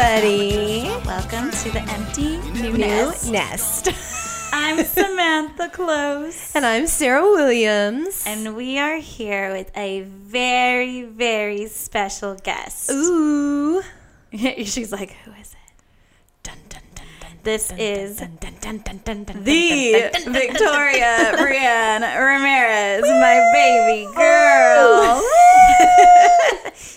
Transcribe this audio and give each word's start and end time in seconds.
everybody. 0.00 0.82
Welcome 1.06 1.50
to 1.50 1.70
the 1.72 1.80
Empty 1.80 2.36
New, 2.52 2.72
New 2.72 2.78
Nest. 2.78 3.32
Nest. 3.32 3.88
I'm 4.52 4.84
Samantha 4.84 5.68
Close. 5.70 6.54
and 6.54 6.64
I'm 6.64 6.86
Sarah 6.86 7.22
Williams. 7.22 8.22
And 8.24 8.54
we 8.54 8.78
are 8.78 8.98
here 8.98 9.52
with 9.52 9.76
a 9.76 10.02
very, 10.02 11.02
very 11.02 11.66
special 11.66 12.36
guest. 12.36 12.90
Ooh. 12.92 13.82
She's 14.32 14.92
like, 14.92 15.10
who 15.24 15.32
is 15.32 15.52
it? 15.52 15.82
Dun, 16.44 16.58
dun, 16.68 16.82
dun, 16.94 17.06
dun, 17.20 17.30
This 17.42 17.68
dun, 17.68 17.78
is 17.80 18.18
the 18.18 18.26
Victoria 20.30 21.34
Brienne 21.36 22.02
Ramirez, 22.02 23.02
my 23.02 23.50
baby 23.52 24.06
girl. 24.14 25.22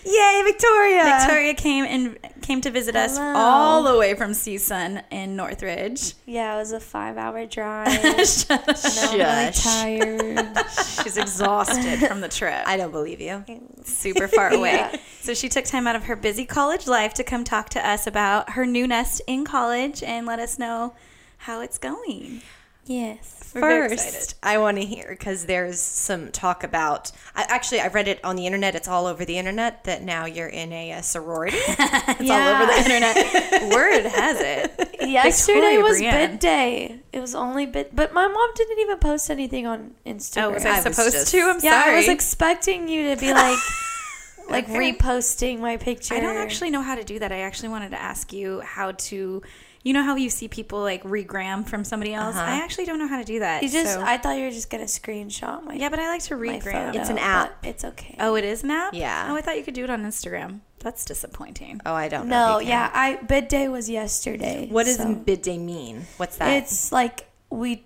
Yay, 0.05 0.41
Victoria. 0.45 1.17
Victoria 1.19 1.53
came 1.55 1.85
and 1.85 2.17
came 2.51 2.59
to 2.59 2.69
visit 2.69 2.97
us 2.97 3.17
all 3.17 3.81
the 3.81 3.97
way 3.97 4.13
from 4.13 4.31
CSUN 4.31 5.03
in 5.09 5.37
Northridge. 5.37 6.15
Yeah, 6.25 6.53
it 6.55 6.57
was 6.57 6.73
a 6.73 6.81
five 6.81 7.15
hour 7.17 7.45
drive. 7.57 7.93
Shut 8.27 8.67
up. 8.67 8.77
I'm 8.85 9.17
really 9.17 9.51
tired. 9.53 10.57
She's 11.03 11.15
exhausted 11.15 11.99
from 12.05 12.19
the 12.19 12.27
trip. 12.27 12.63
I 12.65 12.75
don't 12.75 12.91
believe 12.91 13.21
you. 13.21 13.45
super 13.85 14.27
far 14.27 14.49
away. 14.53 14.73
Yeah. 14.73 14.97
So 15.21 15.33
she 15.33 15.47
took 15.47 15.63
time 15.63 15.87
out 15.87 15.95
of 15.95 16.03
her 16.03 16.17
busy 16.17 16.43
college 16.45 16.87
life 16.87 17.13
to 17.15 17.23
come 17.23 17.45
talk 17.45 17.69
to 17.69 17.87
us 17.87 18.05
about 18.05 18.49
her 18.51 18.65
new 18.65 18.85
nest 18.85 19.21
in 19.27 19.45
college 19.45 20.03
and 20.03 20.27
let 20.27 20.39
us 20.39 20.59
know 20.59 20.93
how 21.37 21.61
it's 21.61 21.77
going. 21.77 22.41
yes. 22.85 23.40
We're 23.53 23.61
very 23.61 23.89
First. 23.89 24.35
I 24.41 24.57
want 24.59 24.77
to 24.77 24.85
hear 24.85 25.07
because 25.09 25.45
there's 25.45 25.79
some 25.79 26.31
talk 26.31 26.63
about. 26.63 27.11
I, 27.35 27.45
actually, 27.49 27.81
I 27.81 27.87
read 27.87 28.07
it 28.07 28.23
on 28.23 28.35
the 28.35 28.45
internet. 28.45 28.75
It's 28.75 28.87
all 28.87 29.07
over 29.07 29.25
the 29.25 29.37
internet 29.37 29.83
that 29.85 30.01
now 30.03 30.25
you're 30.25 30.47
in 30.47 30.71
a, 30.71 30.93
uh 30.93 31.01
sorority. 31.01 31.57
It's 31.67 32.29
all 32.29 32.55
over 32.55 32.65
the 32.65 32.77
internet. 32.77 33.15
Word 33.73 34.05
has 34.05 34.39
it. 34.39 35.01
Yesterday 35.01 35.59
Victoria 35.59 35.81
was 35.81 35.97
Brienne. 35.97 36.31
bid 36.31 36.39
day. 36.39 36.99
It 37.11 37.19
was 37.19 37.35
only 37.35 37.65
bid, 37.65 37.89
but 37.93 38.13
my 38.13 38.27
mom 38.27 38.49
didn't 38.55 38.79
even 38.79 38.97
post 38.99 39.29
anything 39.29 39.65
on 39.67 39.91
Instagram. 40.05 40.43
Oh, 40.43 40.49
was 40.51 40.65
I 40.65 40.69
I 40.79 40.81
was 40.83 40.95
supposed 40.95 41.11
just- 41.13 41.31
to? 41.31 41.39
I'm 41.41 41.59
yeah, 41.61 41.81
sorry. 41.83 41.93
I 41.93 41.97
was 41.97 42.07
expecting 42.07 42.87
you 42.87 43.13
to 43.13 43.19
be 43.19 43.33
like, 43.33 43.57
like 44.49 44.65
Okay. 44.69 44.93
reposting 44.93 45.59
my 45.59 45.77
picture. 45.77 46.13
I 46.13 46.19
don't 46.19 46.37
actually 46.37 46.69
know 46.69 46.81
how 46.81 46.95
to 46.95 47.03
do 47.03 47.19
that. 47.19 47.31
I 47.31 47.39
actually 47.41 47.69
wanted 47.69 47.91
to 47.91 48.01
ask 48.01 48.31
you 48.31 48.61
how 48.61 48.91
to. 48.93 49.41
You 49.83 49.93
know 49.93 50.03
how 50.03 50.15
you 50.15 50.29
see 50.29 50.47
people 50.47 50.81
like 50.81 51.01
regram 51.03 51.67
from 51.67 51.83
somebody 51.83 52.13
else? 52.13 52.35
Uh-huh. 52.35 52.45
I 52.45 52.57
actually 52.63 52.85
don't 52.85 52.99
know 52.99 53.07
how 53.07 53.17
to 53.17 53.23
do 53.25 53.39
that. 53.39 53.63
You 53.63 53.69
just. 53.69 53.93
so- 53.93 54.01
I 54.01 54.17
thought 54.17 54.37
you 54.37 54.43
were 54.45 54.51
just 54.51 54.69
gonna 54.69 54.83
screenshot 54.83 55.63
my. 55.63 55.73
yeah, 55.73 55.89
but 55.89 55.97
I 55.99 56.07
like 56.07 56.21
to 56.23 56.35
regram. 56.35 56.61
photo, 56.91 56.99
It's 56.99 57.09
an 57.09 57.17
app. 57.17 57.65
It's 57.65 57.83
okay. 57.83 58.15
Oh, 58.19 58.35
it 58.35 58.43
is 58.43 58.63
an 58.63 58.71
app? 58.71 58.93
Yeah. 58.93 59.27
Oh, 59.31 59.35
I 59.35 59.41
thought 59.41 59.57
you 59.57 59.63
could 59.63 59.73
do 59.73 59.83
it 59.83 59.89
on 59.89 60.03
Instagram. 60.03 60.59
That's 60.79 61.03
disappointing. 61.05 61.81
oh, 61.85 61.93
I 61.93 62.07
don't 62.09 62.27
know. 62.27 62.53
no, 62.53 62.59
yeah. 62.59 62.89
I 62.93 63.15
bid 63.17 63.47
day 63.47 63.67
was 63.67 63.89
yesterday. 63.89 64.67
What 64.69 64.85
does 64.85 64.97
so- 64.97 65.15
bid 65.15 65.41
day 65.41 65.57
mean? 65.57 66.05
What's 66.17 66.37
that? 66.37 66.49
It's 66.63 66.91
like 66.91 67.27
we 67.49 67.83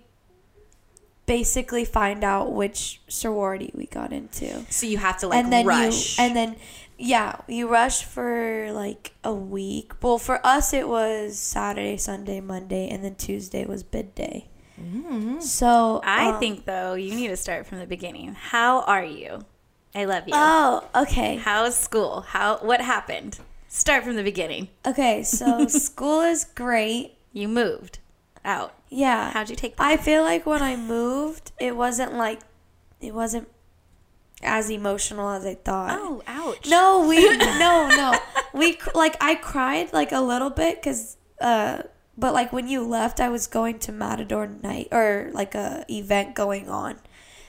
basically 1.26 1.84
find 1.84 2.22
out 2.22 2.52
which 2.52 3.00
sorority 3.08 3.70
we 3.74 3.86
got 3.86 4.12
into. 4.12 4.64
so 4.70 4.86
you 4.86 4.98
have 4.98 5.18
to 5.18 5.26
like 5.28 5.42
and 5.42 5.52
then 5.52 5.66
rush. 5.66 6.18
you 6.18 6.24
and 6.24 6.36
then 6.36 6.56
yeah, 6.98 7.40
you 7.46 7.68
rush 7.68 8.04
for 8.04 8.70
like 8.72 9.12
a 9.22 9.32
week. 9.34 9.92
Well, 10.02 10.18
for 10.18 10.44
us 10.44 10.72
it 10.72 10.88
was 10.88 11.38
Saturday, 11.38 11.96
Sunday, 11.96 12.40
Monday, 12.40 12.88
and 12.88 13.04
then 13.04 13.14
Tuesday 13.14 13.64
was 13.64 13.82
bid 13.82 14.14
day. 14.14 14.48
So 15.40 16.00
I 16.04 16.30
um, 16.30 16.40
think 16.40 16.64
though 16.64 16.94
you 16.94 17.14
need 17.14 17.28
to 17.28 17.36
start 17.36 17.66
from 17.66 17.78
the 17.78 17.86
beginning. 17.86 18.34
How 18.34 18.82
are 18.82 19.04
you? 19.04 19.44
I 19.94 20.04
love 20.04 20.24
you. 20.26 20.34
Oh, 20.36 20.84
okay. 20.94 21.36
How's 21.36 21.76
school? 21.76 22.22
How 22.22 22.58
what 22.58 22.80
happened? 22.80 23.38
Start 23.68 24.04
from 24.04 24.16
the 24.16 24.22
beginning. 24.22 24.68
Okay, 24.86 25.22
so 25.22 25.66
school 25.68 26.20
is 26.20 26.44
great. 26.44 27.14
You 27.32 27.48
moved 27.48 27.98
out. 28.44 28.74
Yeah. 28.88 29.30
How'd 29.30 29.50
you 29.50 29.56
take 29.56 29.76
that? 29.76 29.82
I 29.82 29.96
feel 29.96 30.22
like 30.22 30.44
when 30.46 30.62
I 30.62 30.76
moved, 30.76 31.52
it 31.58 31.76
wasn't 31.76 32.14
like 32.14 32.40
it 33.00 33.14
wasn't 33.14 33.48
as 34.42 34.70
emotional 34.70 35.30
as 35.30 35.44
I 35.46 35.54
thought. 35.54 35.98
oh, 36.00 36.22
ouch. 36.26 36.68
No, 36.68 37.06
we 37.08 37.20
no 37.36 37.88
no 37.88 38.18
we 38.52 38.78
like 38.94 39.16
I 39.22 39.34
cried 39.34 39.92
like 39.92 40.12
a 40.12 40.20
little 40.20 40.50
bit 40.50 40.76
because 40.80 41.16
uh 41.40 41.82
but 42.18 42.32
like 42.34 42.52
when 42.52 42.68
you 42.68 42.82
left 42.86 43.20
I 43.20 43.28
was 43.28 43.46
going 43.46 43.78
to 43.80 43.92
Matador 43.92 44.46
night 44.46 44.88
or 44.92 45.30
like 45.32 45.54
a 45.54 45.84
event 45.90 46.34
going 46.34 46.68
on. 46.68 46.98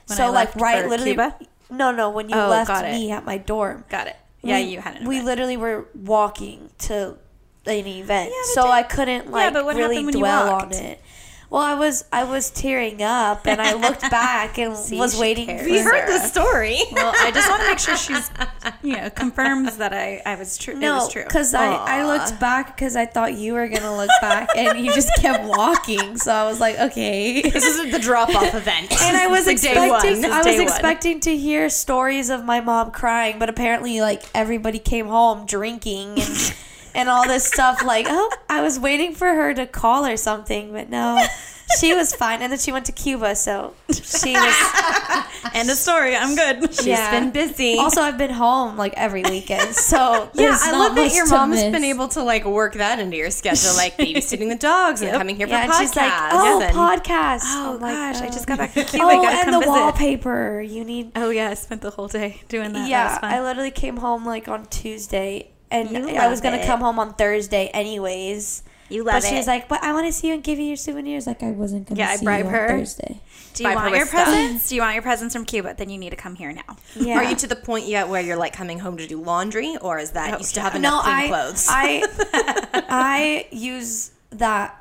When 0.08 0.18
so 0.18 0.32
like 0.32 0.50
left 0.56 0.62
right 0.62 0.84
for 0.84 0.90
literally 0.90 1.12
Cuba? 1.12 1.38
no 1.70 1.92
no 1.92 2.10
when 2.10 2.30
you 2.30 2.36
Oh, 2.36 2.48
left 2.50 2.84
me 2.84 3.12
at 3.12 3.26
my 3.26 3.38
dorm. 3.38 3.84
Got 3.90 4.08
it. 4.08 4.16
Yeah, 4.42 4.58
we, 4.58 4.64
you 4.64 4.80
had 4.80 4.96
an 4.98 5.08
We 5.08 5.22
literally 5.22 5.58
were 5.58 5.88
walking 5.94 6.70
to 6.80 7.18
an 7.66 7.86
event, 7.88 8.32
Yeah, 8.34 8.54
so 8.54 8.70
I 8.70 8.84
couldn't 8.84 9.30
like 9.30 9.52
but 9.52 9.66
what 9.66 9.76
really 9.76 9.96
happened 9.98 10.06
when 10.06 10.14
you 10.16 10.20
dwell 10.22 10.50
on 10.54 10.72
it. 10.72 11.02
Well, 11.50 11.62
I 11.62 11.76
was 11.76 12.04
I 12.12 12.26
was 12.26 12.50
tearing 12.50 13.02
up, 13.02 13.48
and 13.48 13.62
I 13.62 13.74
looked 13.74 14.02
back 14.12 14.58
and 14.58 14.76
See, 14.76 14.98
was 15.00 15.14
she 15.14 15.22
waiting. 15.22 15.46
cares. 15.48 15.62
For 15.62 15.70
we 15.72 15.80
heard 15.80 16.06
the 16.08 16.20
story. 16.20 16.78
Well, 16.92 17.14
I 17.16 17.32
just 17.32 17.50
want 17.50 17.62
to 17.62 17.68
make 17.70 17.80
sure 17.80 17.96
she's, 17.96 18.30
you 18.84 18.98
know, 18.98 19.10
confirms 19.10 19.78
that 19.78 19.94
I, 19.94 20.22
I 20.26 20.36
was 20.36 20.58
true. 20.58 20.74
it 20.74 20.80
No, 20.80 20.96
was 20.98 21.12
true. 21.14 21.24
because 21.24 21.54
I, 21.54 21.68
I 21.74 22.06
looked 22.06 22.38
back 22.42 22.76
because 22.76 22.98
I 22.98 23.06
thought 23.06 23.36
you 23.36 23.54
were 23.54 23.70
gonna 23.70 23.96
look 23.96 24.10
back, 24.20 24.50
and 24.58 24.78
you 24.86 24.94
just 24.94 25.10
kept 25.22 25.46
walking. 25.46 26.18
So 26.18 26.34
I 26.34 26.44
was 26.46 26.60
like, 26.60 26.78
okay. 26.80 27.42
this 27.42 27.64
isn't 27.64 27.92
the 27.92 28.00
drop 28.00 28.28
off 28.36 28.54
event. 28.54 28.92
And 29.02 29.16
I 29.16 29.28
was 29.28 29.46
like 29.48 29.54
expecting, 29.54 29.84
I 30.26 30.38
was 30.40 30.44
day 30.46 30.58
one. 30.58 30.64
expecting 30.68 31.20
to 31.22 31.38
hear 31.38 31.70
stories 31.70 32.30
of 32.30 32.44
my 32.44 32.60
mom 32.60 32.92
crying, 32.92 33.40
but 33.40 33.48
apparently, 33.48 34.02
like 34.02 34.24
everybody 34.36 34.80
came 34.80 35.08
home 35.08 35.46
drinking 35.46 36.10
and 36.20 36.54
and 36.98 37.08
all 37.08 37.26
this 37.28 37.46
stuff. 37.46 37.84
Like, 37.84 38.08
oh, 38.10 38.30
I 38.50 38.62
was 38.62 38.80
waiting 38.80 39.14
for 39.16 39.28
her 39.28 39.54
to 39.54 39.66
call 39.66 40.06
or 40.06 40.18
something, 40.18 40.74
but 40.74 40.90
no, 40.90 41.26
she 41.80 41.94
was 41.94 42.14
fine. 42.14 42.42
And 42.42 42.52
then 42.52 42.60
she 42.60 42.72
went 42.72 42.88
to 42.88 42.92
Cuba, 42.92 43.36
so 43.36 43.76
she 43.92 44.34
was. 44.34 45.24
End 45.54 45.70
of 45.70 45.78
story. 45.78 46.16
I'm 46.16 46.36
good. 46.36 46.74
She's 46.74 46.88
yeah. 46.88 47.12
been 47.12 47.32
busy. 47.32 47.78
Also, 47.78 48.02
I've 48.02 48.18
been 48.18 48.32
home 48.32 48.78
like 48.78 48.94
every 48.98 49.24
weekend, 49.24 49.76
so 49.76 50.30
yeah, 50.34 50.58
I 50.60 50.72
love 50.72 50.96
that 50.96 51.14
your 51.14 51.26
to 51.26 51.32
mom's 51.32 51.56
miss. 51.56 51.72
been 51.72 51.84
able 51.84 52.08
to 52.10 52.24
like 52.24 52.46
work 52.46 52.74
that 52.74 53.00
into 53.00 53.16
your 53.16 53.30
schedule, 53.32 53.76
like 53.76 53.96
babysitting 53.98 54.50
the 54.50 54.56
dogs 54.56 55.02
and 55.02 55.12
coming 55.12 55.36
here 55.36 55.48
Yeah, 55.48 55.66
for 55.68 55.72
and 55.72 55.82
she's 55.82 55.96
like, 55.96 56.12
oh, 56.32 56.62
and- 56.62 56.76
podcast. 56.76 57.42
Oh 57.44 57.76
I'm 57.76 57.82
like, 57.82 57.94
gosh, 57.94 58.22
I 58.24 58.28
oh. 58.28 58.32
just 58.32 58.48
got 58.48 58.56
oh, 58.56 58.64
back 58.64 58.72
from 58.72 58.84
Cuba. 58.84 59.06
Oh, 59.06 59.26
and 59.26 59.46
come 59.46 59.52
the 59.54 59.60
visit. 59.60 59.70
wallpaper. 59.70 60.62
You 60.62 60.84
need. 60.84 61.12
Oh 61.16 61.30
yeah, 61.30 61.50
I 61.50 61.54
spent 61.54 61.82
the 61.82 61.92
whole 61.92 62.08
day 62.08 62.42
doing 62.50 62.74
that. 62.74 62.80
that 62.80 62.90
yeah, 62.90 63.10
was 63.12 63.20
fun. 63.20 63.32
I 63.32 63.42
literally 63.42 63.72
came 63.72 63.98
home 63.98 64.26
like 64.26 64.48
on 64.48 64.66
Tuesday, 64.66 65.52
and 65.72 65.90
You 65.92 66.16
I 66.16 66.28
was 66.28 66.42
gonna 66.42 66.58
it. 66.58 66.66
come 66.66 66.80
home 66.82 67.00
on 67.00 67.14
Thursday 67.14 67.68
anyways. 67.74 68.64
you 68.90 69.04
love 69.04 69.16
but 69.22 69.24
it. 69.26 69.30
she's 69.36 69.48
like, 69.48 69.68
"But 69.68 69.84
I 69.84 69.92
want 69.94 70.06
to 70.08 70.14
see 70.14 70.28
you 70.30 70.34
and 70.36 70.44
give 70.44 70.60
you 70.60 70.66
your 70.66 70.78
souvenirs." 70.78 71.28
Like 71.28 71.44
I 71.44 71.52
wasn't 71.52 71.88
gonna 71.88 72.00
Yeah, 72.00 72.10
I 72.10 72.16
see 72.18 72.26
bribe 72.26 72.46
you 72.46 72.52
her. 72.52 72.72
on 72.72 72.80
Thursday. 72.80 73.22
Do 73.54 73.64
you 73.64 73.70
Buy 73.70 73.76
want 73.76 73.96
your 73.96 74.06
stuff. 74.06 74.24
presents? 74.26 74.70
Do 74.70 74.76
you 74.76 74.82
want 74.82 74.94
your 74.94 75.02
presents 75.02 75.34
from 75.36 75.44
Cuba? 75.44 75.74
Then 75.76 75.90
you 75.90 75.98
need 75.98 76.12
to 76.12 76.16
come 76.16 76.36
here 76.36 76.54
now. 76.54 76.78
Yeah. 76.96 77.18
Are 77.18 77.24
you 77.24 77.36
to 77.38 77.48
the 77.48 77.56
point 77.56 77.88
yet 77.88 78.08
where 78.08 78.22
you're 78.22 78.38
like 78.38 78.54
coming 78.54 78.78
home 78.80 78.98
to 78.98 79.08
do 79.08 79.20
laundry, 79.22 79.76
or 79.82 79.98
is 79.98 80.12
that 80.12 80.34
Oh, 80.36 80.38
you 80.38 80.44
still 80.44 80.64
yeah. 80.64 80.70
have 80.72 80.82
no, 80.82 80.90
enough 80.90 81.04
clean 81.04 81.16
I, 81.18 81.28
clothes? 81.28 81.66
I, 81.70 82.82
I 82.90 83.48
use 83.52 84.12
that 84.32 84.80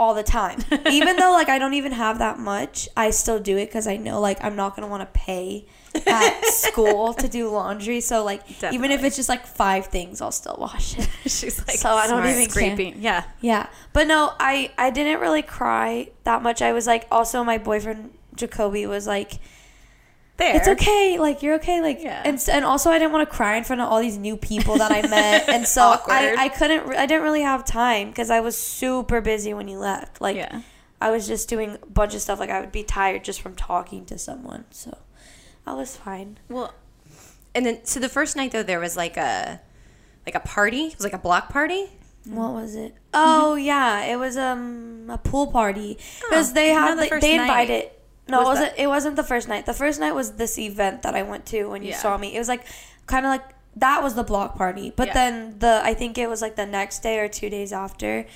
all 0.00 0.14
the 0.14 0.22
time. 0.22 0.58
Even 0.90 1.16
though 1.16 1.30
like 1.30 1.50
I 1.50 1.58
don't 1.58 1.74
even 1.74 1.92
have 1.92 2.18
that 2.20 2.38
much, 2.38 2.88
I 2.96 3.10
still 3.10 3.38
do 3.38 3.58
it 3.58 3.66
because 3.66 3.86
I 3.86 3.98
know 3.98 4.18
like 4.18 4.42
I'm 4.42 4.56
not 4.56 4.74
gonna 4.74 4.88
want 4.88 5.02
to 5.02 5.20
pay 5.20 5.66
at 6.06 6.42
school 6.46 7.12
to 7.12 7.28
do 7.28 7.50
laundry. 7.50 8.00
So 8.00 8.24
like 8.24 8.42
even 8.72 8.90
if 8.92 9.04
it's 9.04 9.16
just 9.16 9.28
like 9.28 9.46
five 9.46 9.86
things, 9.86 10.22
I'll 10.22 10.32
still 10.32 10.56
wash 10.58 10.98
it. 10.98 11.06
she's 11.30 11.58
like, 11.58 11.76
So 11.76 11.90
I 11.90 12.06
don't 12.06 12.26
even 12.26 12.48
scraping. 12.48 13.02
Yeah. 13.02 13.24
Yeah, 13.42 13.68
but 13.92 14.06
no, 14.06 14.32
I 14.40 14.72
I 14.78 14.88
didn't 14.88 15.20
really 15.20 15.42
cry 15.42 16.08
that 16.24 16.42
much. 16.42 16.62
I 16.62 16.72
was 16.72 16.86
like, 16.86 17.06
also 17.10 17.44
my 17.44 17.58
boyfriend 17.58 18.14
Jacoby 18.34 18.86
was 18.86 19.06
like, 19.06 19.38
There. 20.40 20.56
it's 20.56 20.66
okay, 20.68 21.18
like 21.20 21.42
you're 21.42 21.54
okay, 21.56 21.80
like 21.80 22.00
Yeah. 22.02 22.22
and 22.24 22.42
and 22.50 22.64
also 22.64 22.90
I 22.90 22.98
didn't 22.98 23.12
want 23.12 23.28
to 23.30 23.36
cry 23.36 23.56
in 23.56 23.64
front 23.64 23.80
of 23.82 23.88
all 23.88 24.00
these 24.00 24.18
new 24.18 24.36
people 24.36 24.76
that 24.78 24.90
I 24.90 25.02
met, 25.06 25.48
and 25.48 25.66
so 25.66 25.82
Awkward. 25.82 26.14
I 26.14 26.44
I 26.44 26.48
couldn't 26.58 26.94
I 26.96 27.06
didn't 27.06 27.22
really 27.22 27.42
have 27.42 27.64
time 27.64 28.08
because 28.08 28.30
I 28.30 28.40
was 28.40 28.56
super 28.56 29.20
busy 29.20 29.54
when 29.54 29.68
you 29.68 29.78
left. 29.78 30.20
Like 30.20 30.36
Yeah. 30.36 30.62
I 31.00 31.10
was 31.10 31.26
just 31.26 31.48
doing 31.48 31.78
a 31.82 31.86
bunch 31.86 32.14
of 32.14 32.20
stuff. 32.20 32.38
Like 32.40 32.50
I 32.50 32.60
would 32.60 32.72
be 32.72 32.82
tired 32.82 33.22
just 33.24 33.40
from 33.40 33.54
talking 33.54 34.04
to 34.06 34.18
someone, 34.18 34.64
so 34.70 34.98
I 35.66 35.72
was 35.74 35.96
fine. 35.96 36.38
Well, 36.48 36.74
and 37.54 37.64
then, 37.66 37.84
so 37.84 38.00
the 38.00 38.08
first 38.08 38.36
night 38.36 38.52
though, 38.52 38.62
there 38.62 38.80
was 38.80 38.96
like 38.96 39.16
a 39.16 39.60
like 40.26 40.34
a 40.34 40.40
party. 40.40 40.86
It 40.88 40.96
was 40.96 41.04
like 41.04 41.14
a 41.14 41.18
block 41.18 41.48
party. 41.48 41.86
What 42.26 42.52
was 42.52 42.74
it? 42.74 42.94
Oh 43.14 43.54
yeah, 43.54 44.04
it 44.04 44.16
was 44.18 44.36
um 44.36 45.06
a 45.08 45.16
pool 45.16 45.46
party 45.46 45.96
because 46.28 46.50
Oh, 46.50 46.54
they 46.54 46.68
had 46.68 46.96
the 46.96 47.18
they, 47.20 47.36
invited 47.40 47.84
night. 47.84 47.92
No, 48.30 48.42
Was 48.42 48.46
it 48.58 48.62
wasn't. 48.62 48.78
It 48.78 48.86
wasn't 48.86 49.16
the 49.16 49.24
first 49.24 49.48
night. 49.48 49.66
The 49.66 49.74
first 49.74 50.00
night 50.00 50.12
was 50.14 50.32
this 50.32 50.58
event 50.58 51.02
that 51.02 51.14
I 51.14 51.22
went 51.22 51.46
to 51.46 51.64
when 51.66 51.82
you 51.82 51.90
Yeah. 51.90 51.98
saw 51.98 52.16
me. 52.16 52.34
It 52.34 52.38
was 52.38 52.48
like 52.48 52.64
kind 53.06 53.26
of 53.26 53.30
like 53.30 53.44
that 53.76 54.02
was 54.02 54.14
the 54.14 54.24
block 54.24 54.56
party, 54.56 54.92
but 54.96 55.08
Yeah. 55.08 55.14
then 55.14 55.58
the 55.58 55.80
I 55.84 55.94
think 55.94 56.18
it 56.18 56.28
was 56.28 56.42
like 56.42 56.56
the 56.56 56.66
next 56.66 57.00
day 57.02 57.18
or 57.18 57.28
two 57.28 57.48
days 57.50 57.72
after, 57.72 58.26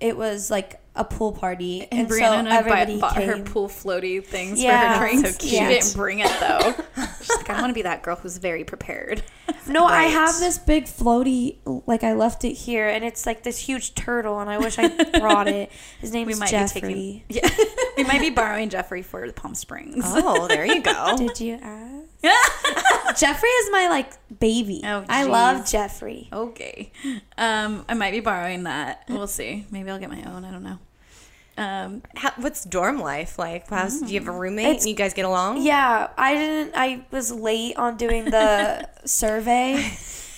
it 0.00 0.16
was 0.16 0.50
like 0.50 0.80
a 0.94 1.04
pool 1.04 1.32
party, 1.32 1.88
And, 1.90 2.00
and, 2.00 2.08
Brianna 2.10 2.18
so 2.18 2.32
and 2.34 2.48
I 2.48 2.56
everybody 2.58 3.00
bought, 3.00 3.14
bought 3.14 3.24
her 3.24 3.42
pool 3.42 3.68
floaty 3.68 4.22
things 4.24 4.62
Yeah, 4.62 4.92
for 4.94 5.00
her 5.00 5.08
drinks. 5.10 5.32
so 5.32 5.38
cute. 5.38 5.50
she 5.52 5.58
didn't 5.66 5.94
bring 5.94 6.18
it 6.20 6.30
though. 6.40 6.74
She's 7.20 7.30
like, 7.36 7.48
I 7.50 7.60
want 7.60 7.70
to 7.70 7.74
be 7.74 7.82
that 7.82 8.02
girl 8.02 8.16
who's 8.16 8.36
very 8.36 8.62
prepared. 8.64 9.22
No, 9.66 9.84
I 9.86 10.04
have 10.04 10.38
this 10.38 10.58
big 10.58 10.84
floaty. 10.84 11.56
Like 11.86 12.02
I 12.04 12.12
left 12.14 12.44
it 12.44 12.52
here, 12.52 12.88
and 12.88 13.04
it's 13.04 13.26
like 13.26 13.42
this 13.42 13.58
huge 13.58 13.94
turtle, 13.94 14.40
and 14.40 14.50
I 14.50 14.58
wish 14.58 14.76
I 14.78 14.88
brought 15.18 15.46
it. 15.48 15.70
His 16.00 16.12
name 16.12 16.26
We 16.26 16.32
is 16.34 16.40
might 16.40 16.50
Jeffrey. 16.50 16.80
be 16.80 17.24
taking. 17.28 17.50
Yeah, 17.58 17.64
we 17.96 18.04
might 18.04 18.20
be 18.20 18.30
borrowing 18.30 18.68
Jeffrey 18.70 19.02
for 19.02 19.26
the 19.26 19.32
Palm 19.32 19.54
Springs. 19.54 20.04
Oh, 20.06 20.46
there 20.48 20.66
you 20.66 20.82
go. 20.82 21.16
Did 21.16 21.38
you 21.40 21.58
ask? 21.62 22.06
Jeffrey 23.16 23.48
is 23.48 23.70
my 23.72 23.88
like 23.88 24.10
baby. 24.40 24.80
Oh, 24.84 25.04
I 25.08 25.24
love. 25.24 25.68
Jeffrey. 25.68 26.28
Okay. 26.32 26.92
Um, 27.36 27.84
I 27.88 27.94
might 27.94 28.12
be 28.12 28.20
borrowing 28.20 28.62
that. 28.64 29.04
We'll 29.08 29.26
see. 29.26 29.66
Maybe 29.70 29.90
I'll 29.90 29.98
get 29.98 30.10
my 30.10 30.22
own. 30.24 30.44
I 30.44 30.50
don't 30.50 30.62
know. 30.62 30.78
Um, 31.58 32.02
How, 32.16 32.32
what's 32.38 32.64
dorm 32.64 32.98
life 32.98 33.38
like? 33.38 33.68
How's, 33.68 34.00
do 34.00 34.06
you 34.12 34.18
have 34.20 34.28
a 34.28 34.32
roommate 34.32 34.66
It's- 34.66 34.82
and 34.84 34.90
you 34.90 34.96
guys 34.96 35.12
get 35.12 35.26
along? 35.26 35.62
Yeah, 35.62 36.08
I 36.16 36.34
didn't. 36.34 36.72
I 36.74 37.04
was 37.10 37.30
late 37.30 37.76
on 37.76 37.96
doing 37.98 38.24
the 38.24 38.88
survey, 39.04 39.82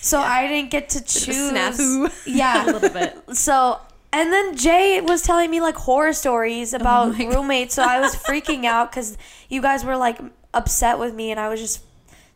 so 0.01 0.19
I 0.19 0.47
didn't 0.47 0.71
get 0.71 0.89
to 0.89 0.99
choose. 1.01 1.51
snafu. 1.53 2.11
Yeah, 2.25 2.65
a 2.69 2.71
little 2.71 2.89
bit. 2.89 3.17
So, 3.33 3.79
and 4.11 4.33
then 4.33 4.57
Jay 4.57 4.99
was 4.99 5.21
telling 5.21 5.49
me 5.49 5.61
like 5.61 5.75
horror 5.75 6.11
stories 6.11 6.73
about 6.73 7.15
Oh 7.15 7.17
God. 7.17 7.33
roommates. 7.33 7.75
So 7.75 7.83
I 7.83 8.01
was 8.01 8.13
freaking 8.17 8.65
out 8.65 8.91
because 8.91 9.17
you 9.47 9.61
guys 9.61 9.85
were 9.85 9.95
like 9.95 10.19
upset 10.55 10.97
with 10.99 11.13
me 11.13 11.31
and 11.31 11.39
I 11.39 11.49
was 11.49 11.59
just 11.59 11.81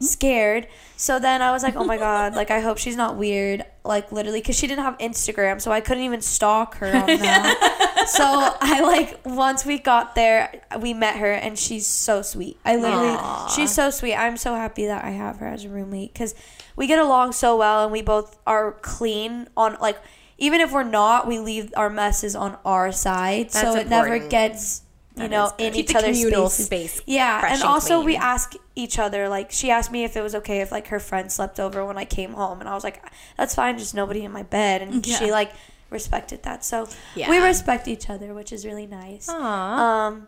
scared. 0.02 0.68
So 0.96 1.20
then 1.20 1.42
I 1.42 1.52
was 1.52 1.64
like, 1.64 1.76
oh 1.76 1.84
my 1.84 1.98
God, 1.98 2.36
like 2.36 2.52
I 2.52 2.60
hope 2.60 2.78
she's 2.78 2.96
not 2.96 3.16
weird. 3.16 3.66
Like 3.84 4.12
literally, 4.12 4.40
because 4.40 4.58
she 4.58 4.68
didn't 4.68 4.84
have 4.84 4.98
Instagram. 4.98 5.62
So 5.62 5.72
I 5.72 5.82
couldn't 5.82 6.04
even 6.04 6.22
stalk 6.22 6.76
her 6.76 6.88
on 6.88 7.08
that. 7.20 8.06
so 8.10 8.24
I 8.26 8.82
like, 8.82 9.20
once 9.26 9.66
we 9.66 9.80
got 9.80 10.16
there, 10.16 10.62
we 10.80 10.94
met 10.94 11.18
her 11.18 11.32
and 11.32 11.58
she's 11.58 11.88
so 11.88 12.22
sweet. 12.22 12.58
I 12.66 12.76
literally, 12.76 13.10
Aw. 13.10 13.48
she's 13.48 13.74
so 13.74 13.90
sweet. 13.90 14.16
I'm 14.16 14.38
so 14.38 14.56
happy 14.56 14.86
that 14.86 15.04
I 15.04 15.12
have 15.12 15.38
her 15.38 15.48
as 15.48 15.66
a 15.66 15.70
roommate 15.70 16.14
because 16.14 16.36
we 16.76 16.88
get 16.88 17.00
along 17.00 17.34
so 17.34 17.58
well 17.58 17.84
and 17.84 17.92
we 17.92 18.02
both 18.02 18.38
are 18.48 18.72
clean 18.82 19.48
on 19.58 19.78
like 19.82 19.98
even 20.38 20.62
if 20.62 20.72
we're 20.72 20.84
not 20.84 21.28
we 21.28 21.38
leave 21.38 21.74
our 21.76 21.90
messes 21.90 22.36
on 22.36 22.58
our 22.64 22.90
side 22.92 23.52
so 23.52 23.74
That's 23.74 23.86
it 23.86 23.90
never 23.90 24.18
gets 24.18 24.84
you 25.22 25.28
That 25.28 25.32
know 25.32 25.52
in 25.58 25.74
Keep 25.74 25.90
each 25.90 25.96
other's 25.96 26.20
spaces. 26.20 26.66
space 26.66 27.02
yeah 27.06 27.42
and 27.46 27.54
and 27.56 27.64
also 27.64 28.02
we 28.04 28.16
ask 28.16 28.54
each 28.76 28.98
other 29.00 29.30
like 29.30 29.52
she 29.52 29.70
asked 29.72 29.92
me 29.92 30.04
if 30.04 30.16
it 30.16 30.22
was 30.22 30.34
okay 30.36 30.62
if 30.62 30.72
like 30.72 30.88
her 30.88 31.00
friend 31.00 31.32
slept 31.32 31.60
over 31.60 31.84
when 31.86 31.98
i 31.98 32.06
came 32.06 32.34
home 32.34 32.60
and 32.62 32.68
i 32.70 32.74
was 32.74 32.84
like 32.84 33.04
that's 33.38 33.54
fine 33.56 33.78
just 33.78 33.94
nobody 33.94 34.24
in 34.24 34.32
my 34.32 34.44
bed 34.44 34.82
and 34.82 35.06
Yeah. 35.06 35.18
she 35.18 35.32
like 35.32 35.52
respected 35.90 36.44
that 36.44 36.64
so 36.64 36.88
we 37.16 37.38
respect 37.40 37.88
each 37.88 38.10
other 38.10 38.34
which 38.34 38.52
is 38.52 38.66
really 38.66 38.86
nice 38.88 39.28
Aw. 39.30 40.06
um, 40.08 40.28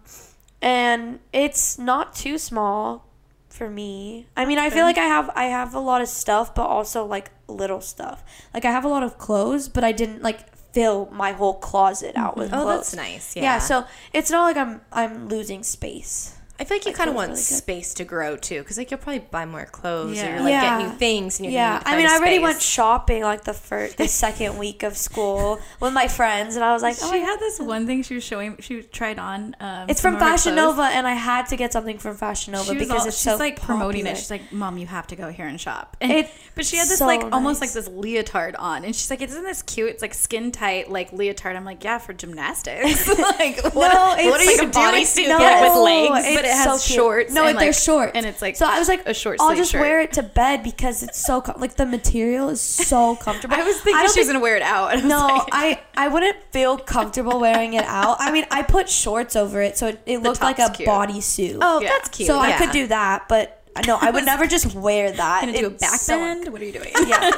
and 0.62 1.20
it's 1.34 1.78
not 1.78 2.14
too 2.16 2.38
small 2.38 3.06
for 3.50 3.70
me. 3.70 4.28
I 4.38 4.46
mean, 4.46 4.58
I 4.60 4.70
feel 4.70 4.86
like 4.86 4.98
I 4.98 5.06
have 5.16 5.30
I 5.36 5.46
have 5.46 5.74
a 5.76 5.80
lot 5.80 6.02
of 6.02 6.08
stuff, 6.08 6.56
but 6.56 6.64
also 6.68 7.04
like 7.06 7.32
little 7.50 7.82
stuff. 7.82 8.24
Like 8.54 8.64
I 8.64 8.72
have 8.72 8.86
a 8.86 8.88
lot 8.88 9.04
of 9.04 9.18
clothes, 9.18 9.68
but 9.68 9.84
I 9.84 9.92
didn't 9.92 10.22
like 10.24 10.40
fill 10.72 11.10
my 11.12 11.32
whole 11.34 11.56
closet 11.56 12.16
out 12.16 12.38
with 12.38 12.52
mm-hmm. 12.52 12.60
oh, 12.60 12.64
clothes. 12.64 12.92
that's 12.92 12.96
nice. 12.96 13.36
Yeah. 13.36 13.44
Yeah. 13.44 13.60
so 13.60 13.86
it's 14.14 14.32
not 14.32 14.44
like 14.44 14.58
I'm 14.58 14.82
I'm 14.92 15.28
losing 15.28 15.64
space. 15.64 16.36
I 16.62 16.64
feel 16.64 16.78
like 16.78 16.86
you 16.86 16.92
That 16.92 16.98
kind 17.00 17.10
of 17.10 17.16
want 17.16 17.30
really 17.32 17.42
space 17.42 17.96
to 17.96 18.04
grow 18.06 18.36
too, 18.38 18.60
because 18.60 18.78
like 18.78 18.92
you'll 18.92 19.00
probably 19.00 19.26
buy 19.32 19.46
more 19.46 19.66
clothes 19.66 20.18
Yeah. 20.18 20.38
or 20.38 20.42
like 20.42 20.52
Yeah. 20.52 20.78
get 20.80 20.88
new 20.88 20.94
things. 20.96 21.40
And 21.40 21.46
you're 21.48 21.54
Yeah, 21.56 21.80
gonna 21.80 21.84
I 21.90 21.92
need 21.98 22.04
mean, 22.04 22.12
I 22.12 22.16
already 22.18 22.36
space. 22.36 22.44
went 22.44 22.62
shopping 22.62 23.24
like 23.24 23.44
the 23.46 23.54
first, 23.56 23.98
the 23.98 24.08
second 24.26 24.60
week 24.60 24.84
of 24.84 24.96
school 24.96 25.60
with 25.80 25.92
my 25.94 26.08
friends, 26.08 26.56
and 26.56 26.64
I 26.64 26.72
was 26.72 26.84
like, 26.84 26.98
oh, 27.02 27.12
she 27.12 27.20
my 27.20 27.26
had 27.26 27.40
this 27.40 27.60
one 27.60 27.88
thing 27.88 28.04
she 28.04 28.14
was 28.14 28.24
showing. 28.24 28.58
She 28.60 28.84
tried 28.84 29.18
on. 29.18 29.56
Um, 29.60 29.90
It's 29.90 30.00
from 30.02 30.20
Fashion. 30.20 30.54
Nova, 30.56 30.84
and 30.84 31.08
I 31.08 31.14
had 31.16 31.48
to 31.48 31.56
get 31.56 31.74
something 31.74 31.98
from 31.98 32.16
Fashion 32.16 32.54
Nova 32.54 32.74
because 32.76 33.02
all- 33.02 33.08
it's 33.08 33.18
she's 33.18 33.32
so 33.34 33.38
like 33.38 33.60
promoting 33.60 34.06
it. 34.06 34.16
She's 34.18 34.30
like, 34.30 34.52
"Mom, 34.54 34.78
you 34.78 34.86
have 34.86 35.08
to 35.08 35.16
go 35.16 35.30
here 35.32 35.48
and 35.48 35.60
shop." 35.60 35.98
And, 36.00 36.12
It- 36.22 36.30
but 36.54 36.66
she 36.66 36.76
had 36.78 36.88
this 36.88 37.00
so 37.00 37.08
like 37.08 37.24
almost 37.32 37.60
like 37.62 37.72
this 37.72 37.88
leotard 37.88 38.56
on, 38.58 38.84
and 38.86 38.96
she's 38.96 39.10
like, 39.10 39.22
"Isn't 39.22 39.44
this 39.44 39.64
cute? 39.64 39.90
It's 39.90 40.02
like 40.04 40.14
skin 40.14 40.52
tight, 40.52 40.92
like 40.92 41.12
leotard." 41.12 41.56
I'm 41.56 41.66
like, 41.66 41.84
"Yeah, 41.84 41.98
for 41.98 42.14
gymnastics." 42.14 43.08
like, 43.40 43.64
what, 43.74 43.94
No, 43.94 44.00
what 44.10 44.20
it's 44.20 44.38
are 44.38 44.44
you 44.44 44.58
like 44.58 44.68
a 44.68 44.72
doing? 44.72 44.86
bodysuit 44.86 45.28
Yeah, 45.28 45.40
get 45.40 45.62
with 45.64 45.78
legs, 45.80 46.36
but 46.36 46.46
it 46.52 46.56
has 46.58 46.84
so 46.84 46.94
shorts. 46.96 47.34
No, 47.34 47.46
and, 47.48 47.58
they're 47.58 47.68
like, 47.68 47.76
shorts, 47.76 48.12
and 48.16 48.26
it's 48.26 48.42
like 48.42 48.56
so 48.56 48.66
I 48.66 48.78
was 48.80 48.88
like, 48.88 49.06
a 49.08 49.14
short. 49.14 49.38
I'll 49.40 49.56
just 49.56 49.72
shirt. 49.72 49.82
wear 49.82 50.02
it 50.02 50.14
to 50.14 50.24
bed 50.24 50.64
because 50.64 51.02
it's 51.04 51.26
so 51.26 51.42
com- 51.42 51.60
like 51.60 51.76
the 51.76 51.86
material 51.86 52.50
is 52.50 52.62
so 52.62 53.16
comfortable. 53.22 53.56
I 53.56 53.64
was 53.64 53.76
thinking 53.82 53.94
don't 54.04 54.14
she 54.14 54.20
was 54.20 54.28
think- 54.28 54.28
gonna 54.28 54.40
wear 54.40 54.56
it 54.56 54.62
out. 54.62 54.92
I 54.98 55.02
No, 55.02 55.18
like- 55.28 55.48
I 55.52 55.80
I 55.96 56.08
wouldn't 56.08 56.38
feel 56.52 56.78
comfortable 56.78 57.40
wearing 57.40 57.74
it 57.74 57.86
out. 57.86 58.18
I 58.20 58.32
mean, 58.32 58.46
I 58.52 58.62
put 58.64 58.90
shorts 58.90 59.36
over 59.36 59.62
it, 59.62 59.78
so 59.78 59.88
it, 59.88 60.02
it 60.06 60.22
looked 60.22 60.42
like 60.42 60.60
a 60.60 60.64
top's 60.68 60.78
cute. 60.78 60.90
bodysuit. 60.90 61.58
Oh, 61.62 61.80
Yeah. 61.82 61.90
that's 61.90 62.10
cute. 62.10 62.28
so 62.28 62.38
I 62.40 62.54
could 62.58 62.72
do 62.72 62.88
that, 62.88 63.28
but 63.30 63.58
no, 63.88 63.98
I 64.02 64.12
would 64.12 64.26
never 64.34 64.48
just 64.48 64.76
wear 64.76 65.12
that. 65.14 65.42
gonna 65.42 65.58
do 65.58 65.68
a 65.68 65.70
It's 65.70 65.82
back 65.82 66.00
so- 66.00 66.18
bend. 66.18 66.48
what 66.52 66.62
are 66.62 66.66
you 66.66 66.74
doing? 66.74 66.92
yeah, 67.08 67.30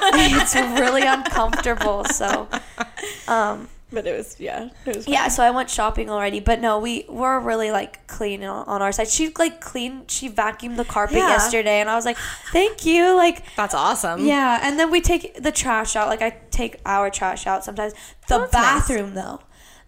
it's 0.42 0.56
really 0.56 1.04
uncomfortable. 1.04 2.06
So, 2.06 2.48
um, 3.28 3.70
but 3.94 4.06
it 4.08 4.18
was 4.18 4.40
yeah, 4.40 4.70
it 4.86 4.96
was 4.96 5.08
yeah. 5.08 5.28
So 5.28 5.44
I 5.44 5.52
went 5.52 5.70
shopping 5.70 6.10
already, 6.10 6.40
but 6.40 6.60
no, 6.60 6.80
we 6.80 7.06
were 7.08 7.40
really 7.40 7.72
like 7.72 8.06
clean 8.08 8.44
on, 8.44 8.66
on 8.68 8.82
our 8.82 8.92
side. 8.92 9.08
She 9.08 9.32
like 9.40 9.62
cleaned, 9.62 10.10
she 10.12 10.30
vacuumed 10.30 10.78
the 10.78 10.86
carpet 10.86 11.18
Yeah. 11.18 11.30
yesterday, 11.30 11.80
and 11.80 11.90
I 11.90 11.96
was 11.96 12.06
like, 12.06 12.18
thank 12.52 12.86
you, 12.86 13.16
like. 13.16 13.44
That's 13.56 13.74
awesome. 13.74 14.26
Yeah, 14.26 14.60
and 14.64 14.80
then 14.80 14.92
we 14.92 15.00
take 15.02 15.42
the 15.42 15.52
trash 15.52 15.96
out. 15.96 16.08
Like 16.10 16.22
I 16.22 16.38
take 16.52 16.80
our 16.86 17.10
trash 17.10 17.48
out 17.48 17.64
sometimes. 17.64 17.94
The 18.28 18.40
that's 18.40 18.54
nice. 18.54 18.62
bathroom 18.64 19.14
though, 19.16 19.40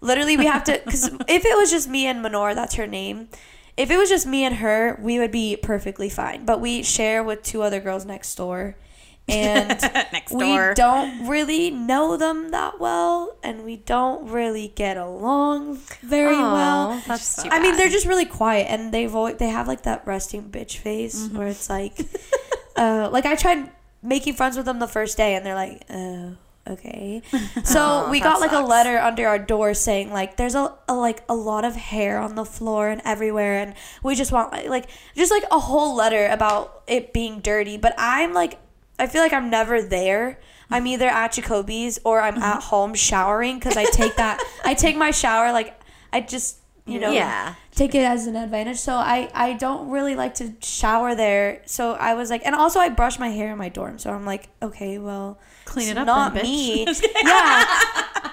literally 0.02 0.38
we 0.38 0.46
have 0.46 0.64
to 0.66 0.82
because 0.86 1.08
if 1.28 1.46
it 1.46 1.58
was 1.58 1.72
just 1.72 1.90
me 1.90 2.06
and 2.08 2.24
Menor, 2.24 2.54
that's 2.56 2.76
her 2.76 2.88
name. 2.88 3.30
If 3.78 3.92
it 3.92 3.98
was 3.98 4.08
just 4.10 4.26
me 4.26 4.46
and 4.46 4.56
her, 4.56 4.98
we 5.02 5.20
would 5.20 5.32
be 5.32 5.58
perfectly 5.58 6.08
fine. 6.10 6.46
But 6.46 6.62
we 6.62 6.82
share 6.82 7.22
with 7.24 7.44
two 7.44 7.62
other 7.62 7.82
girls 7.82 8.06
next 8.06 8.34
door, 8.36 8.78
and 9.28 9.82
Next 10.14 10.32
we 10.32 10.56
don't 10.76 11.28
really 11.28 11.72
know 11.72 12.16
them 12.16 12.52
that 12.52 12.80
well, 12.80 13.36
and 13.44 13.64
we 13.64 13.78
don't 13.78 14.30
really 14.30 14.72
get 14.76 14.98
along 14.98 15.80
very 16.02 16.38
well. 16.38 17.02
That's 17.08 17.42
too 17.42 17.50
I 17.52 17.60
mean, 17.60 17.76
they're 17.76 17.90
just 17.90 18.06
really 18.06 18.26
quiet, 18.26 18.68
and 18.70 18.94
they've 18.94 19.14
always, 19.14 19.38
they 19.38 19.50
have 19.50 19.68
like 19.68 19.84
that 19.84 20.06
resting 20.06 20.44
bitch 20.50 20.78
face 20.78 21.28
where 21.30 21.48
it's 21.48 21.70
like, 21.70 21.98
uh, 22.76 23.10
like 23.12 23.26
I 23.26 23.36
tried 23.36 23.72
making 24.04 24.36
friends 24.36 24.58
with 24.58 24.66
them 24.66 24.80
the 24.80 24.88
first 24.88 25.18
day, 25.18 25.34
and 25.36 25.44
they're 25.44 25.56
like, 25.56 25.82
oh, 25.90 26.36
okay. 26.68 27.24
So 27.64 27.80
Aw, 27.80 28.12
we 28.12 28.20
got 28.20 28.40
like 28.42 28.52
a 28.52 28.60
letter 28.60 29.00
under 29.00 29.28
our 29.28 29.40
door 29.40 29.74
saying 29.74 30.12
like, 30.12 30.38
there's 30.38 30.54
a, 30.56 30.72
a 30.88 30.94
like 30.94 31.24
a 31.28 31.34
lot 31.36 31.66
of 31.66 31.76
hair 31.76 32.20
on 32.20 32.36
the 32.36 32.46
floor 32.46 32.90
and 32.90 33.02
everywhere, 33.04 33.60
and 33.60 33.74
we 34.04 34.14
just 34.14 34.32
want 34.32 34.54
like 34.70 34.88
just 35.16 35.32
like 35.32 35.44
a 35.50 35.58
whole 35.58 35.96
letter 35.96 36.28
about 36.28 36.84
it 36.86 37.12
being 37.12 37.40
dirty. 37.40 37.78
But 37.78 37.96
I'm 37.98 38.34
like, 38.34 38.60
I 39.00 39.08
feel 39.08 39.22
like 39.22 39.34
I'm 39.34 39.50
never 39.50 39.82
there. 39.82 40.40
I'm 40.70 40.88
either 40.88 41.08
at 41.08 41.34
Jacoby's 41.34 42.00
or 42.04 42.22
I'm 42.22 42.38
at 42.38 42.60
mm-hmm. 42.60 42.70
home 42.70 42.94
showering 42.96 43.60
because 43.60 43.78
I 43.78 43.86
take 43.86 44.16
that 44.16 44.42
I 44.64 44.74
take 44.74 44.96
my 44.98 45.12
shower 45.12 45.52
like 45.52 45.80
I 46.12 46.22
just 46.22 46.58
you 46.86 47.00
know 47.00 47.12
Yeah. 47.12 47.56
take 47.72 47.94
it 47.94 48.04
as 48.04 48.28
an 48.28 48.36
advantage. 48.36 48.78
So 48.78 48.94
I 48.96 49.30
I 49.34 49.54
don't 49.54 49.90
really 49.90 50.16
like 50.16 50.36
to 50.36 50.54
shower 50.62 51.14
there. 51.16 51.62
So 51.66 51.94
I 51.94 52.16
was 52.16 52.30
like, 52.30 52.46
and 52.46 52.56
also 52.56 52.80
I 52.80 52.90
brush 52.90 53.20
my 53.20 53.30
hair 53.30 53.52
in 53.52 53.58
my 53.58 53.70
dorm. 53.70 54.00
So 54.00 54.12
I'm 54.12 54.26
like, 54.26 54.50
okay, 54.62 54.98
well, 54.98 55.40
Clean 55.66 55.90
it 55.90 55.98
up 55.98 56.06
not 56.08 56.34
then, 56.34 56.44
me. 56.44 56.88
yeah. 57.24 57.66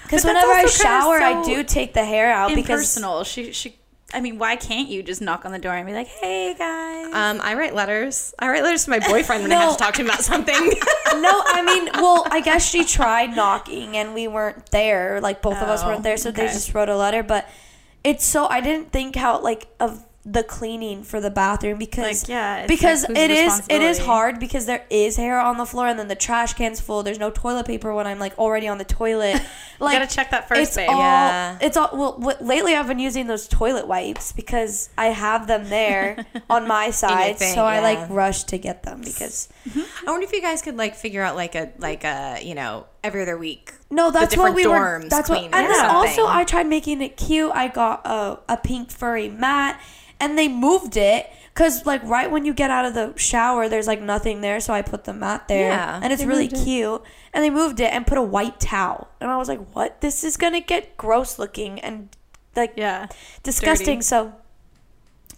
Because 0.05 0.23
whenever 0.23 0.51
I 0.51 0.65
shower, 0.67 1.15
I 1.19 1.43
do 1.43 1.63
take 1.63 1.95
the 1.95 2.05
hair 2.05 2.31
out 2.31 2.49
because 2.53 2.81
impersonal. 2.81 3.23
She 3.23 3.51
she. 3.51 3.75
I 4.13 4.21
mean, 4.21 4.37
why 4.37 4.55
can't 4.55 4.87
you 4.87 5.01
just 5.03 5.21
knock 5.21 5.45
on 5.45 5.51
the 5.51 5.59
door 5.59 5.73
and 5.73 5.85
be 5.85 5.93
like, 5.93 6.07
"Hey 6.07 6.53
guys"? 6.53 7.13
Um, 7.13 7.41
I 7.41 7.55
write 7.55 7.73
letters. 7.73 8.33
I 8.39 8.47
write 8.49 8.63
letters 8.63 8.85
to 8.85 8.91
my 8.91 8.99
boyfriend 8.99 9.43
when 9.43 9.51
I 9.51 9.55
have 9.55 9.73
to 9.73 9.77
talk 9.83 9.95
to 9.95 10.01
him 10.01 10.07
about 10.07 10.23
something. 10.23 10.53
no, 11.15 11.41
I 11.45 11.63
mean, 11.65 11.89
well, 11.95 12.25
I 12.29 12.39
guess 12.41 12.63
she 12.69 12.85
tried 12.85 13.35
knocking 13.35 13.97
and 13.97 14.13
we 14.13 14.27
weren't 14.27 14.69
there. 14.71 15.19
Like 15.21 15.41
both 15.41 15.57
of 15.57 15.67
us 15.67 15.83
Oh, 15.83 15.87
weren't 15.87 16.03
there, 16.03 16.17
so 16.17 16.31
they 16.31 16.47
just 16.47 16.73
wrote 16.73 16.89
a 16.89 16.95
letter. 16.95 17.23
But 17.23 17.49
it's 18.03 18.23
so 18.23 18.45
I 18.47 18.61
didn't 18.61 18.91
think 18.91 19.15
how 19.15 19.41
like 19.41 19.67
of 19.79 20.05
the 20.27 20.43
cleaning 20.43 21.03
for 21.03 21.21
the 21.21 21.29
bathroom 21.29 21.77
because 21.77 22.23
Like, 22.23 22.29
yeah, 22.29 22.65
because 22.65 23.07
like, 23.07 23.15
it 23.15 23.29
is 23.29 23.61
it 23.69 23.81
is 23.83 23.99
hard 23.99 24.39
because 24.39 24.65
there 24.65 24.83
is 24.89 25.17
hair 25.17 25.39
on 25.39 25.57
the 25.57 25.65
floor 25.65 25.85
and 25.87 25.99
then 25.99 26.07
the 26.07 26.15
trash 26.15 26.53
can's 26.55 26.81
full. 26.81 27.03
There's 27.03 27.19
no 27.19 27.29
toilet 27.29 27.67
paper 27.67 27.93
when 27.93 28.07
I'm 28.07 28.17
like 28.17 28.35
already 28.39 28.67
on 28.67 28.77
the 28.77 28.85
toilet. 28.85 29.41
Like 29.77 29.99
gotta 29.99 30.15
check 30.15 30.31
that 30.31 30.47
first, 30.47 30.61
it's 30.61 30.75
babe. 30.77 30.89
all 30.89 30.99
Yeah. 30.99 31.57
it's 31.59 31.75
all 31.75 31.89
well. 31.91 32.15
What, 32.17 32.41
lately 32.41 32.75
I've 32.75 32.87
been 32.87 32.97
using 32.97 33.27
those 33.27 33.45
toilet 33.45 33.89
wipes 33.89 34.31
because 34.31 34.89
I 34.97 35.07
have 35.07 35.47
them 35.47 35.67
there 35.67 36.25
on 36.49 36.65
my 36.65 36.91
side, 36.91 37.37
thing, 37.37 37.53
so 37.53 37.65
I 37.65 37.81
like 37.81 38.09
rush 38.09 38.45
to 38.45 38.57
get 38.57 38.83
them 38.83 39.01
because 39.01 39.49
mm-hmm. 39.67 40.07
I 40.07 40.11
wonder 40.11 40.23
if 40.23 40.31
you 40.31 40.41
guys 40.41 40.61
could 40.61 40.77
like 40.77 40.95
figure 40.95 41.21
out 41.21 41.35
like 41.35 41.55
a 41.55 41.73
like 41.77 42.05
a 42.05 42.39
you 42.41 42.55
know 42.55 42.85
every 43.05 43.21
other 43.21 43.37
week. 43.37 43.73
No, 43.89 44.11
that's 44.11 44.31
different 44.31 44.55
what 44.55 44.63
we 44.63 44.67
were. 44.67 45.03
That's 45.07 45.29
what. 45.29 45.39
clean 45.39 45.51
And 45.53 45.69
then 45.69 45.85
also. 45.85 46.25
I 46.27 46.43
tried 46.43 46.67
making 46.67 47.01
it 47.01 47.15
cute. 47.17 47.51
I 47.53 47.67
got 47.67 48.01
a, 48.05 48.39
a 48.49 48.57
pink 48.57 48.91
furry 48.91 49.29
mat, 49.29 49.79
and 50.19 50.37
they 50.37 50.47
moved 50.47 50.97
it. 50.97 51.29
Cause 51.53 51.85
like 51.85 52.03
right 52.03 52.29
when 52.29 52.43
you 52.43 52.53
get 52.53 52.69
out 52.69 52.83
of 52.83 52.93
the 52.93 53.13
shower, 53.15 53.69
there's 53.69 53.87
like 53.87 54.01
nothing 54.01 54.41
there, 54.41 54.59
so 54.59 54.73
I 54.73 54.81
put 54.81 55.05
the 55.05 55.13
mat 55.13 55.47
there, 55.47 55.69
Yeah, 55.69 55.99
and 56.03 56.11
it's 56.11 56.25
really 56.25 56.49
moved 56.49 56.57
it. 56.57 56.63
cute. 56.65 57.01
And 57.33 57.41
they 57.45 57.49
moved 57.49 57.79
it 57.79 57.93
and 57.93 58.05
put 58.05 58.17
a 58.17 58.21
white 58.21 58.59
towel, 58.59 59.07
and 59.21 59.31
I 59.31 59.37
was 59.37 59.47
like, 59.47 59.61
"What? 59.73 60.01
This 60.01 60.25
is 60.25 60.35
gonna 60.35 60.59
get 60.59 60.97
gross 60.97 61.39
looking 61.39 61.79
and 61.79 62.09
like 62.57 62.73
Yeah. 62.75 63.07
disgusting." 63.43 63.99
dirty. 63.99 64.03
So 64.03 64.33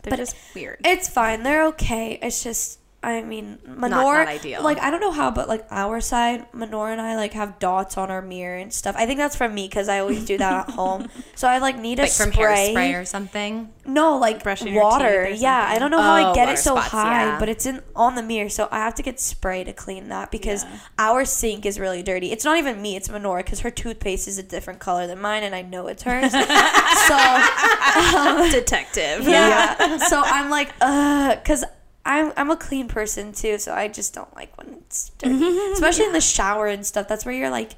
They're 0.01 0.12
But 0.12 0.17
just 0.17 0.36
weird. 0.55 0.79
it's 0.86 1.07
fine. 1.07 1.43
They're 1.43 1.65
okay. 1.67 2.17
It's 2.21 2.41
just, 2.43 2.79
I 3.07 3.23
mean, 3.23 3.57
Menor, 3.65 3.89
not 3.89 4.27
ideal. 4.27 4.61
like 4.63 4.79
I 4.79 4.91
don't 4.91 4.99
know 4.99 5.11
how, 5.11 5.31
but 5.31 5.47
like 5.47 5.65
our 5.71 6.01
side, 6.01 6.51
Menor 6.51 6.91
and 6.91 6.99
I 6.99 7.15
like 7.15 7.33
have 7.33 7.57
dots 7.57 7.97
on 7.97 8.11
our 8.11 8.21
mirror 8.21 8.57
and 8.57 8.73
stuff. 8.73 8.95
I 8.97 9.05
think 9.05 9.17
that's 9.17 9.35
from 9.35 9.53
me 9.55 9.67
because 9.67 9.87
I 9.87 9.99
always 9.99 10.25
do 10.25 10.37
that 10.37 10.67
at 10.69 10.75
home. 10.75 11.07
So 11.35 11.47
I 11.47 11.59
like 11.59 11.77
need 11.79 11.99
a 11.99 12.03
Like 12.03 12.11
from 12.11 12.33
spray. 12.33 12.73
hairspray 12.75 13.01
or 13.01 13.05
something. 13.05 13.71
No, 13.85 14.17
like 14.17 14.43
Brushing 14.43 14.75
water. 14.75 15.29
Yeah, 15.29 15.65
I 15.69 15.79
don't 15.79 15.91
know 15.91 16.01
how 16.01 16.13
I 16.15 16.31
Oh, 16.31 16.35
get 16.35 16.49
it 16.49 16.57
so 16.57 16.71
spots, 16.75 16.89
high, 16.89 17.23
yeah. 17.27 17.39
but 17.39 17.47
it's 17.47 17.65
in 17.65 17.81
on 17.95 18.15
the 18.15 18.23
mirror, 18.23 18.49
so 18.49 18.67
I 18.71 18.79
have 18.79 18.95
to 18.95 19.03
get 19.03 19.19
spray 19.21 19.63
to 19.63 19.71
clean 19.71 20.09
that 20.09 20.29
because 20.29 20.63
Yeah. 20.65 20.77
our 20.99 21.23
sink 21.23 21.65
is 21.65 21.79
really 21.79 22.03
dirty. 22.03 22.31
It's 22.33 22.43
not 22.43 22.57
even 22.57 22.81
me; 22.81 22.97
it's 22.97 23.07
Menor 23.07 23.37
because 23.37 23.61
her 23.61 23.71
toothpaste 23.71 24.27
is 24.27 24.37
a 24.37 24.43
different 24.43 24.79
color 24.79 25.07
than 25.07 25.21
mine, 25.21 25.43
and 25.43 25.55
I 25.55 25.61
know 25.61 25.87
it's 25.87 26.03
hers. 26.03 26.31
so 27.07 28.49
Detective. 28.51 29.27
yeah, 29.27 29.97
so 29.97 30.21
I'm 30.25 30.49
like, 30.49 30.71
uh, 30.81 31.35
because. 31.35 31.63
I'm, 32.07 32.31
I'm 32.37 32.49
a 32.49 32.55
clean 32.57 32.87
person 32.87 33.33
too, 33.33 33.57
so 33.59 33.73
I 33.73 33.87
just 33.89 34.13
don't 34.13 34.33
like 34.35 34.57
when 34.57 34.73
it's 34.79 35.09
dirty, 35.17 35.35
especially 35.73 36.05
in 36.05 36.13
the 36.13 36.21
shower 36.35 36.67
and 36.67 36.85
stuff. 36.85 37.07
That's 37.07 37.25
where 37.25 37.35
you're 37.35 37.49
like, 37.49 37.73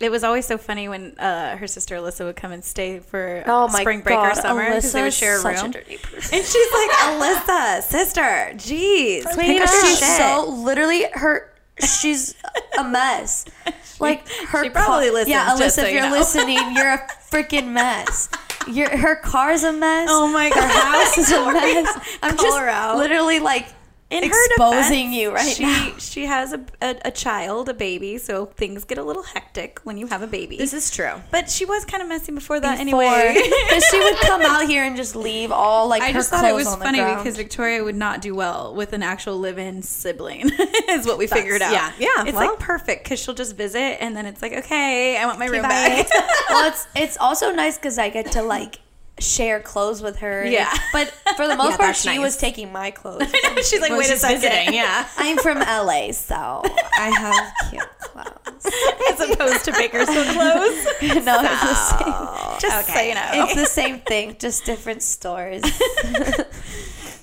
It 0.00 0.10
was 0.10 0.24
always 0.24 0.44
so 0.46 0.58
funny 0.58 0.88
when 0.88 1.18
uh, 1.18 1.56
her 1.56 1.66
sister 1.66 1.94
Alyssa 1.96 2.24
would 2.26 2.36
come 2.36 2.50
and 2.52 2.64
stay 2.64 2.98
for 2.98 3.44
oh 3.46 3.68
my 3.68 3.80
spring 3.82 4.00
break 4.00 4.16
god, 4.16 4.32
or 4.32 4.40
summer 4.40 4.64
because 4.66 4.92
they 4.92 5.02
would 5.02 5.14
share 5.14 5.36
a 5.36 5.38
such 5.38 5.56
room. 5.62 5.70
a 5.70 5.72
dirty 5.74 5.96
person. 5.98 6.38
and 6.38 6.44
she's 6.46 6.72
like, 6.72 6.90
Alyssa, 7.06 7.82
sister, 7.82 8.50
jeez, 8.56 9.24
clean 9.32 9.62
up 9.62 9.68
She's 9.68 9.98
shit. 10.00 10.18
so 10.18 10.46
literally 10.50 11.04
her. 11.14 11.52
She's 11.80 12.34
a 12.78 12.84
mess. 12.84 13.44
Like 13.98 14.28
her. 14.28 14.62
she 14.64 14.68
probably 14.68 15.06
car- 15.06 15.12
listens, 15.14 15.28
Yeah, 15.30 15.56
Alyssa, 15.56 15.70
so 15.70 15.82
if 15.84 15.88
you 15.88 15.94
you're 15.94 16.10
know. 16.10 16.18
listening, 16.18 16.58
you're 16.74 16.92
a 16.92 17.08
freaking 17.30 17.68
mess. 17.72 18.28
Your 18.68 18.96
her 18.96 19.16
car's 19.16 19.62
a 19.62 19.72
mess. 19.72 20.08
Oh 20.10 20.26
my 20.28 20.48
Her 20.48 20.54
God. 20.54 20.70
house 20.70 21.18
is 21.18 21.30
a 21.32 21.44
mess. 21.52 22.18
I'm 22.22 22.36
just 22.36 22.96
literally 22.98 23.38
like 23.38 23.68
in 24.08 24.22
exposing 24.22 24.52
her 24.56 24.78
defense, 24.88 25.14
you 25.16 25.34
right 25.34 25.56
she, 25.56 25.62
now. 25.64 25.92
She 25.98 26.26
has 26.26 26.52
a, 26.52 26.64
a, 26.80 26.96
a 27.06 27.10
child, 27.10 27.68
a 27.68 27.74
baby, 27.74 28.18
so 28.18 28.46
things 28.46 28.84
get 28.84 28.98
a 28.98 29.02
little 29.02 29.24
hectic 29.24 29.80
when 29.82 29.96
you 29.98 30.06
have 30.06 30.22
a 30.22 30.26
baby. 30.28 30.56
This 30.56 30.72
is 30.72 30.90
true. 30.90 31.14
but 31.32 31.50
she 31.50 31.64
was 31.64 31.84
kind 31.84 32.02
of 32.02 32.08
messy 32.08 32.30
before 32.32 32.60
that 32.60 32.78
before. 32.84 33.02
anyway. 33.02 33.34
Because 33.66 33.84
she 33.90 33.98
would 33.98 34.16
come 34.20 34.42
out 34.42 34.66
here 34.68 34.84
and 34.84 34.96
just 34.96 35.16
leave 35.16 35.50
all 35.50 35.88
like 35.88 36.02
I 36.02 36.08
her 36.08 36.12
just 36.12 36.30
thought 36.30 36.44
it 36.44 36.54
was 36.54 36.72
funny 36.76 36.98
ground. 36.98 37.18
because 37.18 37.36
Victoria 37.36 37.82
would 37.82 37.96
not 37.96 38.22
do 38.22 38.34
well 38.34 38.74
with 38.74 38.92
an 38.92 39.02
actual 39.02 39.38
live-in 39.38 39.82
sibling. 39.82 40.50
is 40.88 41.04
what 41.06 41.18
we 41.18 41.26
figured 41.26 41.60
out. 41.62 41.72
yeah, 41.72 41.92
yeah, 41.98 42.22
It's 42.24 42.32
well. 42.32 42.50
like 42.50 42.58
perfect 42.60 43.04
because 43.04 43.18
she'll 43.18 43.34
just 43.34 43.56
visit 43.56 44.00
and 44.00 44.16
then 44.16 44.24
it's 44.24 44.40
like, 44.40 44.52
okay, 44.52 45.16
I 45.18 45.26
want 45.26 45.38
my 45.40 45.46
room 45.46 45.62
Bye. 45.62 45.68
back. 45.68 46.08
well, 46.48 46.68
it's 46.68 46.86
it's 46.94 47.16
also 47.18 47.50
nice 47.52 47.76
because 47.76 47.98
I 47.98 48.08
get 48.08 48.30
to 48.32 48.42
like 48.42 48.78
share 49.18 49.60
clothes 49.60 50.02
with 50.02 50.18
her. 50.18 50.44
Yeah. 50.44 50.72
But 50.92 51.08
for 51.36 51.46
the 51.48 51.56
most 51.62 51.70
Yeah, 51.72 51.76
part, 51.78 51.96
she 51.96 52.08
nice. 52.10 52.18
was 52.20 52.36
taking 52.36 52.70
my 52.72 52.90
clothes. 52.90 53.30
She's 53.68 53.80
like, 53.80 53.90
When 53.90 53.98
wait 53.98 54.10
a 54.10 54.16
second. 54.16 54.40
visiting, 54.42 54.74
yeah. 54.74 55.08
I'm 55.16 55.38
from 55.38 55.58
LA, 55.58 56.12
so 56.12 56.62
I 56.98 57.10
have 57.10 57.70
cute 57.70 57.98
clothes. 58.00 58.66
As 59.12 59.20
opposed 59.30 59.64
to 59.66 59.72
Bakersfield 59.72 60.26
clothes. 60.28 60.86
no, 61.24 61.40
it's 61.42 61.62
the 61.62 61.74
same. 61.74 62.60
just 62.60 62.88
so 62.92 63.00
you 63.00 63.14
know. 63.14 63.30
It's 63.32 63.54
the 63.54 63.66
same 63.66 64.00
thing, 64.00 64.36
just 64.38 64.64
different 64.64 65.02
stores. 65.02 65.62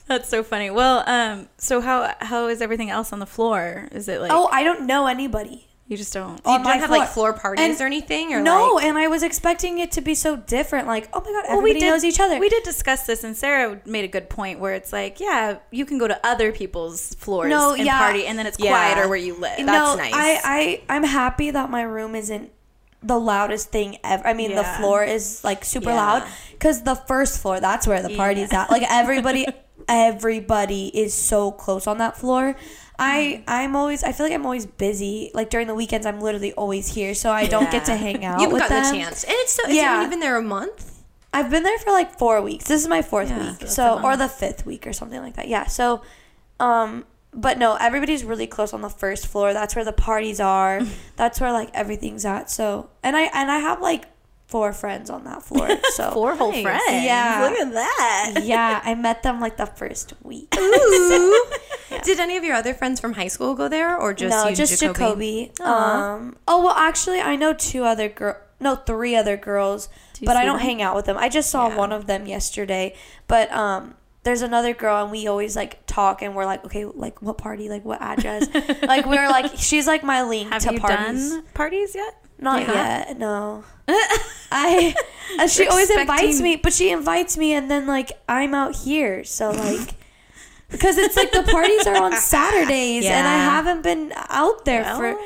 That's 0.08 0.28
so 0.30 0.44
funny. 0.44 0.70
Well, 0.70 1.04
um, 1.08 1.48
so 1.58 1.80
how 1.80 2.14
how 2.20 2.48
is 2.48 2.62
everything 2.62 2.90
else 2.90 3.14
on 3.14 3.20
the 3.20 3.26
floor? 3.26 3.88
Is 3.92 4.08
it 4.10 4.20
like 4.22 4.32
oh, 4.34 4.50
I 4.52 4.64
don't 4.64 4.86
know 4.86 5.08
anybody. 5.08 5.68
You 5.88 5.98
just 5.98 6.14
don't? 6.14 6.38
You 6.38 6.52
on 6.52 6.64
don't 6.64 6.80
have 6.80 6.88
floor. 6.88 7.00
like 7.00 7.10
floor 7.10 7.34
parties 7.34 7.66
And- 7.66 7.82
or 7.82 7.86
anything, 7.86 8.34
or 8.34 8.42
no, 8.42 8.76
like, 8.76 8.86
and 8.86 8.98
I 8.98 9.08
was 9.10 9.22
expecting 9.22 9.80
it 9.80 9.92
to 9.94 10.02
be 10.02 10.16
so 10.16 10.36
different. 10.38 10.88
Like, 10.88 11.10
oh 11.14 11.20
my 11.20 11.26
god, 11.32 11.44
Well, 11.50 11.62
we 11.62 11.72
everybody 11.72 11.80
did- 11.82 11.90
knows 11.90 12.04
each 12.06 12.20
other. 12.20 12.40
We 12.40 12.50
did 12.50 12.64
discuss 12.64 13.06
this, 13.06 13.24
and 13.24 13.36
Sarah 13.36 13.82
made 13.86 14.06
a 14.06 14.08
good 14.08 14.30
point 14.30 14.60
where 14.60 14.74
it's 14.74 14.94
like, 14.94 15.20
yeah, 15.20 15.58
you 15.72 15.86
can 15.86 15.98
go 15.98 16.08
to 16.08 16.20
other 16.26 16.52
people's 16.54 17.14
floors 17.16 17.50
No, 17.50 17.74
and 17.74 17.86
yeah. 17.86 18.00
party, 18.00 18.26
and 18.26 18.40
then 18.40 18.48
it's 18.48 18.58
Yeah. 18.60 18.72
quieter 18.72 19.08
where 19.10 19.18
you 19.18 19.34
live. 19.36 19.58
That's 19.58 19.68
no, 19.68 19.96
nice. 19.96 20.14
I, 20.16 20.40
I, 20.44 20.82
I'm 20.90 21.04
happy 21.04 21.52
that 21.52 21.70
my 21.70 21.82
room 21.84 22.16
isn't 22.16 22.50
the 23.06 23.20
loudest 23.20 23.70
thing 23.70 23.98
ever. 24.06 24.26
I 24.26 24.34
mean, 24.34 24.56
the 24.56 24.64
floor 24.64 25.04
is 25.04 25.44
like 25.44 25.66
super 25.66 25.90
Yeah. 25.90 25.96
loud 25.98 26.24
because 26.54 26.84
the 26.84 26.96
first 26.96 27.40
floor, 27.42 27.60
that's 27.60 27.86
where 27.86 28.02
the 28.02 28.16
party's 28.16 28.54
at. 28.54 28.72
Like 28.72 28.84
everybody, 28.90 29.46
everybody 29.90 30.88
is 30.98 31.14
so 31.14 31.52
close 31.52 31.88
on 31.88 31.98
that 31.98 32.18
floor. 32.18 32.56
I, 33.00 33.44
I'm 33.48 33.76
always, 33.76 34.04
I 34.04 34.12
feel 34.12 34.26
like 34.26 34.34
I'm 34.34 34.46
always 34.46 34.66
busy. 34.66 35.32
Like 35.34 35.50
during 35.50 35.68
the 35.68 35.76
weekends, 35.76 36.06
I'm 36.06 36.20
literally 36.20 36.54
always 36.54 36.88
here, 36.94 37.14
so 37.16 37.32
I 37.32 37.48
don't 37.48 37.72
get 37.72 37.86
to 37.86 37.96
hang 37.96 38.24
out 38.26 38.40
you 38.40 38.46
haven't 38.48 38.54
with 38.54 38.62
gotten 38.62 38.84
them. 38.84 38.94
the 38.94 39.00
chance, 39.00 39.24
and 39.24 39.34
it's 39.38 39.54
so. 39.54 39.64
It's 39.66 39.74
Yeah. 39.76 40.02
yeah, 40.04 40.10
been 40.10 40.20
there 40.20 40.38
a 40.38 40.42
month. 40.44 40.92
I've 41.34 41.50
been 41.50 41.64
there 41.64 41.78
for 41.80 41.92
like 41.92 42.20
four 42.20 42.42
weeks. 42.42 42.66
This 42.66 42.82
is 42.82 42.88
my 42.88 43.02
fourth 43.02 43.30
Yeah, 43.30 43.52
week, 43.58 43.68
so 43.68 44.00
or 44.04 44.16
the 44.16 44.28
fifth 44.30 44.66
week 44.66 44.86
or 44.86 44.94
something 44.94 45.20
like 45.20 45.36
that. 45.38 45.48
Yeah. 45.48 45.66
So, 45.66 46.04
um, 46.60 47.06
but 47.34 47.58
no, 47.58 47.76
everybody's 47.76 48.24
really 48.24 48.46
close 48.46 48.72
on 48.74 48.82
the 48.82 48.90
first 48.90 49.26
floor. 49.26 49.52
That's 49.54 49.76
where 49.76 49.84
the 49.84 49.92
parties 49.94 50.40
are. 50.40 50.82
That's 51.16 51.42
where 51.42 51.52
like 51.52 51.72
everything's 51.74 52.24
at. 52.26 52.52
So, 52.52 52.92
and 53.02 53.18
I 53.18 53.24
and 53.34 53.50
I 53.52 53.58
have 53.58 53.82
like 53.82 54.06
four 54.48 54.72
friends 54.74 55.10
on 55.10 55.24
that 55.24 55.42
floor. 55.42 55.68
So 55.94 56.12
Four 56.12 56.36
whole 56.36 56.52
Nice. 56.52 56.62
friends. 56.62 56.84
Yeah. 57.04 57.48
Look 57.50 57.60
at 57.60 57.74
that. 57.74 58.34
yeah, 58.44 58.82
I 58.84 58.94
met 58.94 59.24
them 59.24 59.40
like 59.40 59.58
the 59.58 59.66
first 59.66 60.14
week. 60.22 60.54
Ooh. 60.56 61.46
Did 62.04 62.20
any 62.20 62.38
of 62.38 62.44
your 62.44 62.56
other 62.56 62.74
friends 62.74 63.00
from 63.00 63.14
high 63.14 63.28
school 63.28 63.56
go 63.56 63.68
there, 63.68 63.98
or 63.98 64.14
just 64.14 64.36
no, 64.36 64.50
you, 64.50 64.56
just 64.56 64.80
Jacoby? 64.80 65.52
Jacoby. 65.58 65.64
Um. 65.64 66.36
Oh 66.48 66.64
well, 66.64 66.76
actually, 66.76 67.20
I 67.22 67.36
know 67.36 67.54
two 67.54 67.84
other 67.84 68.10
girl. 68.10 68.38
No, 68.60 68.76
three 68.76 69.16
other 69.16 69.36
girls, 69.36 69.90
but 70.24 70.38
I 70.38 70.46
don't 70.46 70.58
them? 70.58 70.66
hang 70.66 70.82
out 70.82 70.96
with 70.96 71.06
them. 71.06 71.18
I 71.18 71.28
just 71.28 71.50
saw 71.50 71.68
Yeah. 71.68 71.76
one 71.78 71.92
of 71.92 72.08
them 72.08 72.26
yesterday. 72.28 72.96
But 73.28 73.52
um, 73.52 73.96
there's 74.24 74.42
another 74.42 74.74
girl, 74.74 75.04
and 75.04 75.12
we 75.12 75.28
always 75.28 75.56
like 75.56 75.86
talk, 75.86 76.22
and 76.22 76.34
we're 76.36 76.46
like, 76.46 76.64
okay, 76.66 76.86
like 76.86 77.22
what 77.22 77.38
party, 77.38 77.68
like 77.68 77.84
what 77.84 78.02
address, 78.02 78.48
like 78.84 79.06
we're 79.06 79.28
like, 79.28 79.52
she's 79.58 79.86
like 79.86 80.04
my 80.04 80.24
link 80.24 80.50
Have 80.50 80.62
to 80.64 80.74
you 80.74 80.80
parties. 80.80 81.30
done 81.32 81.44
parties 81.54 81.94
yet? 81.96 82.16
Not 82.40 82.64
have? 82.64 82.76
yet, 82.76 83.20
no. 83.20 83.64
I 84.52 84.96
and 85.40 85.50
she 85.52 85.68
always 85.68 85.90
invites 85.90 86.40
me, 86.42 86.56
but 86.56 86.72
she 86.74 86.90
invites 86.90 87.38
me, 87.38 87.54
and 87.54 87.70
then 87.70 87.86
like 87.86 88.12
I'm 88.30 88.54
out 88.54 88.76
here, 88.78 89.24
so 89.24 89.52
like. 89.52 89.96
Because 90.74 90.98
it's 90.98 91.16
like 91.16 91.32
the 91.32 91.44
parties 91.44 91.88
are 91.88 91.96
on 91.96 92.12
Saturdays, 92.18 93.06
and 93.06 93.26
I 93.28 93.36
haven't 93.38 93.84
been 93.84 94.12
out 94.16 94.66
there 94.66 94.84
for. 94.96 95.18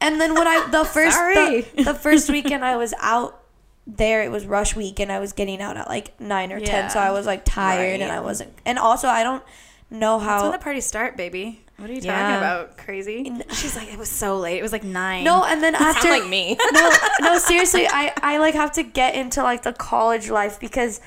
And 0.00 0.20
then 0.20 0.34
when 0.34 0.46
I 0.46 0.68
the 0.70 0.84
first 0.96 1.16
the, 1.16 1.82
the 1.84 1.94
first 1.94 2.28
weekend 2.36 2.64
I 2.64 2.76
was 2.76 2.92
out 3.00 3.42
there, 3.86 4.22
it 4.22 4.30
was 4.30 4.44
rush 4.44 4.76
week, 4.76 5.00
and 5.00 5.10
I 5.10 5.18
was 5.18 5.32
getting 5.32 5.62
out 5.62 5.76
at 5.76 5.88
like 5.88 6.20
nine 6.20 6.52
or 6.52 6.60
ten, 6.60 6.90
so 6.90 6.98
I 7.00 7.10
was 7.12 7.24
like 7.24 7.44
tired, 7.44 8.00
and 8.00 8.12
I 8.12 8.20
wasn't. 8.20 8.52
And 8.66 8.78
also, 8.78 9.08
I 9.08 9.22
don't 9.22 9.42
know 9.90 10.18
That's 10.18 10.42
when 10.42 10.50
how. 10.50 10.50
the 10.52 10.58
parties 10.58 10.84
start, 10.84 11.16
baby. 11.16 11.64
What 11.78 11.90
are 11.90 11.92
you 11.92 12.00
talking 12.00 12.36
about? 12.36 12.76
Crazy. 12.76 13.32
She's 13.52 13.76
like, 13.76 13.92
it 13.92 13.96
was 13.96 14.10
so 14.10 14.36
late. 14.36 14.58
It 14.58 14.62
was 14.62 14.72
like 14.72 14.82
nine. 14.82 15.22
No, 15.22 15.44
and 15.44 15.62
then 15.62 15.76
after 15.76 16.08
like 16.08 16.26
me. 16.26 16.56
no, 16.72 16.90
no, 17.20 17.38
seriously, 17.38 17.86
I, 17.86 18.12
I 18.20 18.38
like 18.38 18.54
have 18.54 18.72
to 18.72 18.82
get 18.82 19.14
into 19.14 19.44
like 19.44 19.62
the 19.62 19.72
college 19.72 20.28
life 20.28 20.58
because, 20.58 21.00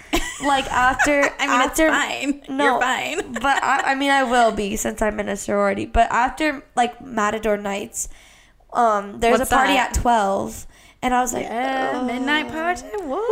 like 0.46 0.66
after 0.72 1.24
I 1.40 1.48
mean, 1.48 1.62
after, 1.62 1.88
it's 1.88 1.96
fine. 2.48 2.56
No, 2.56 2.64
You're 2.64 2.80
fine. 2.80 3.34
But 3.34 3.62
I, 3.62 3.92
I 3.92 3.96
mean, 3.96 4.12
I 4.12 4.24
will 4.24 4.54
be 4.54 4.78
since 4.78 5.02
I'm 5.02 5.20
in 5.20 5.28
a 5.28 5.36
sorority. 5.36 5.86
But 5.86 6.10
after 6.10 6.64
like 6.78 7.02
Matador 7.02 7.58
nights, 7.58 8.08
um, 8.72 9.20
there's 9.20 9.40
What's 9.40 9.52
a 9.52 9.54
party 9.54 9.74
that? 9.74 9.98
at 9.98 10.02
twelve, 10.02 10.66
and 11.04 11.14
I 11.14 11.22
was 11.22 11.34
like, 11.34 11.44
Yeah, 11.46 11.94
oh. 11.96 12.06
midnight 12.06 12.50
party. 12.52 12.84
Whoop, 13.04 13.26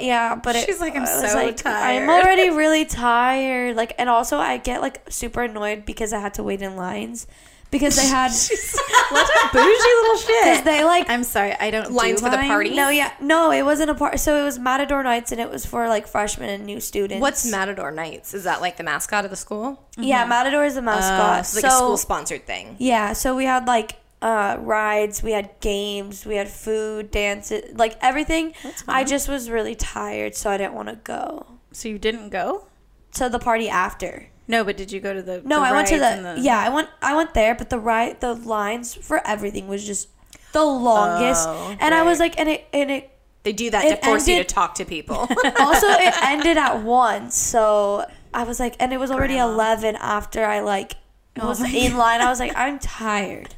Yeah, 0.00 0.34
but 0.36 0.56
it, 0.56 0.66
She's 0.66 0.80
like, 0.80 0.96
I'm 0.96 1.06
so 1.06 1.34
like, 1.34 1.56
tired. 1.56 2.02
I'm 2.02 2.08
already 2.08 2.50
really 2.56 2.84
tired. 2.84 3.76
Like, 3.76 3.94
and 3.98 4.08
also 4.08 4.36
I 4.38 4.58
get 4.58 4.80
like 4.80 5.02
super 5.10 5.42
annoyed 5.42 5.84
because 5.84 6.12
I 6.12 6.20
had 6.20 6.34
to 6.34 6.42
wait 6.42 6.62
in 6.62 6.76
lines 6.76 7.26
because 7.70 7.96
they 7.96 8.06
had 8.06 8.30
What 9.10 9.26
a 9.28 9.48
bougie 9.52 9.64
little 9.64 10.16
shit. 10.18 10.26
because 10.44 10.62
they 10.62 10.84
like 10.84 11.08
I'm 11.08 11.24
sorry, 11.24 11.54
I 11.58 11.70
don't 11.70 11.92
Lines 11.92 12.20
do 12.20 12.26
for 12.26 12.30
the 12.30 12.36
party? 12.36 12.74
No, 12.76 12.90
yeah, 12.90 13.12
no, 13.20 13.50
it 13.50 13.62
wasn't 13.62 13.90
a 13.90 13.94
party. 13.94 14.18
So 14.18 14.40
it 14.40 14.44
was 14.44 14.58
Matador 14.58 15.02
Nights, 15.02 15.32
and 15.32 15.40
it 15.40 15.50
was 15.50 15.64
for 15.64 15.88
like 15.88 16.06
freshmen 16.06 16.50
and 16.50 16.66
new 16.66 16.80
students. 16.80 17.20
What's 17.22 17.50
Matador 17.50 17.90
Nights? 17.90 18.34
Is 18.34 18.44
that 18.44 18.60
like 18.60 18.76
the 18.76 18.84
mascot 18.84 19.24
of 19.24 19.30
the 19.30 19.36
school? 19.36 19.82
Yeah, 19.96 20.26
Matador 20.26 20.64
is 20.66 20.74
the 20.74 20.82
mascot. 20.82 21.40
Uh, 21.40 21.42
so 21.42 21.60
so 21.60 21.66
a 21.66 21.70
school 21.70 21.96
sponsored 21.96 22.46
thing. 22.46 22.76
yeah, 22.78 23.14
so 23.14 23.34
we 23.34 23.44
had 23.46 23.66
like 23.66 23.96
uh, 24.22 24.56
rides, 24.60 25.22
we 25.22 25.32
had 25.32 25.50
games, 25.60 26.24
we 26.24 26.36
had 26.36 26.48
food, 26.48 27.10
dances, 27.10 27.76
like 27.76 27.98
everything. 28.00 28.54
I 28.88 29.04
just 29.04 29.28
was 29.28 29.50
really 29.50 29.74
tired, 29.74 30.34
so 30.34 30.48
I 30.50 30.56
didn't 30.56 30.74
want 30.74 30.88
to 30.88 30.96
go 30.96 31.46
So 31.72 31.88
you 31.88 31.98
didn't 31.98 32.30
go? 32.30 32.66
to 33.14 33.28
the 33.28 33.38
party 33.38 33.68
after. 33.68 34.28
No, 34.48 34.64
but 34.64 34.76
did 34.78 34.90
you 34.90 34.98
go 35.00 35.12
to 35.12 35.20
the? 35.22 35.42
No, 35.44 35.60
the 35.60 35.66
I 35.66 35.72
went 35.72 35.88
to 35.88 35.98
the, 35.98 36.06
and 36.06 36.42
yeah, 36.42 36.58
I 36.58 36.70
went 36.70 36.88
I 37.02 37.14
went 37.14 37.34
there, 37.34 37.54
but 37.54 37.68
the 37.68 37.78
ride 37.78 38.20
the 38.20 38.32
lines 38.34 38.94
for 38.94 39.20
everything 39.26 39.68
was 39.68 39.84
just 39.86 40.08
the 40.52 40.64
longest, 40.64 41.46
Oh, 41.48 41.76
and 41.78 41.94
I 41.94 42.02
was 42.02 42.18
like, 42.18 42.38
and 42.40 42.48
it 42.48 42.66
and 42.72 42.90
it 42.90 43.10
They 43.42 43.52
do 43.52 43.70
that 43.70 43.82
to 43.82 43.96
force 44.06 44.26
you 44.28 44.36
to 44.38 44.44
talk 44.44 44.74
to 44.76 44.84
people. 44.86 45.18
also 45.60 45.86
it 45.90 46.14
ended 46.22 46.56
at 46.56 46.82
one, 46.82 47.30
so 47.30 48.06
I 48.32 48.44
was 48.44 48.58
like, 48.58 48.76
and 48.80 48.92
it 48.92 48.98
was 49.00 49.10
already 49.10 49.34
Grandma. 49.34 49.52
eleven 49.52 49.96
after 49.96 50.44
I 50.44 50.60
like 50.60 50.94
Oh 51.40 51.48
was 51.48 51.60
my 51.60 51.68
in 51.68 51.96
line. 51.96 52.20
I 52.20 52.28
was 52.28 52.40
like, 52.40 52.52
I'm 52.64 52.78
tired. 52.78 53.54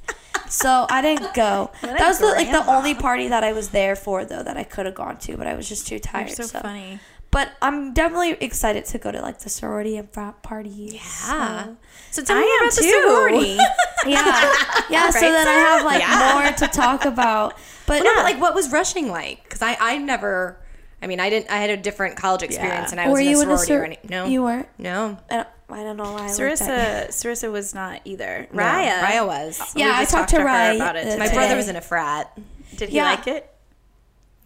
So 0.55 0.87
I 0.89 1.03
didn't 1.03 1.35
go. 1.45 1.71
That 1.83 2.01
was 2.07 2.19
the, 2.19 2.27
like 2.27 2.51
the 2.51 2.65
only 2.67 2.95
party 2.95 3.29
that 3.29 3.43
I 3.45 3.53
was 3.53 3.71
there 3.71 3.97
for, 3.97 4.25
though, 4.25 4.43
that 4.43 4.57
I 4.57 4.65
could 4.65 4.87
have 4.87 4.95
gone 4.95 5.19
to, 5.19 5.37
but 5.37 5.47
I 5.47 5.55
was 5.55 5.69
just 5.69 5.87
too 5.89 5.97
You're 5.97 6.01
tired. 6.01 6.31
so, 6.31 6.45
so 6.45 6.61
funny. 6.61 7.01
But 7.31 7.51
I'm 7.61 7.93
definitely 7.93 8.33
excited 8.35 8.85
to 8.87 8.99
go 8.99 9.11
to 9.11 9.21
like 9.21 9.41
the 9.41 9.51
sorority 9.51 9.97
and 9.97 10.09
frat 10.09 10.43
parties. 10.45 10.95
Yeah. 10.95 11.65
So- 11.65 11.77
So 12.13 12.23
tell 12.23 12.37
I 12.37 12.41
me 12.43 12.51
about 12.61 12.75
the 12.77 12.83
too. 12.83 12.91
sorority. 12.91 13.59
yeah, 14.07 14.55
yeah. 14.89 15.11
so 15.11 15.21
Right, 15.21 15.33
then 15.33 15.49
I 15.49 15.53
have 15.55 15.85
like 15.85 16.01
Yeah. 16.01 16.33
more 16.45 16.53
to 16.53 16.69
talk 16.69 17.05
about. 17.05 17.55
But 17.87 18.03
Well, 18.03 18.05
no, 18.05 18.11
yeah. 18.11 18.17
but 18.19 18.23
like, 18.25 18.41
what 18.41 18.55
was 18.55 18.71
rushing 18.71 19.09
like? 19.09 19.43
Because 19.43 19.63
I, 19.63 19.77
I 19.81 19.99
never. 19.99 20.61
I 21.03 21.09
mean, 21.09 21.19
I 21.19 21.29
didn't. 21.29 21.51
I 21.51 21.57
had 21.57 21.71
a 21.71 21.77
different 21.77 22.17
college 22.17 22.45
experience, 22.45 22.93
and 22.93 23.01
I 23.01 23.09
was 23.09 23.15
were 23.15 23.21
in 23.21 23.27
a 23.27 23.31
you 23.31 23.43
in 23.43 23.51
a 23.51 23.59
sorority 23.59 23.67
sor- 23.67 23.81
or 23.81 23.85
any. 23.85 23.99
No, 24.09 24.25
You 24.27 24.43
weren't. 24.45 24.69
no. 24.79 25.19
Uh, 25.29 25.45
I 25.75 25.83
don't, 25.83 25.97
know 25.97 26.05
why. 26.13 26.27
I 26.29 26.33
looked 26.33 26.41
at 26.41 26.59
Sarissa, 26.61 27.09
Sarissa 27.09 27.51
was 27.53 27.75
not 27.75 28.01
either. 28.05 28.47
No, 28.53 28.63
Raya. 28.63 29.01
Raya 29.01 29.27
was. 29.27 29.61
Yeah, 29.75 29.87
We 29.87 29.93
I 29.93 30.01
just 30.03 30.13
talked 30.13 30.31
to 30.31 30.41
her 30.41 30.47
Raya, 30.47 30.77
about 30.77 30.97
it. 30.97 31.09
uh, 31.09 31.19
My 31.19 31.33
brother 31.33 31.57
was 31.57 31.69
in 31.69 31.77
a 31.77 31.81
frat. 31.81 32.37
Did 32.77 32.89
he 32.91 32.97
Yeah. 32.97 33.05
like 33.11 33.27
it? 33.27 33.51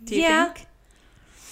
Do 0.05 0.15
you 0.17 0.23
Yeah. 0.23 0.53
think? 0.53 0.67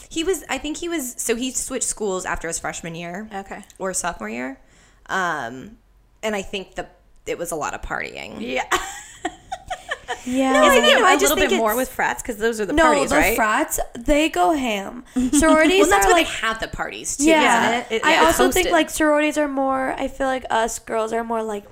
He 0.08 0.24
was. 0.24 0.44
I 0.48 0.56
think 0.58 0.78
he 0.78 0.88
was. 0.88 1.14
So 1.18 1.34
he 1.36 1.50
switched 1.50 1.84
schools 1.86 2.24
after 2.24 2.48
his 2.48 2.58
freshman 2.58 2.94
year 2.94 3.28
Okay. 3.34 3.64
or 3.78 3.92
sophomore 3.92 4.28
year, 4.30 4.58
um, 5.06 5.76
and 6.22 6.34
I 6.34 6.42
think 6.42 6.74
the 6.76 6.86
it 7.26 7.36
was 7.38 7.50
a 7.50 7.56
lot 7.56 7.74
of 7.74 7.82
partying. 7.82 8.36
Yeah. 8.40 8.64
Yeah. 10.26 10.64
Isn't 10.72 10.84
it 10.84 10.98
I 10.98 11.14
a 11.14 11.16
little 11.18 11.36
bit 11.36 11.52
more 11.56 11.76
with 11.76 11.88
frats 11.88 12.22
because 12.22 12.36
those 12.36 12.60
are 12.60 12.66
the 12.66 12.72
no, 12.72 12.82
parties, 12.84 13.10
the 13.10 13.16
right? 13.16 13.36
frats 13.36 13.78
they 13.98 14.28
go 14.28 14.52
ham. 14.52 15.04
Sororities 15.32 15.82
Well, 15.82 15.90
that's 15.90 16.06
are 16.06 16.08
where 16.08 16.16
like 16.22 16.26
they 16.26 16.32
have 16.46 16.60
the 16.60 16.68
parties 16.68 17.16
too, 17.16 17.24
yeah. 17.26 17.80
isn't 17.80 17.92
it? 17.92 17.96
It- 17.96 18.04
I 18.04 18.24
also 18.26 18.50
think 18.50 18.70
like 18.70 18.90
sororities 18.90 19.38
are 19.38 19.48
more. 19.48 19.92
I 19.92 20.08
feel 20.08 20.26
like 20.26 20.44
us 20.50 20.78
girls 20.78 21.12
are 21.12 21.24
more 21.24 21.42
like 21.42 21.64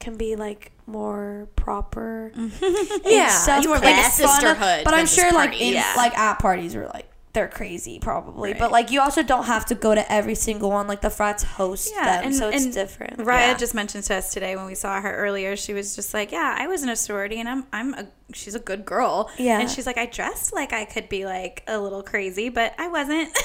can 0.00 0.16
be 0.16 0.36
like 0.36 0.72
more 0.86 1.48
proper. 1.56 2.32
Mm-hmm. 2.36 2.98
Yeah, 3.10 3.28
stuff, 3.28 3.64
you 3.64 3.70
were 3.70 3.78
like, 3.78 4.04
sisterhood. 4.12 4.84
But 4.84 4.94
I'm 4.94 5.06
sure 5.06 5.32
like 5.32 5.60
in 5.60 5.74
Yeah. 5.74 5.94
like 5.96 6.16
at 6.16 6.38
parties 6.38 6.76
we're 6.76 6.86
like 6.88 7.06
they're 7.38 7.46
crazy 7.48 7.98
probably. 8.00 8.52
But 8.54 8.72
like 8.72 8.90
you 8.90 9.00
also 9.00 9.22
don't 9.22 9.44
have 9.44 9.64
to 9.66 9.74
go 9.76 9.94
to 9.94 10.04
every 10.12 10.34
single 10.34 10.70
one. 10.70 10.86
Like 10.88 11.00
the 11.02 11.10
frats 11.10 11.44
host 11.44 11.92
Yeah, 11.94 12.04
them, 12.04 12.24
and- 12.26 12.34
so 12.34 12.48
it's 12.48 12.64
and 12.64 12.74
different. 12.74 13.18
Raya 13.18 13.48
Yeah. 13.52 13.54
just 13.56 13.74
mentioned 13.74 14.04
to 14.04 14.14
us 14.16 14.32
today 14.32 14.56
when 14.56 14.66
we 14.66 14.74
saw 14.74 15.00
her 15.00 15.14
earlier. 15.14 15.54
She 15.56 15.72
was 15.74 15.94
just 15.94 16.12
like, 16.14 16.32
"Yeah, 16.32 16.56
I 16.58 16.66
was 16.66 16.82
in 16.82 16.88
a 16.88 16.96
sorority, 16.96 17.38
and 17.38 17.48
I'm 17.48 17.66
I'm 17.72 17.94
a 17.94 18.06
she's 18.34 18.54
a 18.56 18.60
good 18.70 18.84
girl." 18.84 19.30
Yeah. 19.38 19.60
and 19.60 19.70
she's 19.70 19.86
like, 19.86 19.98
"I 19.98 20.06
dressed 20.06 20.52
like 20.52 20.72
I 20.72 20.84
could 20.84 21.08
be 21.08 21.24
like 21.26 21.62
a 21.68 21.78
little 21.78 22.02
crazy, 22.02 22.48
but 22.48 22.74
I 22.78 22.88
wasn't." 22.88 23.28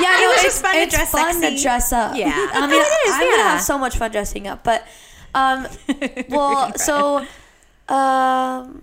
Yeah, 0.00 0.14
It 0.24 0.28
was 0.28 0.42
just 0.42 0.62
fun 0.62 0.74
to 0.74 0.80
it's 0.82 0.94
dress 0.94 1.10
fun 1.10 1.32
sexy. 1.34 1.56
to 1.56 1.62
dress 1.62 1.92
up. 1.92 2.16
Yeah. 2.16 2.32
I 2.52 2.66
mean, 2.66 2.80
It 2.80 3.08
is, 3.08 3.14
I'm 3.14 3.30
gonna 3.30 3.42
have 3.50 3.62
so 3.62 3.78
much 3.78 3.96
fun 3.96 4.10
dressing 4.10 4.46
up. 4.46 4.62
But, 4.62 4.86
um, 5.34 5.66
well, 6.28 6.76
so, 6.76 7.24
um, 7.88 8.82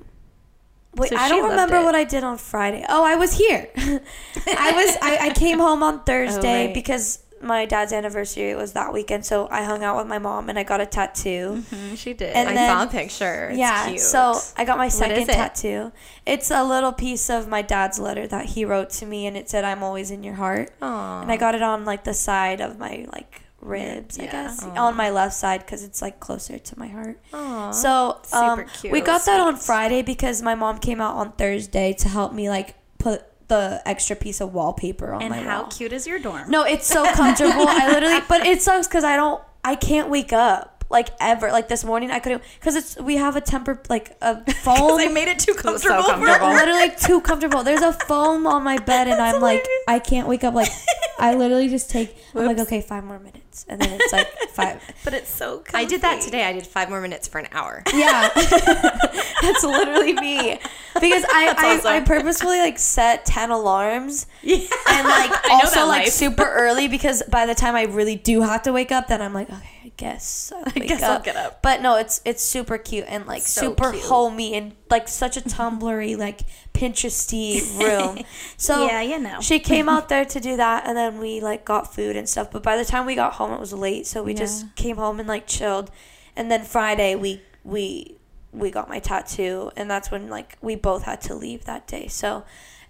wait, 0.95 1.09
So 1.09 1.15
I 1.17 1.29
don't 1.29 1.49
remember 1.49 1.83
what 1.83 1.95
I 1.95 2.03
did 2.03 2.23
on 2.23 2.37
Friday. 2.37 2.85
Oh, 2.87 3.03
I 3.03 3.15
was 3.15 3.33
here. 3.37 3.69
I 3.77 4.71
was. 4.75 4.97
I, 5.01 5.17
I 5.27 5.29
came 5.33 5.59
home 5.59 5.83
on 5.83 6.03
Thursday 6.05 6.65
right. 6.67 6.73
because 6.73 7.19
my 7.41 7.65
dad's 7.65 7.91
anniversary 7.91 8.55
was 8.55 8.71
that 8.71 8.93
weekend. 8.93 9.25
So 9.25 9.49
I 9.51 9.63
hung 9.63 9.83
out 9.83 9.97
with 9.97 10.07
my 10.07 10.17
mom 10.17 10.47
and 10.49 10.57
I 10.57 10.63
got 10.63 10.79
a 10.79 10.85
tattoo. 10.85 11.61
Mhm, 11.69 11.97
she 11.97 12.13
did. 12.13 12.33
And 12.33 12.47
I 12.49 12.53
then- 12.53 12.69
saw 12.69 12.83
a 12.83 12.87
picture. 12.87 13.49
It's 13.49 13.59
yeah, 13.59 13.87
cute. 13.89 13.99
so 13.99 14.39
I 14.55 14.63
got 14.63 14.77
my 14.77 14.87
second 14.87 15.29
it? 15.29 15.33
tattoo. 15.33 15.91
It's 16.25 16.49
a 16.51 16.63
little 16.63 16.93
piece 16.93 17.29
of 17.29 17.49
my 17.49 17.61
dad's 17.61 17.99
letter 17.99 18.25
that 18.27 18.45
he 18.45 18.63
wrote 18.63 18.89
to 18.91 19.05
me, 19.05 19.27
and 19.27 19.35
it 19.35 19.49
said, 19.49 19.65
"I'm 19.65 19.83
always 19.83 20.09
in 20.09 20.23
your 20.23 20.35
heart." 20.35 20.71
Aw. 20.81 21.21
and 21.21 21.31
I 21.31 21.35
got 21.37 21.53
it 21.53 21.61
on 21.61 21.83
like 21.83 22.05
the 22.05 22.13
side 22.13 22.61
of 22.61 22.79
my 22.79 23.05
like 23.11 23.41
ribs, 23.63 24.19
I 24.19 24.25
guess, 24.27 24.63
Aw. 24.63 24.87
on 24.87 24.95
my 24.95 25.09
left 25.09 25.35
side 25.35 25.61
because 25.61 25.83
it's 25.83 26.01
like 26.01 26.19
closer 26.19 26.57
to 26.59 26.79
my 26.79 26.87
heart. 26.87 27.19
Aw. 27.33 27.71
So 27.71 28.19
um, 28.33 28.65
we 28.91 29.01
got 29.01 29.25
that 29.25 29.39
on 29.39 29.55
Friday 29.55 30.01
because 30.01 30.41
my 30.41 30.55
mom 30.55 30.79
came 30.79 31.01
out 31.01 31.15
on 31.15 31.31
Thursday 31.33 31.93
to 31.93 32.09
help 32.09 32.33
me 32.33 32.49
like 32.49 32.75
put 32.97 33.23
the 33.47 33.81
extra 33.85 34.15
piece 34.15 34.41
of 34.41 34.53
wallpaper 34.53 35.13
on 35.13 35.21
and 35.21 35.29
my 35.31 35.41
how 35.41 35.63
wall. 35.63 35.71
cute 35.71 35.93
is 35.93 36.07
your 36.07 36.19
dorm? 36.19 36.49
No, 36.49 36.63
it's 36.63 36.87
so 36.87 37.03
comfortable. 37.13 37.65
I 37.67 37.91
literally, 37.91 38.19
but 38.29 38.45
it 38.45 38.61
sucks 38.61 38.87
because 38.87 39.03
I 39.03 39.15
don't, 39.15 39.41
I 39.63 39.75
can't 39.75 40.09
wake 40.09 40.33
up 40.33 40.85
like 40.89 41.09
ever. 41.19 41.51
Like 41.51 41.67
this 41.67 41.83
morning, 41.83 42.11
I 42.11 42.19
couldn't 42.19 42.43
because 42.59 42.75
it's 42.75 42.97
we 42.99 43.17
have 43.17 43.35
a 43.35 43.41
temper 43.41 43.81
like 43.89 44.15
a 44.21 44.43
foam. 44.63 44.99
I 44.99 45.07
made 45.07 45.27
it 45.27 45.39
too 45.39 45.53
was 45.53 45.61
so 45.81 45.89
comfortable. 45.89 46.03
for 46.03 46.09
comfortable. 46.09 46.47
her. 46.47 46.55
literally 46.55 46.91
too 46.97 47.21
comfortable. 47.21 47.63
There's 47.63 47.81
a 47.81 47.93
foam 47.93 48.47
on 48.47 48.63
my 48.63 48.77
bed, 48.77 49.07
and 49.07 49.19
I'm 49.21 49.41
like. 49.41 49.65
I 49.87 49.99
can't 49.99 50.27
wake 50.27 50.43
up. 50.43 50.53
Like, 50.53 50.69
I 51.19 51.35
literally 51.35 51.69
just 51.69 51.89
take. 51.89 52.15
I'm 52.33 52.45
like, 52.45 52.59
okay, 52.59 52.81
five 52.81 53.03
more 53.03 53.19
minutes, 53.19 53.65
and 53.69 53.79
then 53.81 53.97
it's 53.99 54.11
like 54.13 54.27
five. 54.53 54.81
But 55.03 55.13
it's 55.13 55.29
so. 55.29 55.59
Comfy. 55.59 55.77
I 55.77 55.85
did 55.85 56.01
that 56.01 56.21
today. 56.21 56.43
I 56.43 56.53
did 56.53 56.65
five 56.65 56.89
more 56.89 57.01
minutes 57.01 57.27
for 57.27 57.39
an 57.39 57.47
hour. 57.51 57.83
Yeah, 57.93 58.29
that's 59.41 59.63
literally 59.63 60.13
me. 60.13 60.59
Because 60.99 61.23
I, 61.25 61.53
I, 61.57 61.75
awesome. 61.77 61.87
I 61.91 61.99
purposefully 62.01 62.59
like 62.59 62.79
set 62.79 63.25
ten 63.25 63.51
alarms 63.51 64.25
Yeah. 64.41 64.57
and 64.89 65.07
like 65.07 65.31
I 65.45 65.59
also 65.63 65.81
like 65.87 66.03
life. 66.05 66.09
super 66.09 66.43
early 66.43 66.87
because 66.87 67.23
by 67.29 67.45
the 67.45 67.55
time 67.55 67.75
I 67.75 67.83
really 67.83 68.15
do 68.15 68.41
have 68.41 68.63
to 68.63 68.73
wake 68.73 68.91
up, 68.91 69.07
then 69.07 69.21
I'm 69.21 69.33
like, 69.33 69.49
okay, 69.49 69.69
I 69.85 69.91
guess 69.97 70.51
I'll 70.55 70.63
wake 70.75 70.87
guess 70.87 71.03
up. 71.03 71.17
I'll 71.19 71.23
get 71.23 71.35
up. 71.35 71.61
But 71.61 71.81
no, 71.81 71.97
it's 71.97 72.21
it's 72.25 72.43
super 72.43 72.77
cute 72.77 73.05
and 73.07 73.25
like 73.25 73.43
So 73.43 73.61
super 73.61 73.91
cute. 73.91 74.03
homey 74.03 74.53
and 74.55 74.75
like 74.89 75.07
such 75.07 75.37
a 75.37 75.41
tumblery 75.41 76.17
like 76.17 76.41
Pinteresty 76.83 77.61
room. 77.79 78.19
So 78.57 78.87
yeah, 78.87 79.01
you 79.01 79.19
know. 79.19 79.41
she 79.41 79.59
came 79.59 79.89
out 79.89 80.07
there 80.13 80.25
to 80.25 80.39
do 80.39 80.57
that 80.57 80.87
and 80.87 80.95
then 80.95 81.19
we 81.19 81.41
like 81.41 81.65
got 81.65 81.93
food 81.93 82.15
and 82.15 82.27
stuff. 82.29 82.49
But 82.51 82.63
by 82.63 82.77
the 82.77 82.85
time 82.85 83.05
we 83.05 83.15
got 83.15 83.33
home, 83.33 83.51
it 83.53 83.59
was 83.59 83.73
late, 83.73 84.05
so 84.07 84.23
we 84.23 84.31
Yeah. 84.33 84.39
just 84.39 84.75
came 84.75 84.97
home 84.97 85.19
and 85.19 85.27
like 85.27 85.47
chilled. 85.47 85.91
And 86.35 86.49
then 86.51 86.63
Friday 86.63 87.15
we 87.15 87.41
we 87.63 88.17
we 88.51 88.69
got 88.69 88.87
my 88.87 88.99
tattoo, 88.99 89.71
and 89.75 89.89
that's 89.89 90.11
when 90.11 90.29
like 90.29 90.57
we 90.61 90.75
both 90.75 91.03
had 91.03 91.19
to 91.21 91.33
leave 91.35 91.65
that 91.65 91.87
day. 91.87 92.07
So, 92.07 92.43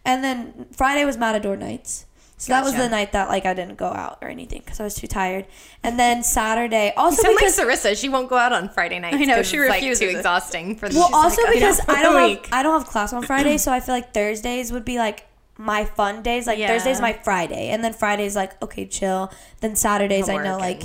and 0.03 0.23
then 0.23 0.65
Friday 0.71 1.05
was 1.05 1.17
Matador 1.17 1.55
nights. 1.55 2.05
So 2.43 2.51
that 2.51 2.63
was 2.65 2.75
the 2.75 2.89
night 2.89 3.13
that 3.13 3.29
like 3.29 3.45
I 3.45 3.53
didn't 3.53 3.77
go 3.77 3.87
out 3.87 4.17
or 4.21 4.27
anything 4.27 4.61
because 4.65 4.79
I 4.81 4.83
was 4.83 4.95
too 4.95 5.07
tired. 5.07 5.45
And 5.81 5.97
then 5.97 6.23
Saturday 6.23 6.87
You 6.87 7.01
also 7.01 7.21
sound 7.21 7.35
like 7.35 7.45
because 7.45 7.57
Sarissa. 7.57 7.97
She 7.99 8.09
won't 8.09 8.29
go 8.29 8.37
out 8.37 8.51
on 8.51 8.67
Friday 8.67 8.99
nights. 8.99 9.15
I 9.15 9.23
know 9.23 9.43
she 9.43 9.57
it's, 9.57 9.69
like, 9.69 9.81
refuses 9.81 9.99
too 9.99 10.17
exhausting 10.17 10.75
for 10.75 10.89
the 10.89 10.95
well 10.95 11.09
also 11.13 11.41
like, 11.43 11.53
because 11.53 11.79
"Oh, 11.79 11.85
I 11.87 12.03
don't 12.03 12.29
have. 12.29 12.45
I 12.51 12.63
don't 12.63 12.77
have 12.77 12.89
class 12.89 13.13
on 13.13 13.23
Friday, 13.23 13.57
so 13.57 13.71
I 13.71 13.79
feel 13.79 13.95
like 13.95 14.13
Thursdays 14.13 14.73
would 14.73 14.83
be 14.83 14.97
like 14.97 15.25
my 15.57 15.85
fun 15.85 16.21
days. 16.21 16.45
Like 16.45 16.59
Yeah. 16.59 16.67
Thursday's 16.67 16.99
my 16.99 17.13
Friday, 17.13 17.69
and 17.69 17.81
then 17.81 17.93
Friday's 17.93 18.35
like 18.35 18.61
okay, 18.61 18.85
chill. 18.85 19.31
Then 19.61 19.77
Saturdays 19.77 20.27
I 20.27 20.43
know 20.43 20.57
like 20.57 20.83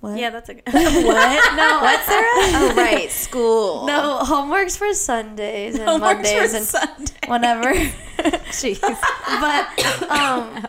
what? 0.00 0.18
yeah, 0.18 0.30
that's 0.30 0.48
a. 0.48 0.54
what? 0.64 1.56
No, 1.56 1.80
What, 1.82 2.00
Sarah? 2.06 2.26
oh 2.62 2.74
right, 2.76 3.10
school. 3.10 3.86
no 3.86 4.20
homeworks 4.22 4.76
for 4.78 4.92
Sundays 4.94 5.74
and 5.76 5.84
Homework's 5.84 6.22
Mondays 6.32 6.50
for 6.50 6.56
and 6.56 6.66
Sunday. 6.66 7.12
whenever. 7.28 7.74
Jeez. 8.50 8.80
but 8.80 10.10
um, 10.10 10.66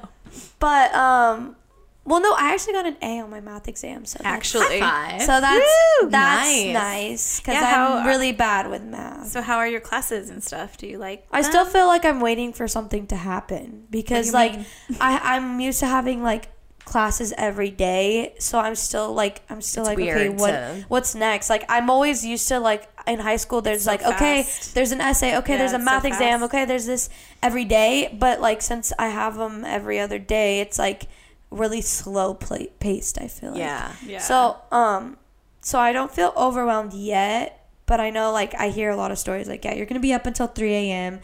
but 0.59 0.93
um, 0.93 1.55
well, 2.03 2.19
no, 2.19 2.33
I 2.33 2.53
actually 2.53 2.73
got 2.73 2.85
an 2.87 2.97
A 3.01 3.19
on 3.19 3.29
my 3.29 3.41
math 3.41 3.67
exam. 3.67 4.05
So 4.05 4.17
that's- 4.17 4.33
Actually. 4.35 4.79
Five. 4.79 5.21
so 5.21 5.39
that's 5.39 5.65
Woo, 6.01 6.09
that's 6.09 6.47
nice. 6.47 6.73
nice 6.73 7.39
because 7.39 7.53
Yeah, 7.55 7.99
I'm 7.99 8.07
really 8.07 8.31
bad 8.31 8.69
with 8.69 8.83
math. 8.83 9.27
So 9.27 9.41
how 9.41 9.57
are 9.57 9.67
your 9.67 9.81
classes 9.81 10.29
and 10.29 10.43
stuff? 10.43 10.77
Do 10.77 10.87
you 10.87 10.97
like? 10.97 11.25
I 11.31 11.41
them? 11.41 11.51
still 11.51 11.65
feel 11.65 11.87
like 11.87 12.03
I'm 12.03 12.19
waiting 12.19 12.53
for 12.53 12.67
something 12.67 13.05
to 13.07 13.15
happen 13.15 13.85
because 13.89 14.33
like 14.33 14.53
mean? 14.57 14.65
I 14.99 15.35
I'm 15.35 15.59
used 15.59 15.79
to 15.81 15.87
having 15.87 16.23
like 16.23 16.49
classes 16.91 17.33
every 17.37 17.71
day, 17.71 18.33
so 18.37 18.59
I'm 18.59 18.75
still 18.75 19.13
like 19.13 19.41
I'm 19.49 19.61
still 19.61 19.83
It's 19.87 19.89
like 19.89 19.97
okay, 19.99 20.29
what 20.29 20.51
to- 20.51 20.85
what's 20.89 21.15
next? 21.15 21.49
Like 21.49 21.63
I'm 21.69 21.89
always 21.89 22.25
used 22.25 22.47
to 22.49 22.59
like 22.59 22.89
in 23.07 23.19
high 23.19 23.37
school 23.37 23.61
there's 23.61 23.83
So 23.85 23.91
like 23.91 24.03
okay, 24.03 24.45
there's 24.73 24.91
an 24.91 24.99
essay, 25.01 25.37
okay, 25.37 25.53
Yeah, 25.53 25.59
there's 25.59 25.71
a 25.71 25.75
it's 25.77 25.85
so 25.85 25.91
math 25.91 26.05
exam, 26.05 26.43
okay, 26.43 26.65
there's 26.65 26.85
this 26.85 27.09
every 27.41 27.63
day, 27.65 28.15
but 28.19 28.41
like 28.41 28.61
since 28.61 28.91
I 28.99 29.07
have 29.07 29.37
them 29.37 29.63
every 29.65 29.99
other 29.99 30.19
day, 30.19 30.59
it's 30.59 30.77
like 30.77 31.07
really 31.49 31.81
slow 31.81 32.33
pla 32.33 32.57
paced, 32.79 33.19
I 33.21 33.27
feel 33.27 33.51
like. 33.51 33.59
Yeah. 33.59 33.93
Yeah. 34.05 34.19
So, 34.19 34.57
um, 34.71 35.17
so 35.61 35.79
I 35.79 35.91
don't 35.93 36.11
feel 36.11 36.33
overwhelmed 36.35 36.93
yet, 36.93 37.67
but 37.85 37.99
I 37.99 38.09
know 38.09 38.31
like 38.31 38.53
I 38.55 38.67
hear 38.69 38.89
a 38.89 38.95
lot 38.97 39.11
of 39.11 39.17
stories 39.17 39.47
like, 39.47 39.63
yeah, 39.65 39.73
you're 39.73 39.85
gonna 39.85 39.99
be 39.99 40.13
up 40.13 40.25
until 40.25 40.47
three 40.47 40.73
a.m. 40.73 41.19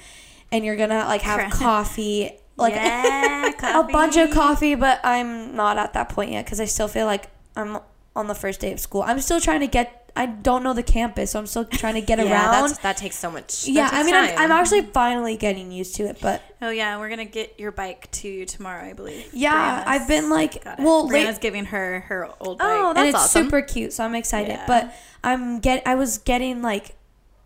and 0.51 0.63
you're 0.65 0.75
gonna 0.77 1.05
like 1.05 1.21
have 1.23 1.51
coffee, 1.51 2.31
like 2.57 2.73
Yeah, 2.73 3.51
a 3.79 3.83
bunch 3.83 4.17
of 4.17 4.31
coffee. 4.31 4.75
But 4.75 4.99
I'm 5.03 5.55
not 5.55 5.77
at 5.77 5.93
that 5.93 6.09
point 6.09 6.31
yet 6.31 6.45
because 6.45 6.59
I 6.59 6.65
still 6.65 6.87
feel 6.87 7.05
like 7.05 7.29
I'm 7.55 7.79
on 8.15 8.27
the 8.27 8.35
first 8.35 8.59
day 8.59 8.71
of 8.73 8.79
school. 8.79 9.03
I'm 9.03 9.19
still 9.21 9.39
trying 9.39 9.61
to 9.61 9.67
get. 9.67 10.03
I 10.15 10.25
don't 10.25 10.63
know 10.63 10.73
the 10.73 10.81
campus, 10.81 11.29
so 11.29 11.39
I'm 11.39 11.45
still 11.45 11.63
trying 11.65 11.93
to 11.93 12.01
get 12.01 12.17
Yeah, 12.25 12.49
around. 12.63 12.71
that 12.81 12.97
takes 12.97 13.15
so 13.15 13.29
much. 13.29 13.67
Yeah, 13.67 13.87
I 13.91 14.01
mean, 14.03 14.15
I'm. 14.15 14.35
I'm 14.39 14.51
actually 14.51 14.81
finally 14.81 15.37
getting 15.37 15.71
used 15.71 15.95
to 15.97 16.03
it, 16.07 16.17
but 16.19 16.41
Oh 16.59 16.71
yeah, 16.71 16.97
we're 16.97 17.09
gonna 17.09 17.25
get 17.25 17.59
your 17.59 17.71
bike 17.71 18.09
to 18.13 18.27
you 18.27 18.45
tomorrow, 18.47 18.83
I 18.83 18.93
believe. 18.93 19.29
Yeah, 19.31 19.53
Brianna's 19.53 19.87
I've 20.01 20.07
been, 20.07 20.29
like- 20.31 20.63
well, 20.79 21.07
late- 21.07 21.39
giving 21.39 21.65
her 21.65 21.99
her 22.07 22.29
old 22.39 22.57
bike. 22.57 22.67
Oh, 22.67 22.93
that's 22.95 22.97
and 22.99 23.07
it's 23.09 23.15
awesome. 23.15 23.43
super 23.45 23.61
cute, 23.61 23.93
so 23.93 24.03
I'm 24.05 24.15
excited. 24.15 24.53
Yeah. 24.53 24.63
But 24.65 24.91
I'm 25.23 25.59
get 25.59 25.83
I 25.85 25.93
was 25.93 26.17
getting 26.17 26.63
like 26.63 26.95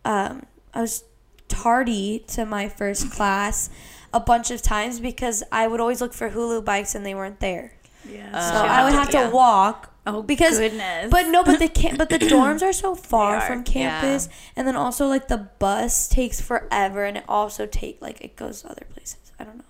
um 0.05 0.43
I 0.73 0.79
was 0.79 1.03
tardy 1.49 2.23
to 2.29 2.45
my 2.45 2.69
first 2.69 3.11
class 3.15 3.69
a 4.13 4.19
bunch 4.19 4.51
of 4.51 4.61
times 4.61 4.99
because 4.99 5.43
I 5.51 5.67
would 5.67 5.79
always 5.79 6.01
look 6.01 6.13
for 6.13 6.29
Hulu 6.29 6.63
bikes 6.65 6.95
and 6.95 7.05
they 7.05 7.15
weren't 7.15 7.39
there. 7.39 7.73
Yeah. 8.07 8.39
so 8.39 8.55
I 8.55 8.83
would 8.83 8.93
have 8.93 9.09
to 9.11 9.29
walk. 9.33 9.89
Oh, 10.07 10.23
because 10.23 10.57
goodness. 10.57 11.11
but 11.11 11.27
no, 11.27 11.43
but 11.43 11.59
the 11.59 11.67
can't. 11.67 11.97
But 11.97 12.09
the 12.09 12.17
dorms 12.17 12.63
are 12.63 12.73
so 12.73 12.95
far 12.95 13.35
are, 13.35 13.41
from 13.41 13.63
campus, 13.63 14.29
and 14.55 14.67
then 14.67 14.75
also 14.75 15.05
like 15.07 15.27
the 15.27 15.49
bus 15.59 16.07
takes 16.07 16.41
forever, 16.41 17.05
and 17.05 17.17
it 17.17 17.23
also 17.27 17.67
take 17.67 18.01
like 18.01 18.19
it 18.21 18.35
goes 18.35 18.65
other 18.65 18.87
places. 18.91 19.31
I 19.39 19.43
don't 19.43 19.59
know. 19.59 19.63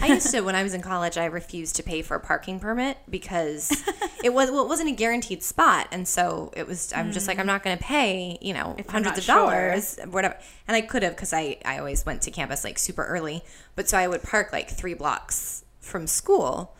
I 0.00 0.06
used 0.08 0.30
to 0.32 0.40
when 0.42 0.54
I 0.54 0.62
was 0.62 0.74
in 0.74 0.82
college. 0.82 1.16
I 1.16 1.24
refused 1.26 1.76
to 1.76 1.82
pay 1.82 2.02
for 2.02 2.14
a 2.14 2.20
parking 2.20 2.60
permit 2.60 2.98
because 3.08 3.70
it 4.24 4.32
was 4.32 4.50
well, 4.50 4.62
it 4.64 4.68
wasn't 4.68 4.90
a 4.90 4.92
guaranteed 4.94 5.42
spot, 5.42 5.88
and 5.90 6.06
so 6.06 6.52
it 6.56 6.66
was. 6.66 6.92
I'm 6.94 7.12
just 7.12 7.28
like 7.28 7.38
I'm 7.38 7.46
not 7.46 7.62
going 7.62 7.76
to 7.76 7.82
pay 7.82 8.38
you 8.40 8.54
know 8.54 8.74
If 8.78 8.88
hundreds 8.88 9.18
of 9.18 9.24
sure. 9.24 9.34
dollars, 9.34 9.98
whatever. 10.10 10.36
And 10.68 10.76
I 10.76 10.80
could 10.82 11.02
have 11.02 11.14
because 11.14 11.32
I 11.32 11.58
I 11.64 11.78
always 11.78 12.04
went 12.04 12.22
to 12.22 12.30
campus 12.30 12.64
like 12.64 12.78
super 12.78 13.04
early, 13.04 13.42
but 13.74 13.88
so 13.88 13.98
I 13.98 14.06
would 14.06 14.22
park 14.22 14.52
like 14.52 14.70
three 14.70 14.94
blocks 14.94 15.64
from 15.80 16.06
school. 16.06 16.76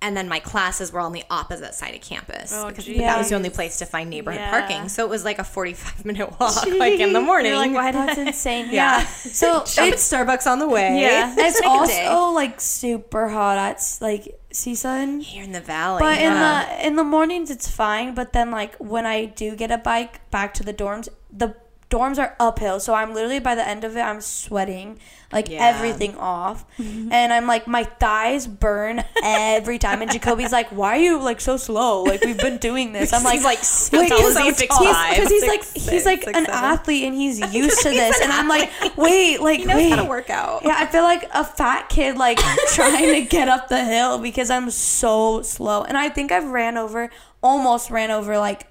And 0.00 0.16
then 0.16 0.28
my 0.28 0.38
classes 0.38 0.92
were 0.92 1.00
on 1.00 1.10
the 1.12 1.24
opposite 1.28 1.74
side 1.74 1.92
of 1.92 2.00
campus 2.02 2.52
Oh, 2.54 2.68
because 2.68 2.84
geez. 2.84 2.98
that 2.98 3.18
was 3.18 3.30
the 3.30 3.34
only 3.34 3.50
place 3.50 3.78
to 3.78 3.84
find 3.84 4.08
neighborhood 4.08 4.40
Yeah. 4.40 4.50
parking. 4.50 4.88
So 4.88 5.04
it 5.04 5.08
was 5.10 5.24
like 5.24 5.40
a 5.40 5.44
45 5.44 6.04
minute 6.04 6.38
walk, 6.38 6.64
like 6.78 7.00
in 7.00 7.12
the 7.12 7.20
morning. 7.20 7.50
You're 7.50 7.58
like, 7.60 7.72
why 7.74 7.90
That's 7.90 8.16
insane. 8.28 8.66
Yeah. 8.66 9.00
Yeah. 9.00 9.04
So 9.06 9.56
it's 9.62 10.08
Starbucks 10.08 10.46
on 10.46 10.60
the 10.60 10.68
way. 10.68 11.00
Yeah. 11.00 11.34
it's 11.36 11.60
Make 11.60 11.68
a 11.68 11.86
day. 11.88 12.06
also 12.06 12.30
like 12.32 12.60
super 12.60 13.28
hot 13.28 13.58
at 13.58 13.82
like 14.00 14.38
Seaside. 14.52 15.20
here 15.22 15.42
in 15.42 15.50
the 15.50 15.60
valley. 15.60 15.98
But 15.98 16.18
in 16.20 16.32
the 16.32 16.86
in 16.86 16.94
the 16.96 17.04
mornings 17.04 17.50
it's 17.50 17.68
fine, 17.68 18.14
but 18.14 18.32
then 18.32 18.52
like 18.52 18.76
when 18.76 19.04
I 19.04 19.24
do 19.24 19.56
get 19.56 19.72
a 19.72 19.78
bike 19.78 20.30
back 20.30 20.54
to 20.54 20.62
the 20.62 20.72
dorms, 20.72 21.08
the 21.32 21.56
dorms 21.90 22.18
are 22.18 22.36
uphill, 22.38 22.80
so 22.80 22.94
I'm 22.94 23.14
literally 23.14 23.38
by 23.40 23.54
the 23.54 23.66
end 23.66 23.82
of 23.84 23.96
it 23.96 24.00
I'm 24.00 24.20
sweating 24.20 24.98
like 25.32 25.48
Yeah. 25.50 25.66
everything 25.74 26.16
off. 26.16 26.64
Mm-hmm. 26.78 27.12
and 27.12 27.32
I'm 27.32 27.46
like 27.46 27.66
my 27.66 27.84
thighs 27.84 28.46
burn 28.46 29.02
every 29.22 29.78
time 29.78 30.00
and 30.00 30.10
Jacoby's 30.10 30.52
like, 30.52 30.68
"Why 30.68 30.96
are 30.96 31.00
you 31.02 31.20
like 31.20 31.40
so 31.40 31.56
slow? 31.56 32.02
Like 32.04 32.22
we've 32.24 32.38
been 32.38 32.58
doing 32.58 32.92
this." 32.92 33.12
I'm 33.12 33.24
like 33.24 33.34
he's 33.34 33.44
like 33.44 33.58
so 33.58 34.02
because 34.02 34.36
he's 34.38 34.44
he's, 34.46 34.56
six 34.58 34.76
five, 34.78 35.14
because 35.16 35.28
he's 35.30 35.46
like 35.46 35.64
six, 35.64 35.88
he's 35.88 36.06
like 36.06 36.22
six 36.22 36.38
an 36.38 36.44
seven. 36.46 36.50
athlete 36.64 37.04
and 37.04 37.14
he's 37.14 37.40
used 37.54 37.80
to 37.82 37.90
this, 37.90 38.20
and 38.20 38.32
I'm 38.32 38.48
like, 38.48 38.70
wait, 38.96 39.40
like 39.40 39.60
He 39.60 39.64
knows 39.66 39.76
wait, 39.76 39.90
how 39.90 39.96
to 39.96 40.04
work 40.08 40.30
out. 40.30 40.62
yeah, 40.64 40.76
I 40.78 40.86
feel 40.86 41.02
like 41.02 41.28
a 41.34 41.44
fat 41.44 41.88
kid 41.88 42.16
like 42.16 42.38
trying 42.74 43.12
to 43.14 43.22
get 43.22 43.48
up 43.48 43.68
the 43.68 43.84
hill 43.84 44.18
because 44.18 44.50
I'm 44.50 44.70
so 44.70 45.42
slow. 45.42 45.82
And 45.82 45.98
I 45.98 46.08
think 46.10 46.30
I've 46.32 46.46
ran 46.48 46.78
over 46.78 47.10
almost 47.42 47.90
ran 47.90 48.10
over 48.10 48.38
like 48.38 48.66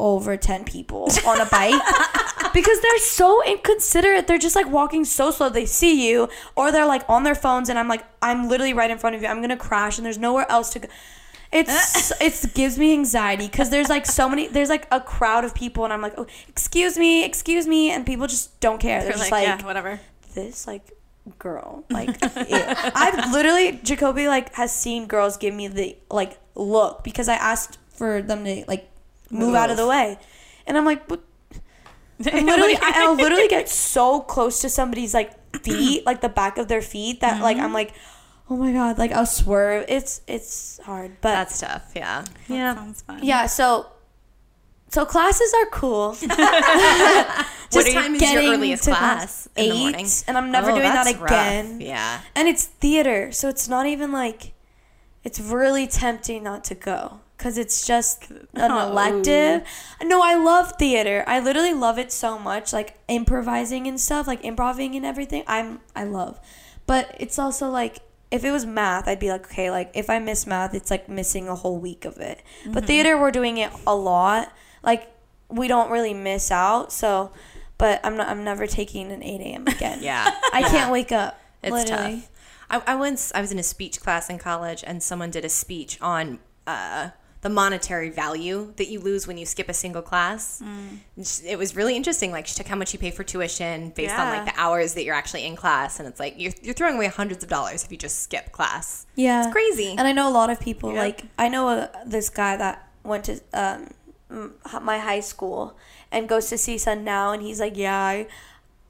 over 0.00 0.36
10 0.36 0.64
people 0.64 1.08
on 1.26 1.40
a 1.40 1.46
bike 1.46 1.80
because 2.54 2.80
they're 2.80 2.98
so 2.98 3.44
inconsiderate. 3.44 4.26
They're 4.26 4.38
just 4.38 4.56
like 4.56 4.68
walking 4.68 5.04
so 5.04 5.30
slow. 5.30 5.48
They 5.48 5.66
see 5.66 6.08
you 6.08 6.28
or 6.56 6.72
they're 6.72 6.86
like 6.86 7.02
on 7.08 7.22
their 7.22 7.34
phones 7.34 7.68
and 7.68 7.78
I'm 7.78 7.88
like 7.88 8.04
I'm 8.22 8.48
literally 8.48 8.74
right 8.74 8.90
in 8.90 8.98
front 8.98 9.14
of 9.16 9.22
you. 9.22 9.28
I'm 9.28 9.38
going 9.38 9.50
to 9.50 9.56
crash 9.56 9.98
and 9.98 10.04
there's 10.04 10.18
nowhere 10.18 10.50
else 10.50 10.70
to 10.70 10.80
go. 10.80 10.88
It's 11.52 12.12
it 12.20 12.54
gives 12.54 12.78
me 12.78 12.92
anxiety 12.92 13.46
because 13.46 13.70
there's 13.70 13.88
like 13.88 14.06
so 14.06 14.28
many 14.28 14.48
there's 14.48 14.70
like 14.70 14.86
a 14.90 15.00
crowd 15.00 15.44
of 15.44 15.54
people 15.54 15.84
and 15.84 15.92
I'm 15.92 16.00
like, 16.00 16.14
"Oh, 16.16 16.26
excuse 16.48 16.96
me, 16.96 17.24
excuse 17.24 17.66
me." 17.66 17.90
And 17.90 18.06
people 18.06 18.26
just 18.26 18.58
don't 18.60 18.78
care. 18.80 19.00
They're 19.00 19.10
You're 19.10 19.18
just 19.18 19.30
like, 19.32 19.48
like 19.48 19.60
yeah, 19.60 19.66
whatever. 19.66 20.00
this 20.34 20.66
like 20.66 20.92
girl 21.38 21.84
like 21.90 22.16
i've 22.96 23.32
literally 23.32 23.78
jacoby 23.84 24.26
like 24.26 24.52
has 24.54 24.74
seen 24.74 25.06
girls 25.06 25.36
give 25.36 25.54
me 25.54 25.68
the 25.68 25.96
like 26.10 26.38
look 26.54 27.04
because 27.04 27.28
i 27.28 27.34
asked 27.34 27.78
for 27.90 28.22
them 28.22 28.44
to 28.44 28.64
like 28.66 28.89
move 29.30 29.54
out 29.54 29.70
of 29.70 29.76
the 29.76 29.86
way 29.86 30.18
and 30.66 30.76
i'm 30.76 30.84
like 30.84 31.06
what? 31.08 31.20
I'm 32.32 32.46
literally 32.46 32.76
I, 32.76 32.92
i'll 33.06 33.14
literally 33.14 33.48
get 33.48 33.68
so 33.68 34.20
close 34.20 34.60
to 34.60 34.68
somebody's 34.68 35.14
like 35.14 35.32
feet 35.62 36.04
like 36.06 36.20
the 36.20 36.28
back 36.28 36.58
of 36.58 36.68
their 36.68 36.82
feet 36.82 37.20
that 37.20 37.42
like 37.42 37.56
i'm 37.56 37.64
mm-hmm. 37.66 37.74
like 37.74 37.94
oh 38.50 38.56
my 38.56 38.72
god 38.72 38.98
like 38.98 39.12
i'll 39.12 39.26
swerve 39.26 39.84
it's 39.88 40.20
it's 40.26 40.78
hard 40.84 41.16
but 41.20 41.30
That's 41.32 41.60
tough. 41.60 41.92
Yeah. 41.94 42.24
Yeah, 42.48 42.74
sounds 42.74 43.02
fun. 43.02 43.20
yeah 43.22 43.46
so 43.46 43.86
so 44.88 45.06
classes 45.06 45.54
are 45.54 45.66
cool 45.70 46.16
What 47.72 47.84
Just 47.84 47.94
time 47.96 48.14
is 48.16 48.32
your 48.32 48.42
earliest 48.42 48.84
to 48.84 48.90
class? 48.90 49.48
In 49.54 49.68
the 49.68 49.70
eight, 49.76 49.80
morning. 49.80 50.06
and 50.26 50.36
I'm 50.36 50.50
never 50.50 50.72
Oh, 50.72 50.74
doing 50.74 50.88
that 50.88 51.04
that's 51.04 51.16
rough. 51.18 51.30
again. 51.30 51.80
Yeah. 51.80 52.20
And 52.34 52.48
it's 52.48 52.64
theater, 52.64 53.30
so 53.30 53.48
it's 53.48 53.68
not 53.68 53.86
even 53.86 54.10
like 54.10 54.54
it's 55.22 55.38
really 55.38 55.86
tempting 55.86 56.42
not 56.42 56.64
to 56.64 56.74
go 56.74 57.20
because 57.40 57.56
it's 57.56 57.86
just 57.86 58.30
an 58.54 58.70
Oh. 58.70 58.90
elective. 58.90 59.62
No, 60.04 60.20
I 60.22 60.34
love 60.34 60.72
theater. 60.78 61.24
I 61.26 61.40
literally 61.40 61.72
love 61.72 61.98
it 61.98 62.12
so 62.12 62.38
much, 62.38 62.72
like 62.72 62.98
improvising 63.08 63.86
and 63.86 63.98
stuff, 63.98 64.26
like 64.26 64.44
improvising 64.44 64.94
and 64.94 65.06
everything. 65.06 65.42
I'm 65.46 65.80
I 65.96 66.04
love, 66.04 66.38
but 66.86 67.16
it's 67.18 67.38
also 67.38 67.70
like 67.70 68.00
if 68.30 68.44
it 68.44 68.50
was 68.52 68.64
math, 68.66 69.08
I'd 69.08 69.18
be 69.18 69.30
like, 69.30 69.46
okay, 69.46 69.70
like 69.70 69.90
if 69.94 70.08
I 70.10 70.18
miss 70.18 70.46
math, 70.46 70.74
it's 70.74 70.90
like 70.90 71.08
missing 71.08 71.48
a 71.48 71.54
whole 71.56 71.78
week 71.78 72.04
of 72.04 72.18
it. 72.18 72.42
Mm-hmm. 72.62 72.72
But 72.72 72.84
theater, 72.84 73.18
we're 73.18 73.32
doing 73.32 73.56
it 73.58 73.72
a 73.86 73.94
lot. 73.96 74.52
Like 74.82 75.10
we 75.48 75.66
don't 75.66 75.90
really 75.90 76.14
miss 76.14 76.50
out. 76.50 76.92
So, 76.92 77.32
but 77.78 78.00
I'm 78.04 78.16
not. 78.18 78.28
I'm 78.28 78.44
never 78.44 78.66
taking 78.66 79.10
an 79.10 79.22
8 79.22 79.40
a.m. 79.40 79.66
again. 79.66 79.98
Yeah. 80.02 80.30
I 80.52 80.62
can't 80.62 80.92
wake 80.92 81.10
up. 81.10 81.40
It's 81.62 81.72
literally. 81.72 82.20
tough. 82.68 82.82
I, 82.86 82.92
I 82.92 82.94
once 82.96 83.32
I 83.34 83.40
was 83.40 83.50
in 83.50 83.58
a 83.58 83.62
speech 83.64 84.00
class 84.00 84.28
in 84.30 84.38
college, 84.38 84.84
and 84.86 85.02
someone 85.02 85.30
did 85.30 85.44
a 85.44 85.48
speech 85.48 85.98
on 86.00 86.38
uh, 86.68 87.10
the 87.42 87.48
monetary 87.48 88.10
value 88.10 88.72
that 88.76 88.88
you 88.88 89.00
lose 89.00 89.26
when 89.26 89.38
you 89.38 89.46
skip 89.46 89.68
a 89.70 89.74
single 89.74 90.02
class. 90.02 90.62
She- 91.24 91.46
It 91.46 91.58
was 91.58 91.74
really 91.74 91.96
interesting. 91.96 92.32
Like 92.32 92.46
she 92.46 92.54
took 92.54 92.66
how 92.66 92.76
much 92.76 92.92
you 92.92 92.98
pay 92.98 93.10
for 93.10 93.24
tuition 93.24 93.90
based 93.96 94.14
on 94.14 94.28
like 94.28 94.44
the 94.54 94.60
hours 94.60 94.92
that 94.94 95.04
you're 95.04 95.14
actually 95.14 95.46
in 95.46 95.56
class, 95.56 95.98
and 95.98 96.06
it's 96.08 96.20
like 96.20 96.34
you're 96.38 96.52
you're 96.62 96.74
throwing 96.74 96.96
away 96.96 97.06
hundreds 97.06 97.42
of 97.42 97.48
dollars 97.48 97.82
if 97.84 97.90
you 97.90 97.96
just 97.96 98.20
skip 98.22 98.52
class. 98.52 99.06
Yeah, 99.16 99.44
It's 99.44 99.52
crazy. 99.52 99.94
And 99.96 100.06
I 100.06 100.12
know 100.12 100.28
a 100.28 100.34
lot 100.40 100.50
of 100.50 100.60
people. 100.60 100.92
Yep. 100.92 100.98
Like 100.98 101.22
I 101.38 101.48
know 101.48 101.68
uh 101.68 101.88
this 102.04 102.28
guy 102.28 102.56
that 102.58 102.88
went 103.04 103.24
to 103.24 103.40
um, 103.54 103.88
my 104.82 104.98
high 104.98 105.20
school 105.20 105.76
and 106.12 106.28
goes 106.28 106.48
to 106.50 106.56
CSUN 106.56 107.02
now, 107.02 107.32
and 107.32 107.42
he's 107.42 107.60
like, 107.60 107.76
yeah. 107.76 107.98
I, 107.98 108.26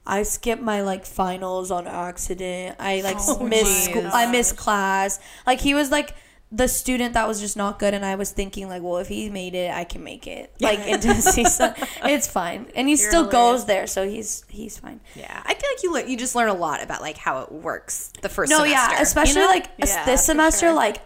I 0.05 0.23
skipped 0.23 0.63
my 0.63 0.81
like 0.81 1.05
finals 1.05 1.69
on 1.69 1.85
accident. 1.87 2.75
I 2.79 3.01
like 3.01 3.17
Oh, 3.19 3.47
geez. 3.47 3.85
school. 3.85 4.09
I 4.11 4.25
missed 4.31 4.57
class. 4.57 5.19
Like 5.45 5.61
he 5.61 5.73
was 5.75 5.91
like 5.91 6.15
the 6.53 6.67
student 6.67 7.13
that 7.13 7.27
was 7.27 7.39
just 7.39 7.55
not 7.55 7.79
good, 7.79 7.93
and 7.93 8.03
I 8.03 8.15
was 8.15 8.31
thinking 8.31 8.67
like, 8.67 8.81
well, 8.83 8.97
if 8.97 9.07
he 9.07 9.29
made 9.29 9.55
it, 9.55 9.71
I 9.73 9.85
can 9.85 10.03
make 10.03 10.27
it. 10.27 10.53
Like 10.59 10.79
it's 10.83 12.27
fine, 12.27 12.67
and 12.75 12.87
he 12.87 12.95
You're 12.95 13.09
still 13.09 13.23
hilarious. 13.29 13.31
goes 13.61 13.65
there, 13.65 13.87
so 13.87 14.07
he's 14.07 14.43
he's 14.49 14.77
fine. 14.77 14.99
yeah, 15.15 15.41
I 15.45 15.53
feel 15.53 15.69
like 15.71 15.83
you 15.83 15.93
le- 15.93 16.05
you 16.11 16.17
just 16.17 16.35
learn 16.35 16.49
a 16.49 16.53
lot 16.53 16.83
about 16.83 17.01
like 17.01 17.17
how 17.17 17.39
it 17.41 17.51
works 17.51 18.11
the 18.21 18.29
first 18.29 18.49
No, 18.49 18.57
semester. 18.63 18.73
yeah, 18.73 18.97
you 18.97 19.01
especially 19.03 19.41
know? 19.41 19.47
like 19.47 19.69
Yeah, 19.77 20.05
this 20.05 20.25
semester, 20.25 20.67
sure. 20.67 20.73
like 20.73 20.97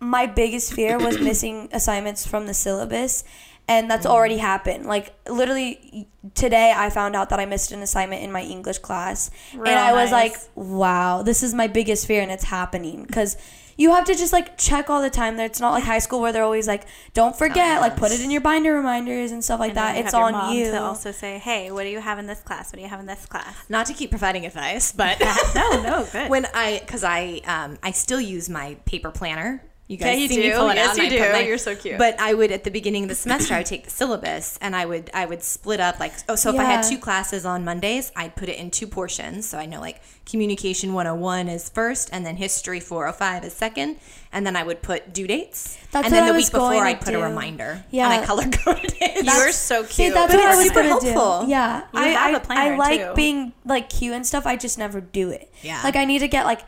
my 0.00 0.26
biggest 0.26 0.72
fear 0.72 0.98
was 0.98 1.18
missing 1.18 1.68
assignments 1.72 2.26
from 2.26 2.46
the 2.46 2.54
syllabus, 2.54 3.24
and 3.70 3.90
that's 3.90 4.04
already 4.06 4.36
happened. 4.38 4.84
Like 4.86 5.14
literally 5.30 6.08
today, 6.34 6.74
I 6.76 6.90
found 6.90 7.14
out 7.16 7.30
that 7.30 7.38
I 7.40 7.46
missed 7.46 7.70
an 7.72 7.82
assignment 7.82 8.22
in 8.22 8.30
my 8.32 8.42
English 8.42 8.78
class, 8.78 9.30
Real 9.54 9.68
and 9.68 9.78
I 9.78 9.92
was 9.92 10.10
nice. 10.10 10.32
like, 10.32 10.50
"Wow, 10.56 11.22
this 11.22 11.42
is 11.42 11.54
my 11.54 11.68
biggest 11.68 12.06
fear, 12.06 12.20
and 12.22 12.30
it's 12.32 12.44
happening." 12.44 13.04
Because 13.06 13.36
you 13.76 13.92
have 13.94 14.04
to 14.04 14.14
just 14.14 14.32
like 14.32 14.58
check 14.58 14.90
all 14.90 15.00
the 15.00 15.08
time. 15.08 15.36
There, 15.36 15.46
it's 15.46 15.60
not 15.60 15.70
like 15.72 15.84
high 15.84 16.00
school 16.00 16.20
where 16.20 16.32
they're 16.32 16.42
always 16.44 16.66
like, 16.68 16.84
"Don't 17.14 17.34
forget, 17.38 17.80
like 17.80 17.96
put 17.96 18.10
it 18.12 18.20
in 18.20 18.30
your 18.30 18.42
binder 18.42 18.74
reminders 18.74 19.30
and 19.32 19.42
stuff 19.42 19.60
like 19.60 19.70
And 19.70 19.76
that." 19.78 19.94
you 19.96 20.02
It's 20.02 20.12
have 20.12 20.18
your 20.20 20.26
on 20.26 20.32
mom 20.32 20.54
you. 20.54 20.70
to 20.72 20.82
also 20.82 21.12
say, 21.12 21.38
hey, 21.38 21.70
what 21.70 21.84
do 21.84 21.88
you 21.88 22.00
have 22.00 22.18
in 22.18 22.26
this 22.26 22.40
class? 22.40 22.72
What 22.72 22.76
do 22.76 22.82
you 22.82 22.88
have 22.88 23.00
in 23.00 23.06
this 23.06 23.24
class? 23.26 23.54
not 23.70 23.86
to 23.86 23.94
keep 23.94 24.10
providing 24.10 24.44
advice, 24.44 24.92
but 24.92 25.18
no, 25.54 25.82
no, 25.82 26.06
good. 26.12 26.28
when 26.34 26.44
I 26.52 26.80
because 26.84 27.04
I 27.04 27.40
um 27.46 27.78
I 27.82 27.92
still 27.92 28.20
use 28.20 28.50
my 28.50 28.76
paper 28.84 29.10
planner. 29.10 29.62
You 29.90 29.96
guys 29.96 30.06
Yeah, 30.06 30.14
you 30.22 30.28
see 30.28 30.36
me 30.36 30.42
do. 30.50 30.56
pull 30.56 30.70
it 30.70 30.76
Yes, 30.76 30.90
out 30.90 30.96
you 30.98 31.02
and 31.02 31.10
do. 31.12 31.32
my- 31.32 31.40
You're 31.40 31.58
so 31.58 31.74
cute. 31.74 31.98
But 31.98 32.20
I 32.20 32.32
would 32.32 32.52
at 32.52 32.62
the 32.62 32.70
beginning 32.70 33.02
of 33.02 33.08
the 33.08 33.16
semester 33.16 33.54
I 33.54 33.58
would 33.58 33.66
take 33.66 33.82
the 33.82 33.90
syllabus 33.90 34.56
and 34.60 34.76
I 34.76 34.84
would 34.86 35.10
I 35.12 35.26
would 35.26 35.42
split 35.42 35.80
up 35.80 35.98
like 35.98 36.12
oh 36.28 36.36
so 36.36 36.54
if 36.54 36.60
I 36.60 36.62
had 36.64 36.82
two 36.82 36.96
classes 36.96 37.44
on 37.44 37.64
Mondays 37.64 38.12
I'd 38.14 38.36
put 38.36 38.48
it 38.48 38.56
in 38.56 38.70
two 38.70 38.86
portions 38.86 39.48
so 39.48 39.58
I 39.58 39.66
know 39.66 39.80
like 39.80 40.00
communication 40.26 40.92
101 40.94 41.48
is 41.48 41.68
first 41.70 42.08
and 42.12 42.24
then 42.24 42.36
history 42.36 42.78
405 42.78 43.44
is 43.44 43.52
second 43.52 43.96
and 44.32 44.46
then 44.46 44.54
I 44.54 44.62
would 44.62 44.80
put 44.80 45.12
due 45.12 45.26
dates 45.26 45.76
That's 45.90 46.04
and 46.04 46.14
then 46.14 46.20
what 46.22 46.26
the 46.28 46.32
I 46.34 46.36
week 46.36 46.44
was 46.44 46.50
going 46.50 46.70
before 46.74 46.84
I'd 46.86 47.00
put 47.00 47.14
a 47.14 47.18
reminder 47.18 47.84
Yeah. 47.90 48.04
and 48.12 48.22
I 48.22 48.24
color 48.24 48.44
coded 48.48 48.94
it. 49.00 49.24
you 49.24 49.30
are 49.32 49.50
so 49.50 49.80
cute. 49.82 49.90
See, 49.92 50.10
that's 50.10 50.32
But 50.32 50.38
what 50.38 50.48
I 50.52 50.54
was 50.56 50.66
super 50.66 50.74
gonna 50.82 50.88
helpful. 50.88 51.44
do. 51.46 51.50
Yeah, 51.50 51.78
You 51.92 52.00
I 52.00 52.08
have 52.10 52.34
I, 52.34 52.36
a 52.36 52.40
planner, 52.40 52.74
I 52.74 52.76
like 52.76 53.00
too. 53.00 53.12
being 53.16 53.52
like 53.64 53.90
cute 53.90 54.14
and 54.14 54.24
stuff. 54.24 54.46
I 54.46 54.54
just 54.54 54.78
never 54.78 55.00
do 55.00 55.30
it. 55.30 55.52
Yeah. 55.62 55.80
like 55.82 55.96
I 55.96 56.04
need 56.04 56.20
to 56.20 56.28
get 56.28 56.44
like 56.46 56.60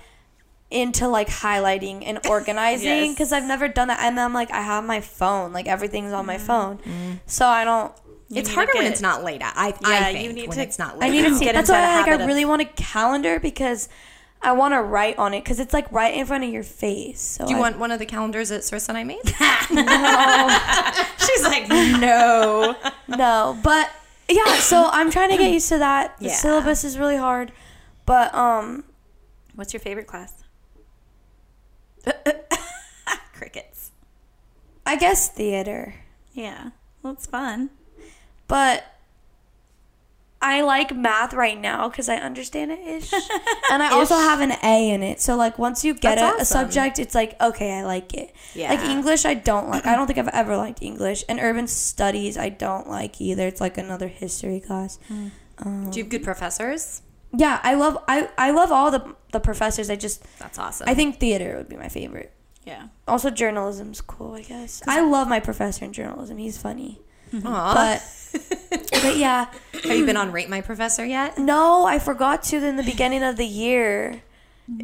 into 0.72 1.06
like 1.08 1.28
highlighting 1.28 2.02
and 2.04 2.18
organizing 2.28 2.86
Yes. 2.86 3.14
because 3.14 3.32
I've 3.32 3.44
never 3.44 3.68
done 3.68 3.88
that. 3.88 4.00
And 4.00 4.18
I'm 4.18 4.32
like, 4.32 4.50
I 4.50 4.62
have 4.62 4.84
my 4.84 5.00
phone. 5.00 5.52
Like 5.52 5.66
everything's 5.68 6.12
on 6.12 6.26
my 6.26 6.36
Mm-hmm. 6.36 6.46
phone, 6.46 7.20
so 7.26 7.46
I 7.46 7.64
don't. 7.64 7.92
You 8.28 8.38
it's 8.38 8.48
need 8.48 8.52
to 8.52 8.56
harder 8.56 8.72
when 8.74 8.84
get- 8.84 8.92
it's 8.92 9.02
not 9.02 9.22
laid 9.24 9.42
out. 9.42 9.52
I, 9.56 9.68
Yeah, 9.68 10.06
I 10.06 10.10
you 10.10 10.32
need 10.32 10.48
when 10.48 10.56
to- 10.56 10.62
it's 10.64 10.78
not 10.78 10.98
laid 10.98 11.08
I 11.08 11.10
need 11.10 11.24
out. 11.26 11.28
to 11.28 11.34
see. 11.36 11.44
Get 11.44 11.54
That's 11.54 11.68
why 11.70 11.80
the 11.82 11.86
like 11.86 12.06
I 12.06 12.10
habit 12.10 12.20
of- 12.22 12.26
really 12.26 12.44
want 12.46 12.62
a 12.62 12.64
calendar 12.64 13.38
because 13.38 13.88
I 14.40 14.52
want 14.52 14.72
to 14.74 14.80
write 14.82 15.18
on 15.18 15.34
it 15.34 15.44
because 15.44 15.60
it's 15.60 15.74
like 15.74 15.90
right 15.92 16.14
in 16.14 16.24
front 16.26 16.42
of 16.42 16.50
your 16.50 16.62
face. 16.62 17.20
So 17.20 17.44
Do 17.46 17.50
you 17.52 17.58
I- 17.58 17.60
want 17.60 17.78
one 17.78 17.92
of 17.92 17.98
the 17.98 18.06
calendars 18.06 18.48
that 18.48 18.62
Sarissa 18.62 18.88
and 18.88 18.98
I 18.98 19.04
made? 19.04 19.20
She's 21.26 21.42
like, 21.44 21.68
no. 21.68 22.74
No, 23.08 23.58
but 23.62 23.90
yeah. 24.30 24.56
So 24.60 24.88
I'm 24.90 25.10
trying 25.10 25.30
to 25.30 25.36
get 25.36 25.52
used 25.52 25.68
to 25.68 25.78
that. 25.78 26.18
The 26.18 26.26
Yeah. 26.28 26.32
syllabus 26.34 26.82
is 26.84 26.98
really 26.98 27.18
hard, 27.18 27.52
but 28.06 28.34
um, 28.34 28.84
What's 29.54 29.74
your 29.74 29.80
favorite 29.80 30.06
class? 30.06 30.41
Crickets. 33.34 33.92
I 34.86 34.96
guess 34.96 35.28
theater. 35.28 35.94
Yeah. 36.32 36.70
Well, 37.02 37.12
it's 37.12 37.26
fun. 37.26 37.70
But 38.48 38.84
I 40.42 40.62
like 40.62 40.94
math 40.94 41.34
right 41.34 41.58
now 41.58 41.88
because 41.88 42.08
I 42.08 42.16
understand 42.16 42.72
it 42.72 42.80
ish. 42.80 43.12
and 43.70 43.80
I 43.82 43.92
also 43.92 44.16
have 44.16 44.40
an 44.40 44.52
A 44.64 44.90
in 44.90 45.02
it. 45.04 45.20
So, 45.20 45.36
like, 45.36 45.56
once 45.56 45.84
you 45.84 45.94
get 45.94 46.16
That's 46.16 46.36
it, 46.36 46.42
a 46.42 46.44
subject, 46.44 46.98
it's 46.98 47.14
like, 47.14 47.40
okay, 47.40 47.78
I 47.78 47.84
like 47.84 48.12
it. 48.12 48.34
Yeah. 48.52 48.74
Like, 48.74 48.80
English, 48.88 49.24
I 49.24 49.34
don't 49.34 49.68
like. 49.68 49.86
I 49.86 49.94
don't 49.94 50.08
think 50.08 50.18
I've 50.20 50.28
ever 50.28 50.56
liked 50.56 50.82
English. 50.82 51.24
And 51.28 51.38
urban 51.38 51.68
studies, 51.68 52.36
I 52.36 52.48
don't 52.48 52.88
like 52.88 53.20
either. 53.20 53.46
It's 53.46 53.60
like 53.60 53.78
another 53.78 54.08
history 54.08 54.58
class. 54.58 54.98
Mm. 55.08 55.30
Um, 55.58 55.90
Do 55.90 55.98
you 55.98 56.04
have 56.04 56.10
good 56.10 56.24
professors? 56.24 57.02
Yeah, 57.34 57.60
I 57.62 57.74
love 57.74 57.98
I, 58.08 58.28
I 58.36 58.50
love 58.50 58.70
all 58.70 58.90
the 58.90 59.14
the 59.32 59.40
professors. 59.40 59.90
I 59.90 59.96
just 59.96 60.24
That's 60.38 60.58
awesome. 60.58 60.88
I 60.88 60.94
think 60.94 61.18
theater 61.18 61.56
would 61.56 61.68
be 61.68 61.76
my 61.76 61.88
favorite. 61.88 62.32
Yeah. 62.64 62.88
Also, 63.08 63.30
journalism's 63.30 64.00
cool. 64.00 64.34
I 64.34 64.42
guess 64.42 64.82
I 64.86 65.00
love 65.00 65.28
my 65.28 65.40
professor 65.40 65.84
in 65.84 65.92
journalism. 65.92 66.38
He's 66.38 66.58
funny. 66.58 67.00
Mm-hmm. 67.32 67.46
Aw. 67.46 67.74
But 67.74 68.80
but 69.02 69.16
yeah, 69.16 69.46
have 69.72 69.96
you 69.96 70.06
been 70.06 70.16
on 70.16 70.32
Rate 70.32 70.48
My 70.48 70.60
Professor 70.60 71.04
yet? 71.04 71.38
no, 71.38 71.84
I 71.86 71.98
forgot 71.98 72.42
to 72.44 72.64
in 72.64 72.76
the 72.76 72.82
beginning 72.82 73.22
of 73.22 73.36
the 73.36 73.46
year. 73.46 74.22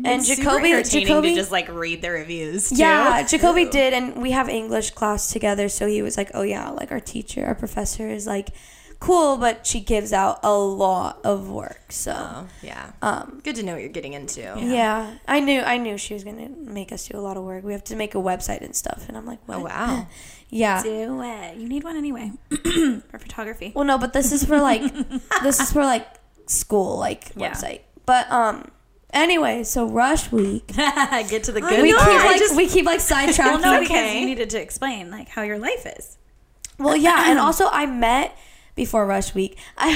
And 0.05 0.25
Jacoby, 0.25 0.83
Jacoby, 0.83 1.35
just 1.35 1.53
like 1.53 1.69
read 1.69 2.03
the 2.03 2.11
reviews. 2.11 2.73
yeah, 2.73 3.23
Jacoby 3.23 3.65
did, 3.67 3.95
and 3.95 4.21
we 4.21 4.33
have 4.33 4.49
English 4.49 4.91
class 4.91 5.33
together. 5.33 5.69
So 5.69 5.87
he 5.87 6.03
was 6.03 6.17
like, 6.17 6.31
"Oh 6.35 6.43
yeah, 6.43 6.69
like 6.71 6.91
our 6.91 7.01
teacher, 7.01 7.47
our 7.47 7.55
professor 7.55 8.09
is 8.09 8.27
like 8.27 8.51
cool, 9.01 9.37
but 9.37 9.67
she 9.67 9.81
gives 9.81 10.13
out 10.13 10.41
a 10.43 10.53
lot 10.57 11.21
of 11.25 11.49
work." 11.49 11.91
So 11.91 12.13
Oh, 12.19 12.47
yeah. 12.63 12.91
um, 13.03 13.41
Good 13.45 13.57
to 13.57 13.63
know 13.63 13.73
what 13.75 13.81
you're 13.81 13.89
getting 13.91 14.13
into. 14.15 14.41
yeah, 14.59 15.15
I 15.27 15.41
knew 15.41 15.61
I 15.61 15.79
knew 15.79 15.97
she 15.99 16.15
was 16.15 16.25
gonna 16.25 16.49
make 16.49 16.93
us 16.93 17.07
do 17.09 17.17
a 17.17 17.21
lot 17.21 17.37
of 17.37 17.45
work. 17.45 17.65
We 17.65 17.73
have 17.73 17.85
to 17.85 17.97
make 17.97 18.15
a 18.15 18.19
website 18.19 18.61
and 18.63 18.75
stuff, 18.75 19.05
and 19.09 19.17
I'm 19.17 19.27
like, 19.27 19.39
what? 19.47 19.59
Oh 19.59 19.63
wow. 19.65 20.07
yeah. 20.51 20.83
Do 20.83 21.23
it. 21.23 21.57
You 21.59 21.69
need 21.69 21.85
one 21.85 21.97
anyway 21.97 22.33
for 23.11 23.19
photography. 23.19 23.73
Well, 23.75 23.85
no, 23.85 23.99
but 23.99 24.13
this 24.13 24.33
is 24.33 24.45
for 24.45 24.59
like 24.61 24.83
this 25.43 25.61
is 25.61 25.73
for 25.73 25.83
like 25.85 26.07
school 26.47 26.99
like 26.99 27.31
Yeah. 27.37 27.51
website. 27.53 27.81
But 28.07 28.31
um, 28.33 28.71
anyway, 29.13 29.65
so 29.65 29.87
Rush 29.87 30.33
Week. 30.33 30.67
Get 30.77 31.45
to 31.45 31.53
the 31.53 31.61
good 31.61 31.83
we 31.83 31.93
know, 31.93 31.99
keep 31.99 32.25
like 32.25 32.39
just- 32.39 32.57
we 32.57 32.67
keep 32.67 32.87
like 32.87 33.01
sidetracking. 33.01 33.39
well, 33.39 33.61
no, 33.61 33.75
okay. 33.77 33.81
because 33.83 34.15
you 34.15 34.27
needed 34.27 34.51
to 34.51 34.61
explain 34.61 35.11
like 35.11 35.29
how 35.29 35.43
your 35.43 35.59
life 35.59 35.87
is. 35.99 36.17
Well, 36.79 36.97
yeah, 36.97 37.31
and 37.31 37.39
also 37.47 37.69
I 37.71 37.85
met 37.87 38.37
before 38.79 39.05
Rush 39.05 39.35
Week. 39.35 39.59
I 39.77 39.91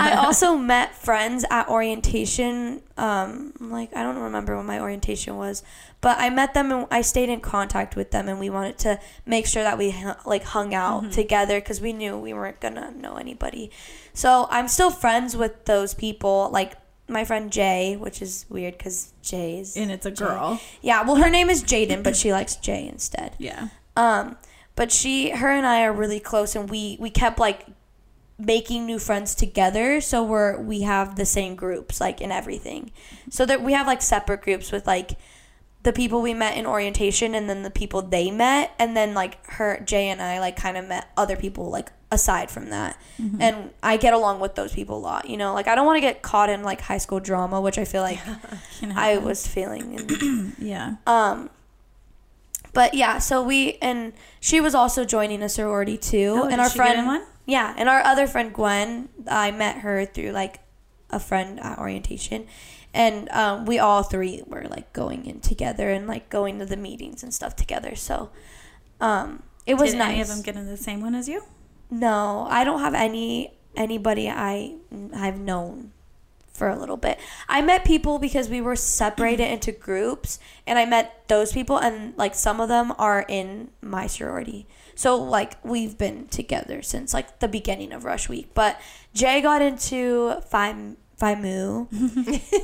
I 0.00 0.16
also 0.24 0.56
met 0.56 0.94
friends 0.96 1.44
at 1.50 1.68
orientation. 1.68 2.82
Um, 2.96 3.52
like 3.60 3.94
I 3.94 4.02
don't 4.02 4.18
remember 4.18 4.56
when 4.56 4.66
my 4.66 4.80
orientation 4.80 5.36
was, 5.36 5.62
but 6.00 6.18
I 6.18 6.30
met 6.30 6.54
them 6.54 6.72
and 6.72 6.86
I 6.90 7.02
stayed 7.02 7.28
in 7.28 7.40
contact 7.40 7.94
with 7.94 8.10
them, 8.10 8.28
and 8.28 8.40
we 8.40 8.50
wanted 8.50 8.78
to 8.78 8.98
make 9.26 9.46
sure 9.46 9.62
that 9.62 9.76
we 9.78 9.94
like 10.24 10.44
hung 10.44 10.74
out 10.74 11.12
together 11.12 11.60
because 11.60 11.80
we 11.80 11.92
knew 11.92 12.16
we 12.18 12.32
weren't 12.32 12.58
gonna 12.58 12.90
know 12.92 13.16
anybody. 13.16 13.70
So 14.14 14.48
I'm 14.50 14.66
still 14.66 14.90
friends 14.90 15.36
with 15.36 15.64
those 15.66 15.94
people, 15.94 16.50
like. 16.52 16.72
My 17.08 17.24
friend 17.24 17.52
Jay, 17.52 17.94
which 17.96 18.20
is 18.20 18.46
weird 18.48 18.76
because 18.76 19.12
Jay 19.22 19.60
is 19.60 19.76
And 19.76 19.92
it's 19.92 20.06
a 20.06 20.10
Jay. 20.10 20.24
girl. 20.24 20.60
Yeah, 20.82 21.04
well, 21.06 21.14
her 21.22 21.30
name 21.30 21.48
is 21.48 21.62
Jaden, 21.62 22.02
but 22.02 22.16
she 22.22 22.32
likes 22.32 22.56
Jay 22.56 22.88
instead. 22.88 23.36
Yeah. 23.38 23.68
Um, 23.94 24.36
but 24.74 24.90
she, 24.90 25.30
her 25.30 25.48
and 25.48 25.64
I 25.64 25.84
are 25.84 25.92
really 25.92 26.18
close, 26.18 26.56
and 26.56 26.68
we 26.68 26.96
we 26.98 27.10
kept 27.10 27.38
like 27.38 27.64
making 28.38 28.84
new 28.86 28.98
friends 28.98 29.34
together. 29.34 30.00
So 30.00 30.22
we're 30.22 30.58
we 30.60 30.82
have 30.82 31.16
the 31.16 31.24
same 31.26 31.54
groups 31.56 32.00
like 32.00 32.20
in 32.20 32.30
everything. 32.32 32.90
So 33.30 33.46
that 33.46 33.62
we 33.62 33.72
have 33.72 33.86
like 33.86 34.02
separate 34.02 34.42
groups 34.42 34.70
with 34.72 34.86
like 34.86 35.12
the 35.82 35.92
people 35.92 36.20
we 36.20 36.34
met 36.34 36.56
in 36.56 36.66
orientation, 36.66 37.34
and 37.34 37.48
then 37.48 37.62
the 37.62 37.70
people 37.70 38.02
they 38.02 38.30
met, 38.30 38.74
and 38.78 38.96
then 38.96 39.14
like 39.14 39.44
her 39.52 39.80
Jay 39.84 40.08
and 40.08 40.20
I 40.20 40.40
like 40.40 40.56
kind 40.56 40.76
of 40.76 40.86
met 40.86 41.08
other 41.16 41.36
people 41.36 41.70
like 41.70 41.92
aside 42.10 42.50
from 42.50 42.70
that. 42.70 43.00
And 43.40 43.70
I 43.82 43.96
get 43.96 44.12
along 44.12 44.40
with 44.40 44.54
those 44.56 44.72
people 44.72 44.98
a 44.98 45.00
lot. 45.00 45.30
You 45.30 45.36
know, 45.36 45.54
like 45.54 45.68
I 45.68 45.74
don't 45.74 45.86
want 45.86 45.96
to 45.96 46.00
get 46.00 46.22
caught 46.22 46.50
in 46.50 46.62
like 46.62 46.80
high 46.80 46.98
school 46.98 47.20
drama, 47.20 47.60
which 47.60 47.78
I 47.78 47.84
feel 47.84 48.02
like 48.02 48.18
Can 48.80 48.92
I 48.96 49.18
was 49.18 49.46
feeling. 49.46 49.94
In, 49.94 50.52
Yeah. 50.58 50.96
um, 51.06 51.50
but 52.72 52.94
yeah, 52.94 53.18
so 53.18 53.42
we 53.42 53.78
and 53.80 54.12
she 54.40 54.60
was 54.60 54.74
also 54.74 55.04
joining 55.04 55.40
a 55.42 55.48
sorority 55.48 55.96
too, 55.96 56.34
Oh, 56.44 56.48
and 56.48 56.60
our 56.60 56.68
friend? 56.68 57.22
Yeah, 57.46 57.74
and 57.76 57.88
our 57.88 58.00
other 58.02 58.26
friend 58.26 58.52
Gwen, 58.52 59.08
I 59.28 59.50
met 59.50 59.78
her 59.78 60.04
through 60.04 60.32
like 60.32 60.60
a 61.10 61.20
friend 61.20 61.60
at 61.60 61.78
orientation, 61.78 62.46
and 62.92 63.28
um, 63.30 63.64
we 63.64 63.78
all 63.78 64.02
three 64.02 64.42
were 64.46 64.66
like 64.68 64.92
going 64.92 65.26
in 65.26 65.40
together 65.40 65.90
and 65.90 66.06
like 66.06 66.28
going 66.28 66.58
to 66.58 66.66
the 66.66 66.76
meetings 66.76 67.22
and 67.22 67.32
stuff 67.32 67.54
together. 67.54 67.94
So, 67.94 68.30
um, 69.00 69.44
it 69.64 69.74
was 69.74 69.92
Did 69.92 69.98
nice. 69.98 70.12
any 70.12 70.20
of 70.22 70.28
them 70.28 70.42
get 70.42 70.56
in 70.56 70.66
the 70.66 70.76
same 70.76 71.00
one 71.00 71.14
as 71.14 71.28
you? 71.28 71.42
No, 71.90 72.46
I 72.50 72.64
don't 72.64 72.80
have 72.80 72.94
any 72.94 73.52
anybody 73.76 74.28
I 74.28 74.74
I've 75.14 75.38
known 75.38 75.92
for 76.52 76.68
a 76.68 76.78
little 76.78 76.96
bit. 76.96 77.18
I 77.48 77.60
met 77.60 77.84
people 77.84 78.18
because 78.18 78.48
we 78.48 78.60
were 78.60 78.76
separated 78.76 79.44
into 79.44 79.72
groups 79.72 80.38
and 80.66 80.78
I 80.78 80.86
met 80.86 81.28
those 81.28 81.52
people 81.52 81.76
and 81.78 82.16
like 82.16 82.34
some 82.34 82.60
of 82.60 82.68
them 82.68 82.92
are 82.98 83.24
in 83.28 83.70
my 83.80 84.06
sorority. 84.06 84.66
So 84.96 85.14
like 85.22 85.62
we've 85.64 85.96
been 85.96 86.26
together 86.26 86.82
since 86.82 87.14
like 87.14 87.38
the 87.38 87.46
beginning 87.48 87.92
of 87.92 88.04
Rush 88.04 88.28
Week. 88.28 88.50
But 88.54 88.80
Jay 89.14 89.40
got 89.40 89.62
into 89.62 90.40
Phi 90.48 90.74
Phi 91.18 91.34
Mu 91.36 91.86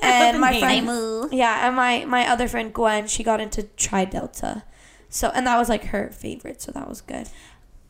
and 0.03 0.40
my 0.40 0.59
friend 0.59 1.29
Yeah, 1.33 1.66
and 1.68 1.77
my 1.77 2.05
my 2.07 2.27
other 2.29 2.49
friend 2.49 2.73
Gwen, 2.75 3.07
she 3.07 3.23
got 3.23 3.40
into 3.40 3.62
Tri 3.77 4.05
Delta. 4.07 4.64
So 5.09 5.31
and 5.35 5.47
that 5.47 5.59
was 5.59 5.68
like 5.68 5.85
her 5.87 6.11
favorite, 6.11 6.61
so 6.62 6.73
that 6.73 6.88
was 6.88 7.01
good. 7.03 7.29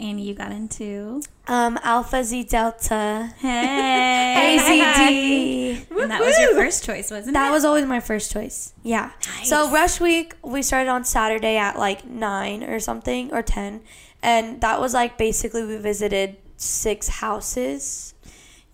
And 0.01 0.21
you 0.21 0.35
got 0.35 0.51
into 0.51 1.23
Um, 1.47 1.79
Alpha 1.85 2.25
Xi 2.25 2.43
Delta, 2.43 3.33
Hey 3.39 4.59
AZD. 4.59 5.87
And 6.03 6.11
that 6.11 6.21
was 6.21 6.37
your 6.39 6.55
first 6.55 6.85
choice, 6.85 7.11
wasn't 7.13 7.35
That 7.35 7.47
it? 7.47 7.49
That 7.49 7.51
was 7.53 7.65
always 7.65 7.87
my 7.87 8.01
first 8.01 8.33
choice. 8.33 8.73
Yeah. 8.83 9.13
Nice. 9.39 9.49
So 9.49 9.71
Rush 9.71 10.01
Week, 10.01 10.35
we 10.43 10.63
started 10.63 10.91
on 10.91 11.05
Saturday 11.05 11.57
at 11.57 11.79
like 11.79 12.05
nine 12.05 12.65
or 12.65 12.81
something 12.81 13.33
or 13.33 13.43
ten, 13.43 13.83
and 14.23 14.61
that 14.61 14.81
was 14.81 14.95
like 14.95 15.19
basically 15.19 15.65
we 15.65 15.77
visited 15.77 16.37
six 16.57 17.09
houses. 17.09 18.15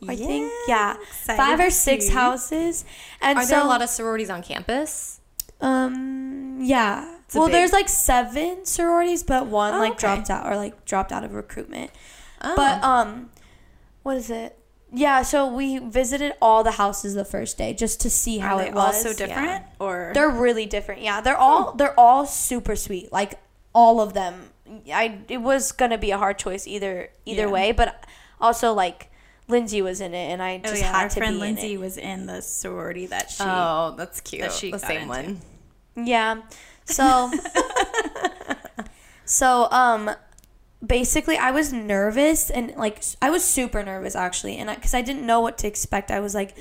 I 0.06 0.14
think 0.14 0.52
yeah, 0.68 0.96
five 1.24 1.58
or 1.58 1.70
six 1.70 2.06
see. 2.06 2.12
houses. 2.12 2.84
And 3.20 3.38
Are 3.38 3.42
so 3.44 3.48
there 3.56 3.61
a 3.64 3.66
lot 3.66 3.82
of 3.82 3.88
sororities 3.88 4.30
on 4.30 4.42
campus? 4.42 5.20
um 5.61 6.58
yeah. 6.61 7.16
a 7.34 7.38
Well, 7.38 7.46
big- 7.48 7.52
there's 7.54 7.72
like 7.72 7.88
seven 7.88 8.64
sororities, 8.64 9.22
but 9.24 9.46
one 9.46 9.74
Oh, 9.74 9.78
like 9.78 9.92
okay. 9.92 10.00
dropped 10.00 10.30
out 10.30 10.46
or 10.46 10.56
like 10.56 10.84
dropped 10.84 11.11
out 11.12 11.24
of 11.24 11.34
recruitment. 11.34 11.90
Oh. 12.42 12.54
But 12.54 12.82
um, 12.84 13.30
what 14.04 14.16
is 14.16 14.30
it? 14.30 14.56
Yeah, 14.92 15.22
so 15.22 15.46
we 15.52 15.78
visited 15.78 16.32
all 16.40 16.62
the 16.64 16.70
houses 16.72 17.14
the 17.14 17.24
first 17.24 17.58
day 17.58 17.74
just 17.74 18.00
to 18.02 18.08
see 18.11 18.38
how 18.38 18.58
it 18.58 18.74
all 18.74 18.87
was. 18.88 19.02
so 19.02 19.12
different? 19.12 19.64
Or 19.80 20.12
They're 20.14 20.30
really 20.30 20.64
different. 20.66 21.02
Yeah, 21.02 21.20
they're 21.20 21.37
all 21.37 21.72
they're 21.72 21.98
all 21.98 22.24
super 22.24 22.76
sweet. 22.76 23.12
Like 23.12 23.38
all 23.74 24.00
of 24.00 24.14
them. 24.14 24.47
I 24.92 25.20
it 25.28 25.38
was 25.38 25.72
gonna 25.72 25.98
be 25.98 26.11
a 26.11 26.18
hard 26.18 26.38
choice 26.38 26.66
either 26.66 27.11
either 27.24 27.42
Yeah. 27.42 27.50
way, 27.50 27.72
but 27.72 28.04
also 28.40 28.72
like 28.72 29.11
Lindsay 29.48 29.81
was 29.83 30.00
in 30.00 30.14
it, 30.14 30.26
and 30.33 30.42
I 30.42 30.57
Oh 30.64 30.68
just 30.68 30.83
yeah, 30.83 30.92
had 30.92 31.02
our 31.04 31.09
to 31.09 31.16
friend 31.20 31.37
be 31.37 31.40
Lindsay 31.40 31.74
in 31.74 31.81
was 31.81 31.96
in 31.96 32.26
the 32.26 32.42
sorority 32.42 33.07
that 33.07 33.31
she. 33.31 33.42
oh, 33.44 33.94
that's 33.96 34.20
cute. 34.20 34.42
that 34.42 34.52
she 34.52 34.70
the 34.70 34.78
got 34.78 34.87
same 34.87 35.11
into. 35.11 35.40
one. 35.96 36.07
Yeah. 36.07 36.42
So 36.85 37.31
so 39.24 39.68
um 39.70 40.11
basically 40.85 41.37
I 41.37 41.50
was 41.50 41.72
nervous 41.72 42.50
and 42.50 42.74
like 42.76 43.02
I 43.20 43.31
was 43.31 43.44
super 43.44 43.83
nervous 43.83 44.14
actually, 44.16 44.57
and 44.57 44.70
because 44.74 44.94
I, 44.94 45.02
didn't 45.02 45.26
know 45.26 45.40
what 45.40 45.59
to 45.59 45.66
expect, 45.66 46.11
I 46.11 46.20
was 46.20 46.35
like 46.35 46.57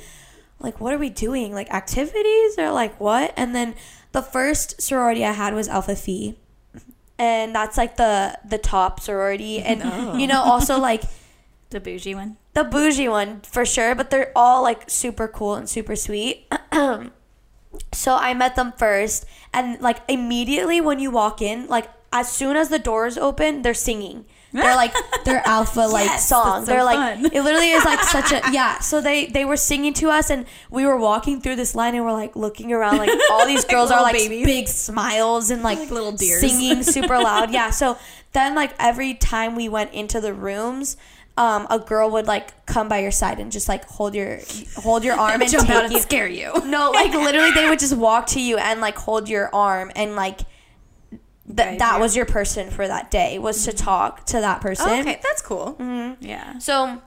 like 0.60 0.80
what 0.82 0.94
are 0.94 0.98
we 0.98 1.10
doing 1.10 1.54
like 1.54 1.72
activities 1.72 2.58
or 2.58 2.72
like 2.72 3.00
what 3.00 3.32
and 3.38 3.54
then 3.54 3.76
the 4.12 4.24
first 4.24 4.82
sorority 4.82 5.24
i 5.24 5.32
had 5.32 5.54
was 5.54 5.68
alpha 5.68 5.96
phi 5.96 6.34
and 7.20 7.54
that's 7.56 7.78
like 7.78 7.98
the 7.98 8.38
the 8.48 8.58
top 8.58 9.00
sorority. 9.00 9.60
And 9.62 10.20
you 10.22 10.28
know 10.28 10.42
also 10.42 10.80
like 10.80 11.04
the 11.70 11.80
bougie 11.80 12.16
one. 12.16 12.38
the 12.54 12.64
bougie 12.64 13.10
one 13.10 13.42
for 13.42 13.66
sure 13.66 13.94
but 13.94 14.10
they're 14.10 14.32
all 14.36 14.64
like 14.64 14.90
super 14.90 15.28
cool 15.28 15.56
and 15.56 15.70
super 15.70 15.96
sweet. 15.96 16.48
So 17.94 18.16
i 18.16 18.34
met 18.34 18.56
them 18.56 18.74
first 18.78 19.26
and 19.54 19.80
like 19.82 19.98
immediately 20.08 20.82
when 20.82 20.98
you 21.00 21.12
walk 21.12 21.42
in 21.42 21.68
like 21.68 21.90
as 22.12 22.32
soon 22.32 22.56
as 22.56 22.70
the 22.70 22.80
doors 22.80 23.18
open 23.18 23.62
they're 23.62 23.74
singing 23.76 24.26
they're 24.54 24.76
like 24.76 24.94
their 25.26 25.42
alpha 25.48 25.82
like 25.82 26.06
Yes, 26.06 26.28
song 26.30 26.66
so 26.66 26.72
they're 26.72 26.84
like 26.84 27.20
it 27.34 27.42
literally 27.44 27.72
is 27.72 27.84
like 27.86 28.00
such 28.02 28.32
a 28.32 28.42
yeah 28.52 28.80
so 28.80 29.02
they 29.02 29.26
they 29.28 29.44
were 29.46 29.58
singing 29.58 29.94
to 29.96 30.10
us 30.10 30.30
and 30.30 30.46
we 30.72 30.86
were 30.86 30.98
walking 30.98 31.42
through 31.42 31.56
this 31.58 31.76
line 31.76 31.96
and 31.96 32.04
we're 32.06 32.14
like 32.14 32.36
looking 32.36 32.72
around 32.72 32.98
like 32.98 33.10
all 33.32 33.46
these 33.46 33.66
girls 33.66 33.92
are 33.92 34.02
like 34.02 34.14
babies. 34.16 34.46
big 34.46 34.68
smiles 34.68 35.50
and 35.50 35.64
like, 35.64 35.78
Like 35.80 35.92
little 35.92 36.12
deers. 36.14 36.40
singing 36.40 36.82
super 36.84 37.18
loud 37.20 37.52
yeah 37.52 37.70
so 37.72 37.98
then 38.34 38.56
like 38.56 38.74
every 38.80 39.14
time 39.14 39.56
we 39.56 39.68
went 39.70 39.94
into 39.94 40.22
the 40.22 40.34
rooms 40.34 40.98
um, 41.40 41.68
a 41.70 41.78
girl 41.78 42.10
would 42.12 42.26
like 42.26 42.66
come 42.66 42.90
by 42.90 42.98
your 42.98 43.12
side 43.12 43.40
and 43.40 43.52
just 43.52 43.70
like 43.70 43.86
hold 43.86 44.16
your 44.16 44.40
hold 44.78 45.04
your 45.04 45.14
arm 45.16 45.40
and 45.40 45.52
Jump 45.52 45.68
take 45.68 45.76
out 45.76 45.84
and 45.84 45.94
you. 45.94 46.00
scare 46.00 46.28
you. 46.28 46.52
No, 46.66 46.90
like 46.90 47.14
literally 47.14 47.52
they 47.52 47.70
would 47.70 47.78
just 47.78 47.96
walk 47.96 48.26
to 48.30 48.42
you 48.42 48.58
and 48.58 48.82
like 48.82 48.98
hold 48.98 49.30
your 49.30 49.54
arm 49.54 49.92
and 49.96 50.16
like 50.16 50.40
th- 51.56 51.80
that 51.80 52.00
was 52.00 52.16
your 52.16 52.26
person 52.26 52.70
for 52.70 52.88
that 52.88 53.12
day 53.12 53.40
was 53.40 53.64
to 53.66 53.72
mm-hmm. 53.72 53.86
talk 53.86 54.26
to 54.28 54.40
that 54.40 54.62
person. 54.62 54.90
Oh, 54.90 55.00
okay, 55.00 55.20
that's 55.24 55.42
cool. 55.42 55.76
Mm-hmm. 55.80 56.24
Yeah. 56.24 56.58
So 56.60 57.02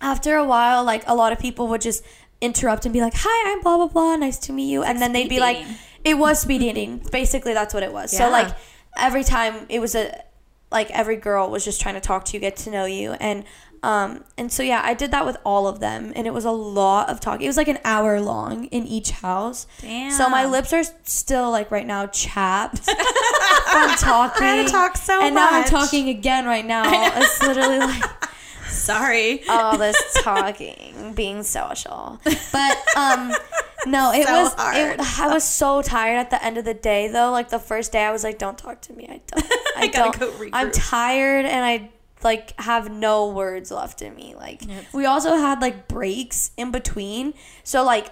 after 0.00 0.36
a 0.36 0.44
while, 0.44 0.84
like 0.84 1.04
a 1.06 1.14
lot 1.14 1.32
of 1.32 1.38
people 1.38 1.68
would 1.68 1.80
just 1.80 2.04
interrupt 2.40 2.84
and 2.86 2.92
be 2.92 3.00
like, 3.00 3.14
"Hi, 3.16 3.52
I'm 3.52 3.62
blah 3.62 3.76
blah 3.76 3.88
blah. 3.88 4.16
Nice 4.16 4.38
to 4.40 4.52
meet 4.52 4.70
you." 4.70 4.82
and 4.82 5.00
then 5.00 5.12
they'd 5.12 5.28
be 5.28 5.40
like, 5.40 5.64
"It 6.04 6.18
was 6.18 6.40
speed 6.40 6.60
dating." 6.60 7.02
Basically, 7.10 7.54
that's 7.54 7.74
what 7.74 7.82
it 7.82 7.92
was. 7.92 8.16
So 8.16 8.30
like 8.30 8.54
every 8.96 9.24
time 9.24 9.66
it 9.68 9.80
was 9.80 9.94
a 9.94 10.22
like 10.70 10.90
every 10.90 11.16
girl 11.16 11.50
was 11.50 11.64
just 11.64 11.80
trying 11.80 11.94
to 11.94 12.00
talk 12.00 12.24
to 12.26 12.34
you, 12.34 12.40
get 12.40 12.56
to 12.56 12.70
know 12.70 12.84
you, 12.84 13.12
and 13.12 13.44
um 13.82 14.24
and 14.36 14.50
so 14.52 14.62
yeah, 14.62 14.80
I 14.84 14.94
did 14.94 15.10
that 15.12 15.24
with 15.26 15.36
all 15.44 15.66
of 15.68 15.80
them, 15.80 16.12
and 16.16 16.26
it 16.26 16.32
was 16.34 16.44
a 16.44 16.50
lot 16.50 17.08
of 17.10 17.20
talking. 17.20 17.44
It 17.44 17.48
was 17.48 17.56
like 17.56 17.68
an 17.68 17.78
hour 17.84 18.20
long 18.20 18.64
in 18.66 18.86
each 18.86 19.10
house. 19.10 19.66
Damn. 19.80 20.10
So 20.10 20.28
my 20.28 20.44
lips 20.46 20.72
are 20.72 20.82
still 21.04 21.50
like 21.50 21.70
right 21.70 21.86
now 21.86 22.06
chapped 22.06 22.78
from 22.84 23.90
talking. 23.96 24.46
I 24.46 24.56
had 24.56 24.66
to 24.66 24.72
talk 24.72 24.96
so 24.96 25.20
and 25.22 25.34
now 25.34 25.48
I'm 25.50 25.64
talking 25.64 26.08
again 26.08 26.44
right 26.46 26.64
now. 26.66 26.84
It's 27.18 27.42
literally 27.42 27.78
like 27.78 28.02
Sorry. 28.68 29.46
all 29.48 29.78
this 29.78 29.96
talking, 30.22 31.12
being 31.14 31.42
social. 31.42 32.20
But 32.52 32.78
um 32.96 33.32
no, 33.86 34.12
it 34.12 34.26
So 34.26 34.42
was. 34.42 34.52
It, 34.76 35.20
I 35.20 35.28
was 35.32 35.44
so 35.44 35.82
tired 35.82 36.16
at 36.16 36.30
the 36.30 36.44
end 36.44 36.58
of 36.58 36.64
the 36.64 36.74
day 36.74 37.08
though. 37.08 37.30
Like 37.30 37.48
the 37.48 37.58
first 37.58 37.92
day 37.92 38.04
I 38.04 38.10
was 38.12 38.24
like, 38.24 38.38
Don't 38.38 38.58
talk 38.58 38.80
to 38.82 38.92
me. 38.92 39.06
I 39.08 39.20
don't 39.26 39.52
I, 39.76 39.86
gotta 39.88 40.18
don't 40.18 40.32
go 40.32 40.38
regroup. 40.38 40.50
I'm 40.52 40.70
tired 40.70 41.46
and 41.46 41.64
I 41.64 41.90
like 42.22 42.58
have 42.60 42.90
no 42.90 43.28
words 43.28 43.70
left 43.70 44.02
in 44.02 44.14
me. 44.14 44.34
Like 44.36 44.62
we 44.92 45.06
also 45.06 45.36
had 45.36 45.60
like 45.60 45.88
breaks 45.88 46.50
in 46.56 46.70
between. 46.70 47.34
So 47.64 47.84
like 47.84 48.10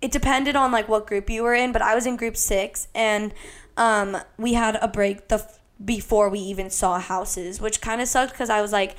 it 0.00 0.10
depended 0.12 0.56
on 0.56 0.72
like 0.72 0.88
what 0.88 1.06
group 1.06 1.28
you 1.30 1.42
were 1.42 1.54
in, 1.54 1.72
but 1.72 1.82
I 1.82 1.94
was 1.94 2.06
in 2.06 2.16
group 2.16 2.36
6 2.36 2.88
and 2.94 3.32
um 3.76 4.16
we 4.38 4.54
had 4.54 4.76
a 4.82 4.88
break 4.88 5.28
the 5.28 5.36
f- 5.36 5.58
before 5.84 6.28
we 6.28 6.38
even 6.40 6.70
saw 6.70 6.98
houses, 6.98 7.60
which 7.60 7.80
kind 7.80 8.00
of 8.00 8.08
sucked 8.08 8.34
cuz 8.34 8.50
I 8.50 8.60
was 8.60 8.72
like 8.72 8.96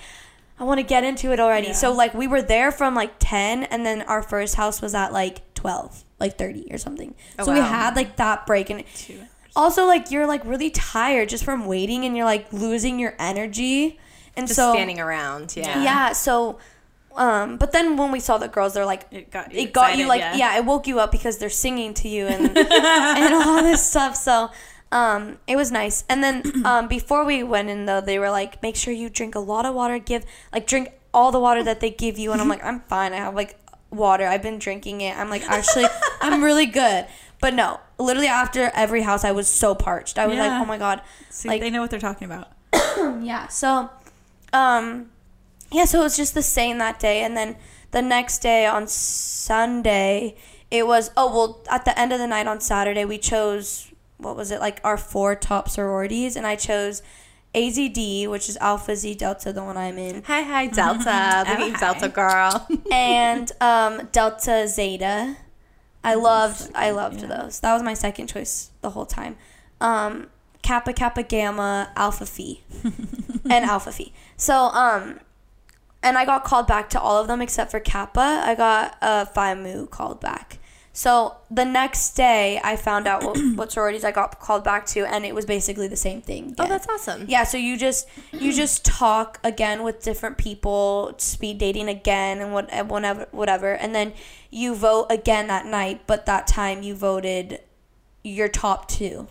I 0.59 0.63
want 0.63 0.77
to 0.79 0.83
get 0.83 1.03
into 1.03 1.31
it 1.31 1.39
already. 1.39 1.67
Yeah. 1.67 1.73
So 1.73 1.91
like 1.91 2.13
we 2.13 2.27
were 2.27 2.41
there 2.41 2.71
from 2.71 2.93
like 2.93 3.13
10 3.19 3.63
and 3.63 3.83
then 3.85 4.03
our 4.03 4.21
first 4.21 4.55
house 4.55 4.79
was 4.81 4.93
at 4.93 5.11
like 5.11 5.41
12, 5.55 6.03
like 6.19 6.37
30 6.37 6.67
or 6.71 6.77
something. 6.77 7.15
Oh, 7.39 7.45
so 7.45 7.53
we 7.53 7.59
had 7.59 7.95
like 7.95 8.15
that 8.17 8.45
break 8.45 8.69
and 8.69 8.83
also 9.55 9.85
like 9.85 10.11
you're 10.11 10.27
like 10.27 10.45
really 10.45 10.69
tired 10.69 11.29
just 11.29 11.43
from 11.43 11.65
waiting 11.65 12.05
and 12.05 12.15
you're 12.15 12.25
like 12.25 12.51
losing 12.53 12.99
your 12.99 13.15
energy. 13.17 13.99
And 14.37 14.47
Just 14.47 14.57
so 14.57 14.73
standing 14.73 14.99
around. 14.99 15.55
Yeah. 15.55 15.83
yeah, 15.83 16.13
so 16.13 16.57
um 17.17 17.57
but 17.57 17.73
then 17.73 17.97
when 17.97 18.09
we 18.09 18.21
saw 18.21 18.37
the 18.37 18.47
girls 18.47 18.73
they're 18.73 18.85
like 18.85 19.05
It 19.11 19.29
got 19.31 19.51
you 19.51 19.59
it 19.63 19.73
got 19.73 19.97
you 19.97 20.07
like 20.07 20.21
yeah. 20.21 20.35
yeah. 20.35 20.57
it 20.57 20.63
woke 20.63 20.87
you 20.87 20.99
up 21.01 21.11
because 21.11 21.37
they're 21.39 21.49
singing 21.49 21.93
to 21.95 22.07
you 22.07 22.25
and 22.25 22.57
and 22.57 23.33
all 23.33 23.61
this 23.61 23.85
stuff 23.85 24.15
so 24.15 24.49
um 24.93 25.37
it 25.45 25.57
was 25.57 25.73
nice 25.73 26.05
and 26.07 26.23
then 26.23 26.41
um 26.65 26.87
before 26.87 27.25
we 27.25 27.43
went 27.43 27.69
in 27.69 27.85
though 27.85 27.99
they 27.99 28.17
were 28.17 28.29
like 28.29 28.63
make 28.63 28.77
sure 28.77 28.93
you 28.93 29.09
drink 29.09 29.35
a 29.35 29.39
lot 29.39 29.65
of 29.65 29.75
water 29.75 29.99
give 29.99 30.23
like 30.53 30.65
drink 30.65 30.87
all 31.13 31.33
the 31.33 31.39
water 31.39 31.61
that 31.61 31.81
they 31.81 31.89
give 31.89 32.17
you 32.17 32.31
and 32.31 32.39
i'm 32.41 32.47
like 32.47 32.63
i'm 32.63 32.79
fine 32.87 33.11
i 33.11 33.17
have 33.17 33.35
like 33.35 33.57
water 33.89 34.25
i've 34.25 34.41
been 34.41 34.57
drinking 34.57 35.01
it 35.01 35.13
i'm 35.17 35.29
like 35.29 35.43
actually 35.49 35.85
i'm 36.21 36.41
really 36.49 36.65
good 36.65 37.05
but 37.41 37.53
no 37.53 37.77
literally 37.99 38.27
after 38.27 38.71
every 38.73 39.01
house 39.01 39.25
i 39.25 39.31
was 39.33 39.49
so 39.49 39.75
parched 39.75 40.17
i 40.17 40.25
was 40.25 40.37
Yeah. 40.37 40.47
like 40.47 40.61
oh 40.61 40.65
my 40.65 40.77
god 40.77 41.01
See, 41.29 41.49
like- 41.49 41.59
they 41.59 41.69
know 41.69 41.81
what 41.81 41.89
they're 41.91 41.99
talking 41.99 42.25
about. 42.25 42.47
yeah. 43.21 43.47
So, 43.47 43.89
um, 44.53 45.09
yeah. 45.71 45.85
So 45.85 45.99
it 46.01 46.03
was 46.03 46.17
just 46.17 46.33
the 46.33 46.41
same 46.43 46.77
that 46.79 46.99
day, 46.99 47.23
and 47.23 47.35
then 47.37 47.55
the 47.91 48.01
next 48.01 48.39
day 48.39 48.65
on 48.65 48.87
Sunday, 48.87 50.35
it 50.69 50.85
was 50.87 51.11
oh 51.17 51.31
well. 51.33 51.63
At 51.69 51.85
the 51.85 51.97
end 51.99 52.11
of 52.13 52.19
the 52.19 52.27
night 52.27 52.47
on 52.47 52.59
Saturday, 52.61 53.05
we 53.05 53.17
chose 53.17 53.91
what 54.17 54.35
was 54.35 54.51
it 54.51 54.59
like 54.59 54.79
our 54.83 54.97
four 54.97 55.35
top 55.35 55.69
sororities, 55.69 56.35
and 56.35 56.45
I 56.45 56.55
chose 56.55 57.01
AZD, 57.55 58.27
which 58.29 58.47
is 58.47 58.57
Alpha 58.57 58.95
Xi 58.95 59.13
Delta, 59.15 59.51
the 59.51 59.63
one 59.63 59.75
I'm 59.77 59.97
in, 59.97 60.23
Hi, 60.23 60.41
hi, 60.41 60.67
Delta. 60.67 61.43
Look 61.49 61.59
at 61.59 61.75
Oh. 61.75 61.79
Delta 61.79 62.07
girl. 62.09 62.67
and 62.91 63.51
um, 63.59 64.07
Delta 64.11 64.67
Zeta. 64.67 65.35
I 66.03 66.15
loved 66.15 66.71
I 66.73 66.91
loved 66.91 67.21
yeah. 67.21 67.27
those. 67.27 67.59
That 67.59 67.73
was 67.73 67.83
my 67.83 67.93
second 67.93 68.27
choice 68.27 68.71
the 68.81 68.91
whole 68.91 69.05
time. 69.05 69.35
Um, 69.79 70.27
Kappa 70.63 70.93
Kappa 70.93 71.23
Gamma 71.23 71.91
Alpha 71.95 72.25
Phi 72.25 72.61
and 73.49 73.65
Alpha 73.65 73.91
Phi. 73.91 74.11
So 74.37 74.55
um, 74.55 75.19
and 76.03 76.17
I 76.17 76.25
got 76.25 76.43
called 76.43 76.67
back 76.67 76.89
to 76.91 76.99
all 76.99 77.21
of 77.21 77.27
them 77.27 77.41
except 77.41 77.71
for 77.71 77.79
Kappa. 77.79 78.43
I 78.45 78.55
got 78.55 78.97
uh, 79.01 79.25
Phi 79.25 79.55
Mu 79.55 79.87
called 79.87 80.19
back. 80.19 80.57
So 80.93 81.37
the 81.49 81.63
next 81.63 82.15
day, 82.15 82.59
I 82.63 82.75
found 82.75 83.07
out 83.07 83.23
what, 83.23 83.37
what 83.55 83.71
sororities 83.71 84.03
I 84.03 84.11
got 84.11 84.39
called 84.39 84.63
back 84.63 84.85
to, 84.87 85.05
and 85.05 85.25
it 85.25 85.33
was 85.33 85.45
basically 85.45 85.87
the 85.87 85.95
same 85.95 86.21
thing. 86.21 86.53
oh, 86.59 86.67
that's 86.67 86.87
awesome. 86.87 87.25
Yeah, 87.29 87.43
so 87.43 87.57
you 87.57 87.77
just 87.77 88.07
you 88.33 88.51
just 88.51 88.83
talk 88.83 89.39
again 89.43 89.83
with 89.83 90.03
different 90.03 90.37
people, 90.37 91.13
speed 91.17 91.59
dating 91.59 91.87
again, 91.87 92.39
and 92.39 92.53
what 92.53 92.69
and 92.71 92.89
whatever 92.89 93.27
whatever, 93.31 93.73
and 93.73 93.95
then 93.95 94.13
you 94.49 94.75
vote 94.75 95.07
again 95.09 95.47
that 95.47 95.65
night. 95.65 96.01
But 96.07 96.25
that 96.25 96.45
time 96.45 96.83
you 96.83 96.93
voted 96.93 97.61
your 98.23 98.49
top 98.49 98.87
two. 98.89 99.27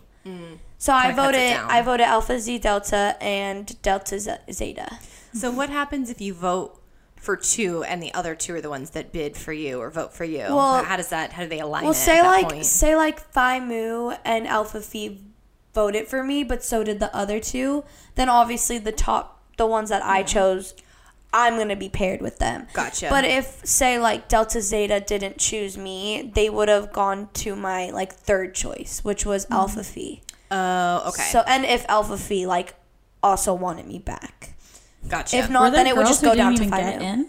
So 0.80 0.94
I 0.94 1.08
Kinda 1.08 1.16
cuts 1.16 1.36
it 1.36 1.56
voted. 1.56 1.70
I 1.70 1.82
voted 1.82 2.06
Alpha 2.06 2.40
Xi 2.40 2.58
Delta 2.58 3.14
and 3.20 3.80
Delta 3.82 4.18
Z- 4.18 4.32
Zeta. 4.50 4.98
So 5.34 5.50
what 5.50 5.68
happens 5.68 6.08
if 6.08 6.22
you 6.22 6.32
vote 6.32 6.80
for 7.16 7.36
two 7.36 7.84
and 7.84 8.02
the 8.02 8.12
other 8.14 8.34
two 8.34 8.54
are 8.54 8.62
the 8.62 8.70
ones 8.70 8.90
that 8.90 9.12
bid 9.12 9.36
for 9.36 9.52
you 9.52 9.78
or 9.78 9.90
vote 9.90 10.14
for 10.14 10.24
you? 10.24 10.38
Well- 10.38 10.82
how 10.82 10.96
does 10.96 11.08
that? 11.08 11.34
How 11.34 11.42
do 11.42 11.50
they 11.50 11.60
align? 11.60 11.82
Well, 11.82 11.92
it 11.92 11.96
say 11.96 12.18
at 12.18 12.22
that 12.22 12.28
like 12.30 12.48
point? 12.48 12.64
say 12.64 12.96
like 12.96 13.20
Phi 13.20 13.60
Mu 13.60 14.14
and 14.24 14.48
Alpha 14.48 14.80
Phi 14.80 15.18
voted 15.74 16.08
for 16.08 16.24
me, 16.24 16.42
but 16.44 16.64
so 16.64 16.82
did 16.82 16.98
the 16.98 17.14
other 17.14 17.40
two. 17.40 17.84
Then 18.14 18.30
obviously 18.30 18.78
the 18.78 18.90
top, 18.90 19.42
the 19.58 19.66
ones 19.66 19.90
that 19.90 20.02
I 20.02 20.22
chose, 20.22 20.74
I'm 21.30 21.58
gonna 21.58 21.76
be 21.76 21.90
paired 21.90 22.22
with 22.22 22.38
them. 22.38 22.68
Gotcha. 22.72 23.08
But 23.10 23.26
if 23.26 23.60
say 23.66 23.98
like 23.98 24.28
Delta 24.28 24.62
Zeta 24.62 24.98
didn't 24.98 25.36
choose 25.36 25.76
me, 25.76 26.32
they 26.34 26.48
would 26.48 26.70
have 26.70 26.90
gone 26.90 27.28
to 27.34 27.54
my 27.54 27.90
like 27.90 28.14
third 28.14 28.54
choice, 28.54 29.00
which 29.04 29.26
was 29.26 29.44
mm-hmm. 29.44 29.52
Alpha 29.52 29.84
Phi. 29.84 30.22
Oh, 30.50 31.04
okay. 31.08 31.22
So 31.30 31.42
and 31.46 31.64
if 31.64 31.84
Alpha 31.88 32.16
Phi 32.16 32.46
like 32.46 32.74
also 33.22 33.54
wanted 33.54 33.86
me 33.86 33.98
back, 33.98 34.54
gotcha. 35.08 35.36
if 35.36 35.50
not, 35.50 35.72
then 35.72 35.86
it 35.86 35.96
would 35.96 36.06
just 36.06 36.22
go 36.22 36.34
down 36.34 36.54
to 36.56 36.62
even 36.64 36.70
Phi 36.70 36.80
get 36.80 37.02
in? 37.02 37.28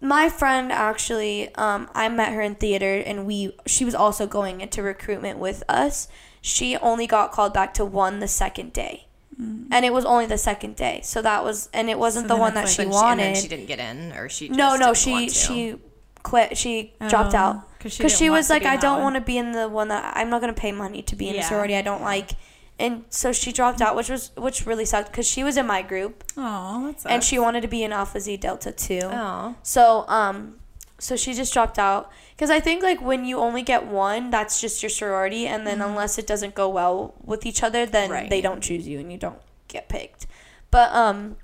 My 0.00 0.28
friend 0.28 0.72
actually, 0.72 1.54
um, 1.54 1.88
I 1.94 2.08
met 2.08 2.32
her 2.32 2.40
in 2.42 2.56
theater, 2.56 2.96
and 3.06 3.24
we 3.26 3.56
she 3.66 3.84
was 3.84 3.94
also 3.94 4.26
going 4.26 4.60
into 4.60 4.82
recruitment 4.82 5.38
with 5.38 5.62
us. 5.68 6.08
She 6.40 6.76
only 6.78 7.06
got 7.06 7.30
called 7.32 7.54
back 7.54 7.72
to 7.74 7.84
one 7.84 8.18
the 8.18 8.26
second 8.28 8.72
day, 8.72 9.06
and 9.38 9.84
it 9.84 9.92
was 9.92 10.04
only 10.04 10.26
the 10.26 10.38
second 10.38 10.74
day. 10.76 11.00
So 11.04 11.22
that 11.22 11.44
was, 11.44 11.68
and 11.72 11.88
it 11.88 11.98
wasn't 11.98 12.26
So 12.28 12.34
the 12.34 12.40
one 12.40 12.54
that 12.54 12.64
it's 12.64 12.72
she 12.74 12.84
But 12.84 12.90
she- 12.90 12.94
wanted. 12.94 13.22
and 13.26 13.36
then 13.36 13.42
she 13.42 13.48
didn't 13.48 13.66
get 13.66 13.78
in, 13.78 14.12
or 14.12 14.28
she. 14.28 14.48
Just 14.48 14.58
no, 14.58 14.70
no, 14.76 14.86
didn't 14.86 14.96
she 14.96 15.10
want 15.12 15.28
to. 15.30 15.34
she 15.36 15.74
quit. 16.24 16.58
She 16.58 16.92
dropped 17.08 17.34
Oh, 17.34 17.38
out 17.38 17.68
'cause 17.82 17.92
she 17.92 17.98
because 17.98 18.16
she 18.16 18.30
was 18.30 18.48
like, 18.50 18.64
I 18.64 18.76
don't 18.76 19.02
want 19.02 19.14
to 19.16 19.20
be 19.20 19.36
in 19.38 19.52
the 19.52 19.68
one 19.68 19.88
that 19.88 20.16
I'm 20.16 20.30
not 20.30 20.40
gonna 20.40 20.52
pay 20.52 20.72
money 20.72 21.02
to 21.02 21.16
be 21.16 21.28
in 21.28 21.36
a 21.36 21.42
sorority 21.42 21.76
I 21.76 21.82
don't 21.82 22.02
like, 22.02 22.30
and 22.78 23.04
so 23.10 23.32
she 23.32 23.52
dropped 23.52 23.80
out, 23.82 23.96
which 23.96 24.08
was 24.08 24.30
which 24.36 24.64
really 24.66 24.84
sucked 24.84 25.10
because 25.10 25.26
she 25.26 25.42
was 25.44 25.56
in 25.56 25.66
my 25.66 25.82
group. 25.82 26.24
Oh, 26.36 26.86
that's 26.86 27.04
and 27.06 27.22
she 27.24 27.38
wanted 27.38 27.60
to 27.62 27.68
be 27.68 27.82
in 27.82 27.92
Alpha 27.92 28.20
Xi 28.20 28.36
Delta 28.36 28.72
too. 28.72 29.00
Oh, 29.04 29.54
So, 29.62 30.04
um, 30.08 30.56
so 30.98 31.16
she 31.16 31.34
just 31.34 31.52
dropped 31.52 31.78
out. 31.78 32.10
Because 32.36 32.50
I 32.50 32.60
think 32.60 32.82
like 32.82 33.00
when 33.00 33.24
you 33.24 33.38
only 33.38 33.62
get 33.62 33.86
one, 33.86 34.30
that's 34.30 34.60
just 34.60 34.82
your 34.82 34.90
sorority, 34.90 35.46
and 35.46 35.66
then 35.66 35.80
unless 35.82 36.18
it 36.18 36.26
doesn't 36.26 36.54
go 36.54 36.68
well 36.68 37.14
with 37.24 37.44
each 37.46 37.62
other, 37.62 37.84
then 37.86 38.10
Right. 38.10 38.30
they 38.30 38.40
don't 38.40 38.60
choose 38.62 38.86
you 38.88 38.98
and 39.00 39.12
you 39.12 39.18
don't 39.18 39.38
get 39.68 39.88
picked. 39.88 40.26
But 40.70 40.92
um, 40.92 41.36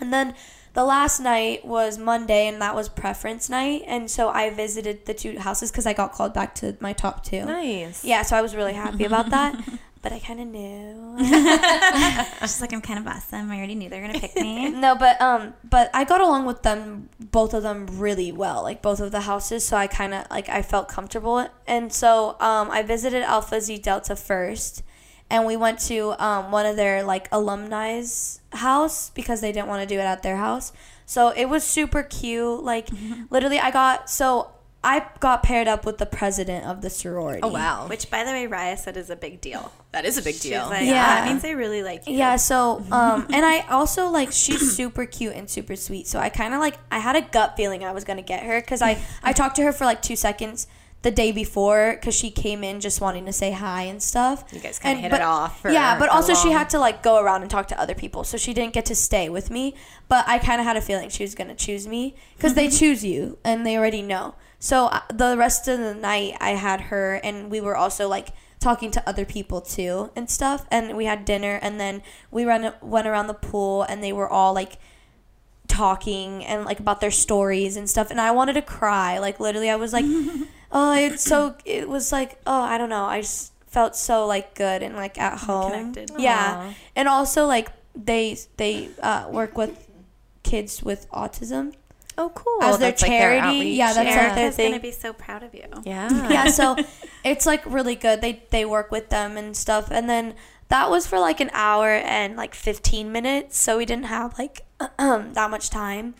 and 0.00 0.12
then 0.12 0.34
the 0.76 0.84
last 0.84 1.20
night 1.20 1.64
was 1.64 1.96
Monday, 1.96 2.46
and 2.46 2.60
that 2.60 2.74
was 2.74 2.90
preference 2.90 3.48
night, 3.48 3.82
and 3.86 4.10
so 4.10 4.28
I 4.28 4.50
visited 4.50 5.06
the 5.06 5.14
two 5.14 5.38
houses 5.38 5.70
because 5.72 5.86
I 5.86 5.94
got 5.94 6.12
called 6.12 6.34
back 6.34 6.54
to 6.56 6.76
my 6.80 6.92
top 6.92 7.24
two. 7.24 7.46
nice. 7.46 8.04
Yeah, 8.04 8.20
so 8.20 8.36
I 8.36 8.42
was 8.42 8.54
really 8.54 8.74
happy 8.74 9.04
about 9.04 9.30
that. 9.30 9.56
But 10.02 10.12
I 10.12 10.20
kind 10.20 10.38
of 10.40 10.46
knew. 10.46 11.16
She's 12.42 12.60
like, 12.60 12.72
I'm 12.72 12.80
kind 12.80 13.00
of 13.00 13.08
awesome. 13.08 13.50
I 13.50 13.56
already 13.56 13.74
knew 13.74 13.88
they 13.88 14.00
were 14.00 14.06
gonna 14.06 14.20
pick 14.20 14.36
me. 14.36 14.68
No, 14.84 14.94
but 14.94 15.20
um, 15.20 15.54
but 15.68 15.90
I 15.92 16.04
got 16.04 16.20
along 16.20 16.46
with 16.46 16.62
them, 16.62 17.08
both 17.18 17.52
of 17.54 17.64
them, 17.64 17.88
really 17.98 18.30
well. 18.30 18.62
Like 18.62 18.82
both 18.82 19.00
of 19.00 19.10
the 19.10 19.22
houses, 19.22 19.66
so 19.66 19.76
I 19.76 19.88
kind 19.88 20.14
of 20.14 20.26
like 20.30 20.48
I 20.48 20.62
felt 20.62 20.86
comfortable. 20.86 21.48
And 21.66 21.92
so 21.92 22.36
um, 22.38 22.70
I 22.70 22.82
visited 22.82 23.22
Alpha 23.22 23.60
Xi 23.60 23.78
Delta 23.78 24.14
first, 24.14 24.84
and 25.30 25.44
we 25.46 25.56
went 25.56 25.78
to 25.80 26.14
um 26.24 26.50
one 26.52 26.66
of 26.66 26.76
their 26.76 27.02
like 27.02 27.28
alumni's 27.30 28.40
house 28.52 29.10
because 29.10 29.40
they 29.40 29.52
didn't 29.52 29.68
want 29.68 29.86
to 29.88 29.94
do 29.94 29.98
it 30.00 30.04
at 30.04 30.22
their 30.22 30.36
house. 30.36 30.72
So 31.04 31.28
it 31.30 31.46
was 31.46 31.64
super 31.64 32.02
cute. 32.02 32.62
Like 32.62 32.88
literally, 33.30 33.58
I 33.58 33.70
got 33.70 34.08
so 34.10 34.50
I 34.84 35.04
got 35.18 35.42
paired 35.42 35.66
up 35.66 35.84
with 35.84 35.98
the 35.98 36.06
president 36.06 36.64
of 36.66 36.80
the 36.80 36.90
sorority. 36.90 37.40
Oh 37.42 37.48
wow, 37.48 37.88
Which, 37.88 38.08
by 38.08 38.22
the 38.22 38.30
way, 38.30 38.46
Raya 38.46 38.78
said 38.78 38.96
is 38.96 39.10
a 39.10 39.16
big 39.16 39.40
deal. 39.40 39.72
that 39.90 40.04
is 40.04 40.16
a 40.16 40.22
big 40.22 40.34
She's 40.34 40.42
deal. 40.44 40.66
like, 40.66 40.82
Yeah. 40.84 40.92
yeah, 40.92 41.14
that 41.16 41.28
means 41.28 41.42
they 41.42 41.56
really 41.56 41.82
like 41.82 42.06
you. 42.06 42.14
Yeah, 42.16 42.36
so 42.36 42.84
um 42.92 43.26
and 43.32 43.44
I 43.44 43.60
also 43.68 44.08
like 44.10 44.30
she's 44.32 44.76
super 44.76 45.04
cute 45.06 45.34
and 45.34 45.50
super 45.50 45.74
sweet. 45.74 46.06
So 46.06 46.20
I 46.20 46.28
kind 46.28 46.54
of 46.54 46.60
like 46.60 46.78
I 46.92 47.00
had 47.00 47.16
a 47.16 47.22
gut 47.22 47.56
feeling 47.56 47.84
I 47.84 47.90
was 47.92 48.04
going 48.04 48.18
to 48.18 48.22
get 48.22 48.44
her 48.44 48.60
cuz 48.62 48.80
I 48.80 48.98
I 49.24 49.32
talked 49.40 49.56
to 49.56 49.62
her 49.64 49.72
for 49.72 49.84
like 49.86 50.02
2 50.02 50.14
seconds. 50.14 50.68
The 51.06 51.10
day 51.12 51.30
before 51.30 51.92
because 51.94 52.16
she 52.22 52.30
came 52.30 52.60
in 52.64 52.80
just 52.80 53.00
wanting 53.00 53.24
to 53.26 53.32
say 53.32 53.50
hi 53.52 53.82
and 53.82 54.02
stuff. 54.02 54.44
You 54.52 54.58
guys 54.60 54.78
kinda 54.80 55.00
hit 55.00 55.10
but- 55.12 55.20
it 55.20 55.24
off 55.24 55.60
for 55.60 55.70
yeah, 55.70 55.96
but 56.00 56.08
also 56.08 56.34
she 56.34 56.50
had 56.50 56.68
to 56.70 56.78
like 56.80 57.02
go 57.02 57.14
around 57.22 57.42
and 57.42 57.50
talk 57.50 57.68
to 57.68 57.80
other 57.80 57.94
people, 57.94 58.24
so 58.24 58.36
she 58.36 58.52
didn't 58.52 58.72
get 58.72 58.84
to 58.86 58.94
stay 58.96 59.28
with 59.28 59.48
me. 59.56 59.74
But 60.08 60.24
I 60.28 60.38
kind 60.38 60.60
of 60.60 60.66
had 60.66 60.76
a 60.76 60.80
feeling 60.80 61.08
she 61.08 61.22
was 61.22 61.34
gonna 61.36 61.54
choose 61.54 61.86
me 61.86 62.02
because 62.36 62.54
they 62.54 62.66
Mm-hmm. 62.66 62.76
choose 62.82 63.04
you 63.04 63.38
and 63.44 63.64
they 63.64 63.76
already 63.78 64.02
know. 64.02 64.34
So 64.58 64.86
uh, 64.86 65.00
the 65.12 65.36
rest 65.36 65.68
of 65.68 65.78
the 65.78 65.94
night, 65.94 66.34
I 66.40 66.50
had 66.68 66.80
her, 66.92 67.20
and 67.22 67.50
we 67.52 67.60
were 67.60 67.76
also 67.76 68.08
like 68.08 68.28
talking 68.58 68.90
to 68.90 69.08
other 69.08 69.24
people 69.24 69.60
too 69.60 70.10
and 70.16 70.28
stuff. 70.28 70.66
And 70.72 70.96
we 70.96 71.04
had 71.04 71.24
dinner, 71.24 71.60
and 71.62 71.78
then 71.78 72.02
we 72.32 72.44
ran 72.44 72.72
went 72.82 73.06
around 73.06 73.28
the 73.28 73.34
pool, 73.50 73.82
and 73.84 74.02
they 74.02 74.12
were 74.12 74.28
all 74.28 74.52
like 74.54 74.78
talking 75.68 76.44
and 76.44 76.64
like 76.64 76.80
about 76.80 77.00
their 77.00 77.10
stories 77.10 77.76
and 77.76 77.90
stuff 77.90 78.10
and 78.12 78.20
I 78.20 78.30
wanted 78.30 78.52
to 78.54 78.62
cry 78.62 79.18
like 79.18 79.40
literally 79.40 79.68
I 79.68 79.74
was 79.76 79.92
like 79.92 80.04
oh 80.76 80.92
it's 80.92 81.22
so 81.22 81.56
it 81.64 81.88
was 81.88 82.12
like 82.12 82.38
oh 82.46 82.60
I 82.60 82.78
don't 82.78 82.90
know. 82.90 83.04
I 83.04 83.20
just 83.20 83.52
felt 83.66 83.96
so 83.96 84.26
like 84.26 84.54
good 84.54 84.82
and 84.82 84.94
like 84.94 85.18
at 85.18 85.38
home. 85.38 85.72
Connected. 85.72 86.10
yeah. 86.18 86.72
And 86.94 87.08
also 87.08 87.46
like 87.46 87.68
they 87.94 88.38
they 88.56 88.90
uh, 89.02 89.28
work 89.30 89.56
with 89.56 89.88
kids 90.42 90.82
with 90.82 91.10
autism. 91.10 91.74
Oh, 92.18 92.30
cool. 92.34 92.62
As 92.62 92.78
their 92.78 92.92
That's, 92.92 93.02
like, 93.02 93.10
charity? 93.10 93.70
Yeah, 93.72 93.92
that's, 93.92 93.98
like, 93.98 94.06
their 94.08 94.30
Erica's 94.30 94.56
gonna 94.56 94.80
be 94.80 94.90
so 94.90 95.12
proud 95.12 95.42
of 95.42 95.54
you. 95.54 95.66
yeah. 95.84 96.30
yeah 96.30 96.46
so 96.48 96.76
it's 97.24 97.44
like 97.44 97.64
really 97.66 97.94
good. 97.94 98.20
They 98.20 98.44
they 98.50 98.64
work 98.64 98.90
with 98.90 99.10
them 99.10 99.36
and 99.36 99.56
stuff. 99.56 99.90
And 99.90 100.08
then 100.08 100.34
that 100.68 100.90
was 100.90 101.06
for 101.06 101.18
like 101.18 101.40
an 101.40 101.50
hour 101.52 101.90
and 101.90 102.36
like 102.36 102.54
15 102.54 103.12
minutes. 103.12 103.58
So 103.58 103.76
we 103.78 103.84
didn't 103.84 104.06
have 104.06 104.38
like 104.38 104.64
that 104.98 105.50
much 105.50 105.70
time 105.70 106.14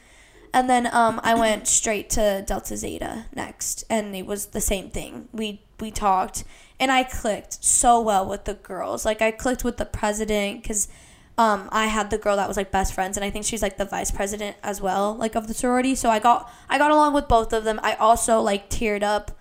and 0.57 0.71
then 0.71 0.89
um, 0.91 1.21
I 1.23 1.35
went 1.35 1.69
straight 1.69 2.09
to 2.11 2.43
Delta 2.47 2.79
Zeta 2.79 3.27
next, 3.35 3.85
and 3.91 4.17
it 4.17 4.25
was 4.25 4.47
the 4.47 4.61
same 4.63 4.89
thing. 4.89 5.29
We 5.31 5.61
we 5.79 5.91
talked, 5.91 6.45
and 6.81 6.91
I 6.91 7.05
clicked 7.05 7.63
so 7.63 8.01
well 8.01 8.27
with 8.27 8.47
the 8.47 8.55
girls. 8.55 9.05
Like 9.05 9.21
I 9.21 9.33
clicked 9.33 9.65
with 9.65 9.77
the 9.77 9.85
president 9.85 10.63
because 10.63 10.89
um, 11.37 11.69
I 11.73 11.89
had 11.89 12.09
the 12.09 12.17
girl 12.17 12.37
that 12.37 12.49
was 12.49 12.57
like 12.57 12.71
best 12.71 12.95
friends, 12.95 13.19
and 13.19 13.25
I 13.25 13.29
think 13.29 13.45
she's 13.45 13.61
like 13.61 13.77
the 13.77 13.85
vice 13.85 14.11
president 14.11 14.57
as 14.63 14.81
well, 14.81 15.15
like 15.15 15.35
of 15.35 15.47
the 15.47 15.53
sorority. 15.53 15.95
So 15.95 16.09
I 16.09 16.21
got 16.21 16.51
I 16.71 16.79
got 16.79 16.91
along 16.91 17.13
with 17.13 17.29
both 17.29 17.53
of 17.53 17.65
them. 17.65 17.79
I 17.83 17.93
also 17.97 18.41
like 18.41 18.71
teared 18.71 19.03
up 19.03 19.36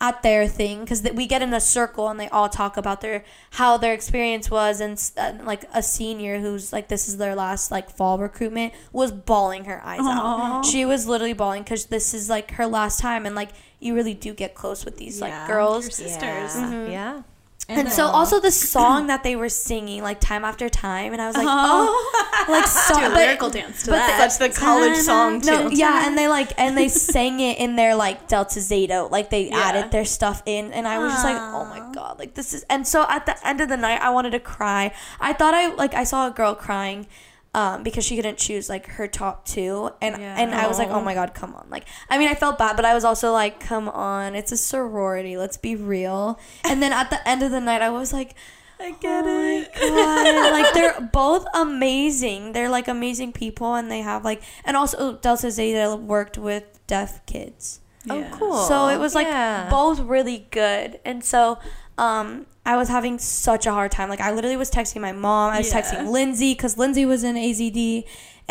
at 0.00 0.22
their 0.22 0.46
thing 0.46 0.80
because 0.80 1.02
we 1.14 1.26
get 1.26 1.42
in 1.42 1.52
a 1.52 1.60
circle 1.60 2.08
and 2.08 2.20
they 2.20 2.28
all 2.28 2.48
talk 2.48 2.76
about 2.76 3.00
their 3.00 3.24
how 3.52 3.76
their 3.76 3.92
experience 3.92 4.48
was 4.48 4.80
and, 4.80 4.92
s- 4.92 5.12
and 5.16 5.44
like 5.44 5.64
a 5.74 5.82
senior 5.82 6.38
who's 6.38 6.72
like 6.72 6.86
this 6.86 7.08
is 7.08 7.16
their 7.16 7.34
last 7.34 7.72
like 7.72 7.90
fall 7.90 8.16
recruitment 8.16 8.72
was 8.92 9.10
bawling 9.10 9.64
her 9.64 9.84
eyes 9.84 9.98
out 10.00 10.62
she 10.64 10.84
was 10.84 11.08
literally 11.08 11.32
bawling 11.32 11.64
because 11.64 11.86
this 11.86 12.14
is 12.14 12.30
like 12.30 12.52
her 12.52 12.66
last 12.66 13.00
time 13.00 13.26
and 13.26 13.34
like 13.34 13.48
you 13.80 13.92
really 13.94 14.14
do 14.14 14.32
get 14.32 14.54
close 14.54 14.84
with 14.84 14.98
these 14.98 15.18
Yeah, 15.20 15.26
like 15.40 15.48
girls 15.48 15.84
your 15.86 15.90
sisters. 15.90 16.20
Yeah. 16.20 16.70
Mm-hmm. 16.70 16.90
yeah. 16.92 17.22
And, 17.68 17.90
so 17.92 18.04
also 18.06 18.40
the 18.40 18.50
song 18.50 19.08
that 19.08 19.22
they 19.22 19.36
were 19.36 19.48
singing 19.50 20.02
like 20.02 20.20
time 20.20 20.44
after 20.44 20.68
time 20.70 21.12
and 21.12 21.20
i 21.20 21.26
was 21.26 21.36
like 21.36 21.46
oh, 21.46 22.14
oh 22.46 22.52
like 22.52 22.66
so 22.66 22.94
Do 22.94 23.00
a 23.00 23.08
but- 23.10 23.14
lyrical 23.16 23.50
dance 23.50 23.82
to 23.82 23.90
but 23.90 23.96
that. 23.98 24.30
Such 24.30 24.48
the 24.54 24.58
college 24.58 24.96
song 24.96 25.40
too. 25.42 25.50
no, 25.50 25.68
yeah, 25.68 26.06
and 26.06 26.16
they 26.16 26.28
like 26.28 26.52
and 26.58 26.76
they 26.78 26.88
sang 26.88 27.40
it 27.40 27.58
in 27.58 27.76
their 27.76 27.94
like 27.94 28.26
Delta 28.28 28.60
Zeta, 28.60 29.02
like 29.04 29.28
they 29.30 29.48
Yeah. 29.48 29.58
added 29.58 29.90
their 29.90 30.04
stuff 30.04 30.42
in, 30.46 30.72
and 30.72 30.86
I 30.88 30.98
was 30.98 31.12
just 31.12 31.24
like, 31.24 31.36
oh 31.36 31.64
my 31.66 31.92
god, 31.94 32.18
like 32.18 32.34
this 32.34 32.54
is. 32.54 32.64
And 32.70 32.86
so 32.86 33.04
at 33.08 33.26
the 33.26 33.36
end 33.46 33.60
of 33.60 33.68
the 33.68 33.76
night, 33.76 34.00
I 34.00 34.10
wanted 34.10 34.30
to 34.30 34.40
cry. 34.40 34.92
I 35.20 35.32
thought 35.34 35.54
I 35.54 35.74
like 35.74 35.94
I 35.94 36.04
saw 36.04 36.26
a 36.26 36.30
girl 36.30 36.54
crying. 36.54 37.06
Um, 37.54 37.82
because 37.82 38.04
she 38.04 38.14
couldn't 38.14 38.36
choose 38.36 38.68
like 38.68 38.86
her 38.86 39.08
top 39.08 39.46
two, 39.46 39.90
and 40.02 40.20
Yeah. 40.20 40.36
and 40.38 40.54
I 40.54 40.68
was 40.68 40.78
like, 40.78 40.90
oh 40.90 41.00
my 41.00 41.14
god, 41.14 41.32
come 41.34 41.54
on! 41.54 41.66
Like, 41.70 41.86
I 42.10 42.18
mean, 42.18 42.28
I 42.28 42.34
felt 42.34 42.58
bad, 42.58 42.76
but 42.76 42.84
I 42.84 42.92
was 42.92 43.04
also 43.04 43.32
like, 43.32 43.58
come 43.58 43.88
on, 43.88 44.34
it's 44.34 44.52
a 44.52 44.56
sorority, 44.56 45.36
let's 45.38 45.56
be 45.56 45.74
real. 45.74 46.38
And 46.62 46.82
then 46.82 46.92
at 46.92 47.08
the 47.08 47.26
end 47.26 47.42
of 47.42 47.50
the 47.50 47.60
night, 47.60 47.80
I 47.80 47.88
was 47.88 48.12
like, 48.12 48.34
I 48.80 48.92
get 48.92 49.24
oh 49.26 49.28
it. 49.28 49.68
my 49.74 49.88
god 49.88 50.52
like 50.62 50.74
they're 50.74 51.00
both 51.10 51.46
amazing 51.54 52.52
they're 52.52 52.68
like 52.68 52.86
amazing 52.86 53.32
people 53.32 53.74
and 53.74 53.90
they 53.90 54.02
have 54.02 54.24
like 54.24 54.40
and 54.64 54.76
also 54.76 55.14
delta 55.16 55.50
zeta 55.50 55.96
worked 55.96 56.38
with 56.38 56.64
deaf 56.86 57.24
kids 57.26 57.80
Oh, 58.08 58.24
cool. 58.32 58.56
so 58.68 58.86
it 58.88 58.98
was 58.98 59.16
like 59.16 59.26
Yeah. 59.26 59.68
both 59.68 59.98
really 60.00 60.46
good 60.52 61.00
and 61.04 61.24
so 61.24 61.58
um 61.98 62.46
i 62.68 62.76
was 62.76 62.88
having 62.88 63.18
such 63.18 63.64
a 63.66 63.72
hard 63.72 63.90
time 63.90 64.08
like 64.08 64.20
i 64.20 64.30
literally 64.30 64.56
was 64.64 64.70
texting 64.70 65.00
my 65.00 65.12
mom 65.12 65.52
i 65.52 65.58
was 65.58 65.70
Yeah. 65.72 65.80
texting 65.80 66.08
lindsay 66.18 66.52
because 66.54 66.76
lindsay 66.82 67.04
was 67.12 67.22
in 67.24 67.34
azd 67.36 68.04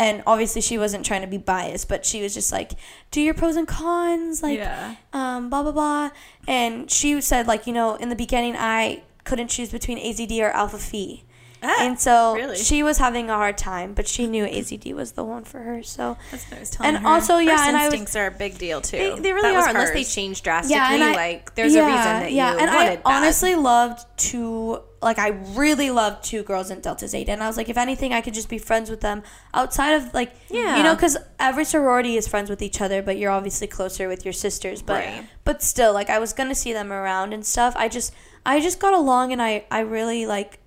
and 0.06 0.22
obviously 0.28 0.62
she 0.62 0.78
wasn't 0.78 1.06
trying 1.06 1.22
to 1.22 1.28
be 1.28 1.38
biased 1.54 1.88
but 1.90 2.06
she 2.06 2.22
was 2.22 2.34
just 2.34 2.52
like 2.52 2.72
do 3.12 3.20
your 3.22 3.34
pros 3.34 3.56
and 3.56 3.68
cons 3.68 4.44
like 4.44 4.58
yeah. 4.60 4.96
um, 5.14 5.50
blah 5.50 5.64
blah 5.64 5.72
blah. 5.80 6.10
And 6.48 6.90
she 6.98 7.20
said 7.22 7.48
like 7.48 7.66
you 7.68 7.74
know 7.74 7.96
in 7.96 8.10
the 8.10 8.16
beginning 8.16 8.56
I 8.58 9.04
couldn't 9.24 9.50
choose 9.50 9.72
between 9.72 9.98
AZD 9.98 10.40
or 10.42 10.52
Alpha 10.52 10.78
Phi. 10.78 11.24
Ah, 11.64 11.76
and 11.86 12.00
so 12.00 12.36
really? 12.36 12.56
she 12.58 12.84
was 12.84 12.98
having 13.00 13.30
a 13.30 13.34
hard 13.36 13.58
time, 13.58 13.94
but 13.94 14.08
she 14.08 14.28
knew 14.28 14.46
AZD 14.46 14.94
was 14.94 15.14
the 15.14 15.24
one 15.24 15.44
for 15.44 15.60
her. 15.60 15.82
So 15.84 16.18
That's 16.32 16.46
what 16.46 16.58
I 16.58 16.60
was 16.60 16.70
telling 16.70 16.96
And 16.96 17.04
her. 17.04 17.10
also, 17.10 17.38
yeah, 17.38 17.58
First 17.58 17.68
and 17.68 17.78
I 17.78 17.86
was- 17.86 17.94
instincts 17.94 18.16
are 18.16 18.28
a 18.28 18.32
big 18.32 18.58
deal 18.58 18.80
too. 18.82 18.98
They, 18.98 19.20
they 19.20 19.34
really 19.34 19.52
That 19.54 19.64
are, 19.66 19.70
unless 19.70 19.92
they 19.92 20.04
change 20.04 20.44
drastically. 20.44 20.76
yeah, 20.78 20.94
and 20.94 21.04
I, 21.04 21.14
like 21.14 21.56
there's 21.56 21.76
a 21.76 21.82
reason 21.86 21.96
that 22.04 22.32
you 22.32 22.42
and 22.42 22.72
wanted 22.72 23.02
I 23.06 23.18
honestly 23.18 23.56
loved 23.56 24.06
two. 24.18 24.82
Like 25.00 25.20
I 25.20 25.30
really 25.56 25.92
loved 25.92 26.24
two 26.24 26.42
girls 26.42 26.72
in 26.72 26.80
Delta 26.82 27.08
Zeta, 27.08 27.32
and 27.32 27.44
I 27.44 27.48
was 27.48 27.56
like, 27.56 27.70
if 27.70 27.78
anything, 27.78 28.14
I 28.14 28.22
could 28.22 28.34
just 28.34 28.50
be 28.50 28.58
friends 28.58 28.90
with 28.90 29.02
them 29.02 29.22
outside 29.54 29.92
of 29.94 30.12
like, 30.14 30.34
Yeah. 30.50 30.78
you 30.78 30.84
know, 30.84 30.96
because 30.96 31.16
every 31.40 31.66
sorority 31.66 32.18
is 32.18 32.28
friends 32.28 32.50
with 32.50 32.64
each 32.64 32.82
other, 32.82 33.04
but 33.04 33.16
you're 33.18 33.30
obviously 33.32 33.68
closer 33.68 34.08
with 34.08 34.26
your 34.26 34.34
sisters. 34.34 34.82
But 34.82 35.06
Right. 35.06 35.26
but 35.44 35.62
still, 35.62 35.94
like 35.94 36.10
I 36.10 36.18
was 36.18 36.34
gonna 36.34 36.56
see 36.56 36.74
them 36.74 36.92
around 36.92 37.34
and 37.34 37.46
stuff. 37.46 37.74
I 37.78 37.88
just 37.90 38.12
I 38.46 38.60
just 38.60 38.80
got 38.80 38.94
along, 38.96 39.32
and 39.32 39.42
I 39.42 39.66
I 39.70 39.82
really 39.82 40.26
like 40.26 40.60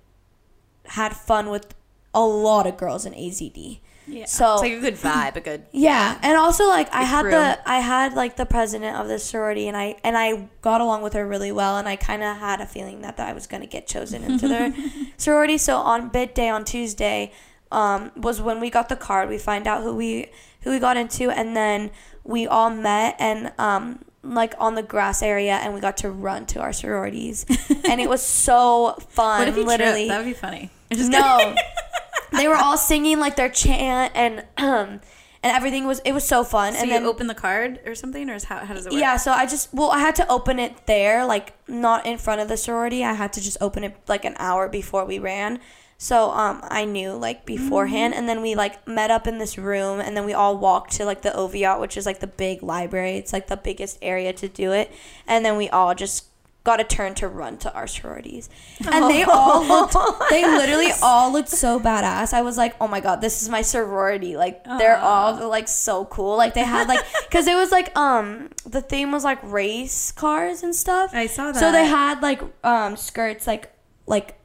had 0.85 1.15
fun 1.15 1.49
with 1.49 1.73
a 2.13 2.21
lot 2.21 2.67
of 2.67 2.77
girls 2.77 3.05
in 3.05 3.13
AZD. 3.13 3.79
Yeah. 4.07 4.25
So 4.25 4.53
It's 4.53 4.61
like 4.63 4.73
a 4.73 4.79
good 4.79 4.95
vibe, 4.95 5.35
a 5.35 5.41
good 5.41 5.65
yeah, 5.71 6.17
and 6.21 6.37
also 6.37 6.67
like 6.67 6.91
I 6.93 7.03
had 7.03 7.21
crew. 7.21 7.31
the 7.31 7.59
I 7.69 7.79
had 7.79 8.13
like 8.13 8.35
the 8.35 8.45
president 8.47 8.97
of 8.97 9.07
the 9.07 9.19
sorority, 9.19 9.67
and 9.67 9.77
I 9.77 9.95
and 10.03 10.17
I 10.17 10.49
got 10.61 10.81
along 10.81 11.03
with 11.03 11.13
her 11.13 11.25
really 11.25 11.51
well, 11.51 11.77
and 11.77 11.87
I 11.87 11.95
kind 11.95 12.21
of 12.23 12.35
had 12.37 12.59
a 12.59 12.65
feeling 12.65 13.01
that, 13.01 13.15
that 13.17 13.29
I 13.29 13.33
was 13.33 13.47
gonna 13.47 13.67
get 13.67 13.87
chosen 13.87 14.23
into 14.23 14.47
their 14.47 14.73
sorority. 15.17 15.57
So 15.57 15.77
on 15.77 16.09
bid 16.09 16.33
day 16.33 16.49
on 16.49 16.65
Tuesday, 16.65 17.31
um, 17.71 18.11
was 18.17 18.41
when 18.41 18.59
we 18.59 18.69
got 18.69 18.89
the 18.89 18.95
card. 18.97 19.29
We 19.29 19.37
find 19.37 19.67
out 19.67 19.83
who 19.83 19.95
we 19.95 20.31
who 20.61 20.71
we 20.71 20.79
got 20.79 20.97
into, 20.97 21.29
and 21.29 21.55
then 21.55 21.91
we 22.23 22.47
all 22.47 22.71
met 22.71 23.15
and 23.19 23.53
um 23.59 24.03
like 24.23 24.53
on 24.59 24.75
the 24.75 24.83
grass 24.83 25.21
area, 25.21 25.53
and 25.53 25.73
we 25.73 25.79
got 25.79 25.97
to 25.97 26.09
run 26.09 26.45
to 26.47 26.59
our 26.59 26.73
sororities, 26.73 27.45
and 27.89 27.99
it 27.99 28.09
was 28.09 28.21
so 28.21 28.95
fun. 29.09 29.39
What 29.39 29.47
if 29.47 29.57
you 29.57 29.65
literally, 29.65 30.07
tripped? 30.07 30.09
That 30.09 30.17
would 30.17 30.25
be 30.25 30.33
funny. 30.33 30.69
Just 30.91 31.11
no. 31.11 31.55
they 32.33 32.47
were 32.47 32.55
all 32.55 32.77
singing 32.77 33.19
like 33.19 33.35
their 33.35 33.49
chant 33.49 34.13
and 34.15 34.45
um 34.57 35.01
and 35.43 35.55
everything 35.55 35.85
was 35.85 35.99
it 36.05 36.11
was 36.11 36.27
so 36.27 36.43
fun. 36.43 36.73
So 36.73 36.79
and 36.79 36.87
you 36.87 36.93
then 36.93 37.05
open 37.05 37.27
the 37.27 37.35
card 37.35 37.79
or 37.85 37.95
something, 37.95 38.29
or 38.29 38.35
is 38.35 38.43
how, 38.45 38.59
how 38.59 38.73
does 38.73 38.85
it 38.85 38.91
work? 38.91 39.01
yeah, 39.01 39.17
so 39.17 39.31
I 39.31 39.45
just 39.45 39.73
well 39.73 39.91
I 39.91 39.99
had 39.99 40.15
to 40.15 40.31
open 40.31 40.59
it 40.59 40.85
there, 40.85 41.25
like 41.25 41.53
not 41.67 42.05
in 42.05 42.17
front 42.17 42.41
of 42.41 42.47
the 42.47 42.57
sorority. 42.57 43.03
I 43.03 43.13
had 43.13 43.33
to 43.33 43.41
just 43.41 43.57
open 43.61 43.83
it 43.83 43.95
like 44.07 44.25
an 44.25 44.35
hour 44.37 44.69
before 44.69 45.05
we 45.05 45.19
ran. 45.19 45.59
So 46.01 46.31
um 46.31 46.61
I 46.63 46.83
knew 46.85 47.13
like 47.13 47.45
beforehand 47.45 48.15
and 48.15 48.27
then 48.27 48.41
we 48.41 48.55
like 48.55 48.87
met 48.87 49.11
up 49.11 49.27
in 49.27 49.37
this 49.37 49.55
room 49.55 49.99
and 49.99 50.17
then 50.17 50.25
we 50.25 50.33
all 50.33 50.57
walked 50.57 50.93
to 50.93 51.05
like 51.05 51.21
the 51.21 51.29
Oviatt, 51.29 51.79
which 51.79 51.95
is 51.95 52.07
like 52.07 52.21
the 52.21 52.25
big 52.25 52.63
library. 52.63 53.17
It's 53.17 53.31
like 53.31 53.45
the 53.45 53.55
biggest 53.55 53.99
area 54.01 54.33
to 54.33 54.47
do 54.47 54.71
it. 54.71 54.91
And 55.27 55.45
then 55.45 55.57
we 55.57 55.69
all 55.69 55.93
just 55.93 56.25
got 56.63 56.79
a 56.79 56.83
turn 56.83 57.13
to 57.15 57.27
run 57.27 57.57
to 57.57 57.71
our 57.75 57.85
sororities. 57.85 58.49
And 58.91 59.11
they 59.11 59.21
all 59.29 59.63
looked 59.63 59.95
they 60.31 60.43
literally 60.43 60.89
all 61.03 61.31
looked 61.31 61.49
so 61.49 61.79
badass. 61.79 62.33
I 62.33 62.41
was 62.41 62.57
like, 62.57 62.75
"Oh 62.81 62.87
my 62.87 62.99
god, 62.99 63.21
this 63.21 63.43
is 63.43 63.49
my 63.49 63.61
sorority." 63.61 64.35
Like 64.35 64.63
they're 64.63 64.97
all 64.97 65.47
like 65.49 65.67
so 65.67 66.05
cool. 66.05 66.35
Like 66.35 66.55
they 66.55 66.63
had 66.63 66.87
like 66.87 67.05
cuz 67.29 67.45
it 67.45 67.55
was 67.55 67.71
like 67.71 67.95
um 67.95 68.49
the 68.65 68.81
theme 68.81 69.11
was 69.11 69.23
like 69.23 69.37
race 69.43 70.11
cars 70.11 70.63
and 70.63 70.75
stuff. 70.75 71.11
I 71.13 71.27
saw 71.27 71.51
that. 71.51 71.59
So 71.59 71.71
they 71.71 71.85
had 71.85 72.23
like 72.23 72.41
um 72.63 72.97
skirts 72.97 73.45
like 73.45 73.71
like 74.07 74.40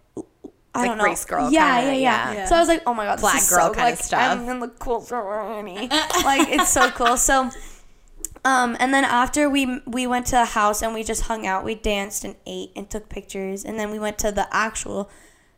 I 0.76 0.80
Like 0.80 0.88
don't 0.88 0.98
know. 0.98 1.04
race 1.04 1.24
girl 1.24 1.50
Yeah, 1.50 1.80
kinda, 1.80 1.94
yeah, 1.94 2.00
yeah, 2.00 2.32
yeah. 2.34 2.46
So 2.46 2.56
I 2.56 2.60
was 2.60 2.68
like, 2.68 2.82
"Oh 2.86 2.94
my 2.94 3.04
god, 3.04 3.20
Flag 3.20 3.34
this 3.34 3.44
is 3.44 3.56
girl 3.56 3.68
so, 3.68 3.74
kinda 3.74 3.96
stuff. 3.96 4.20
I'm 4.20 4.48
in 4.48 4.60
the 4.60 4.68
cool 4.68 5.00
sorority." 5.00 5.88
like 6.24 6.48
it's 6.48 6.70
so 6.70 6.90
cool. 6.90 7.16
So 7.16 7.50
um, 8.44 8.76
and 8.78 8.94
then 8.94 9.04
after 9.04 9.50
we 9.50 9.80
we 9.86 10.06
went 10.06 10.26
to 10.26 10.40
a 10.42 10.44
house 10.44 10.80
and 10.80 10.94
we 10.94 11.02
just 11.02 11.22
hung 11.22 11.46
out, 11.46 11.64
we 11.64 11.74
danced 11.74 12.24
and 12.24 12.36
ate 12.46 12.70
and 12.76 12.88
took 12.88 13.08
pictures, 13.08 13.64
and 13.64 13.76
then 13.78 13.90
we 13.90 13.98
went 13.98 14.18
to 14.18 14.30
the 14.30 14.46
actual 14.54 15.10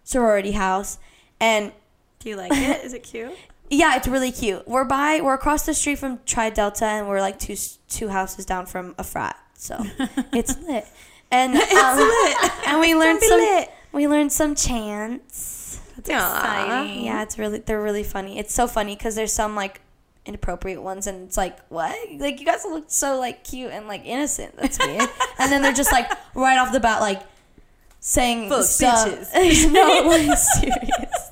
sorority 0.04 0.52
house. 0.52 0.98
And 1.38 1.72
Do 2.18 2.30
you 2.30 2.36
like 2.36 2.50
it? 2.52 2.84
Is 2.84 2.94
it 2.94 3.02
cute? 3.02 3.36
yeah, 3.70 3.96
it's 3.96 4.08
really 4.08 4.32
cute. 4.32 4.66
We're 4.66 4.84
by 4.84 5.20
we're 5.22 5.34
across 5.34 5.66
the 5.66 5.74
street 5.74 5.98
from 5.98 6.20
Tri 6.24 6.48
Delta, 6.48 6.86
and 6.86 7.08
we're 7.08 7.20
like 7.20 7.38
two 7.38 7.56
two 7.90 8.08
houses 8.08 8.46
down 8.46 8.64
from 8.64 8.94
a 8.96 9.04
frat, 9.04 9.36
so 9.52 9.76
it's 10.32 10.58
lit. 10.62 10.86
And 11.30 11.54
um, 11.56 11.98
lit 11.98 12.36
and 12.66 12.80
we 12.80 12.94
learned 12.94 13.20
be 13.20 13.28
some 13.28 13.38
lit. 13.38 13.70
We 13.92 14.06
learned 14.08 14.32
some 14.32 14.54
chants. 14.54 15.80
That's 15.96 16.10
Aw. 16.10 16.36
exciting. 16.36 17.04
Yeah, 17.04 17.22
it's 17.22 17.38
really 17.38 17.58
they're 17.58 17.82
really 17.82 18.04
funny. 18.04 18.38
It's 18.38 18.54
so 18.54 18.66
funny 18.66 18.94
because 18.94 19.14
there's 19.14 19.32
some 19.32 19.54
like 19.56 19.80
inappropriate 20.26 20.82
ones, 20.82 21.06
and 21.06 21.26
it's 21.26 21.36
like, 21.36 21.58
what? 21.68 21.96
Like 22.18 22.38
you 22.38 22.46
guys 22.46 22.64
look 22.64 22.84
so 22.88 23.18
like 23.18 23.44
cute 23.44 23.72
and 23.72 23.88
like 23.88 24.04
innocent. 24.04 24.56
That's 24.56 24.78
weird. 24.78 25.08
and 25.38 25.50
then 25.50 25.62
they're 25.62 25.72
just 25.72 25.92
like 25.92 26.10
right 26.34 26.58
off 26.58 26.72
the 26.72 26.80
bat, 26.80 27.00
like 27.00 27.22
saying 28.00 28.48
Full 28.48 28.62
stuff. 28.62 29.08
no, 29.34 30.02
like 30.06 30.38
serious. 30.38 31.30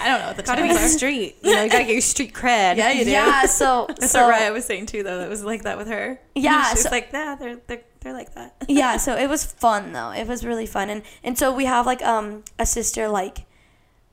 I 0.00 0.08
don't 0.08 0.20
know 0.20 0.26
what 0.28 0.36
the 0.36 0.42
Gotta 0.42 0.62
be 0.62 0.68
terms 0.68 0.80
are. 0.80 0.88
street. 0.88 1.36
You 1.42 1.54
know, 1.54 1.62
you 1.64 1.70
gotta 1.70 1.84
get 1.84 1.92
your 1.92 2.00
street 2.00 2.32
cred. 2.32 2.76
Yeah, 2.76 2.90
you 2.92 3.04
do. 3.04 3.10
Yeah. 3.10 3.46
So 3.46 3.86
That's 3.88 4.10
so 4.10 4.26
what 4.26 4.34
Raya 4.40 4.52
was 4.52 4.64
saying 4.64 4.86
too, 4.86 5.02
though. 5.02 5.18
That 5.18 5.28
was 5.28 5.44
like 5.44 5.62
that 5.64 5.76
with 5.78 5.88
her. 5.88 6.20
Yeah, 6.34 6.64
she 6.68 6.74
was 6.74 6.82
so- 6.82 6.90
like, 6.90 7.10
yeah, 7.12 7.36
they're 7.38 7.56
they're 7.66 7.82
they're 8.00 8.12
like 8.14 8.34
that. 8.34 8.54
yeah, 8.68 8.96
so 8.96 9.16
it 9.16 9.28
was 9.28 9.44
fun 9.44 9.92
though. 9.92 10.10
It 10.10 10.26
was 10.26 10.44
really 10.44 10.66
fun, 10.66 10.88
and 10.90 11.02
and 11.22 11.38
so 11.38 11.54
we 11.54 11.66
have 11.66 11.86
like 11.86 12.02
um 12.02 12.44
a 12.58 12.66
sister 12.66 13.08
like. 13.08 13.46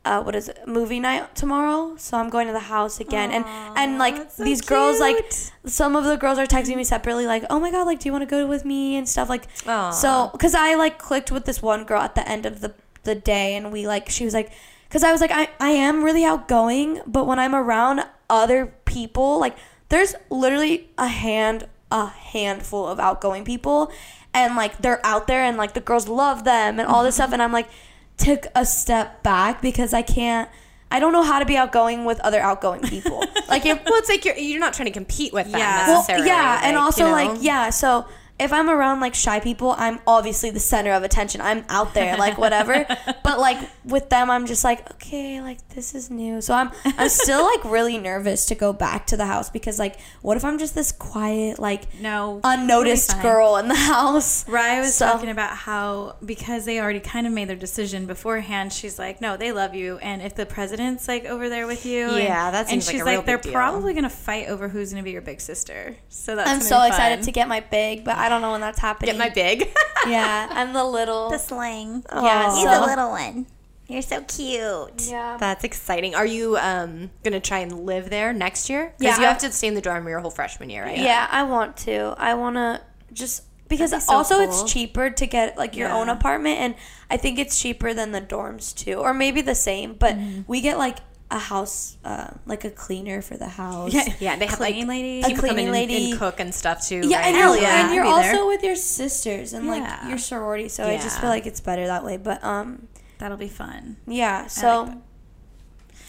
Uh, 0.05 0.23
what 0.23 0.35
is 0.35 0.47
it? 0.47 0.57
Movie 0.65 1.01
night 1.01 1.35
tomorrow, 1.35 1.95
so 1.97 2.15
I'm 2.17 2.29
going 2.29 2.47
to 2.47 2.53
the 2.53 2.61
house 2.61 3.01
again, 3.01 3.29
and 3.29 3.43
and 3.75 3.97
like 3.99 4.31
so 4.31 4.41
these 4.45 4.61
girls, 4.61 5.01
like 5.01 5.33
some 5.65 5.97
of 5.97 6.05
the 6.05 6.15
girls 6.15 6.37
are 6.37 6.45
texting 6.45 6.77
me 6.77 6.85
separately, 6.85 7.25
like, 7.27 7.43
oh 7.49 7.59
my 7.59 7.71
god, 7.71 7.85
like, 7.85 7.99
do 7.99 8.07
you 8.07 8.13
want 8.13 8.21
to 8.21 8.25
go 8.29 8.47
with 8.47 8.63
me 8.63 8.95
and 8.95 9.09
stuff, 9.09 9.27
like, 9.27 9.47
Aw. 9.67 9.91
so 9.91 10.29
because 10.31 10.55
I 10.55 10.75
like 10.75 10.97
clicked 10.97 11.29
with 11.29 11.43
this 11.43 11.61
one 11.61 11.83
girl 11.83 11.99
at 12.01 12.15
the 12.15 12.25
end 12.25 12.45
of 12.45 12.61
the 12.61 12.73
the 13.03 13.15
day, 13.15 13.55
and 13.57 13.69
we 13.69 13.85
like, 13.85 14.07
she 14.09 14.23
was 14.23 14.33
like, 14.33 14.49
because 14.87 15.03
I 15.03 15.11
was 15.11 15.21
like, 15.21 15.31
I 15.31 15.49
I 15.59 15.69
am 15.69 16.03
really 16.03 16.23
outgoing, 16.23 17.01
but 17.05 17.25
when 17.25 17.39
I'm 17.39 17.55
around 17.55 18.01
other 18.29 18.67
people, 18.85 19.39
like, 19.39 19.57
there's 19.89 20.15
literally 20.29 20.89
a 20.97 21.07
hand 21.07 21.67
a 21.89 22.07
handful 22.07 22.85
of 22.85 22.99
outgoing 22.99 23.45
people, 23.45 23.91
and 24.33 24.55
like 24.55 24.77
they're 24.79 25.05
out 25.05 25.27
there, 25.27 25.43
and 25.43 25.57
like 25.57 25.73
the 25.73 25.81
girls 25.81 26.07
love 26.07 26.43
them 26.43 26.79
and 26.79 26.87
all 26.87 27.03
this 27.03 27.15
mm-hmm. 27.15 27.23
stuff, 27.23 27.33
and 27.33 27.41
I'm 27.41 27.53
like, 27.53 27.69
took 28.17 28.47
a 28.55 28.65
step 28.65 29.23
back 29.23 29.61
because 29.61 29.93
I 29.93 30.01
can't. 30.01 30.49
I 30.89 31.01
don't 31.01 31.11
know 31.11 31.23
how 31.23 31.39
to 31.39 31.45
be 31.45 31.57
outgoing 31.57 32.05
with 32.05 32.19
other 32.21 32.39
outgoing 32.39 32.81
people. 32.81 33.19
like 33.49 33.65
if 33.65 33.83
Well, 33.83 33.95
it's 33.95 34.09
like 34.09 34.23
you're 34.23 34.37
you're 34.37 34.59
not 34.59 34.73
trying 34.73 34.85
to 34.85 34.93
compete 34.93 35.33
with 35.33 35.51
them 35.51 35.59
Yeah. 35.59 35.87
well, 35.87 35.97
necessarily. 35.97 36.27
yeah, 36.27 36.61
and 36.63 36.77
also 36.77 37.03
you 37.03 37.09
know? 37.09 37.15
like 37.15 37.37
yeah. 37.41 37.69
So 37.69 38.05
if 38.39 38.53
I'm 38.53 38.69
around 38.69 38.99
like 38.99 39.15
shy 39.15 39.39
people, 39.39 39.73
I'm 39.77 39.99
obviously 40.05 40.49
the 40.51 40.59
center 40.59 40.91
of 40.91 41.03
attention. 41.03 41.41
I'm 41.41 41.65
out 41.69 41.93
there, 41.93 42.17
like 42.17 42.37
whatever. 42.37 42.85
but 43.23 43.39
like 43.39 43.57
with 43.83 44.09
them, 44.09 44.29
I'm 44.29 44.45
just 44.45 44.63
like 44.63 44.89
okay, 44.93 45.41
like 45.41 45.67
this 45.69 45.95
is 45.95 46.09
new. 46.11 46.39
So 46.41 46.53
I'm 46.53 46.71
I'm 46.85 47.09
still 47.09 47.43
like 47.43 47.65
really 47.65 47.97
nervous 47.97 48.45
to 48.47 48.55
go 48.55 48.73
back 48.73 49.07
to 49.07 49.17
the 49.17 49.25
house 49.25 49.49
because 49.49 49.79
like 49.79 49.99
what 50.21 50.37
if 50.37 50.45
I'm 50.45 50.59
just 50.59 50.75
this 50.75 50.91
quiet 50.91 51.57
like 51.59 51.99
No, 51.99 52.39
unnoticed 52.43 53.19
girl 53.21 53.57
in 53.57 53.67
the 53.69 53.75
house? 53.75 54.43
Raya 54.45 54.81
was 54.81 54.93
So- 54.95 55.07
talking 55.07 55.29
about 55.29 55.55
how 55.57 56.15
because 56.23 56.65
they 56.65 56.79
already 56.79 56.99
kind 56.99 57.25
of 57.25 57.33
made 57.33 57.49
their 57.49 57.55
decision 57.55 58.05
beforehand, 58.05 58.71
she's 58.71 58.99
like, 58.99 59.19
no, 59.21 59.37
they 59.37 59.51
love 59.51 59.73
you, 59.73 59.97
and 59.97 60.21
if 60.21 60.35
the 60.35 60.45
president's 60.45 61.07
like 61.07 61.25
over 61.25 61.49
there 61.49 61.65
with 61.65 61.85
you, 61.85 62.09
and- 62.09 62.23
Yeah, 62.23 62.51
that 62.51 62.59
and 62.59 62.83
seems 62.83 62.87
like 62.87 62.93
she's 62.93 63.01
a 63.01 63.05
real 63.05 63.21
they're 63.23 63.37
big 63.37 63.43
deal. 63.45 63.53
probably 63.53 63.93
gonna 63.93 64.09
fight 64.09 64.47
over 64.47 64.67
who's 64.67 64.91
gonna 64.91 65.03
be 65.03 65.11
your 65.11 65.21
big 65.21 65.41
sister. 65.41 65.95
So 66.09 66.35
that's 66.35 66.49
I'm 66.49 66.61
so 66.61 66.79
be 66.81 66.87
excited 66.87 67.23
to 67.23 67.31
get 67.31 67.47
my 67.47 67.61
big, 67.61 68.03
but 68.03 68.15
I 68.17 68.26
don't 68.29 68.41
know 68.41 68.51
when 68.51 68.61
that's 68.61 68.79
happening. 68.79 69.13
get 69.15 69.17
my 69.19 69.29
big. 69.29 69.69
yeah, 70.07 70.47
I'm 70.51 70.73
the 70.73 70.83
little. 70.83 71.29
The 71.29 71.37
slang. 71.37 72.03
yeah, 72.11 72.53
he's 72.53 72.63
You're 72.63 72.73
so- 72.73 72.79
the 72.81 72.85
little 72.87 73.09
one. 73.11 73.47
You're 73.89 74.01
so 74.01 74.21
cute. 74.23 75.07
yeah. 75.07 75.37
That's 75.39 75.63
exciting. 75.63 76.13
Are 76.13 76.25
you 76.25 76.57
um 76.57 77.09
gonna 77.23 77.39
try 77.39 77.59
and 77.59 77.85
live 77.85 78.09
there 78.09 78.33
next 78.33 78.69
year? 78.69 78.93
Because 78.99 79.15
Yeah, 79.17 79.21
you 79.21 79.27
have 79.29 79.37
to 79.39 79.51
stay 79.51 79.67
in 79.69 79.75
the 79.75 79.81
dorm 79.81 80.05
your 80.09 80.19
whole 80.19 80.29
freshman 80.31 80.69
year, 80.69 80.83
right? 80.83 80.97
Yeah, 80.97 81.25
I 81.31 81.43
want 81.43 81.77
to. 81.77 82.13
I 82.17 82.33
want 82.33 82.57
to 82.57 82.81
just 83.13 83.43
because 83.69 83.91
be 83.93 83.99
so 84.01 84.13
also 84.13 84.35
cool. 84.35 84.43
it's 84.43 84.69
cheaper 84.71 85.09
to 85.09 85.25
get 85.25 85.57
like 85.57 85.75
your 85.77 85.89
own 85.89 86.09
apartment 86.09 86.59
and 86.59 86.75
I 87.09 87.15
think 87.17 87.39
it's 87.39 87.57
cheaper 87.61 87.93
than 87.93 88.11
the 88.11 88.19
dorms 88.21 88.75
too 88.75 88.95
or 88.95 89.13
maybe 89.13 89.39
the 89.41 89.55
same, 89.55 89.93
but 89.93 90.15
Mm-hmm. 90.15 90.41
we 90.47 90.59
get 90.59 90.77
like 90.77 90.97
a 91.29 91.37
house 91.39 91.97
uh 92.05 92.29
like 92.45 92.63
a 92.63 92.69
cleaner 92.69 93.21
for 93.21 93.35
the 93.35 93.47
house. 93.49 93.93
Yeah, 93.93 94.05
Yeah, 94.19 94.35
they 94.37 94.45
have 94.45 94.57
Cleaning 94.57 94.87
like 94.87 94.95
lady. 95.01 95.21
A 95.33 95.37
cleaning 95.37 95.71
lady. 95.71 96.11
and 96.11 96.19
cook 96.19 96.39
and 96.39 96.53
stuff 96.55 96.87
too. 96.87 97.01
Yeah, 97.05 97.17
right? 97.17 97.25
and 97.27 97.35
Hell 97.35 97.53
you're, 97.55 97.63
yeah, 97.63 97.85
and 97.85 97.93
you're 97.95 98.05
there. 98.05 98.13
also 98.33 98.47
with 98.47 98.63
your 98.63 98.75
sisters 98.77 99.51
and 99.53 99.67
like 99.67 99.81
Yeah. 99.83 100.07
your 100.09 100.17
sorority, 100.17 100.69
so 100.69 100.85
I 100.85 100.95
just 100.97 101.19
feel 101.19 101.29
like 101.29 101.45
it's 101.45 101.59
better 101.59 101.85
that 101.87 102.05
way. 102.05 102.15
But 102.17 102.43
um, 102.43 102.87
That'll 103.17 103.35
be 103.37 103.49
fun. 103.49 103.97
yeah. 104.07 104.47
So 104.47 104.85
that. 104.85 104.97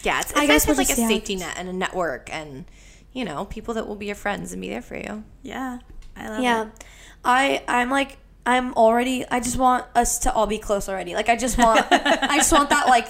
yeah, 0.04 0.20
it's, 0.20 0.32
I 0.36 0.42
I 0.42 0.46
guess 0.46 0.66
we'll 0.66 0.76
like 0.76 0.90
a 0.90 0.94
safety 0.94 1.34
net 1.36 1.54
and 1.56 1.68
a 1.68 1.72
network 1.72 2.28
and 2.32 2.64
you 3.12 3.24
know 3.24 3.44
people 3.46 3.74
that 3.74 3.88
will 3.88 3.96
be 3.96 4.06
your 4.06 4.14
friends 4.14 4.52
and 4.52 4.62
be 4.62 4.68
there 4.68 4.82
for 4.82 4.96
you. 4.96 5.24
Yeah, 5.42 5.78
I 6.16 6.28
love 6.28 6.38
it. 6.38 6.42
yeah, 6.42 6.62
it. 6.66 6.84
I 7.24 7.64
I'm 7.66 7.90
like 7.90 8.18
I'm 8.46 8.72
already. 8.74 9.26
I 9.28 9.40
just 9.40 9.56
want 9.58 9.84
us 9.96 10.20
to 10.20 10.32
all 10.32 10.46
be 10.46 10.58
close 10.58 10.88
already. 10.88 11.14
Like 11.14 11.28
I 11.28 11.34
just 11.36 11.58
want. 11.58 11.84
I 11.90 12.36
just 12.36 12.52
want 12.52 12.70
that 12.70 12.86
like 12.86 13.08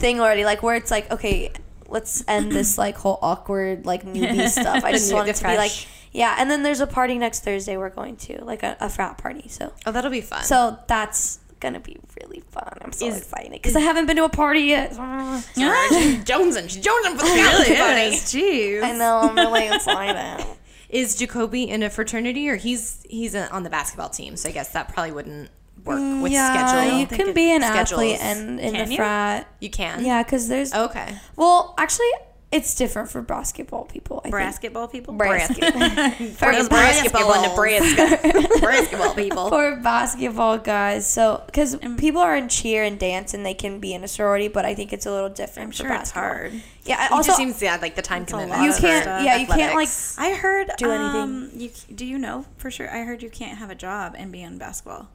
thing 0.00 0.20
already. 0.20 0.44
Like 0.44 0.62
where 0.62 0.74
it's 0.76 0.90
like 0.90 1.10
okay, 1.12 1.52
let's 1.88 2.24
end 2.26 2.50
this 2.52 2.76
like 2.78 2.96
whole 2.96 3.18
awkward 3.22 3.86
like 3.86 4.04
newbie 4.04 4.48
stuff. 4.60 4.84
I 4.84 4.92
just 4.92 5.12
want 5.12 5.28
it 5.28 5.36
to 5.36 5.44
be 5.44 5.56
like 5.56 5.72
yeah. 6.12 6.34
And 6.38 6.50
then 6.50 6.62
there's 6.64 6.80
a 6.80 6.86
party 6.88 7.18
next 7.18 7.44
Thursday 7.44 7.76
we're 7.76 7.90
going 7.90 8.16
to 8.16 8.42
like 8.44 8.62
a, 8.64 8.76
a 8.80 8.88
frat 8.88 9.18
party. 9.18 9.46
So 9.48 9.72
Oh, 9.86 9.92
that'll 9.92 10.10
be 10.10 10.20
fun. 10.22 10.42
so 10.44 10.78
that's 10.88 11.38
gonna 11.60 11.78
be 11.78 11.96
really 12.20 12.42
fun. 12.50 12.72
I'm 12.80 12.90
so 12.92 13.06
Is- 13.06 13.18
excited 13.18 13.52
because 13.52 13.76
I 13.76 13.80
haven't 13.80 14.06
been 14.06 14.16
to 14.16 14.24
a 14.24 14.28
party 14.30 14.60
yet. 14.62 14.90
she's 15.54 15.64
jonesing, 16.24 16.70
she's 16.70 16.82
jonesing 16.84 17.16
for 17.18 17.26
the 17.26 17.32
Really 17.34 17.76
party. 17.76 18.16
Jeez. 18.16 18.82
I 18.82 18.92
know 18.92 19.18
I'm 19.22 19.36
really 19.36 19.68
excited. 19.68 20.46
Is 20.88 21.14
Jacoby 21.16 21.68
in 21.68 21.82
a 21.84 21.90
fraternity 21.90 22.48
or 22.48 22.56
he's 22.56 23.06
he's 23.08 23.34
uh 23.36 23.46
on 23.52 23.62
the 23.62 23.70
basketball 23.70 24.08
team? 24.08 24.36
So 24.36 24.48
I 24.48 24.52
guess 24.52 24.72
that 24.72 24.92
probably 24.92 25.12
wouldn't 25.12 25.50
work 25.84 26.22
with 26.22 26.32
yeah, 26.32 26.66
schedule. 26.68 26.98
you 27.00 27.06
can 27.06 27.32
be 27.34 27.50
an 27.54 27.62
schedules. 27.62 27.92
athlete 27.92 28.18
and 28.20 28.60
in 28.60 28.72
Can 28.74 28.84
the 28.86 28.90
you? 28.92 28.96
frat. 28.96 29.48
You 29.60 29.70
can. 29.70 30.04
Yeah, 30.04 30.22
because 30.22 30.48
there's 30.48 30.72
Okay. 30.74 31.14
well, 31.36 31.74
actually, 31.78 32.08
it's 32.52 32.74
different 32.74 33.08
for 33.08 33.22
basketball 33.22 33.84
people. 33.84 34.18
I 34.18 34.22
think. 34.22 34.34
basketball 34.34 34.88
people. 34.88 35.14
Basket- 35.14 35.72
For 36.36 36.50
those 36.52 36.68
basketball 36.68 37.32
in 37.34 37.42
Nebraska. 37.48 38.58
basketball 38.60 39.14
people. 39.14 39.48
for 39.50 39.76
basketball 39.76 40.58
guys. 40.58 41.08
So, 41.08 41.44
because 41.46 41.76
people 41.98 42.20
are 42.20 42.34
in 42.36 42.48
cheer 42.48 42.82
and 42.82 42.98
dance 42.98 43.34
and 43.34 43.46
they 43.46 43.54
can 43.54 43.78
be 43.78 43.94
in 43.94 44.02
a 44.02 44.08
sorority, 44.08 44.48
but 44.48 44.64
I 44.64 44.74
think 44.74 44.92
it's 44.92 45.06
a 45.06 45.12
little 45.12 45.28
different. 45.28 45.68
I'm 45.68 45.70
for 45.70 45.76
sure 45.84 45.92
it's 45.94 46.10
hard. 46.10 46.52
Yeah, 46.84 47.04
It 47.06 47.12
also 47.12 47.28
just 47.28 47.36
seems 47.38 47.62
yeah 47.62 47.78
like 47.80 47.94
the 47.94 48.02
time 48.02 48.26
commitment. 48.26 48.62
you 48.64 48.72
can't. 48.74 49.04
stuff. 49.04 49.22
Yeah, 49.24 49.36
you 49.36 49.46
can't 49.46 49.76
like. 49.76 49.88
I 50.18 50.34
heard 50.34 50.72
Do 50.76 50.90
anything. 50.90 51.20
Um, 51.20 51.50
you 51.54 51.70
do 51.94 52.04
you 52.04 52.18
know 52.18 52.46
for 52.56 52.68
sure? 52.72 52.90
I 52.90 53.04
heard 53.04 53.22
you 53.22 53.30
can't 53.30 53.58
have 53.58 53.70
a 53.70 53.76
job 53.76 54.16
and 54.18 54.32
be 54.32 54.42
in 54.42 54.58
basketball. 54.58 55.08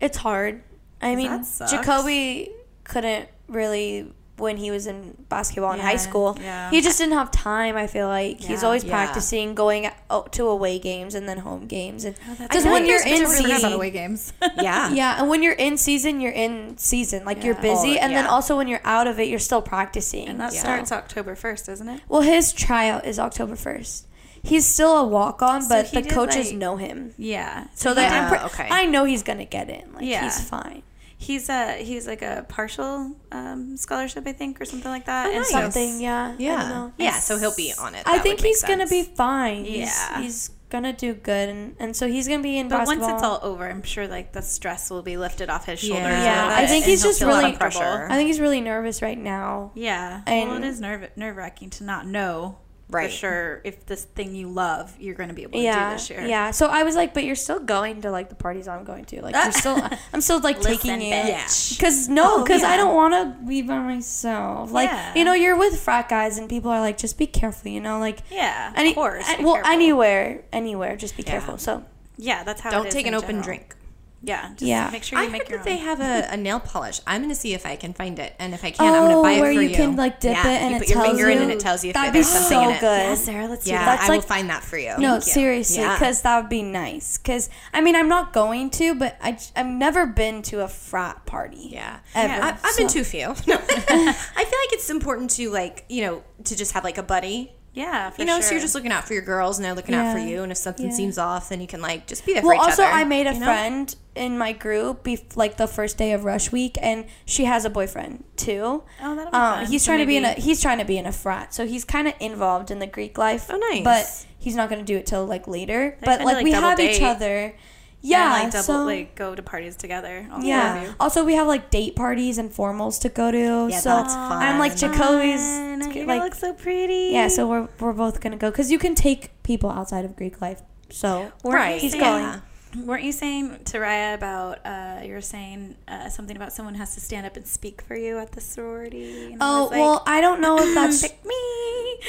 It's 0.00 0.16
hard. 0.16 0.62
I 1.02 1.14
mean, 1.14 1.28
that 1.28 1.44
sucks. 1.44 1.70
Jacoby 1.72 2.50
couldn't 2.84 3.28
really 3.48 4.12
when 4.36 4.56
he 4.56 4.70
was 4.70 4.86
in 4.86 5.14
basketball 5.28 5.72
in 5.72 5.80
high 5.80 5.96
school. 5.96 6.34
yeah. 6.40 6.70
He 6.70 6.80
just 6.80 6.96
didn't 6.96 7.12
have 7.12 7.30
time. 7.30 7.76
I 7.76 7.86
feel 7.86 8.08
like 8.08 8.40
he's 8.40 8.64
always 8.64 8.82
Yeah. 8.84 8.90
practicing, 8.92 9.54
going 9.54 9.90
out 10.08 10.32
to 10.32 10.46
away 10.46 10.78
games 10.78 11.14
and 11.14 11.28
then 11.28 11.36
home 11.36 11.66
games, 11.66 12.06
and 12.06 12.16
Oh, 12.26 12.36
because 12.38 12.64
when 12.64 12.86
you're 12.86 13.06
in 13.06 13.26
season, 13.26 13.72
away 13.74 13.90
games. 13.90 14.32
Yeah. 14.56 14.90
Yeah, 14.92 15.20
and 15.20 15.28
when 15.28 15.42
you're 15.42 15.52
in 15.52 15.76
season, 15.76 16.22
you're 16.22 16.32
in 16.32 16.78
season. 16.78 17.26
Like 17.26 17.44
you're 17.44 17.54
busy, 17.54 17.98
Oh, 17.98 18.02
and 18.02 18.14
then 18.14 18.26
also 18.26 18.56
when 18.56 18.66
you're 18.66 18.80
out 18.82 19.06
of 19.06 19.20
it, 19.20 19.28
you're 19.28 19.38
still 19.38 19.60
practicing. 19.60 20.26
and 20.28 20.40
that 20.40 20.54
Yeah. 20.54 20.60
starts 20.60 20.90
October 20.90 21.34
first, 21.34 21.66
doesn't 21.66 21.88
it? 21.88 22.00
well, 22.08 22.22
his 22.22 22.54
tryout 22.54 23.04
is 23.04 23.18
October 23.18 23.56
first. 23.56 24.06
He's 24.42 24.66
still 24.66 24.96
a 24.96 25.06
walk 25.06 25.42
on, 25.42 25.68
but 25.68 25.86
he 25.88 25.96
the 25.96 26.02
did, 26.02 26.12
coaches 26.12 26.48
like- 26.50 26.56
know 26.56 26.76
him, 26.76 27.14
Yeah. 27.18 27.64
so 27.74 27.92
that 27.94 28.10
Yeah, 28.10 28.22
I'm 28.22 28.28
pre- 28.30 28.46
okay. 28.64 28.68
I 28.70 28.86
know 28.86 29.04
he's 29.04 29.22
gonna 29.22 29.44
get 29.44 29.68
in. 29.68 29.92
Like 29.94 30.04
Yeah. 30.04 30.24
he's 30.24 30.40
fine. 30.40 30.82
He's 31.18 31.50
a 31.50 31.74
he's 31.84 32.06
like 32.06 32.22
a 32.22 32.46
partial 32.48 33.12
um, 33.30 33.76
scholarship, 33.76 34.26
I 34.26 34.32
think, 34.32 34.58
or 34.60 34.64
something 34.64 34.90
like 34.90 35.04
that. 35.04 35.26
Oh, 35.26 35.30
and 35.30 35.38
nice. 35.40 35.50
Something, 35.50 36.00
yeah, 36.00 36.24
I 36.24 36.28
don't 36.30 36.40
Yeah. 36.40 36.68
know. 36.68 36.92
Yeah. 36.96 37.18
So 37.18 37.36
he'll 37.36 37.54
be 37.54 37.74
on 37.78 37.94
it. 37.94 38.02
I 38.06 38.18
think 38.20 38.38
would 38.38 38.42
make 38.44 38.48
he's 38.54 38.62
gonna 38.62 38.86
be 38.86 39.02
fine. 39.02 39.64
He's, 39.66 39.88
Yeah. 39.88 40.22
he's 40.22 40.50
gonna 40.70 40.94
do 40.94 41.12
good, 41.12 41.48
and, 41.50 41.76
and 41.78 41.94
so 41.94 42.06
he's 42.08 42.26
gonna 42.26 42.42
be 42.42 42.56
in 42.56 42.68
But 42.68 42.78
basketball. 42.78 43.08
once 43.08 43.20
it's 43.20 43.26
all 43.28 43.40
over, 43.42 43.68
I'm 43.68 43.82
sure 43.82 44.08
like 44.08 44.32
the 44.32 44.40
stress 44.40 44.88
will 44.88 45.02
be 45.02 45.18
lifted 45.18 45.50
off 45.50 45.66
his 45.66 45.80
shoulders. 45.80 46.04
Yeah. 46.06 46.48
Yeah, 46.48 46.56
I 46.56 46.66
think 46.66 46.86
he's 46.86 47.02
just 47.02 47.20
really- 47.20 47.52
pressure. 47.52 48.06
I 48.10 48.14
think 48.14 48.28
he's 48.28 48.40
really 48.40 48.62
nervous 48.62 49.02
right 49.02 49.18
now. 49.18 49.72
Yeah, 49.74 50.22
And- 50.26 50.48
well, 50.48 50.58
it 50.58 50.64
is 50.64 50.80
nerve 50.80 51.06
nerve 51.16 51.36
wracking 51.36 51.68
to 51.70 51.84
not 51.84 52.06
know 52.06 52.56
Right. 52.90 53.10
for 53.10 53.16
sure 53.16 53.60
if 53.64 53.86
this 53.86 54.04
thing 54.04 54.34
you 54.34 54.48
love 54.48 54.94
you're 54.98 55.14
going 55.14 55.28
to 55.28 55.34
be 55.34 55.42
able 55.42 55.52
to 55.52 55.64
Yeah, 55.64 55.90
do 55.90 55.96
this 55.96 56.10
year. 56.10 56.26
yeah. 56.26 56.50
So 56.50 56.66
I 56.66 56.82
was 56.82 56.96
like, 56.96 57.14
but 57.14 57.24
you're 57.24 57.36
still 57.36 57.60
going 57.60 58.02
to 58.02 58.10
like 58.10 58.28
the 58.28 58.34
parties 58.34 58.66
I'm 58.68 58.84
going 58.84 59.04
to. 59.06 59.22
Like 59.22 59.34
you're 59.34 59.52
still, 59.52 59.80
I'm 60.12 60.20
still 60.20 60.40
like 60.40 60.60
taking 60.60 60.98
Listen, 60.98 61.00
you. 61.00 61.12
bitch. 61.34 61.80
Cause 61.80 62.08
no, 62.08 62.40
Oh, 62.40 62.44
cause 62.44 62.62
I 62.62 62.76
don't 62.76 62.94
want 62.94 63.14
to 63.14 63.46
be 63.46 63.62
by 63.62 63.78
myself. 63.78 64.72
Like 64.72 64.90
Yeah. 64.90 65.14
you 65.14 65.24
know, 65.24 65.32
you're 65.34 65.56
with 65.56 65.78
frat 65.80 66.08
guys, 66.08 66.38
and 66.38 66.48
people 66.48 66.70
are 66.70 66.80
like, 66.80 66.98
just 66.98 67.16
be 67.18 67.26
careful. 67.26 67.70
You 67.70 67.80
know, 67.80 67.98
like 67.98 68.18
yeah, 68.30 68.72
any, 68.76 68.90
of 68.90 68.94
course. 68.96 69.26
well, 69.40 69.54
careful. 69.54 69.72
anywhere, 69.72 70.42
anywhere, 70.52 70.96
just 70.96 71.16
be 71.16 71.22
Yeah. 71.22 71.30
careful. 71.32 71.58
So 71.58 71.84
Yeah, 72.16 72.42
that's 72.44 72.60
how. 72.60 72.70
it 72.70 72.72
Don't 72.72 72.90
take 72.90 73.06
an 73.06 73.14
open 73.14 73.28
general. 73.28 73.44
drink. 73.44 73.76
Yeah, 74.22 74.48
just 74.50 74.62
Yeah. 74.62 74.90
Make 74.92 75.02
sure 75.02 75.18
you 75.18 75.24
I 75.24 75.28
make 75.28 75.42
heard 75.44 75.48
your 75.48 75.58
that 75.60 75.64
they 75.64 75.78
have 75.78 76.00
a, 76.00 76.28
a 76.30 76.36
nail 76.36 76.60
polish. 76.60 77.00
I'm 77.06 77.22
gonna 77.22 77.34
see 77.34 77.54
if 77.54 77.64
I 77.64 77.76
can 77.76 77.94
find 77.94 78.18
it, 78.18 78.34
and 78.38 78.52
if 78.52 78.62
I 78.62 78.70
can, 78.70 78.86
I'm 78.86 79.02
gonna 79.04 79.18
Oh, 79.18 79.22
buy 79.22 79.32
it 79.32 79.40
where 79.40 79.46
for 79.48 79.52
you 79.52 79.58
Where 79.60 79.68
you. 79.70 79.74
can, 79.76 79.96
like, 79.96 80.20
dip 80.20 80.34
yeah, 80.34 80.46
it 80.50 80.60
and 80.60 80.70
you 80.72 80.76
it 80.76 80.78
put 80.80 80.88
your 80.88 80.96
tells 81.02 81.08
finger 81.16 81.30
in 81.30 81.38
and 81.42 81.50
it 81.50 81.58
tells 81.60 81.82
you 81.84 81.88
if 81.90 81.94
that'd 81.94 82.12
there's 82.14 82.26
be 82.26 82.32
something 82.32 82.50
so 82.58 82.68
in 82.68 82.76
it. 82.76 82.80
good. 82.80 83.00
Yeah, 83.00 83.14
Sarah, 83.14 83.46
let's 83.48 83.64
do 83.64 83.70
that. 83.70 83.84
That's 83.98 84.10
I 84.10 84.14
will 84.14 84.20
find 84.22 84.50
that 84.50 84.62
for 84.62 84.76
you. 84.76 84.94
no, 84.98 85.14
you. 85.14 85.20
seriously, 85.22 85.78
Yeah. 85.82 85.94
because 85.94 86.20
that 86.20 86.38
would 86.38 86.50
be 86.50 86.62
nice. 86.62 87.16
Cause 87.16 87.48
I 87.72 87.80
mean, 87.80 87.96
I'm 87.96 88.08
not 88.08 88.34
going 88.34 88.68
to, 88.72 88.94
but 88.94 89.16
I 89.22 89.32
j- 89.32 89.52
I've 89.56 89.66
never 89.66 90.04
been 90.06 90.42
to 90.42 90.60
a 90.64 90.68
frat 90.68 91.24
party. 91.24 91.68
Yeah. 91.72 92.00
Ever. 92.14 92.42
I, 92.42 92.48
I've 92.62 92.76
been 92.76 92.88
So- 92.90 92.98
too 92.98 93.04
few. 93.04 93.26
I 93.48 94.44
feel 94.44 94.58
like 94.58 94.72
it's 94.72 94.90
important 94.90 95.30
to 95.32 95.48
like, 95.50 95.86
you 95.88 96.02
know, 96.02 96.22
to 96.44 96.56
just 96.56 96.72
have 96.72 96.84
like 96.84 96.98
a 96.98 97.02
buddy 97.02 97.52
Yeah, 97.72 98.10
for 98.10 98.22
you 98.22 98.26
know, 98.26 98.34
sure. 98.36 98.42
so 98.42 98.50
you're 98.52 98.60
just 98.60 98.74
looking 98.74 98.90
out 98.90 99.06
for 99.06 99.12
your 99.12 99.22
girls 99.22 99.56
and 99.58 99.64
they're 99.64 99.74
looking 99.74 99.94
out 99.94 100.12
for 100.12 100.18
you. 100.18 100.42
And 100.42 100.50
if 100.50 100.58
something 100.58 100.86
Yeah. 100.90 100.92
seems 100.96 101.18
off, 101.18 101.50
then 101.50 101.60
you 101.60 101.68
can 101.68 101.80
like 101.80 102.06
just 102.08 102.26
be 102.26 102.32
there 102.32 102.42
for 102.42 102.48
Well, 102.48 102.60
also, 102.60 102.82
other. 102.82 102.92
I 102.92 103.04
made 103.04 103.28
a 103.28 103.32
you 103.34 103.38
know? 103.40 103.46
friend 103.46 103.94
in 104.16 104.36
my 104.36 104.50
group, 104.52 105.04
bef- 105.04 105.36
like 105.36 105.56
the 105.56 105.68
first 105.68 105.96
day 105.96 106.10
of 106.12 106.24
Rush 106.24 106.50
Week, 106.50 106.76
and 106.82 107.04
she 107.24 107.44
has 107.44 107.64
a 107.64 107.70
boyfriend 107.70 108.24
too. 108.36 108.82
Oh, 109.00 109.14
that'll 109.14 109.30
be 109.30 109.36
Um, 109.36 109.54
fun. 109.60 109.66
he's 109.66 109.82
So 109.82 109.86
trying 109.92 110.00
to 110.00 110.06
be 110.06 110.16
in 110.16 110.24
a 110.24 110.32
he's 110.32 110.60
trying 110.60 110.78
to 110.78 110.84
be 110.84 110.98
in 110.98 111.06
a 111.06 111.12
frat, 111.12 111.54
so 111.54 111.64
he's 111.64 111.84
kind 111.84 112.08
of 112.08 112.14
involved 112.18 112.72
in 112.72 112.80
the 112.80 112.88
Greek 112.88 113.16
life. 113.16 113.46
Oh, 113.48 113.56
nice. 113.56 113.84
But 113.84 114.26
he's 114.36 114.56
not 114.56 114.68
going 114.68 114.80
to 114.80 114.84
do 114.84 114.96
it 114.98 115.06
till 115.06 115.24
like 115.24 115.46
later. 115.46 115.96
But 116.04 116.22
like, 116.24 116.34
like, 116.36 116.44
we 116.44 116.50
have 116.52 116.80
each 116.80 117.00
other. 117.00 117.54
Yeah, 118.02 118.34
and, 118.34 118.44
like 118.44 118.52
double 118.52 118.64
so, 118.64 118.84
like 118.84 119.14
go 119.14 119.34
to 119.34 119.42
parties 119.42 119.76
together. 119.76 120.26
all 120.30 120.36
four 120.36 120.38
of 120.40 120.44
yeah. 120.44 120.94
Also, 120.98 121.24
we 121.24 121.34
have 121.34 121.46
like 121.46 121.70
date 121.70 121.96
parties 121.96 122.38
and 122.38 122.50
formals 122.50 123.00
to 123.02 123.08
go 123.08 123.30
to. 123.30 123.68
Yeah, 123.70 123.78
so 123.78 123.90
that's 123.90 124.14
I'm 124.14 124.58
like 124.58 124.72
fun. 124.72 124.92
Jacoby's 124.92 125.40
Fun. 125.40 126.06
Like 126.06 126.22
look 126.22 126.34
so 126.34 126.54
pretty. 126.54 127.10
yeah. 127.12 127.28
So 127.28 127.48
we're 127.48 127.68
we're 127.78 127.92
both 127.92 128.20
gonna 128.20 128.36
go 128.36 128.50
because 128.50 128.70
you 128.70 128.78
can 128.78 128.94
take 128.94 129.42
people 129.42 129.70
outside 129.70 130.04
of 130.04 130.16
Greek 130.16 130.40
life. 130.40 130.62
So 130.90 131.30
right. 131.44 131.80
he's 131.80 131.92
saying- 131.92 132.02
going. 132.02 132.42
Weren't 132.76 133.02
you 133.02 133.12
saying 133.12 133.64
to 133.66 133.78
Raya 133.78 134.14
about 134.14 134.64
uh, 134.64 135.00
you 135.04 135.12
were 135.12 135.20
saying 135.20 135.76
uh, 135.88 136.08
something 136.08 136.36
about 136.36 136.52
someone 136.52 136.76
has 136.76 136.94
to 136.94 137.00
stand 137.00 137.26
up 137.26 137.36
and 137.36 137.46
speak 137.46 137.82
for 137.82 137.96
you 137.96 138.18
at 138.18 138.32
the 138.32 138.40
sorority? 138.40 139.32
And 139.32 139.42
I 139.42 139.46
Oh 139.46 139.62
was 139.62 139.70
like, 139.72 139.80
well, 139.80 140.02
I 140.06 140.20
don't 140.20 140.40
know 140.40 140.56
if 140.58 140.74
that's 140.74 141.02
pick 141.08 141.24
me. 141.24 142.00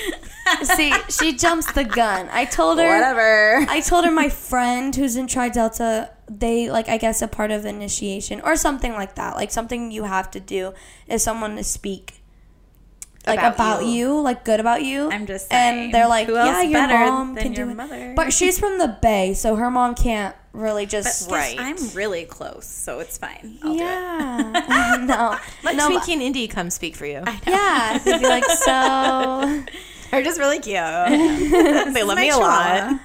See, 0.64 0.94
she 1.10 1.36
jumps 1.36 1.72
the 1.72 1.84
gun. 1.84 2.30
I 2.32 2.46
told 2.46 2.78
her. 2.78 2.86
Whatever. 2.88 3.66
I 3.70 3.82
told 3.82 4.06
her 4.06 4.12
my 4.12 4.30
friend 4.30 4.96
who's 4.96 5.16
in 5.16 5.28
Tri 5.28 5.50
Delta, 5.50 6.12
they 6.30 6.70
like 6.70 6.88
I 6.90 6.98
guess 6.98 7.22
a 7.22 7.28
part 7.28 7.52
of 7.52 7.66
initiation 7.66 8.40
or 8.42 8.56
something 8.56 8.94
like 8.94 9.16
that. 9.16 9.36
Like 9.36 9.52
something 9.52 9.92
you 9.92 10.04
have 10.04 10.30
to 10.32 10.40
do 10.40 10.74
is 11.08 11.24
someone 11.24 11.56
to 11.56 11.64
speak 11.64 12.22
like 13.28 13.38
About 13.40 13.56
about, 13.56 13.86
you. 13.86 13.92
you. 14.16 14.22
like 14.22 14.44
good 14.46 14.60
about 14.60 14.84
you. 14.84 15.12
I'm 15.12 15.26
just 15.26 15.50
saying. 15.50 15.86
and 15.86 15.94
they're 15.94 16.08
like, 16.08 16.28
who 16.28 16.38
else 16.38 16.48
yeah, 16.48 16.62
your 16.62 16.74
better 16.88 17.12
mom 17.12 17.36
than 17.36 17.44
can 17.44 17.54
your 17.54 17.74
do 17.88 17.94
it. 17.94 18.16
But 18.16 18.34
she's 18.34 18.58
from 18.60 18.78
the 18.80 18.98
Bay, 19.02 19.34
so 19.34 19.56
her 19.56 19.70
mom 19.70 19.94
can't 19.96 20.36
really 20.54 20.86
just. 20.86 21.30
guess 21.30 21.32
Right. 21.32 21.56
I'm 21.60 21.78
really 21.96 22.26
close, 22.26 22.66
so 22.66 23.00
it's 23.00 23.18
fine. 23.18 23.58
I'll 23.64 23.74
do 23.74 23.80
it. 23.80 23.84
yeah, 23.84 24.98
no, 25.08 25.38
Let 25.64 25.76
no, 25.76 25.90
Twinkie 25.90 26.14
and 26.14 26.22
Indy 26.22 26.48
come 26.48 26.70
speak 26.70 26.96
for 26.96 27.06
you. 27.06 27.24
yeah, 27.48 27.98
they'd 28.04 28.20
be 28.20 28.28
like, 28.28 28.46
so, 28.46 29.64
They're 30.12 30.24
just 30.24 30.40
really 30.40 30.60
cute. 30.60 30.76
they 30.76 32.04
love 32.04 32.18
me 32.18 32.30
a 32.32 32.36
lot. 32.38 33.02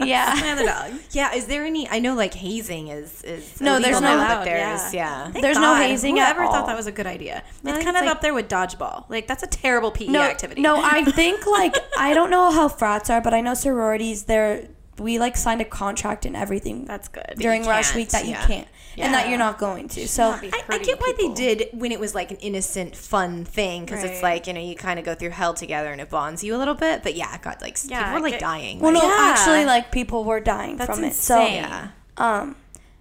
yeah. 0.00 0.36
My 0.38 0.50
other 0.52 0.66
dog. 0.66 0.92
Yeah, 1.12 1.32
is 1.32 1.46
there 1.46 1.64
any? 1.64 1.88
I 1.88 2.00
know 2.00 2.14
like 2.14 2.34
hazing 2.34 2.88
is 2.88 3.22
is 3.24 3.62
No, 3.62 3.78
there's 3.80 3.98
no- 3.98 4.08
now, 4.08 4.16
allowed, 4.16 4.38
but 4.40 4.44
there's 4.44 4.92
yeah. 4.92 5.30
Thank 5.30 5.42
There's 5.42 5.56
no 5.56 5.62
God. 5.72 5.86
hazing 5.86 6.18
at 6.18 6.36
Whoever 6.36 6.52
thought 6.52 6.66
that 6.66 6.76
was 6.76 6.86
a 6.86 6.92
good 6.92 7.06
idea? 7.06 7.42
No, 7.62 7.70
it's 7.70 7.78
it's 7.78 7.84
kind 7.86 7.96
of 7.96 8.04
like- 8.04 8.14
up 8.14 8.20
there 8.20 8.34
with 8.34 8.48
dodgeball. 8.50 9.08
Like 9.08 9.26
that's 9.26 9.42
a 9.42 9.46
terrible 9.46 9.90
PE 9.90 10.08
no, 10.08 10.20
activity. 10.20 10.60
No, 10.60 10.78
I 10.84 11.02
think 11.06 11.46
like 11.46 11.76
I 11.98 12.12
don't 12.12 12.28
know 12.28 12.50
how 12.50 12.68
frats 12.68 13.08
are, 13.08 13.22
but 13.22 13.32
I 13.32 13.40
know 13.40 13.54
sororities. 13.54 14.24
They're 14.24 14.68
we 14.98 15.18
like 15.18 15.36
signed 15.36 15.60
a 15.60 15.64
contract 15.64 16.24
and 16.26 16.36
everything 16.36 16.84
that's 16.84 17.08
good. 17.08 17.34
during 17.36 17.64
rush 17.66 17.94
week 17.94 18.10
that 18.10 18.24
you 18.24 18.30
yeah. 18.32 18.46
can't 18.46 18.68
and 18.96 19.12
that 19.12 19.28
you're 19.28 19.38
not 19.38 19.58
going 19.58 19.88
to. 19.88 20.06
So 20.06 20.30
I, 20.30 20.50
I 20.68 20.78
get 20.78 21.00
why 21.00 21.12
people. 21.16 21.34
they 21.34 21.54
did 21.54 21.68
when 21.72 21.90
it 21.90 21.98
was 21.98 22.14
like 22.14 22.30
an 22.30 22.36
innocent, 22.36 22.94
fun 22.94 23.44
thing 23.44 23.84
because 23.84 24.04
it's 24.04 24.22
like 24.22 24.46
you 24.46 24.52
know 24.52 24.60
you 24.60 24.76
kind 24.76 24.98
of 25.00 25.04
go 25.04 25.14
through 25.14 25.30
hell 25.30 25.52
together 25.54 25.90
and 25.90 26.00
it 26.00 26.10
bonds 26.10 26.44
you 26.44 26.54
a 26.54 26.58
little 26.58 26.74
bit. 26.74 27.02
But 27.02 27.14
yeah, 27.16 27.36
God, 27.38 27.60
like 27.60 27.72
s- 27.72 27.88
Yeah, 27.90 28.04
people 28.04 28.14
were 28.14 28.20
like 28.20 28.32
get- 28.34 28.40
dying. 28.40 28.78
well, 28.78 28.92
no, 28.92 29.00
like, 29.00 29.08
Yeah. 29.08 29.34
actually, 29.36 29.64
like 29.64 29.90
people 29.90 30.22
were 30.24 30.38
dying 30.40 30.76
That's 30.76 30.94
from 30.94 31.02
it. 31.02 31.08
insane. 31.08 31.54
yeah, 31.54 31.88
So 32.16 32.24
um, 32.24 32.56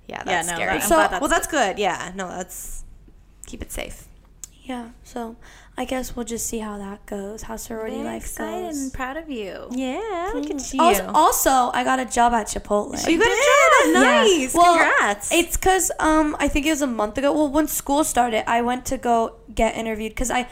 yeah, 0.08 0.18
Yeah, 0.18 0.24
that's 0.24 0.48
no, 0.48 0.56
scary. 0.56 0.80
that- 0.80 0.88
So- 0.90 0.96
that's 0.98 1.22
well, 1.22 1.30
that's 1.30 1.48
good. 1.48 1.78
Yeah, 1.78 2.12
no, 2.16 2.28
that's 2.28 2.84
keep 3.46 3.62
it 3.62 3.72
safe. 3.72 4.08
yeah. 4.64 4.90
So 5.04 5.36
I 5.76 5.86
guess 5.86 6.16
we'll 6.16 6.26
just 6.26 6.46
see 6.46 6.60
how 6.60 6.78
that 6.78 7.04
goes. 7.08 7.42
How 7.42 7.56
sorority 7.56 7.96
Very 7.96 8.06
life 8.06 8.22
excited 8.24 8.68
goes. 8.68 8.80
and 8.80 8.94
proud 8.94 9.18
of 9.18 9.28
you. 9.30 9.68
Yeah, 9.72 10.32
look 10.36 10.50
at 10.52 10.72
you. 10.74 10.80
Also, 10.80 11.12
also, 11.14 11.50
I 11.74 11.84
got 11.84 12.00
a 12.00 12.06
job 12.06 12.32
at 12.34 12.46
Chipotle. 12.48 12.94
Oh, 12.96 13.10
you 13.10 13.18
got 13.18 13.26
a 13.28 13.90
job. 13.90 13.94
Yeah. 13.96 14.02
Nice. 14.02 14.54
Well, 14.54 14.78
Congrats. 14.78 15.32
It's 15.34 15.58
because 15.58 15.92
um, 16.00 16.36
I 16.40 16.48
think 16.48 16.68
it 16.68 16.70
was 16.70 16.84
a 16.84 16.88
month 16.88 17.18
ago. 17.18 17.34
Well, 17.34 17.50
when 17.50 17.68
school 17.68 18.04
started, 18.04 18.48
I 18.48 18.62
went 18.62 18.86
to 18.88 18.98
go 18.98 19.36
get 19.54 19.76
interviewed 19.76 20.12
because 20.12 20.30
I. 20.32 20.48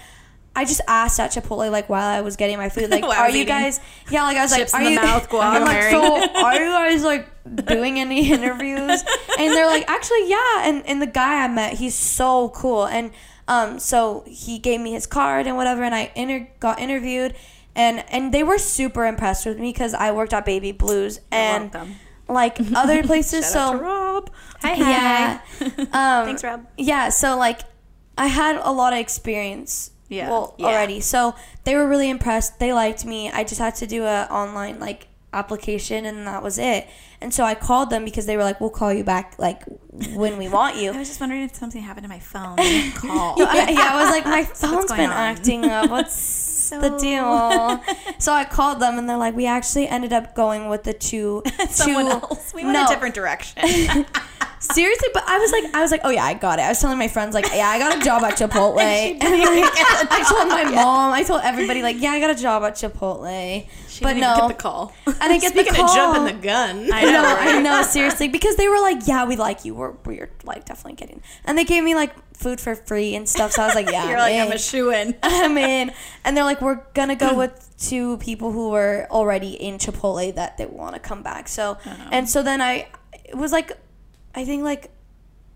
I 0.53 0.65
just 0.65 0.81
asked 0.85 1.17
at 1.17 1.31
Chipotle 1.31 1.71
like 1.71 1.87
while 1.87 2.09
I 2.09 2.19
was 2.19 2.35
getting 2.35 2.57
my 2.57 2.67
food, 2.67 2.89
like, 2.91 3.05
are 3.05 3.29
you 3.29 3.45
guys? 3.45 3.79
Yeah, 4.09 4.23
like 4.23 4.35
I 4.35 4.41
was 4.41 4.53
Chips 4.53 4.73
like, 4.73 4.81
in 4.81 4.87
are 4.87 4.89
the 4.89 4.95
you? 4.95 5.07
mouth, 5.07 5.29
guac 5.29 5.43
I'm 5.43 5.63
like, 5.63 5.83
so 5.83 6.41
are 6.43 6.55
you 6.55 6.71
guys 6.71 7.03
like 7.05 7.29
doing 7.67 7.97
any 8.01 8.29
interviews? 8.29 9.01
And 9.39 9.53
they're 9.53 9.65
like, 9.67 9.89
actually, 9.89 10.29
yeah. 10.29 10.67
And 10.67 10.85
and 10.85 11.01
the 11.01 11.07
guy 11.07 11.45
I 11.45 11.47
met, 11.47 11.75
he's 11.75 11.95
so 11.95 12.49
cool. 12.49 12.85
And 12.85 13.11
um, 13.51 13.79
so 13.79 14.23
he 14.27 14.57
gave 14.59 14.79
me 14.79 14.91
his 14.93 15.05
card 15.05 15.45
and 15.47 15.55
whatever, 15.57 15.83
and 15.83 15.93
I 15.93 16.11
inter- 16.15 16.47
got 16.59 16.79
interviewed, 16.79 17.35
and 17.75 18.03
and 18.09 18.33
they 18.33 18.43
were 18.43 18.57
super 18.57 19.05
impressed 19.05 19.45
with 19.45 19.59
me 19.59 19.71
because 19.71 19.93
I 19.93 20.11
worked 20.11 20.33
at 20.33 20.45
Baby 20.45 20.71
Blues 20.71 21.19
and 21.31 21.71
like 22.27 22.57
other 22.75 23.03
places. 23.11 23.45
So 23.45 23.75
Rob. 23.77 24.29
hi, 24.61 24.73
yeah. 24.75 25.41
Um, 25.91 26.25
Thanks, 26.25 26.43
Rob. 26.43 26.65
Yeah, 26.77 27.09
so 27.09 27.37
like 27.37 27.61
I 28.17 28.27
had 28.27 28.55
a 28.63 28.71
lot 28.71 28.93
of 28.93 28.99
experience. 28.99 29.91
Yeah. 30.09 30.29
Well, 30.29 30.55
Yeah. 30.57 30.67
already. 30.67 30.99
So 30.99 31.35
they 31.63 31.75
were 31.75 31.87
really 31.87 32.09
impressed. 32.09 32.59
They 32.59 32.73
liked 32.73 33.05
me. 33.05 33.31
I 33.31 33.43
just 33.45 33.59
had 33.59 33.75
to 33.75 33.87
do 33.87 34.03
a 34.03 34.27
online 34.29 34.79
like 34.79 35.07
application 35.33 36.05
and 36.05 36.27
that 36.27 36.43
was 36.43 36.57
it. 36.59 36.87
And 37.21 37.31
so 37.31 37.43
I 37.43 37.53
called 37.53 37.91
them 37.91 38.03
because 38.03 38.25
they 38.25 38.35
were 38.35 38.43
like, 38.43 38.59
"We'll 38.59 38.71
call 38.71 38.91
you 38.91 39.03
back 39.03 39.35
like 39.37 39.63
when 40.13 40.37
we 40.37 40.49
want 40.49 40.77
you." 40.77 40.91
I 40.93 40.97
was 40.97 41.07
just 41.07 41.19
wondering 41.19 41.43
if 41.43 41.55
something 41.55 41.81
happened 41.81 42.05
to 42.05 42.09
my 42.09 42.19
phone. 42.19 42.55
I 42.59 42.91
call. 42.95 43.35
yeah, 43.37 43.69
yeah, 43.69 43.89
I 43.93 44.03
was 44.03 44.09
like, 44.09 44.25
my 44.25 44.43
phone's 44.55 44.91
been 44.91 45.09
on? 45.09 45.11
acting 45.11 45.65
up. 45.65 45.89
What's 45.89 46.69
the 46.71 46.97
deal? 46.99 47.81
So 48.17 48.33
I 48.33 48.45
called 48.45 48.79
them, 48.79 48.97
and 48.97 49.07
they're 49.07 49.17
like, 49.17 49.35
we 49.35 49.45
actually 49.45 49.87
ended 49.87 50.13
up 50.13 50.35
going 50.35 50.67
with 50.67 50.83
the 50.83 50.93
two. 50.93 51.43
Someone 51.69 52.05
two, 52.05 52.11
else. 52.11 52.53
We 52.53 52.63
went 52.63 52.73
no, 52.73 52.85
a 52.85 52.87
different 52.87 53.13
direction. 53.13 53.61
seriously. 54.61 55.09
But 55.13 55.23
I 55.27 55.37
was 55.37 55.51
like, 55.51 55.75
I 55.75 55.81
was 55.81 55.91
like, 55.91 56.01
oh 56.03 56.09
yeah, 56.09 56.23
I 56.23 56.33
got 56.33 56.59
it. 56.59 56.63
I 56.63 56.69
was 56.69 56.79
telling 56.79 56.97
my 56.97 57.07
friends 57.07 57.33
like, 57.33 57.45
yeah, 57.53 57.67
I 57.67 57.77
got 57.77 57.97
a 57.97 58.03
job 58.03 58.23
at 58.23 58.37
Chipotle. 58.37 58.79
and 58.79 59.19
like, 59.19 60.11
I 60.11 60.23
told 60.27 60.49
my 60.49 60.63
mom, 60.63 61.13
I 61.13 61.23
told 61.23 61.41
everybody 61.43 61.81
like, 61.81 61.99
yeah, 61.99 62.11
I 62.11 62.19
got 62.19 62.29
a 62.29 62.41
job 62.41 62.63
at 62.63 62.75
Chipotle. 62.75 63.67
But 64.01 64.17
no, 64.17 64.35
get 64.35 64.47
the 64.49 64.53
call. 64.61 64.93
I 65.07 65.27
didn't 65.27 65.41
get 65.41 65.53
Speaking 65.53 65.73
the 65.73 65.79
call. 65.79 65.89
of 65.89 65.95
jumping 65.95 66.35
the 66.35 66.41
gun, 66.41 66.89
I 66.93 67.03
know. 67.03 67.23
I 67.39 67.61
know, 67.61 67.81
seriously, 67.83 68.27
because 68.27 68.55
they 68.55 68.67
were 68.67 68.79
like, 68.79 69.07
"Yeah, 69.07 69.25
we 69.25 69.35
like 69.35 69.65
you. 69.65 69.75
We're 69.75 69.91
we're 70.05 70.29
like 70.43 70.65
definitely 70.65 70.95
getting," 70.95 71.21
and 71.45 71.57
they 71.57 71.63
gave 71.65 71.83
me 71.83 71.95
like 71.95 72.13
food 72.35 72.59
for 72.59 72.75
free 72.75 73.15
and 73.15 73.27
stuff. 73.29 73.51
So 73.51 73.63
I 73.63 73.65
was 73.67 73.75
like, 73.75 73.89
"Yeah, 73.91 74.09
You're 74.09 74.17
like, 74.17 74.35
I'm 74.35 74.47
I'm 74.47 74.53
a 74.53 74.57
shoe 74.57 74.91
in. 74.91 75.15
I'm 75.23 75.57
in." 75.57 75.91
And 76.25 76.35
they're 76.35 76.43
like, 76.43 76.61
"We're 76.61 76.81
gonna 76.93 77.15
go 77.15 77.33
with 77.37 77.69
two 77.79 78.17
people 78.17 78.51
who 78.51 78.69
were 78.69 79.07
already 79.09 79.51
in 79.51 79.77
Chipotle 79.77 80.33
that 80.35 80.57
they 80.57 80.65
want 80.65 80.95
to 80.95 80.99
come 80.99 81.23
back." 81.23 81.47
So, 81.47 81.77
and 82.11 82.29
so 82.29 82.43
then 82.43 82.61
I, 82.61 82.87
it 83.25 83.35
was 83.35 83.51
like, 83.51 83.71
I 84.35 84.45
think 84.45 84.63
like 84.63 84.91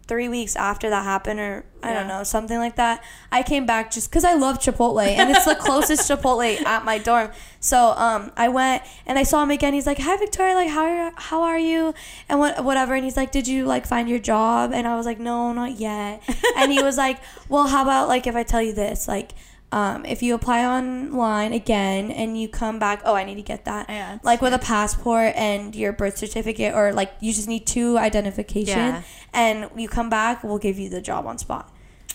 three 0.08 0.30
weeks 0.30 0.56
after 0.56 0.90
that 0.90 1.04
happened, 1.04 1.40
or 1.40 1.66
I 1.82 1.94
don't 1.94 2.08
know, 2.08 2.24
something 2.24 2.58
like 2.58 2.76
that. 2.76 3.04
I 3.32 3.44
came 3.44 3.66
back 3.66 3.92
just 3.92 4.10
because 4.10 4.24
I 4.24 4.34
love 4.34 4.60
Chipotle, 4.60 5.06
and 5.06 5.32
it's 5.32 5.46
the 5.46 5.56
closest 5.60 6.10
Chipotle 6.10 6.64
at 6.66 6.86
my 6.86 6.98
dorm. 6.98 7.32
So 7.60 7.94
um, 7.98 8.32
I 8.38 8.50
went 8.50 8.84
and 9.06 9.18
I 9.18 9.24
saw 9.24 9.42
him 9.42 9.52
again. 9.52 9.74
He's 9.74 9.88
like, 9.88 10.00
"Hi, 10.00 10.16
Victoria. 10.18 10.54
Like, 10.56 10.70
how 10.70 10.86
are 10.86 11.12
how 11.16 11.44
are 11.44 11.58
you?" 11.58 11.94
And 12.30 12.40
what 12.40 12.64
whatever. 12.64 12.94
And 12.94 13.04
he's 13.04 13.18
like, 13.18 13.32
"Did 13.32 13.48
you 13.48 13.66
like 13.66 13.88
find 13.88 14.08
your 14.08 14.20
job?" 14.20 14.72
And 14.74 14.88
I 14.88 14.96
was 14.96 15.06
like, 15.06 15.20
"No, 15.20 15.54
not 15.54 15.80
yet." 15.80 16.22
and 16.58 16.72
he 16.72 16.82
was 16.84 16.98
like, 16.98 17.20
"Well, 17.50 17.68
how 17.68 17.82
about 17.82 18.08
like 18.08 18.28
if 18.28 18.36
I 18.36 18.44
tell 18.44 18.62
you 18.62 18.74
this, 18.74 19.08
like." 19.08 19.32
Um, 19.72 20.06
if 20.06 20.24
you 20.24 20.36
apply 20.36 20.64
online 20.64 21.52
again 21.52 22.10
and 22.12 22.40
you 22.40 22.48
come 22.48 22.80
back, 22.80 23.02
oh, 23.04 23.14
I 23.16 23.26
need 23.26 23.36
to 23.36 23.42
get 23.42 23.66
that. 23.66 23.88
Yeah, 23.90 24.20
like 24.24 24.42
with 24.42 24.54
a 24.54 24.60
passport 24.60 25.34
and 25.36 25.76
your 25.76 25.92
birth 25.92 26.18
certificate, 26.18 26.74
or 26.74 26.94
like 26.94 27.12
you 27.20 27.34
just 27.34 27.48
need 27.50 27.66
two 27.68 27.98
identification, 27.98 28.78
Yeah. 28.78 29.02
and 29.34 29.70
you 29.76 29.90
come 29.90 30.10
back, 30.10 30.44
we'll 30.44 30.60
give 30.60 30.80
you 30.80 30.88
the 30.90 31.02
job 31.02 31.26
on 31.26 31.38
spot. 31.38 31.72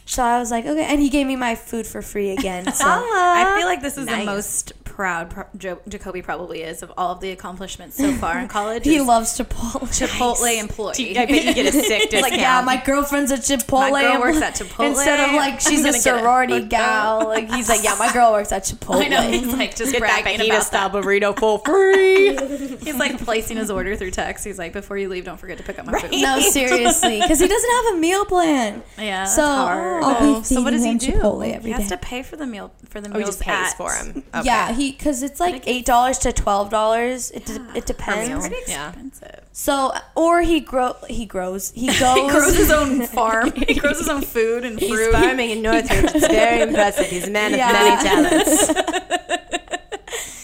So 0.07 0.23
I 0.25 0.39
was 0.39 0.51
like, 0.51 0.65
okay, 0.65 0.85
and 0.85 1.01
he 1.01 1.09
gave 1.09 1.27
me 1.27 1.37
my 1.37 1.55
food 1.55 1.87
for 1.87 2.03
free 2.03 2.31
again. 2.31 2.65
So 2.73 2.85
I 2.87 3.57
feel 3.59 3.67
like 3.67 3.83
this 3.83 3.97
is 3.99 4.07
Nice. 4.07 4.21
the 4.21 4.25
most 4.25 4.73
proud 5.01 5.31
pro- 5.31 5.47
jo- 5.57 5.81
Jacoby 5.89 6.21
probably 6.21 6.61
is 6.63 6.83
of 6.83 6.93
all 6.99 7.11
of 7.13 7.21
the 7.21 7.31
accomplishments 7.31 7.97
so 7.97 8.13
far 8.17 8.39
in 8.39 8.49
college. 8.59 8.85
he 8.85 8.97
is 8.97 9.07
loves 9.07 9.39
Chipotle. 9.39 9.81
Chipotle 9.99 10.61
employee. 10.61 11.17
I 11.17 11.25
bet 11.25 11.43
you 11.45 11.55
get 11.55 11.67
a 11.67 11.73
sick 11.73 12.03
discount. 12.11 12.23
like, 12.33 12.39
yeah, 12.39 12.61
my 12.61 12.77
girlfriend's 12.85 13.31
a 13.31 13.37
Chipotle. 13.39 13.93
My 13.93 14.03
girl 14.03 14.21
works 14.21 14.43
at 14.43 14.57
Chipotle. 14.57 14.89
Instead 14.91 15.21
of 15.29 15.35
like 15.37 15.55
I'm 15.55 15.59
she's 15.61 15.81
a 15.81 15.85
gonna 15.85 15.93
get 15.93 15.97
it. 15.97 16.03
sorority 16.03 16.61
gal. 16.65 17.27
Like 17.27 17.51
he's 17.51 17.71
like, 17.71 17.83
yeah, 17.83 17.97
my 17.99 18.13
girl 18.13 18.33
works 18.33 18.53
at 18.53 18.65
Chipotle. 18.65 19.03
I 19.05 19.09
know 19.09 19.23
he's 19.23 19.47
like 19.55 19.75
just 19.75 19.93
get 19.93 20.01
that 20.03 20.23
bragging 20.23 20.39
fajita 20.41 20.51
about 20.51 20.63
style 20.65 20.89
that. 20.91 21.03
burrito 21.03 21.39
for 21.39 21.59
free. 21.65 22.37
He's 22.85 22.97
like 22.97 23.19
placing 23.25 23.57
his 23.57 23.71
order 23.71 23.97
through 23.97 24.11
text. 24.11 24.45
He's 24.45 24.59
like, 24.59 24.75
before 24.75 24.99
you 24.99 25.09
leave, 25.09 25.25
don't 25.25 25.39
forget 25.41 25.57
to 25.57 25.65
pick 25.65 25.79
up 25.79 25.87
my 25.87 25.99
food. 25.99 26.11
No, 26.13 26.41
seriously, 26.41 27.21
because 27.23 27.41
he 27.41 27.49
doesn't 27.49 27.71
have 27.71 27.95
a 27.95 27.97
meal 27.97 28.27
plan. 28.27 28.83
Yeah, 28.99 29.25
so 29.25 29.47
hard. 29.47 30.05
I'll 30.05 30.17
Oh, 30.21 30.39
be 30.41 30.45
so 30.45 30.61
what 30.61 30.73
does 30.73 30.85
he 30.85 30.95
do? 30.97 31.13
Chipotle 31.13 31.63
He 31.63 31.71
has 31.71 31.85
day. 31.85 31.89
to 31.89 31.97
pay 31.97 32.23
for 32.23 32.37
the 32.37 32.47
meal 32.47 32.71
for 32.91 33.01
the 33.01 33.09
Oh, 33.09 33.13
meals. 33.15 33.23
he 33.23 33.27
just 33.27 33.41
pays 33.41 33.71
at- 33.71 33.77
for 33.79 33.93
him. 33.95 34.23
Okay. 34.35 34.45
Yeah, 34.45 34.73
he 34.75 34.90
because 34.91 35.23
it's 35.23 35.41
like 35.41 35.63
eight 35.67 35.85
dollars 35.87 36.19
to 36.19 36.33
twelve 36.33 36.71
dollars. 36.71 37.31
It 37.31 37.47
de- 37.47 37.67
it 37.77 37.87
depends. 37.87 38.29
meal. 38.29 38.41
Pretty 38.41 38.57
Yeah. 38.69 38.89
expensive. 38.91 39.41
So 39.53 39.93
or 40.15 40.43
he 40.43 40.61
grow 40.61 40.95
he 41.09 41.27
grows 41.27 41.73
he 41.75 41.87
goes 41.99 42.17
He 42.17 42.29
grows 42.29 42.57
his 42.57 42.71
own 42.71 43.03
farm. 43.17 43.53
he 43.53 43.75
grows 43.75 43.99
his 43.99 44.09
own 44.09 44.23
food 44.23 44.65
and 44.65 44.79
He's 44.79 45.09
farming 45.09 45.51
in 45.51 45.63
Northridge. 45.63 46.15
It's 46.15 46.27
very 46.29 46.63
impressive. 46.69 47.07
He's 47.07 47.29
a 47.29 47.31
man 47.31 47.53
Yeah. 47.53 47.69
of 47.69 47.73
many 47.75 48.03
talents. 48.09 48.73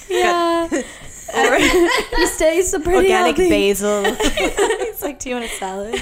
Good 0.08 0.84
he 2.16 2.26
stays 2.26 2.70
so 2.70 2.80
pretty 2.80 2.98
Organic 3.12 3.36
healthy. 3.36 3.50
basil. 3.50 4.02
It's 4.06 5.02
like, 5.02 5.18
do 5.18 5.28
you 5.28 5.34
want 5.36 5.46
a 5.46 5.48
salad? 5.48 5.94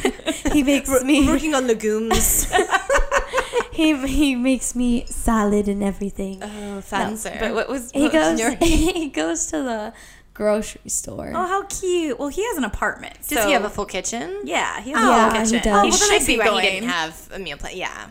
He 0.52 0.62
makes 0.62 0.88
me 1.02 1.26
Working 1.26 1.54
on 1.54 1.66
legumes. 1.66 2.46
he 3.72 3.96
he 4.06 4.34
makes 4.34 4.74
me 4.74 5.06
salad 5.06 5.68
and 5.68 5.82
everything. 5.82 6.42
oh, 6.42 6.80
fancy. 6.80 7.30
but 7.38 7.54
what 7.54 7.68
was 7.68 7.90
he 7.92 8.02
what 8.02 8.12
was 8.12 8.40
goes 8.40 8.58
he 8.60 9.08
goes 9.08 9.46
to 9.46 9.62
the 9.62 9.92
grocery 10.34 10.90
store. 10.90 11.32
Oh, 11.34 11.46
how 11.46 11.62
cute! 11.64 12.18
Well, 12.18 12.28
he 12.28 12.44
has 12.44 12.56
an 12.58 12.64
apartment. 12.64 13.14
Does 13.28 13.38
so- 13.38 13.46
he 13.46 13.52
have 13.52 13.64
a 13.64 13.70
full 13.70 13.86
kitchen? 13.86 14.40
Yeah, 14.44 14.80
he 14.80 14.90
has 14.90 15.00
Yeah, 15.00 15.24
a 15.24 15.26
oh, 15.26 15.30
full 15.30 15.38
he 15.40 15.44
kitchen. 15.46 15.62
does. 15.62 15.78
Oh, 15.78 15.84
He 15.84 15.90
well, 15.90 16.10
I 16.12 16.18
should 16.18 16.22
see 16.22 16.34
be 16.34 16.38
why 16.40 16.44
going. 16.46 16.64
he 16.64 16.70
didn't 16.70 16.88
have 16.90 17.30
a 17.32 17.38
meal 17.38 17.56
plan. 17.56 17.76
Yeah. 17.76 18.08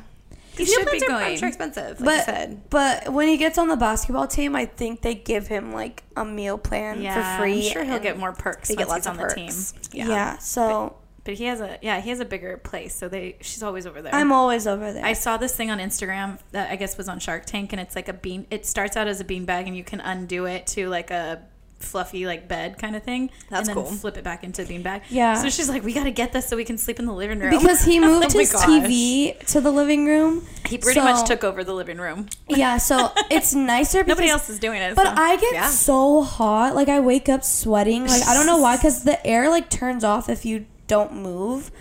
He 0.56 0.66
should 0.66 0.86
be 0.92 1.00
plans 1.00 1.38
are, 1.38 1.38
sure 1.40 1.48
expensive, 1.48 2.00
like 2.00 2.28
but 2.28 2.70
but 2.70 3.14
when 3.14 3.28
he 3.28 3.38
gets 3.38 3.58
on 3.58 3.70
the 3.70 3.76
basketball 3.76 4.28
team, 4.28 4.56
I 4.56 4.66
think 4.66 5.02
they 5.02 5.16
give 5.16 5.48
him 5.48 5.72
like 5.72 6.04
a 6.16 6.24
meal 6.24 6.60
plan 6.60 7.02
yeah, 7.02 7.38
for 7.38 7.42
free. 7.42 7.66
I'm 7.66 7.74
sure 7.74 7.84
he'll 7.84 7.98
get 7.98 8.20
more 8.20 8.34
perks. 8.34 8.70
They 8.70 8.76
once 8.76 8.86
get 8.86 8.88
lots 8.88 9.08
on 9.08 9.20
of 9.20 9.30
the 9.30 9.34
team. 9.36 9.48
perks. 9.48 9.74
Yeah. 9.92 10.38
so 10.38 10.96
But 11.26 11.36
he 11.36 11.46
has 11.46 11.62
a 11.62 11.78
yeah, 11.82 12.02
he 12.02 12.10
has 12.10 12.20
a 12.20 12.26
bigger 12.26 12.58
place. 12.58 12.94
So 12.94 13.08
they 13.08 13.38
she's 13.42 13.64
always 13.64 13.86
over 13.86 14.02
there. 14.02 14.14
I'm 14.14 14.32
always 14.32 14.68
over 14.68 14.92
there. 14.92 15.06
I 15.06 15.14
saw 15.14 15.38
this 15.38 15.56
thing 15.56 15.72
on 15.72 15.80
Instagram 15.80 16.40
that 16.52 16.70
I 16.72 16.76
guess 16.76 16.98
was 16.98 17.08
on 17.08 17.20
Shark 17.20 17.46
Tank, 17.46 17.72
and 17.72 17.80
it's 17.82 17.96
like 17.96 18.10
a 18.10 18.14
bean. 18.14 18.46
It 18.52 18.66
starts 18.66 18.98
out 18.98 19.08
as 19.08 19.22
a 19.22 19.24
bean 19.24 19.46
bag, 19.46 19.68
and 19.68 19.76
you 19.78 19.84
can 19.86 20.02
undo 20.02 20.46
it 20.46 20.68
to 20.68 20.90
like 20.90 21.12
a 21.12 21.42
fluffy 21.80 22.26
like 22.26 22.48
bed 22.48 22.78
kind 22.78 22.96
of 22.96 23.04
thing. 23.04 23.30
That's 23.50 23.68
and 23.68 23.78
then 23.78 23.84
cool. 23.86 23.94
Flip 23.94 24.18
it 24.18 24.24
back 24.24 24.44
into 24.46 24.64
a 24.64 24.66
bean 24.66 24.84
bag. 24.84 25.02
Yeah. 25.10 25.36
So 25.36 25.50
she's 25.50 25.68
like, 25.68 25.84
we 25.84 25.94
got 25.94 26.06
to 26.06 26.12
get 26.12 26.32
this 26.32 26.48
so 26.48 26.56
we 26.56 26.64
can 26.64 26.78
sleep 26.78 26.98
in 27.00 27.06
the 27.06 27.14
living 27.14 27.40
room 27.40 27.50
because 27.52 27.84
he 27.84 28.00
moved 28.02 28.34
Oh 28.34 28.40
his. 28.40 28.54
TV 28.54 29.38
to 29.48 29.60
the 29.60 29.72
living 29.72 30.06
room. 30.06 30.46
he 30.68 30.78
pretty 30.78 31.00
so- 31.00 31.04
much 31.06 31.28
took 31.28 31.44
over 31.44 31.64
the 31.64 31.74
living 31.74 31.98
room. 31.98 32.28
Yeah, 32.50 32.78
so 32.78 33.12
it's 33.32 33.54
nicer 33.54 34.00
because 34.04 34.08
Nobody 34.18 34.30
else 34.30 34.50
is 34.50 34.60
doing 34.60 34.82
it. 34.82 34.96
But 34.96 35.08
so. 35.08 35.14
I 35.16 35.36
get 35.38 35.54
Yeah. 35.54 35.68
so 35.70 36.22
hot, 36.22 36.76
like 36.76 36.88
I 36.90 37.00
wake 37.00 37.28
up 37.30 37.44
sweating. 37.44 38.06
Like 38.08 38.24
I 38.24 38.34
don't 38.34 38.46
know 38.46 38.60
why, 38.60 38.76
because 38.78 39.04
the 39.04 39.26
air 39.26 39.50
like 39.50 39.70
turns 39.70 40.04
off 40.04 40.30
if 40.30 40.46
you 40.46 40.66
don't 40.88 41.14
move. 41.14 41.72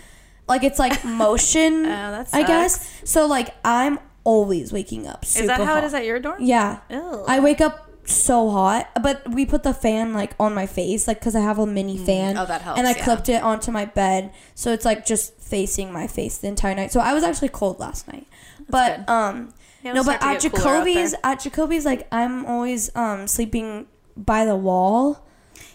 Like 0.49 0.65
it's 0.65 0.79
like 0.79 1.05
motion. 1.05 1.87
Oh, 1.87 2.25
I 2.33 2.43
guess. 2.43 3.01
So 3.05 3.27
like 3.27 3.55
I'm 3.65 3.99
always 4.25 4.73
waking 4.73 5.07
up. 5.07 5.25
Super 5.25 5.43
is 5.43 5.47
that 5.49 5.59
how 5.61 5.75
hot. 5.75 5.85
it 5.85 5.87
is 5.87 5.95
at 5.95 6.05
your 6.05 6.21
dorm? 6.21 6.37
Yeah. 6.41 6.81
Ew. 6.91 7.25
I 7.27 7.41
wake 7.41 7.61
up 7.61 7.89
so 8.05 8.51
hot, 8.51 8.91
but 9.01 9.23
we 9.33 9.47
put 9.47 9.63
the 9.63 9.73
fan 9.73 10.13
like 10.13 10.33
on 10.41 10.55
my 10.55 10.67
face, 10.67 11.07
like 11.07 11.21
because 11.21 11.37
I 11.37 11.41
have 11.41 11.59
a 11.59 11.67
mini 11.67 11.97
fan. 11.97 12.37
Oh, 12.37 12.45
that 12.45 12.63
helps, 12.63 12.79
And 12.79 12.87
I 12.89 12.93
yeah. 12.97 13.05
clipped 13.05 13.29
it 13.29 13.43
onto 13.43 13.71
my 13.71 13.85
bed, 13.85 14.33
so 14.55 14.73
it's 14.73 14.85
like 14.85 15.07
just 15.07 15.35
facing 15.41 15.93
my 15.93 16.07
face 16.07 16.39
the 16.39 16.49
entire 16.49 16.75
night. 16.75 16.93
So 16.93 17.01
I 17.01 17.15
was 17.15 17.23
actually 17.23 17.51
cold 17.51 17.79
last 17.79 18.09
night, 18.09 18.27
but 18.69 19.07
good. 19.07 19.13
um, 19.13 19.55
Yeah, 19.85 19.93
no, 19.93 20.03
but 20.05 20.23
at 20.23 20.41
to 20.41 20.49
get 20.51 20.61
cooler 20.61 20.77
out 20.77 20.85
Jacoby's, 20.87 21.15
at 21.23 21.41
Jacoby's, 21.41 21.85
like 21.87 22.09
I'm 22.11 22.45
always 22.47 22.95
um 22.97 23.27
sleeping 23.29 23.87
by 24.17 24.45
the 24.45 24.57
wall. 24.57 25.25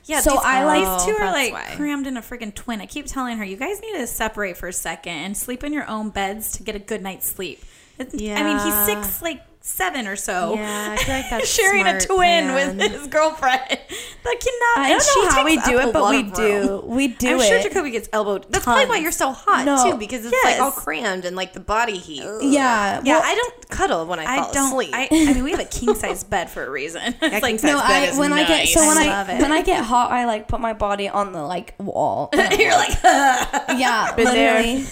Yeah, 0.07 0.21
So 0.21 0.31
these, 0.31 0.39
I 0.43 0.63
like- 0.63 0.79
these 0.99 1.05
two 1.05 1.17
oh, 1.19 1.23
are 1.25 1.31
like 1.31 1.53
why. 1.53 1.73
crammed 1.75 2.07
in 2.07 2.17
a 2.17 2.21
freaking 2.21 2.53
twin. 2.55 2.81
I 2.81 2.85
keep 2.85 3.05
telling 3.05 3.37
her, 3.37 3.45
you 3.45 3.57
guys 3.57 3.79
need 3.81 3.93
to 3.97 4.07
separate 4.07 4.57
for 4.57 4.67
a 4.69 4.73
second 4.73 5.13
and 5.13 5.37
sleep 5.37 5.63
in 5.63 5.73
your 5.73 5.87
own 5.87 6.09
beds 6.09 6.53
to 6.53 6.63
get 6.63 6.75
a 6.75 6.79
good 6.79 7.01
night's 7.01 7.27
sleep. 7.27 7.63
It's- 7.99 8.13
I 8.15 8.43
mean, 8.43 8.57
he's 8.59 8.85
six, 8.85 9.21
like 9.21 9.41
seven 9.67 10.07
or 10.07 10.15
so. 10.15 10.55
Yeah, 10.55 10.95
I 10.97 11.03
feel 11.03 11.15
like 11.15 11.29
that's 11.29 11.47
sharing 11.53 11.85
a 11.85 11.99
twin 11.99 12.45
plan. 12.49 12.77
with 12.77 12.91
his 12.91 13.07
girlfriend. 13.07 13.61
That 14.27 14.41
cannot. 14.41 14.85
I 14.87 14.91
and 14.91 14.99
don't 15.01 15.23
know 15.23 15.31
how 15.31 15.45
we 15.45 15.55
do 15.61 15.87
it, 15.87 15.93
but 15.93 16.09
we 16.09 16.23
do. 16.23 16.83
We 16.85 17.07
do 17.07 17.29
I'm 17.29 17.39
it. 17.39 17.47
sure 17.47 17.61
Jacoby 17.61 17.91
gets 17.91 18.09
elbowed. 18.11 18.45
That's 18.51 18.65
probably 18.65 18.85
why 18.85 18.97
you're 18.97 19.13
so 19.13 19.31
hot 19.31 19.63
No. 19.65 19.89
too, 19.91 19.97
because 19.97 20.25
it's 20.25 20.35
like 20.43 20.59
all 20.59 20.71
crammed 20.71 21.23
and 21.23 21.33
like 21.37 21.53
the 21.53 21.61
body 21.61 21.97
heat. 21.97 22.23
yeah, 22.41 22.99
Yeah, 23.05 23.19
well, 23.19 23.21
I 23.23 23.35
don't 23.35 23.69
cuddle 23.69 24.05
when 24.05 24.19
I 24.19 24.25
I 24.25 24.37
fall 24.41 24.51
don't. 24.51 24.67
asleep. 24.67 24.89
I, 24.93 25.07
I 25.09 25.33
mean, 25.33 25.43
we 25.45 25.51
have 25.51 25.61
a 25.61 25.65
king 25.65 25.95
size 25.95 26.23
bed 26.25 26.49
for 26.49 26.65
a 26.65 26.69
reason. 26.69 27.15
It's 27.21 27.41
like 27.41 27.63
no, 27.63 27.77
bed 27.77 27.85
I 27.85 28.05
is 28.07 28.17
when 28.17 28.33
I 28.33 28.45
get 28.45 28.67
so 28.67 28.81
nice. 28.81 28.87
when 28.97 28.97
I 29.07 29.37
I, 29.37 29.41
when 29.41 29.51
I 29.53 29.61
get 29.61 29.81
hot, 29.85 30.11
I 30.11 30.25
like 30.25 30.49
put 30.49 30.59
my 30.59 30.73
body 30.73 31.07
on 31.07 31.31
the 31.31 31.41
like 31.43 31.75
wall. 31.79 32.29
you're 32.33 32.75
like. 32.75 33.01
yeah, 33.03 34.13
literally. 34.17 34.85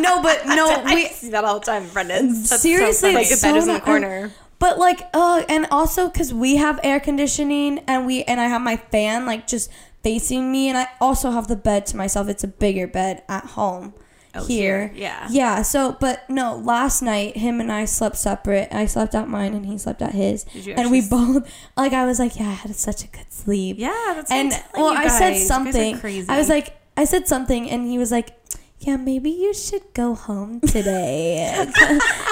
no, 0.00 0.22
but 0.22 0.44
no, 0.46 0.82
I 0.84 0.94
we 0.94 1.06
see 1.08 1.30
that 1.30 1.44
all 1.44 1.60
the 1.60 1.66
time, 1.66 1.88
Brendan. 1.90 2.34
seriously 2.34 3.12
it's 3.14 3.40
so 3.40 3.52
in 3.68 3.74
the 3.74 3.80
corner. 3.80 4.32
But 4.58 4.78
like, 4.78 5.00
uh, 5.12 5.44
and 5.48 5.66
also 5.70 6.08
because 6.08 6.32
we 6.32 6.56
have 6.56 6.80
air 6.82 7.00
conditioning 7.00 7.80
and 7.86 8.06
we 8.06 8.22
and 8.24 8.40
I 8.40 8.44
have 8.44 8.62
my 8.62 8.76
fan 8.76 9.26
like 9.26 9.46
just 9.46 9.70
facing 10.02 10.50
me, 10.52 10.68
and 10.68 10.78
I 10.78 10.88
also 11.00 11.30
have 11.30 11.48
the 11.48 11.56
bed 11.56 11.86
to 11.86 11.96
myself. 11.96 12.28
It's 12.28 12.44
a 12.44 12.48
bigger 12.48 12.86
bed 12.86 13.22
at 13.28 13.44
home. 13.44 13.94
Oh, 14.36 14.44
here. 14.46 14.88
here, 14.88 15.02
yeah. 15.02 15.28
Yeah. 15.30 15.62
So, 15.62 15.96
but 16.00 16.28
no, 16.28 16.56
last 16.56 17.02
night 17.02 17.36
him 17.36 17.60
and 17.60 17.70
I 17.70 17.84
slept 17.84 18.16
separate. 18.16 18.68
I 18.72 18.86
slept 18.86 19.14
at 19.14 19.28
mine 19.28 19.54
and 19.54 19.64
he 19.64 19.78
slept 19.78 20.02
at 20.02 20.12
his. 20.12 20.44
And 20.66 20.90
we 20.90 21.06
both 21.08 21.48
like 21.76 21.92
I 21.92 22.04
was 22.04 22.18
like, 22.18 22.36
yeah, 22.36 22.48
I 22.48 22.52
had 22.52 22.74
such 22.74 23.04
a 23.04 23.06
good 23.06 23.32
sleep. 23.32 23.76
Yeah, 23.78 23.92
that's 24.16 24.32
and 24.32 24.50
well, 24.74 24.88
I 24.88 25.06
said 25.06 25.28
You 25.28 25.34
guys 25.34 25.42
are 25.42 25.46
something. 25.46 25.98
crazy. 26.00 26.28
I 26.28 26.36
was 26.38 26.48
like, 26.48 26.76
I 26.96 27.04
said 27.04 27.28
something, 27.28 27.70
and 27.70 27.86
he 27.86 27.98
was 27.98 28.10
like, 28.10 28.30
"Yeah, 28.86 28.96
maybe 28.96 29.30
you 29.30 29.54
should 29.54 29.82
go 29.94 30.14
home 30.14 30.60
today." 30.60 31.38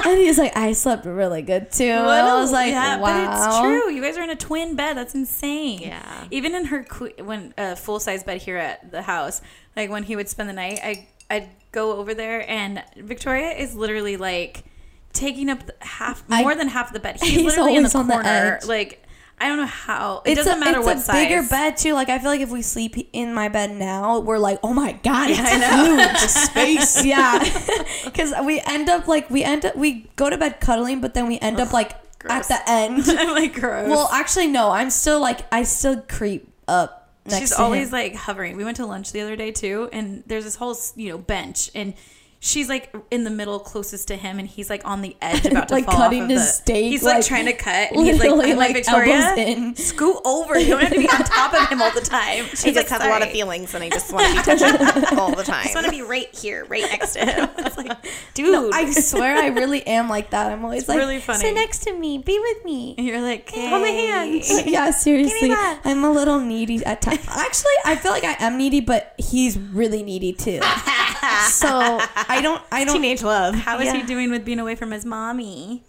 and 0.07 0.19
he's 0.19 0.39
like, 0.39 0.57
"I 0.57 0.73
slept 0.73 1.05
really 1.07 1.43
good 1.43 1.71
too." 1.73 1.85
and 1.85 2.09
I 2.09 2.41
was 2.41 2.53
like, 2.53 2.71
yeah, 2.71 2.97
"Wow." 2.99 3.07
but 3.07 3.49
it's 3.49 3.59
true. 3.59 3.91
You 3.91 4.03
guys 4.03 4.17
are 4.17 4.23
in 4.23 4.31
a 4.31 4.37
twin 4.37 4.77
bed. 4.77 4.97
That's 4.97 5.15
insane. 5.15 5.81
Yeah. 5.81 6.25
Even 6.31 6.55
in 6.55 6.67
her 6.67 6.83
when 7.19 7.55
a 7.59 7.63
uh, 7.63 7.75
full 7.75 8.01
size 8.01 8.23
bed 8.25 8.43
here 8.43 8.57
at 8.57 8.91
the 8.91 9.03
house, 9.03 9.41
like 9.77 9.91
when 9.91 10.03
he 10.03 10.17
would 10.17 10.29
spend 10.29 10.49
the 10.49 10.55
night, 10.55 10.81
I 10.83 11.07
I'd 11.31 11.49
go 11.73 11.97
over 11.97 12.15
there 12.15 12.49
and 12.49 12.83
Victoria 12.97 13.51
is 13.53 13.75
literally 13.75 14.17
like 14.17 14.65
taking 15.13 15.49
up 15.49 15.67
the 15.67 15.75
half 15.81 16.23
I- 16.31 16.43
more 16.43 16.55
than 16.55 16.69
half 16.69 16.89
of 16.89 16.93
the 16.93 17.01
bed. 17.01 17.19
He's, 17.21 17.31
He's 17.31 17.45
literally 17.45 17.77
in 17.77 17.83
the 17.83 17.99
on 17.99 18.07
the 18.07 18.13
corner. 18.15 18.59
edge. 18.63 18.67
like 18.67 19.03
I 19.43 19.49
don't 19.49 19.57
know 19.59 19.67
how. 19.67 20.23
It 20.25 20.31
It's 20.33 20.39
doesn't 20.45 20.57
a, 20.57 20.61
matter 20.65 20.79
it's 20.79 20.87
what 20.87 20.97
a 20.99 21.01
size. 21.01 21.15
bigger 21.29 21.43
bed 21.49 21.77
too. 21.77 21.95
Like 21.95 22.09
I 22.09 22.19
feel 22.19 22.31
like 22.31 22.41
if 22.41 22.51
we 22.51 22.63
sleep 22.63 22.97
in 23.13 23.35
my 23.35 23.49
bed 23.49 23.75
now, 23.77 24.21
we're 24.21 24.39
like, 24.39 24.61
"Oh 24.63 24.73
my 24.73 24.93
god, 24.93 25.31
it's 25.31 25.41
I 25.43 25.57
know. 25.59 25.97
huge 25.97 26.19
space." 26.31 27.05
yeah, 27.05 27.39
because 28.05 28.33
we 28.45 28.61
end 28.67 28.89
up 28.89 29.09
like 29.09 29.29
we 29.31 29.43
end 29.43 29.65
up 29.65 29.75
we 29.77 30.09
go 30.17 30.31
to 30.31 30.39
bed 30.39 30.61
cuddling, 30.61 31.01
but 31.01 31.15
then 31.15 31.27
we 31.27 31.39
end 31.41 31.59
up 31.61 31.73
like 31.73 31.93
gross. 32.21 32.51
at 32.51 32.65
the 32.65 32.71
end. 32.71 33.03
I'm 33.09 33.31
like 33.35 33.55
gross. 33.55 33.89
well, 33.89 34.09
actually, 34.13 34.47
no. 34.47 34.71
I'm 34.71 34.91
still 34.91 35.21
like 35.21 35.41
I 35.53 35.65
still 35.65 36.01
creep 36.03 36.49
up. 36.69 37.01
She's 37.29 37.53
always 37.53 37.89
him. 37.89 37.93
like 37.93 38.15
hovering. 38.15 38.57
We 38.57 38.65
went 38.65 38.77
to 38.79 38.87
lunch 38.87 39.13
the 39.13 39.21
other 39.23 39.37
day 39.37 39.51
too, 39.53 39.89
and 39.93 40.23
there's 40.27 40.45
this 40.45 40.57
whole 40.57 40.77
you 40.97 41.11
know 41.11 41.19
bench, 41.19 41.71
and 41.75 41.95
she's 42.43 42.69
like 42.69 42.93
in 43.11 43.23
the 43.25 43.31
middle, 43.31 43.59
closest 43.61 44.09
to 44.09 44.17
him, 44.17 44.39
and 44.39 44.49
he's 44.49 44.69
like 44.69 44.83
on 44.85 45.01
the 45.01 45.17
edge 45.23 45.47
about 45.47 45.69
to 45.69 45.75
Like 45.75 45.85
fall 45.87 45.97
cutting 45.97 46.25
off 46.25 46.25
of 46.25 46.31
his 46.31 46.41
the, 46.41 46.53
steak, 46.53 46.91
He's 46.91 47.03
like, 47.03 47.17
like, 47.19 47.25
trying 47.25 47.47
to 47.47 47.53
cut, 47.55 47.93
and 47.93 48.05
he's 48.05 48.19
like, 48.19 48.29
literally, 48.31 48.51
I'm 48.53 48.59
like, 48.59 48.75
like, 48.75 48.85
Victoria, 48.85 49.35
in. 49.37 49.77
scoot 49.77 50.17
over. 50.25 50.59
You 50.59 50.71
don't 50.71 50.81
have 50.83 50.93
to 50.93 50.99
be 50.99 51.09
on 51.09 51.25
top 51.25 51.55
of 51.55 51.69
him 51.69 51.81
all 51.81 51.93
the 51.93 52.01
time. 52.01 52.45
She 52.47 52.71
He 52.71 52.75
like, 52.75 52.89
just 52.89 52.89
has 52.91 53.03
a 53.05 53.09
lot 53.09 53.23
of 53.23 53.31
feelings, 53.31 53.75
and 53.75 53.83
I 53.85 53.89
just 53.89 54.13
want 54.13 54.27
to 54.27 54.33
be 54.35 54.59
touching 54.59 55.19
all 55.19 55.35
the 55.35 55.45
time. 55.45 55.61
I 55.61 55.63
just 55.65 55.75
want 55.77 55.87
to 55.87 55.93
be 55.93 56.03
right 56.03 56.35
here, 56.35 56.65
right 56.67 56.83
next 56.83 57.15
to 57.15 57.21
him. 57.25 57.49
It's 57.63 57.77
like, 57.79 57.93
dude, 58.35 58.75
I 58.75 58.91
swear 58.91 59.37
I 59.37 59.47
really 59.47 59.87
am 59.87 60.09
like 60.09 60.31
that. 60.31 60.51
I'm 60.53 60.65
always 60.65 60.89
like, 60.89 60.99
really 60.99 61.21
funny. 61.21 61.39
sit 61.39 61.55
next 61.55 61.85
to 61.85 61.97
me, 61.97 62.19
be 62.19 62.39
with 62.39 62.65
me. 62.65 62.97
And 62.99 63.07
you're 63.07 63.23
like, 63.23 63.51
Hold 63.51 63.83
my 63.83 63.89
hand. 63.89 64.43
yeah, 64.67 64.91
seriously. 64.91 65.49
that. 65.49 65.81
I'm 65.85 66.03
a 66.05 66.11
little 66.11 66.41
needy 66.41 66.85
at 66.85 67.01
times. 67.01 67.25
Actually, 67.29 67.73
I 67.85 67.97
feel 67.97 68.11
like 68.11 68.25
I 68.25 68.37
am 68.41 68.59
needy, 68.59 68.81
but 68.81 69.15
he's 69.17 69.57
really 69.59 70.03
needy 70.03 70.33
too. 70.33 70.61
So 71.49 71.69
I 72.29 72.41
don't. 72.43 72.63
I 72.73 72.85
don't. 72.85 72.95
Teenage 72.95 73.23
love. 73.23 73.55
How 73.55 73.79
is 73.81 73.93
he 73.93 74.03
doing 74.03 74.31
with 74.31 74.45
being 74.45 74.59
away 74.59 74.75
from 74.75 74.91
his 74.91 75.05
mommy? 75.05 75.83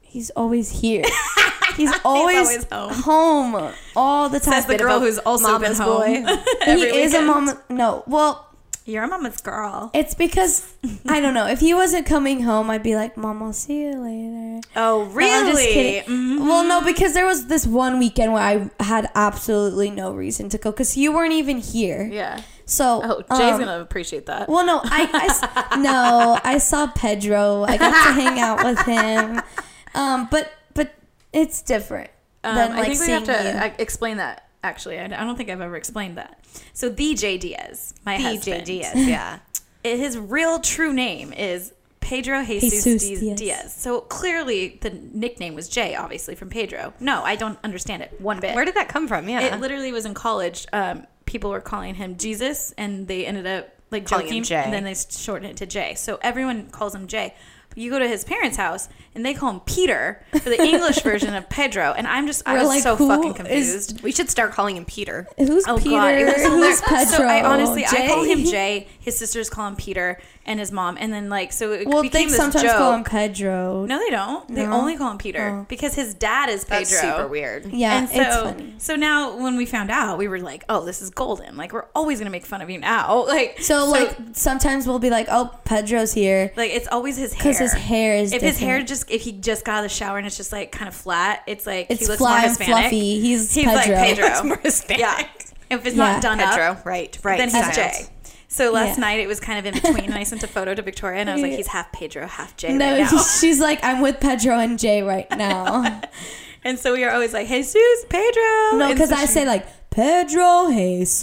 He's 0.00 0.30
always 0.30 0.80
here. 0.80 1.04
He's 1.76 1.92
always, 2.04 2.64
always 2.72 3.00
home. 3.04 3.72
all 3.94 4.28
the 4.30 4.40
time. 4.40 4.54
Says 4.54 4.66
the 4.66 4.78
girl 4.78 4.98
who's 5.00 5.18
also 5.18 5.58
been 5.58 5.76
mama's 5.76 5.78
home. 5.78 5.98
boy. 5.98 6.32
he 6.64 6.70
every 6.70 6.88
is 6.88 7.12
a 7.12 7.18
weekend. 7.18 7.26
mom. 7.26 7.58
No, 7.68 8.02
well, 8.06 8.48
You're 8.86 9.04
a 9.04 9.08
mama's 9.08 9.42
girl. 9.42 9.90
it's 9.92 10.14
because 10.14 10.72
I 11.06 11.20
don't 11.20 11.34
know. 11.34 11.46
If 11.46 11.60
he 11.60 11.74
wasn't 11.74 12.06
coming 12.06 12.42
home, 12.44 12.70
I'd 12.70 12.82
be 12.82 12.96
like, 12.96 13.18
"Mom, 13.18 13.42
I'll 13.42 13.52
see 13.52 13.82
you 13.82 13.92
later." 14.00 14.66
Oh, 14.74 15.04
No, 15.14 15.52
just 15.52 15.60
kidding. 15.68 16.04
Mhm. 16.08 16.46
Well, 16.46 16.64
no, 16.64 16.80
because 16.80 17.12
there 17.12 17.26
was 17.26 17.48
this 17.48 17.66
one 17.66 17.98
weekend 17.98 18.32
where 18.32 18.42
I 18.42 18.70
had 18.82 19.10
absolutely 19.14 19.90
no 19.90 20.12
reason 20.14 20.48
to 20.50 20.58
go 20.58 20.70
because 20.70 20.96
you 20.96 21.12
weren't 21.12 21.34
even 21.34 21.58
here. 21.58 22.08
Yeah. 22.10 22.40
So, 22.68 23.00
Oh, 23.30 23.38
Jay's 23.38 23.54
um, 23.54 23.60
gonna 23.60 23.80
appreciate 23.80 24.26
that. 24.26 24.48
Well, 24.48 24.66
no, 24.66 24.80
I, 24.82 25.08
I 25.12 25.26
s- 25.70 25.78
no, 25.78 26.38
I 26.42 26.58
saw 26.58 26.88
Pedro. 26.88 27.62
I 27.62 27.76
got 27.76 28.06
to 28.06 28.12
hang 28.12 28.38
out 28.40 28.64
with 28.64 28.80
him. 28.80 29.40
Um, 29.94 30.28
but 30.30 30.52
but 30.74 30.92
it's 31.32 31.62
different 31.62 32.10
Um, 32.44 32.54
than 32.56 32.72
I 32.72 32.80
like 32.80 32.88
think 32.88 33.00
we 33.00 33.10
have 33.12 33.24
to 33.24 33.32
you. 33.32 33.58
uh, 33.60 33.70
explain 33.78 34.18
that. 34.18 34.46
Actually, 34.62 34.98
I, 34.98 35.04
I 35.04 35.08
don't 35.24 35.36
think 35.36 35.48
I've 35.48 35.62
ever 35.62 35.74
explained 35.76 36.18
that. 36.18 36.44
So, 36.74 36.90
the 36.90 37.14
J 37.14 37.38
Diaz, 37.38 37.94
my 38.04 38.16
husband, 38.18 38.64
DJ 38.64 38.64
Diaz, 38.66 38.92
yeah. 38.96 39.38
his 39.82 40.18
real 40.18 40.58
true 40.58 40.92
name 40.92 41.32
is 41.32 41.72
Pedro 42.00 42.44
Jesus, 42.44 42.84
Jesus 42.84 43.02
Diaz. 43.08 43.20
Diaz. 43.20 43.38
Diaz. 43.38 43.74
So 43.74 44.02
clearly, 44.02 44.78
the 44.82 44.90
nickname 44.90 45.54
was 45.54 45.66
Jay, 45.70 45.94
obviously 45.94 46.34
from 46.34 46.50
Pedro. 46.50 46.92
No, 47.00 47.22
I 47.22 47.36
don't 47.36 47.58
understand 47.64 48.02
it 48.02 48.20
one 48.20 48.38
bit. 48.38 48.54
Where 48.54 48.66
did 48.66 48.74
that 48.74 48.88
come 48.90 49.08
from? 49.08 49.30
Yeah. 49.30 49.40
It 49.54 49.60
literally 49.62 49.92
was 49.92 50.04
in 50.04 50.12
college. 50.12 50.66
Um, 50.74 51.06
people 51.26 51.50
were 51.50 51.60
calling 51.60 51.94
him 51.96 52.16
Jesus, 52.16 52.72
and 52.78 53.06
they 53.06 53.26
ended 53.26 53.46
up 53.46 53.68
like 53.90 54.06
Calling 54.06 54.26
him 54.26 54.30
joking, 54.30 54.42
Jay. 54.44 54.62
and 54.64 54.72
then 54.72 54.82
they 54.84 54.94
shortened 54.94 55.50
it 55.52 55.56
to 55.58 55.66
Jay. 55.66 55.94
So 55.94 56.18
everyone 56.22 56.70
calls 56.70 56.94
him 56.94 57.06
Jay. 57.06 57.34
But 57.68 57.78
you 57.78 57.90
go 57.90 57.98
to 58.00 58.08
his 58.08 58.24
parents' 58.24 58.56
house 58.56 58.88
and 59.14 59.24
they 59.24 59.32
call 59.34 59.50
him 59.50 59.60
Peter 59.60 60.22
for 60.32 60.48
the 60.48 60.60
English 60.60 61.00
version 61.02 61.34
of 61.34 61.48
Pedro, 61.48 61.92
and 61.96 62.06
I'm 62.06 62.26
just 62.26 62.42
I 62.46 62.54
We're 62.54 62.60
was 62.60 62.68
like, 62.68 62.82
so 62.82 62.96
who 62.96 63.06
fucking 63.08 63.30
is- 63.32 63.36
confused. 63.36 64.02
We 64.02 64.12
should 64.12 64.28
start 64.30 64.52
calling 64.52 64.76
him 64.76 64.84
Peter. 64.86 65.28
Who's 65.36 65.64
Oh 65.68 65.76
Peter? 65.76 65.90
god, 65.90 66.14
it 66.14 66.24
was 66.24 66.34
Who's 66.36 66.42
hilarious. 66.44 66.80
Pedro? 66.82 67.16
So 67.18 67.24
I 67.26 67.44
honestly 67.44 67.84
I 67.86 68.08
call 68.08 68.24
him 68.24 68.38
Jay? 68.40 68.50
Jay. 68.50 68.88
His 69.00 69.18
sisters 69.18 69.48
call 69.50 69.68
him 69.68 69.76
Peter, 69.76 70.18
and 70.46 70.58
his 70.60 70.72
mom, 70.72 70.96
and 70.98 71.12
then 71.12 71.28
like 71.28 71.52
so 71.52 71.72
it 71.72 71.86
Well, 71.86 72.02
became 72.02 72.22
they 72.24 72.28
this 72.28 72.36
sometimes 72.36 72.62
joke. 72.64 72.76
call 72.78 72.92
him 72.94 73.04
Pedro. 73.04 73.84
no, 73.86 73.98
they 73.98 74.10
don't. 74.10 74.48
They 74.54 74.64
No? 74.66 74.72
only 74.72 74.96
call 74.96 75.10
him 75.10 75.18
Peter 75.18 75.60
Oh. 75.60 75.66
because 75.68 75.94
his 75.94 76.14
dad 76.14 76.48
is 76.48 76.64
Pedro. 76.64 76.78
That's 76.78 77.00
super 77.00 77.26
weird. 77.28 77.66
Yeah, 77.72 77.98
and 77.98 78.08
so, 78.08 78.14
it's 78.20 78.36
funny. 78.36 78.74
so 78.78 78.96
now 78.96 79.36
when 79.36 79.56
we 79.56 79.66
found 79.66 79.90
out, 79.90 80.18
we 80.18 80.28
were 80.28 80.38
like, 80.40 80.64
"Oh, 80.68 80.84
this 80.84 81.02
is 81.02 81.10
golden! 81.10 81.56
Like 81.56 81.72
we're 81.72 81.86
always 81.94 82.18
gonna 82.18 82.30
make 82.30 82.46
fun 82.46 82.62
of 82.62 82.70
you 82.70 82.78
now." 82.78 83.24
Like 83.36 83.60
So, 83.60 83.86
like 83.90 84.16
sometimes 84.32 84.86
we'll 84.86 84.98
be 84.98 85.10
like, 85.10 85.26
"Oh, 85.30 85.50
Pedro's 85.64 86.12
here," 86.12 86.52
like 86.56 86.70
it's 86.70 86.88
always 86.88 87.16
his 87.16 87.32
hair 87.34 87.42
because 87.42 87.58
his 87.58 87.72
hair 87.74 88.14
is. 88.16 88.32
If 88.32 88.42
his 88.42 88.58
hair 88.58 88.74
different. 88.78 88.88
just 88.88 89.10
if 89.10 89.22
he 89.22 89.32
just 89.32 89.64
got 89.64 89.76
out 89.76 89.84
of 89.84 89.90
the 89.90 89.94
shower 89.94 90.18
and 90.18 90.26
it's 90.26 90.36
just 90.36 90.52
like 90.52 90.72
kind 90.72 90.88
of 90.88 90.94
flat, 90.94 91.42
it's 91.46 91.66
like 91.66 91.86
it's 91.90 92.00
he 92.02 92.06
looks 92.06 92.18
fly 92.18 92.30
more 92.30 92.38
and 92.38 92.48
Hispanic. 92.48 92.74
fluffy. 92.82 93.20
He's, 93.20 93.52
He's 93.54 93.64
Pedro. 93.64 93.74
like 93.74 94.06
Pedro. 94.06 94.26
It's 94.26 94.44
more 94.44 94.56
Hispanic. 94.58 95.00
Yeah. 95.00 95.26
If 95.68 95.84
it's 95.84 95.96
Yeah. 95.96 96.12
not 96.12 96.22
done 96.22 96.38
up, 96.40 96.84
Right. 96.86 97.18
Right. 97.24 97.38
then 97.38 97.50
he's. 97.50 97.74
Jay. 97.76 98.06
So 98.48 98.70
last 98.72 98.96
Yeah. 98.96 99.00
night 99.06 99.20
it 99.20 99.26
was 99.26 99.40
kind 99.40 99.58
of 99.58 99.66
in 99.66 99.74
between, 99.74 100.04
and 100.06 100.14
I 100.14 100.22
sent 100.22 100.42
a 100.42 100.46
photo 100.46 100.74
to 100.74 100.82
Victoria, 100.82 101.20
and 101.20 101.28
I 101.30 101.34
was 101.34 101.42
like, 101.42 101.52
"He's 101.56 101.66
half 101.68 101.90
Pedro, 101.92 102.26
half 102.26 102.56
Jay 102.56 102.72
No, 102.72 102.92
right 102.98 103.10
now." 103.12 103.22
she's 103.40 103.60
like, 103.60 103.82
I'm 103.82 104.00
with 104.00 104.20
Pedro 104.20 104.58
and 104.58 104.78
Jay 104.78 105.02
right 105.02 105.28
now. 105.36 106.00
and 106.64 106.78
so 106.78 106.92
we 106.92 107.04
are 107.04 107.10
always 107.12 107.32
like, 107.32 107.48
"Jesus, 107.48 108.04
Pedro." 108.08 108.78
no, 108.78 108.88
because 108.92 109.08
so 109.10 109.16
I 109.16 109.22
she- 109.26 109.32
say 109.32 109.46
like 109.46 109.66
Pedro 109.90 110.68
Jesus 110.70 111.20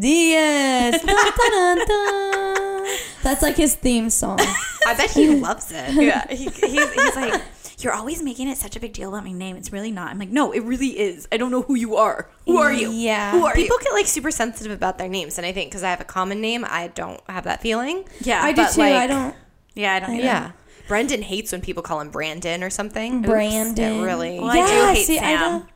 Diaz. 0.00 1.02
Dun, 1.02 1.16
dun, 1.16 1.32
dun, 1.50 1.86
dun. 1.86 2.86
That's 3.22 3.42
like 3.42 3.56
his 3.56 3.74
theme 3.74 4.10
song. 4.10 4.38
I 4.86 4.94
bet 4.96 5.10
he 5.10 5.28
loves 5.36 5.70
it. 5.72 5.92
yeah, 5.94 6.26
he, 6.28 6.44
he's, 6.44 6.92
he's 6.92 7.16
like, 7.16 7.42
"You're 7.78 7.92
always 7.92 8.22
making 8.22 8.48
it 8.48 8.58
such 8.58 8.76
a 8.76 8.80
big 8.80 8.92
deal 8.92 9.08
about 9.10 9.24
my 9.24 9.32
name. 9.32 9.56
It's 9.56 9.72
really 9.72 9.90
not." 9.90 10.10
I'm 10.10 10.18
like, 10.18 10.30
"No, 10.30 10.52
it 10.52 10.60
really 10.60 10.98
is. 10.98 11.26
I 11.30 11.36
don't 11.36 11.50
know 11.50 11.62
who 11.62 11.74
you 11.74 11.96
are. 11.96 12.30
Who 12.46 12.56
are 12.58 12.72
you? 12.72 12.90
Yeah. 12.90 13.32
who 13.32 13.44
are 13.46 13.54
People 13.54 13.76
you?" 13.80 13.84
get 13.84 13.92
like 13.92 14.06
super 14.06 14.30
sensitive 14.30 14.72
about 14.72 14.98
their 14.98 15.08
names, 15.08 15.38
and 15.38 15.46
I 15.46 15.52
think 15.52 15.70
because 15.70 15.82
I 15.82 15.90
have 15.90 16.00
a 16.00 16.04
common 16.04 16.40
name, 16.40 16.64
I 16.68 16.88
don't 16.88 17.20
have 17.28 17.44
that 17.44 17.60
feeling. 17.62 18.04
Yeah, 18.20 18.42
I 18.42 18.52
do 18.52 18.62
but, 18.62 18.72
too. 18.72 18.80
like, 18.80 18.94
I 18.94 19.06
don't. 19.06 19.34
Yeah, 19.74 19.94
I 19.94 20.00
don't. 20.00 20.10
I 20.10 20.14
either. 20.14 20.24
Yeah. 20.24 20.50
Brendan 20.88 21.22
hates 21.22 21.50
when 21.52 21.60
people 21.62 21.82
call 21.82 22.00
him 22.00 22.10
Brandon 22.10 22.62
or 22.62 22.70
something. 22.70 23.18
Oops, 23.18 23.26
Brandon. 23.28 24.00
it 24.00 24.04
really. 24.04 24.38
Well, 24.38 24.50
I 24.50 24.66
do 24.66 24.94
hate 24.94 25.04
see, 25.06 25.18
I 25.18 25.36
Sam. 25.36 25.40
don't- 25.40 25.68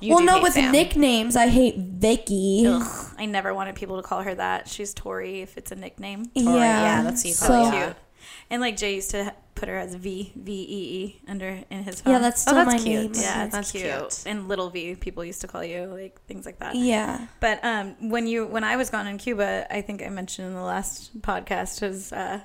You 0.00 0.14
well, 0.14 0.24
no, 0.24 0.40
with 0.42 0.52
Sam. 0.52 0.70
nicknames, 0.70 1.34
I 1.34 1.48
hate 1.48 1.76
Vicky. 1.78 2.64
Ugh, 2.66 3.14
I 3.18 3.24
never 3.26 3.52
wanted 3.54 3.74
people 3.74 3.96
to 4.00 4.02
call 4.06 4.22
her 4.22 4.34
that. 4.34 4.68
She's 4.68 4.92
Tori 4.94 5.40
if 5.40 5.56
it's 5.58 5.72
a 5.72 5.76
nickname. 5.76 6.26
Tori, 6.26 6.58
yeah, 6.58 7.02
that's 7.02 7.24
what 7.24 7.34
so. 7.34 7.70
Cute. 7.70 7.96
And 8.50 8.60
like 8.60 8.76
Jay 8.76 8.94
used 8.96 9.10
to 9.12 9.34
put 9.60 9.68
her 9.68 9.76
as 9.76 9.94
V 9.94 10.32
V 10.34 10.52
E 10.52 11.04
E 11.04 11.22
under 11.28 11.60
in 11.70 11.82
his 11.84 12.00
phone. 12.00 12.14
Yeah, 12.14 12.18
that's 12.18 12.42
Oh, 12.48 12.50
still 12.52 12.54
that's 12.64 12.72
my 12.72 12.78
cute. 12.78 13.12
name. 13.12 13.22
yeah, 13.22 13.44
it's 13.44 13.52
That's 13.54 13.70
cute. 13.70 13.84
cute. 13.84 14.22
And 14.26 14.48
little 14.48 14.70
V 14.70 14.94
people 14.96 15.22
used 15.24 15.42
to 15.42 15.48
call 15.48 15.62
you 15.62 15.84
like 15.84 16.20
things 16.26 16.46
like 16.46 16.58
that. 16.60 16.74
Yeah. 16.74 17.26
But 17.40 17.62
um, 17.64 18.10
when 18.10 18.26
you 18.26 18.46
when 18.46 18.64
I 18.64 18.76
was 18.76 18.88
gone 18.90 19.06
in 19.06 19.18
Cuba, 19.18 19.66
I 19.70 19.82
think 19.82 20.02
I 20.02 20.08
mentioned 20.08 20.48
in 20.48 20.54
the 20.54 20.62
last 20.62 21.20
podcast 21.20 21.82
was 21.86 22.12
uh, 22.12 22.40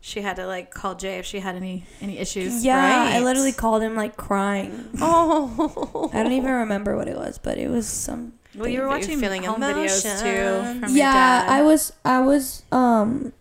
she 0.00 0.22
had 0.22 0.36
to 0.36 0.46
like 0.46 0.70
call 0.70 0.94
Jay 0.94 1.18
if 1.18 1.26
she 1.26 1.40
had 1.40 1.56
any 1.56 1.84
any 2.00 2.18
issues. 2.18 2.64
Yeah, 2.64 3.10
I 3.12 3.20
literally 3.20 3.52
called 3.52 3.82
him 3.82 3.96
like 3.96 4.16
crying. 4.16 4.88
Oh. 5.00 6.08
I 6.14 6.22
don't 6.22 6.32
even 6.32 6.50
remember 6.50 6.96
what 6.96 7.08
it 7.08 7.16
was, 7.16 7.36
but 7.38 7.58
it 7.58 7.68
was 7.68 7.86
some. 7.86 8.34
Well, 8.54 8.66
you 8.68 8.80
were 8.80 8.86
That 8.86 8.88
you're 8.88 8.88
watching 8.88 9.20
feeling 9.20 9.42
home 9.44 9.60
videos 9.60 10.02
too 10.22 10.80
from 10.80 10.88
your 10.90 10.98
yeah, 10.98 11.12
dad. 11.12 11.48
I 11.50 11.62
was. 11.62 11.92
I 12.04 12.20
was 12.20 12.62
um 12.72 13.32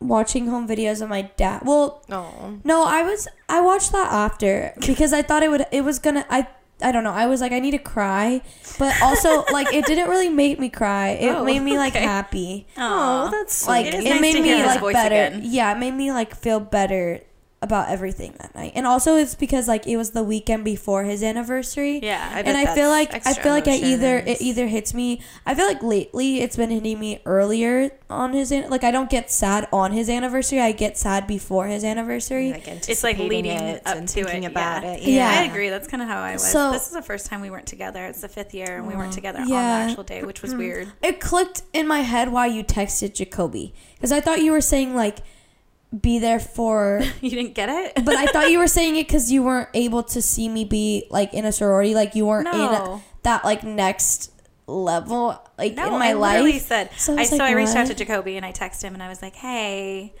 watching 0.00 0.46
home 0.48 0.66
videos 0.66 1.00
of 1.02 1.08
my 1.08 1.22
dad. 1.36 1.62
Well, 1.64 2.02
no, 2.08 2.84
I 2.84 3.02
was. 3.02 3.28
I 3.48 3.60
watched 3.60 3.92
that 3.92 4.10
after 4.12 4.72
because 4.86 5.12
I 5.12 5.22
thought 5.22 5.42
it 5.42 5.50
would. 5.50 5.66
It 5.72 5.82
was 5.84 5.98
gonna. 5.98 6.26
I. 6.30 6.46
I 6.82 6.92
don't 6.92 7.04
know. 7.04 7.12
I 7.12 7.26
was 7.26 7.42
like, 7.42 7.52
I 7.52 7.58
need 7.60 7.72
to 7.72 7.78
cry, 7.78 8.40
but 8.78 8.96
also 9.02 9.44
like 9.52 9.70
it 9.70 9.84
didn't 9.84 10.08
really 10.08 10.30
make 10.30 10.58
me 10.58 10.70
cry. 10.70 11.08
It 11.10 11.28
Oh, 11.28 11.44
made 11.44 11.60
me 11.60 11.76
like 11.76 11.94
okay. 11.94 12.02
happy. 12.02 12.66
Oh, 12.78 13.28
that's 13.30 13.68
Like 13.68 13.84
It 13.84 13.94
it, 13.96 14.04
nice 14.08 14.20
made 14.22 14.42
me 14.42 14.54
like 14.64 14.80
better. 14.80 15.14
again. 15.36 15.42
Yeah, 15.44 15.72
it 15.76 15.78
made 15.78 15.92
me 15.92 16.10
like 16.10 16.34
feel 16.34 16.58
better 16.58 17.20
about 17.62 17.90
everything 17.90 18.34
that 18.40 18.54
night. 18.54 18.72
And 18.74 18.86
also, 18.86 19.16
it's 19.16 19.34
because 19.34 19.68
like 19.68 19.86
it 19.86 19.96
was 19.96 20.12
the 20.12 20.24
weekend 20.24 20.64
before 20.64 21.04
his 21.04 21.22
anniversary. 21.22 22.00
yeah. 22.02 22.30
I 22.34 22.40
and 22.40 22.56
I 22.56 22.74
feel 22.74 22.88
like 22.88 23.14
I 23.26 23.34
feel 23.34 23.52
like 23.52 23.68
I 23.68 23.76
either 23.76 24.18
it 24.18 24.40
either 24.40 24.66
hits 24.66 24.94
me. 24.94 25.20
I 25.44 25.54
feel 25.54 25.66
like 25.66 25.82
lately 25.82 26.40
it's 26.40 26.56
been 26.56 26.70
hitting 26.70 26.98
me 26.98 27.20
earlier 27.26 27.90
on 28.08 28.32
his 28.32 28.50
an- 28.50 28.70
like 28.70 28.82
I 28.82 28.90
don't 28.90 29.10
get 29.10 29.30
sad 29.30 29.68
on 29.72 29.92
his 29.92 30.08
anniversary. 30.08 30.60
I 30.60 30.72
get 30.72 30.96
sad 30.96 31.26
before 31.26 31.66
his 31.66 31.84
anniversary. 31.84 32.52
Like 32.52 32.66
it's 32.66 33.04
like 33.04 33.18
leading 33.18 33.58
it 33.58 33.86
up 33.86 33.96
and 33.96 34.08
to 34.08 34.24
thinking 34.24 34.44
it. 34.44 34.52
about 34.52 34.82
yeah. 34.82 34.92
it. 34.92 35.02
Yeah. 35.02 35.28
I 35.28 35.42
agree. 35.44 35.68
That's 35.68 35.86
kind 35.86 36.02
of 36.02 36.08
how 36.08 36.22
I 36.22 36.32
was. 36.32 36.50
So- 36.50 36.72
this 36.72 36.86
is 36.86 36.94
the 36.94 37.02
first 37.02 37.26
time 37.26 37.42
we 37.42 37.50
weren't 37.50 37.66
together. 37.66 38.06
It's 38.06 38.22
the 38.22 38.28
fifth 38.28 38.54
year, 38.54 38.78
and 38.78 38.86
we 38.86 38.94
weren't 38.94 39.12
together 39.12 39.40
on 39.40 39.48
the 39.48 39.54
actual 39.54 40.04
day, 40.04 40.22
which 40.22 40.40
was 40.40 40.54
weird. 40.54 40.88
It 41.02 41.20
clicked 41.20 41.62
in 41.72 41.86
my 41.86 42.00
head 42.00 42.32
why 42.32 42.46
you 42.46 42.64
texted 42.64 43.14
Jacoby 43.14 43.74
because 43.94 44.12
I 44.12 44.20
thought 44.20 44.40
you 44.40 44.52
were 44.52 44.60
saying 44.60 44.94
like 44.94 45.18
be 45.98 46.18
there 46.18 46.38
for 46.40 47.00
You 47.20 47.30
didn't 47.30 47.54
get 47.54 47.68
it? 47.68 48.04
but 48.04 48.14
I 48.14 48.26
thought 48.26 48.50
you 48.50 48.58
were 48.58 48.66
saying 48.78 48.96
it 48.96 49.06
because 49.08 49.32
you 49.32 49.42
weren't 49.42 49.68
able 49.74 50.02
to 50.04 50.22
see 50.22 50.48
me 50.48 50.64
be 50.64 51.06
like 51.10 51.34
in 51.34 51.44
a 51.44 51.52
sorority, 51.52 51.94
like 51.94 52.14
you 52.14 52.26
weren't 52.26 52.46
in 52.48 52.52
No. 52.58 53.02
that 53.24 53.44
like 53.44 53.64
next 53.64 54.30
level, 54.66 55.36
like 55.58 55.74
No, 55.74 55.86
in 55.86 55.98
my 55.98 56.10
I 56.10 56.12
life. 56.12 56.62
said. 56.62 56.90
So 56.96 57.12
I 57.14 57.16
I, 57.16 57.20
was 57.20 57.28
so 57.30 57.44
I 57.44 57.52
reached 57.52 57.74
out 57.74 57.86
to? 57.88 57.94
Jacoby 57.94 58.36
and 58.36 58.46
I 58.46 58.52
texted 58.52 58.82
him 58.84 58.94
and 58.94 59.02
I 59.02 59.08
was 59.08 59.20
like, 59.20 59.34
"Hey, 59.34 60.14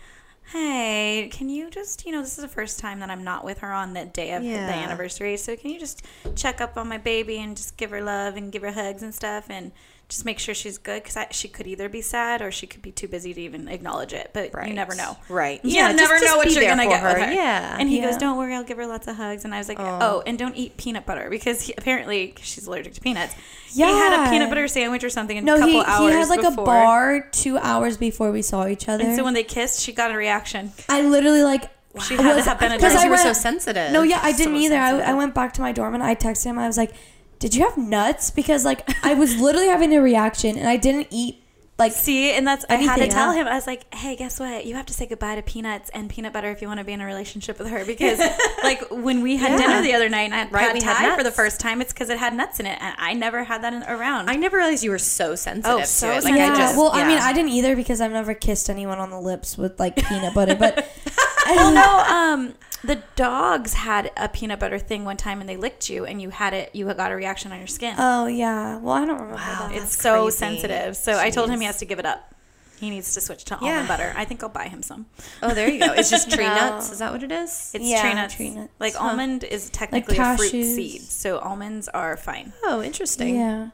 hey, 0.52 1.28
can 1.32 1.48
you 1.48 1.70
just, 1.70 2.04
you 2.04 2.10
know, 2.10 2.20
this 2.22 2.36
is 2.36 2.42
the 2.42 2.48
first 2.48 2.80
time 2.80 2.98
that 2.98 3.08
I'm 3.10 3.22
not 3.22 3.44
with 3.44 3.58
her 3.60 3.72
on 3.72 3.92
the 3.94 4.04
day 4.06 4.32
of 4.32 4.42
Yeah. 4.42 4.66
the 4.66 4.72
anniversary, 4.72 5.36
so 5.36 5.54
can 5.54 5.70
you 5.70 5.78
just 5.78 6.02
check 6.34 6.60
up 6.60 6.76
on 6.76 6.88
my 6.88 6.98
baby 6.98 7.38
and 7.38 7.56
just 7.56 7.76
give 7.76 7.90
her 7.92 8.02
love 8.02 8.36
and 8.36 8.50
give 8.50 8.62
her 8.62 8.72
hugs 8.72 9.02
and 9.04 9.14
stuff 9.14 9.44
and 9.48 9.70
just 10.10 10.26
make 10.26 10.38
sure 10.38 10.54
she's 10.54 10.76
good 10.76 11.02
because 11.02 11.16
she 11.30 11.48
could 11.48 11.66
either 11.66 11.88
be 11.88 12.02
sad 12.02 12.42
or 12.42 12.50
she 12.50 12.66
could 12.66 12.82
be 12.82 12.92
too 12.92 13.08
busy 13.08 13.32
to 13.32 13.40
even 13.40 13.66
acknowledge 13.68 14.12
it, 14.12 14.30
but 14.34 14.50
you 14.66 14.74
never 14.74 14.94
know." 14.94 15.16
Right. 15.30 15.58
You 15.64 15.76
Yeah, 15.76 15.92
never 15.92 16.14
just- 16.18 16.24
know 16.24 16.26
just 16.26 16.36
what 16.36 16.50
you're 16.52 16.68
gonna 16.70 16.82
for 16.82 16.88
get 16.90 17.02
with 17.02 17.12
her. 17.28 17.32
Yeah. 17.32 17.76
And 17.80 17.88
he 17.88 17.98
Yeah. 18.00 18.06
goes, 18.10 18.18
"Don't 18.18 18.36
worry, 18.36 18.54
I'll 18.54 18.62
give 18.64 18.76
her 18.76 18.86
lots 18.86 19.06
of 19.08 19.16
hugs." 19.16 19.46
And 19.46 19.54
I 19.54 19.58
was 19.58 19.68
like, 19.68 19.80
Oh. 19.80 19.98
"Oh, 20.02 20.22
and 20.26 20.38
don't 20.38 20.54
eat 20.56 20.76
peanut 20.76 21.06
butter 21.06 21.28
because 21.30 21.62
he, 21.62 21.72
apparently 21.78 22.28
'cause 22.28 22.44
she's 22.44 22.66
allergic 22.66 22.92
to 22.94 23.00
peanuts." 23.00 23.34
Yeah. 23.72 23.86
He 23.86 23.92
had 23.92 24.26
a 24.26 24.30
peanut 24.30 24.48
butter 24.50 24.68
sandwich 24.68 25.04
or 25.04 25.10
something 25.10 25.36
in 25.38 25.44
a 25.44 25.46
no, 25.46 25.54
couple 25.56 25.70
he 25.70 25.80
hours 25.86 26.12
he 26.12 26.18
had 26.18 26.28
like 26.28 26.40
before. 26.42 26.64
a 26.64 26.66
bar 26.66 27.20
two 27.32 27.56
hours 27.58 27.96
before 27.96 28.30
we 28.32 28.42
saw 28.42 28.66
each 28.66 28.88
other. 28.88 29.04
And 29.04 29.16
so 29.16 29.22
when 29.24 29.34
they 29.34 29.44
kissed, 29.44 29.80
she 29.80 29.92
got 29.92 30.10
a 30.10 30.16
reaction. 30.16 30.72
I 30.88 31.02
literally 31.02 31.42
like 31.44 31.70
She 32.06 32.14
had 32.16 32.34
to 32.34 32.42
have 32.42 32.58
been 32.60 32.72
a 32.72 32.76
because 32.76 32.92
Because 32.92 33.02
I 33.02 33.04
you 33.06 33.10
were 33.10 33.16
so 33.16 33.32
sensitive. 33.32 33.90
No, 33.92 34.02
yeah, 34.02 34.20
I 34.22 34.30
didn't 34.32 34.54
So 34.54 34.60
either. 34.60 34.76
I. 34.76 34.90
I 35.10 35.12
went 35.14 35.34
back 35.34 35.52
to 35.54 35.60
my 35.60 35.72
dorm 35.72 35.94
and 35.94 36.02
I 36.02 36.14
texted 36.14 36.44
him. 36.44 36.58
I 36.58 36.66
was 36.68 36.76
like, 36.76 36.92
"Did 37.40 37.54
you 37.56 37.64
have 37.64 37.76
nuts?" 37.76 38.30
Because 38.30 38.64
like 38.64 38.88
I 39.04 39.14
was 39.14 39.36
literally 39.40 39.66
having 39.68 39.92
a 39.94 40.00
reaction 40.00 40.56
and 40.56 40.68
I 40.68 40.76
didn't 40.76 41.08
eat 41.10 41.38
like 41.78 41.92
See, 41.92 42.30
and 42.32 42.46
that's 42.46 42.66
I 42.68 42.74
had 42.74 42.96
to 42.96 43.02
Anything, 43.04 43.10
tell 43.10 43.32
him. 43.32 43.46
I 43.46 43.54
was 43.54 43.66
like, 43.66 43.92
"Hey, 43.94 44.14
guess 44.14 44.38
what? 44.38 44.66
You 44.66 44.74
have 44.74 44.84
to 44.84 44.92
say 44.92 45.06
goodbye 45.06 45.36
to 45.36 45.40
peanuts 45.42 45.88
and 45.94 46.10
peanut 46.10 46.30
butter 46.34 46.50
if 46.50 46.60
you 46.60 46.68
want 46.68 46.76
to 46.78 46.84
be 46.84 46.92
in 46.92 47.00
a 47.00 47.06
relationship 47.06 47.58
with 47.58 47.68
her." 47.68 47.86
Because 47.86 48.18
like 48.62 48.82
when 48.90 49.22
we 49.22 49.36
had 49.38 49.52
Yeah. 49.52 49.66
dinner 49.66 49.80
the 49.82 49.94
other 49.94 50.10
night 50.10 50.24
and 50.30 50.34
I 50.34 50.38
had 50.40 50.52
Right, 50.52 50.82
pad 50.82 50.96
thai 50.98 51.16
for 51.16 51.24
the 51.24 51.30
first 51.30 51.58
time, 51.58 51.80
it's 51.80 51.90
because 51.90 52.10
it 52.10 52.18
had 52.18 52.34
nuts 52.34 52.60
in 52.60 52.66
it, 52.66 52.76
and 52.82 52.94
I 52.98 53.14
never 53.14 53.44
had 53.44 53.62
that 53.64 53.72
in, 53.72 53.82
around. 53.84 54.28
I 54.28 54.36
never 54.36 54.58
realized 54.58 54.84
you 54.84 54.90
were 54.90 54.98
so 54.98 55.34
sensitive 55.34 55.78
Oh, 55.80 55.84
so 55.84 56.10
to 56.10 56.18
it. 56.18 56.24
Like 56.24 56.34
yeah. 56.36 56.52
I 56.52 56.56
just 56.56 56.76
well, 56.76 56.90
I 56.92 57.06
mean. 57.08 57.16
I 57.18 57.32
didn't 57.32 57.52
either 57.52 57.74
because 57.74 58.02
I've 58.02 58.12
never 58.12 58.34
kissed 58.34 58.68
anyone 58.68 58.98
on 58.98 59.08
the 59.08 59.20
lips 59.20 59.56
with 59.56 59.80
like 59.80 59.96
peanut 59.96 60.34
butter. 60.34 60.56
But 60.56 60.86
well, 61.46 61.72
no, 61.72 62.14
um, 62.14 62.54
the 62.84 63.02
dogs 63.16 63.74
had 63.74 64.10
a 64.16 64.28
peanut 64.28 64.58
butter 64.60 64.78
thing 64.78 65.04
one 65.04 65.16
time, 65.16 65.40
and 65.40 65.48
they 65.48 65.56
licked 65.56 65.90
you, 65.90 66.04
and 66.06 66.20
you 66.22 66.30
had 66.30 66.54
it. 66.54 66.74
You 66.74 66.92
got 66.94 67.12
a 67.12 67.14
reaction 67.16 67.52
on 67.52 67.58
your 67.58 67.66
skin. 67.66 67.94
Oh 67.98 68.26
yeah. 68.26 68.78
Well, 68.78 68.94
I 68.94 69.04
don't 69.04 69.16
remember 69.20 69.34
Wow. 69.36 69.68
that. 69.68 69.72
it's 69.76 69.96
so 70.00 70.24
crazy. 70.24 70.36
sensitive. 70.38 70.96
So 70.96 71.18
I 71.18 71.30
told 71.30 71.50
him 71.50 71.60
he 71.60 71.66
has 71.66 71.78
to 71.78 71.84
give 71.84 71.98
it 71.98 72.06
up. 72.06 72.34
He 72.78 72.88
needs 72.88 73.12
to 73.12 73.20
switch 73.20 73.44
to 73.44 73.58
Yeah. 73.60 73.68
almond 73.72 73.88
butter. 73.88 74.14
I 74.16 74.24
think 74.24 74.42
I'll 74.42 74.48
buy 74.48 74.68
him 74.68 74.82
some. 74.82 75.04
Oh, 75.42 75.52
there 75.52 75.68
you 75.68 75.78
go. 75.78 75.92
It's 75.92 76.08
just 76.08 76.30
tree 76.34 76.46
No. 76.46 76.54
nuts. 76.54 76.90
Is 76.90 77.00
that 77.00 77.12
what 77.12 77.22
it 77.22 77.30
is? 77.30 77.72
It's 77.74 77.84
Yeah, 77.84 78.00
tree 78.00 78.14
nuts. 78.14 78.34
tree 78.34 78.50
nuts. 78.50 78.72
Like 78.80 78.94
Huh. 78.94 79.08
almond 79.08 79.44
is 79.44 79.68
technically 79.68 80.16
a 80.16 80.36
fruit 80.38 80.50
seed, 80.50 81.02
so 81.02 81.38
almonds 81.40 81.88
are 81.88 82.16
fine. 82.16 82.54
Oh, 82.64 82.80
interesting. 82.82 83.36
Yeah. 83.36 83.68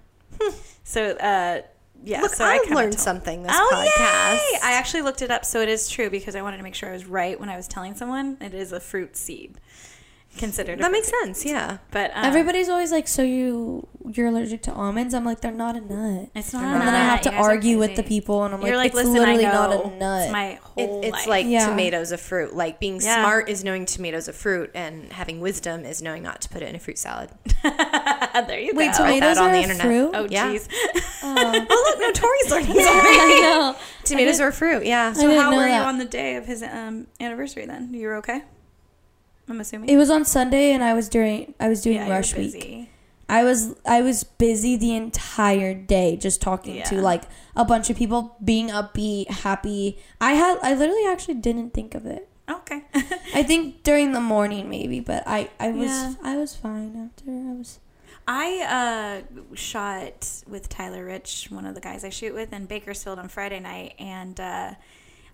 So 0.83 1.11
uh, 1.13 1.63
yeah, 2.05 2.21
Look, 2.23 2.35
so 2.35 2.45
I, 2.45 2.59
kinda 2.59 2.75
learned 2.75 2.99
something 3.01 3.43
this 3.43 3.53
Oh 3.55 3.71
podcast. 3.73 4.35
yay! 4.53 4.59
I 4.63 4.73
actually 4.73 5.03
looked 5.03 5.23
it 5.23 5.31
up, 5.31 5.45
so 5.45 5.61
it 5.61 5.69
is 5.69 5.89
true 5.89 6.09
because 6.11 6.37
I 6.37 6.43
wanted 6.43 6.59
to 6.59 6.63
make 6.63 6.75
sure 6.75 6.89
I 6.89 6.93
was 6.93 7.07
right 7.07 7.39
when 7.39 7.49
I 7.49 7.57
was 7.57 7.67
telling 7.67 7.95
someone. 7.95 8.37
It 8.41 8.55
is 8.55 8.73
a 8.73 8.81
fruit 8.81 9.17
seed. 9.17 9.59
Considered. 10.37 10.79
a 10.79 10.83
That 10.83 10.93
makes 10.93 11.09
sense. 11.23 11.45
Yeah. 11.45 11.79
But 11.91 12.11
um, 12.15 12.25
Everybody's 12.25 12.69
always 12.69 12.93
like, 12.93 13.09
"So 13.09 13.23
you 13.23 13.87
you're 14.13 14.29
allergic 14.29 14.63
to 14.63 14.73
almonds?" 14.73 15.15
I'm 15.15 15.25
like, 15.25 15.41
"They're 15.41 15.51
not 15.53 15.77
a 15.77 15.81
nut." 15.81 16.29
It's 16.35 16.53
not. 16.53 16.63
And 16.65 16.83
then 16.83 16.95
I 16.95 16.99
have 17.05 17.21
to 17.23 17.31
You 17.31 17.37
guys 17.37 17.45
are 17.47 17.51
argue 17.51 17.79
with 17.79 17.97
the 17.97 18.03
people, 18.03 18.45
and 18.45 18.55
I'm 18.55 18.63
You're 18.63 18.77
like, 18.77 18.95
like, 18.95 19.03
"It's 19.05 19.09
listen, 19.11 19.13
literally 19.15 19.45
not 19.45 19.73
a 19.73 19.97
nut." 19.99 20.23
It's 20.25 20.33
my 20.33 20.47
It, 20.53 20.59
whole 20.61 21.01
it's 21.03 21.13
life. 21.13 21.27
like 21.27 21.47
Yeah. 21.47 21.67
tomatoes 21.69 22.13
a 22.13 22.19
fruit. 22.19 22.55
Like 22.55 22.79
being 22.81 23.01
Yeah. 23.01 23.21
smart 23.23 23.49
is 23.49 23.65
knowing 23.65 23.87
tomatoes 23.87 24.29
a 24.29 24.33
fruit, 24.33 24.71
and 24.75 25.13
having 25.13 25.41
wisdom 25.41 25.85
is 25.85 26.01
knowing 26.03 26.23
not 26.23 26.41
to 26.43 26.49
put 26.49 26.63
it 26.63 26.69
in 26.69 26.75
a 26.77 26.79
fruit 26.79 26.99
salad. 26.99 27.31
there 27.63 28.59
you 28.61 28.73
Wait, 28.75 28.93
go. 28.93 29.05
Read 29.05 29.21
tomatoes 29.21 29.37
that 29.37 29.39
on 29.39 29.49
are 29.49 29.53
the 29.53 29.59
a 29.59 29.63
internet. 29.63 29.83
fruit? 29.83 30.11
Oh 30.15 30.27
Yeah. 30.31 30.53
jeez. 30.53 30.69
Oh. 31.29 31.35
look, 31.69 31.99
no, 31.99 32.13
Tori's 32.13 32.51
learning. 32.53 32.77
I 32.79 33.41
know. 33.43 33.77
tomatoes 34.05 34.39
are 34.41 34.53
fruit. 34.53 34.85
Yeah. 34.87 35.13
So 35.13 35.29
how 35.41 35.51
know 35.51 35.57
were 35.57 35.67
you 35.67 35.75
on 35.75 35.99
the 35.99 36.05
day 36.05 36.37
of 36.37 36.47
his 36.47 36.63
um, 36.63 37.09
anniversary? 37.19 37.67
Then 37.67 37.93
you 37.93 38.07
were 38.07 38.17
okay. 38.17 38.43
I'm 39.49 39.61
assuming. 39.61 39.89
It 39.89 39.97
was 39.97 40.11
on 40.11 40.25
Sunday, 40.25 40.73
and 40.73 40.83
I 40.83 40.95
was 40.95 41.09
during 41.09 41.55
I 41.61 41.69
was 41.69 41.83
doing 41.83 41.97
yeah, 41.97 42.11
rush 42.11 42.35
week. 42.35 42.89
I 43.29 43.43
was 43.43 43.75
I 43.85 44.03
was 44.03 44.25
busy 44.25 44.77
the 44.77 44.95
entire 44.95 45.75
day 45.75 46.17
just 46.17 46.41
talking 46.41 46.83
to 46.85 47.01
like 47.01 47.25
a 47.57 47.65
bunch 47.65 47.91
of 47.91 47.97
people, 47.97 48.37
being 48.43 48.69
upbeat, 48.69 49.29
happy. 49.29 49.99
I 50.21 50.33
had 50.35 50.59
I 50.63 50.75
literally 50.75 51.07
actually 51.07 51.35
didn't 51.35 51.71
think 51.75 51.95
of 51.95 52.07
it. 52.07 52.29
Okay. 52.49 52.85
I 53.35 53.43
think 53.43 53.83
during 53.83 54.13
the 54.13 54.21
morning 54.21 54.71
maybe, 54.71 55.01
but 55.01 55.25
I 55.27 55.51
I 55.59 55.71
was 55.71 55.89
Yeah. 55.89 56.15
I 56.23 56.37
was 56.37 56.55
fine 56.55 56.97
after 56.97 57.31
I 57.31 57.53
was. 57.55 57.81
I 58.29 59.23
uh, 59.23 59.55
shot 59.55 60.43
with 60.49 60.69
Tyler 60.69 61.05
Rich, 61.05 61.49
one 61.51 61.65
of 61.65 61.77
the 61.77 61.81
guys 61.81 62.05
I 62.05 62.11
shoot 62.11 62.35
with, 62.35 62.53
in 62.53 62.67
Bakersfield 62.67 63.21
on 63.21 63.29
Friday 63.29 63.61
night, 63.61 63.95
and 64.01 64.39
uh, 64.41 64.75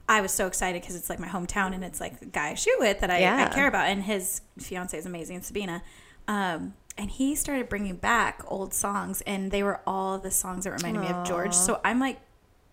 I 0.09 0.21
was 0.21 0.33
so 0.33 0.47
excited 0.47 0.83
because 0.83 0.97
it's 0.97 1.09
like 1.09 1.19
my 1.21 1.29
hometown 1.29 1.75
and 1.75 1.83
it's 1.85 2.01
like 2.01 2.19
the 2.21 2.27
guy 2.27 2.51
I 2.51 2.55
shoot 2.55 2.77
with 2.79 3.01
that 3.01 3.11
I, 3.11 3.21
Yeah. 3.21 3.49
I 3.51 3.55
care 3.55 3.69
about, 3.69 3.87
and 3.89 4.03
his 4.03 4.41
fiance 4.59 4.97
is 4.99 5.07
amazing, 5.07 5.43
Sabina. 5.43 5.83
Um, 6.29 6.75
and 6.99 7.11
he 7.11 7.35
started 7.35 7.69
bringing 7.69 7.97
back 7.97 8.43
old 8.49 8.75
songs, 8.75 9.23
and 9.23 9.51
they 9.51 9.63
were 9.63 9.81
all 9.87 10.19
the 10.19 10.31
songs 10.31 10.65
that 10.65 10.73
reminded 10.73 11.01
me 11.01 11.09
of 11.09 11.27
George. 11.27 11.55
So 11.55 11.81
I'm 11.85 11.99
like 12.01 12.21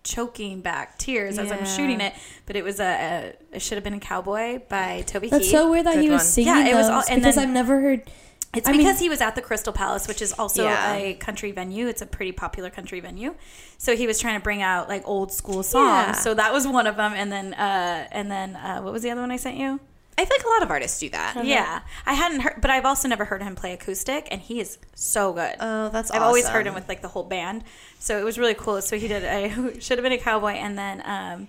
choking 0.02 0.60
back 0.60 0.98
tears 0.98 1.38
as 1.38 1.50
I'm 1.52 1.64
shooting 1.66 2.00
it. 2.00 2.14
But 2.46 2.56
it 2.56 2.64
was 2.64 2.80
a, 2.80 3.34
a 3.52 3.56
it 3.56 3.62
should 3.62 3.76
have 3.76 3.84
been 3.84 3.94
a 3.94 4.00
cowboy 4.00 4.60
by 4.68 5.02
Toby 5.06 5.28
That's 5.28 5.44
Keith. 5.44 5.52
so 5.52 5.70
weird 5.70 5.86
that 5.86 5.94
Good 5.94 6.02
he 6.04 6.10
was 6.10 6.20
one. 6.20 6.26
singing 6.26 6.54
Yeah, 6.54 6.68
it 6.68 6.74
was 6.74 6.86
all- 6.88 7.02
and 7.08 7.20
because 7.20 7.36
then- 7.36 7.48
I've 7.48 7.54
never 7.54 7.80
heard. 7.80 8.10
It's 8.52 8.68
I 8.68 8.72
mean- 8.72 8.80
because 8.80 8.98
he 8.98 9.08
was 9.08 9.20
at 9.20 9.36
the 9.36 9.42
Crystal 9.42 9.72
Palace, 9.72 10.08
which 10.08 10.20
is 10.20 10.32
also 10.32 10.64
Yeah. 10.64 10.94
a 10.94 11.14
country 11.14 11.52
venue. 11.52 11.86
It's 11.86 12.02
a 12.02 12.06
pretty 12.06 12.32
popular 12.32 12.68
country 12.68 12.98
venue. 13.00 13.34
So 13.78 13.96
he 13.96 14.06
was 14.08 14.18
trying 14.18 14.38
to 14.40 14.42
bring 14.42 14.60
out 14.60 14.88
like 14.88 15.02
old 15.06 15.32
school 15.32 15.62
songs. 15.62 15.84
Yeah. 15.84 16.12
So 16.12 16.34
that 16.34 16.52
was 16.52 16.66
one 16.66 16.86
of 16.88 16.96
them. 16.96 17.12
And 17.14 17.30
then, 17.30 17.54
uh, 17.54 18.08
and 18.10 18.30
then, 18.30 18.56
uh, 18.56 18.80
what 18.80 18.92
was 18.92 19.02
the 19.02 19.10
other 19.10 19.20
one 19.20 19.30
I 19.30 19.36
sent 19.36 19.56
you? 19.56 19.78
I 20.18 20.24
feel 20.26 20.36
like 20.36 20.44
a 20.44 20.48
lot 20.50 20.62
of 20.64 20.70
artists 20.70 20.98
do 20.98 21.08
that. 21.10 21.46
Yeah, 21.46 21.80
I 22.04 22.12
hadn't 22.12 22.40
heard, 22.40 22.60
but 22.60 22.70
I've 22.70 22.84
also 22.84 23.08
never 23.08 23.24
heard 23.24 23.42
him 23.42 23.54
play 23.56 23.72
acoustic, 23.72 24.28
and 24.30 24.38
he 24.42 24.60
is 24.60 24.76
so 24.94 25.32
good. 25.32 25.54
Oh, 25.60 25.88
that's 25.88 26.10
I've 26.10 26.20
always 26.20 26.46
heard 26.46 26.66
him 26.66 26.74
with 26.74 26.86
like 26.90 27.00
the 27.00 27.08
whole 27.08 27.22
band, 27.22 27.64
so 27.98 28.18
it 28.18 28.24
was 28.24 28.38
really 28.38 28.52
cool. 28.52 28.82
So 28.82 28.98
he 28.98 29.08
did. 29.08 29.24
I 29.24 29.48
should 29.78 29.96
have 29.96 30.02
been 30.02 30.12
a 30.12 30.18
cowboy, 30.18 30.50
and 30.54 30.76
then, 30.76 31.02
um, 31.06 31.48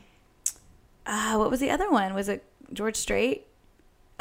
uh, 1.06 1.36
what 1.36 1.50
was 1.52 1.60
the 1.60 1.70
other 1.70 1.92
one? 1.92 2.14
Was 2.14 2.30
it 2.30 2.46
George 2.72 2.96
Strait? 2.96 3.46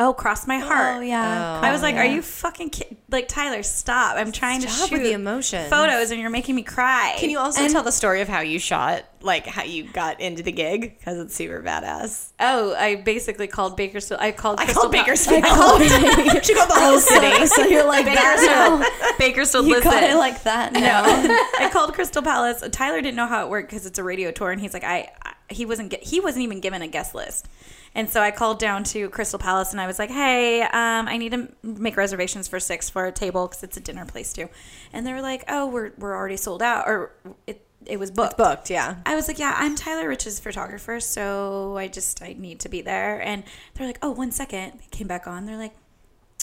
Oh, 0.03 0.15
cross 0.15 0.47
my 0.47 0.57
heart. 0.59 0.97
Oh 0.97 1.01
yeah. 1.01 1.61
Oh. 1.63 1.67
I 1.67 1.71
was 1.73 1.83
like, 1.83 1.95
Yeah. 1.95 2.01
"Are 2.03 2.07
you 2.07 2.23
fucking 2.23 2.71
kid- 2.71 2.97
like 3.11 3.29
Tyler? 3.29 3.63
Stop! 3.63 4.17
I'm 4.17 4.33
trying 4.33 4.63
to 4.63 4.69
shoot 4.69 4.91
with 4.93 5.03
the 5.03 5.13
emotions. 5.13 5.69
photos, 5.69 6.11
and 6.11 6.19
you're 6.19 6.31
making 6.31 6.55
me 6.55 6.63
cry." 6.63 7.17
Can 7.19 7.29
you 7.29 7.39
also 7.39 7.61
And- 7.63 7.71
tell 7.73 7.83
the 7.83 7.93
story 7.93 8.23
of 8.23 8.29
how 8.29 8.41
you 8.41 8.59
shot, 8.59 9.05
like 9.21 9.47
how 9.47 9.63
you 9.63 9.85
got 9.93 10.19
into 10.21 10.43
the 10.43 10.53
gig? 10.53 10.99
Because 10.99 11.19
it's 11.19 11.35
super 11.37 11.63
badass. 11.63 12.31
Oh, 12.41 12.75
I 12.75 12.95
basically 12.97 13.47
called 13.47 13.77
Bakersfield. 13.77 14.21
I 14.23 14.33
called. 14.33 14.59
I 14.59 14.65
Crystal 14.65 14.83
called 14.85 14.95
Pal- 14.95 15.03
Bakersfield. 15.05 15.45
I 15.45 15.49
called 15.49 15.83
she 16.47 16.55
called 16.55 16.71
the 16.71 16.75
whole 16.81 16.99
city. 17.13 17.47
so 17.47 17.67
you're 17.67 17.87
like 17.87 18.07
that 18.07 18.81
now. 18.81 19.13
Bakersfield. 19.19 19.67
You 19.67 19.75
listen. 19.75 19.91
got 19.91 20.03
it 20.03 20.17
like 20.17 20.43
that 20.45 20.73
now. 20.73 21.03
I 21.59 21.69
called 21.71 21.93
Crystal 21.93 22.23
Palace. 22.23 22.65
Tyler 22.73 23.03
didn't 23.03 23.17
know 23.17 23.27
how 23.27 23.45
it 23.45 23.51
worked 23.51 23.69
because 23.69 23.85
it's 23.85 23.99
a 23.99 24.03
radio 24.05 24.31
tour, 24.31 24.51
and 24.51 24.61
he's 24.63 24.73
like, 24.73 24.85
I, 24.85 25.11
I 25.25 25.33
he 25.51 25.67
wasn't 25.67 25.91
get, 25.91 26.03
he 26.03 26.21
wasn't 26.21 26.43
even 26.45 26.61
given 26.61 26.83
a 26.83 26.89
guest 26.89 27.15
list, 27.15 27.49
and 27.95 28.09
so 28.09 28.21
I 28.21 28.31
called 28.31 28.59
down 28.59 28.85
to 28.85 29.09
Crystal 29.11 29.39
Palace, 29.39 29.73
and 29.73 29.81
I 29.81 29.87
was 29.87 29.99
like, 29.99 30.11
Hey, 30.11 30.63
um, 30.63 31.09
I 31.09 31.17
need 31.17 31.33
to 31.33 31.49
make 31.63 31.97
reservations 31.97 32.49
for 32.49 32.61
six 32.61 32.89
for 32.89 33.07
a 33.07 33.13
table 33.13 33.47
because 33.47 33.63
it's 33.63 33.77
a 33.77 33.81
dinner 33.81 34.07
place 34.07 34.33
too, 34.33 34.49
and 34.93 35.07
they 35.07 35.13
were 35.13 35.23
like, 35.23 35.45
Oh, 35.49 35.67
we're 35.67 35.93
we're 35.99 36.17
already 36.17 36.37
sold 36.37 36.63
out, 36.63 36.87
or 36.87 37.13
it 37.47 37.65
it 37.87 37.99
was 37.99 38.11
booked. 38.11 38.37
Booked, 38.37 38.71
yeah. 38.71 38.97
I 39.07 39.15
was 39.15 39.27
like, 39.27 39.39
yeah, 39.39 39.55
I'm 39.57 39.75
Tyler 39.75 40.09
Rich's 40.09 40.39
photographer, 40.39 41.01
so 41.01 41.77
I 41.79 41.89
just 41.89 42.23
I 42.23 42.35
need 42.39 42.61
to 42.61 42.69
be 42.69 42.83
there. 42.83 43.21
And 43.21 43.43
they're 43.75 43.87
like, 43.87 43.99
oh, 44.03 44.11
one 44.11 44.31
second. 44.31 44.73
They 44.79 44.87
came 44.91 45.07
back 45.07 45.27
on. 45.27 45.47
They're 45.47 45.57
like, 45.57 45.75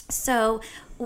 so 0.08 0.60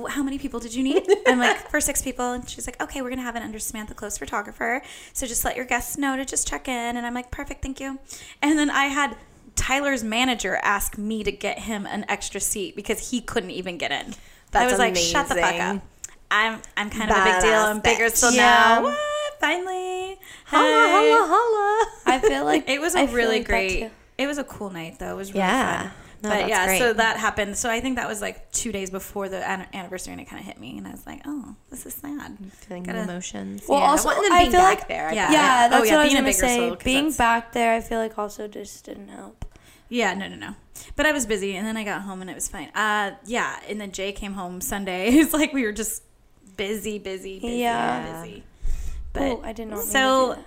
how 0.08 0.22
many 0.22 0.38
people 0.38 0.58
did 0.60 0.74
you 0.74 0.82
need? 0.82 1.04
I'm 1.26 1.38
like, 1.38 1.68
for 1.70 1.80
six 1.80 2.00
people. 2.02 2.32
And 2.32 2.48
she's 2.48 2.66
like, 2.66 2.80
okay, 2.82 3.02
we're 3.02 3.10
gonna 3.10 3.22
have 3.22 3.36
an 3.36 3.42
under 3.42 3.58
Samantha 3.58 3.94
Close 3.94 4.16
photographer, 4.18 4.82
so 5.12 5.26
just 5.26 5.44
let 5.44 5.56
your 5.56 5.64
guests 5.66 5.98
know 5.98 6.16
to 6.16 6.24
just 6.24 6.46
check 6.48 6.68
in. 6.68 6.96
And 6.96 7.04
I'm 7.06 7.14
like, 7.14 7.30
perfect, 7.30 7.62
thank 7.62 7.80
you. 7.80 7.98
And 8.40 8.58
then 8.58 8.70
I 8.70 8.86
had 8.86 9.16
Tyler's 9.54 10.02
manager 10.02 10.58
ask 10.62 10.96
me 10.96 11.22
to 11.24 11.32
get 11.32 11.60
him 11.60 11.84
an 11.86 12.06
extra 12.08 12.40
seat 12.40 12.74
because 12.74 13.10
he 13.10 13.20
couldn't 13.20 13.50
even 13.50 13.76
get 13.76 13.90
in. 13.92 14.12
I 14.12 14.14
That's 14.50 14.72
was 14.72 14.78
like, 14.78 14.96
shut 14.96 15.28
the 15.28 15.34
fuck 15.36 15.54
up. 15.60 15.82
I'm 16.30 16.60
I'm 16.76 16.88
kind 16.88 17.10
of 17.10 17.16
a 17.18 17.24
big 17.24 17.40
deal. 17.42 17.52
I'm 17.60 17.80
bigger 17.80 18.08
still 18.08 18.32
Yeah. 18.32 18.40
now. 18.78 18.82
What? 18.84 18.98
Finally. 19.40 20.18
Holla, 20.46 20.62
Hey. 20.86 21.10
holla, 21.10 21.26
holla. 21.28 21.86
I 22.06 22.18
feel 22.20 22.44
like 22.44 22.68
It 22.68 22.80
was 22.80 22.94
I 22.94 23.02
a 23.02 23.06
really 23.08 23.38
like 23.38 23.46
great. 23.46 23.90
It 24.16 24.26
was 24.26 24.38
a 24.38 24.44
cool 24.44 24.70
night 24.70 24.98
though. 24.98 25.12
It 25.12 25.16
was 25.16 25.28
really 25.30 25.40
Yeah. 25.40 25.82
fun. 25.82 25.90
No, 26.22 26.28
but 26.30 26.48
yeah, 26.48 26.66
great. 26.66 26.78
so 26.78 26.92
that 26.92 27.16
happened. 27.16 27.56
So 27.56 27.68
I 27.68 27.80
think 27.80 27.96
that 27.96 28.06
was 28.08 28.20
like 28.20 28.50
two 28.52 28.70
days 28.72 28.90
before 28.90 29.28
the 29.28 29.38
an- 29.48 29.66
anniversary, 29.74 30.12
and 30.12 30.20
it 30.20 30.26
kind 30.26 30.40
of 30.40 30.46
hit 30.46 30.60
me, 30.60 30.78
and 30.78 30.86
I 30.86 30.90
was 30.92 31.04
like, 31.06 31.20
"Oh, 31.26 31.56
this 31.70 31.84
is 31.86 31.94
sad." 31.94 32.36
Feeling 32.52 32.84
Gotta- 32.84 33.02
emotions. 33.02 33.62
Well, 33.68 33.80
yeah. 33.80 33.86
also, 33.86 34.08
Well, 34.08 34.16
and 34.18 34.24
then 34.26 34.32
I 34.32 34.42
feel 34.44 34.52
back 34.52 34.78
like- 34.80 34.88
there. 34.88 35.08
I 35.08 35.12
Yeah. 35.12 35.26
bet. 35.26 35.32
Yeah, 35.32 35.68
that's 35.68 35.80
Oh, 35.82 35.84
yeah, 35.84 35.92
what 35.96 36.00
I 36.00 36.04
was 36.04 36.14
gonna 36.14 36.32
say. 36.32 36.56
soul, 36.58 36.70
'cause 36.76 36.84
Being 36.84 37.04
that's- 37.10 37.16
back 37.16 37.52
there, 37.52 37.74
I 37.74 37.80
feel 37.80 37.98
like 37.98 38.18
also 38.18 38.46
just 38.48 38.84
didn't 38.84 39.08
help. 39.08 39.44
Yeah, 39.88 40.14
no, 40.14 40.28
no, 40.28 40.36
no. 40.36 40.54
But 40.96 41.06
I 41.06 41.12
was 41.12 41.26
busy, 41.26 41.56
and 41.56 41.66
then 41.66 41.76
I 41.76 41.84
got 41.84 42.02
home, 42.02 42.20
and 42.22 42.30
it 42.30 42.34
was 42.34 42.48
fine. 42.48 42.68
Uh, 42.74 43.12
yeah, 43.26 43.58
and 43.68 43.80
then 43.80 43.92
Jay 43.92 44.12
came 44.12 44.34
home 44.34 44.60
Sunday. 44.60 45.08
It's 45.18 45.32
like 45.34 45.52
we 45.52 45.64
were 45.64 45.72
just 45.72 46.02
busy, 46.56 46.98
busy, 46.98 47.40
busy, 47.40 47.56
Yeah. 47.58 48.22
busy. 48.22 48.44
But 49.12 49.22
oh, 49.22 49.42
I 49.44 49.52
did 49.52 49.68
not. 49.68 49.76
mean 49.78 49.84
to 49.86 49.90
so 49.92 50.28
do 50.28 50.34
that. 50.36 50.44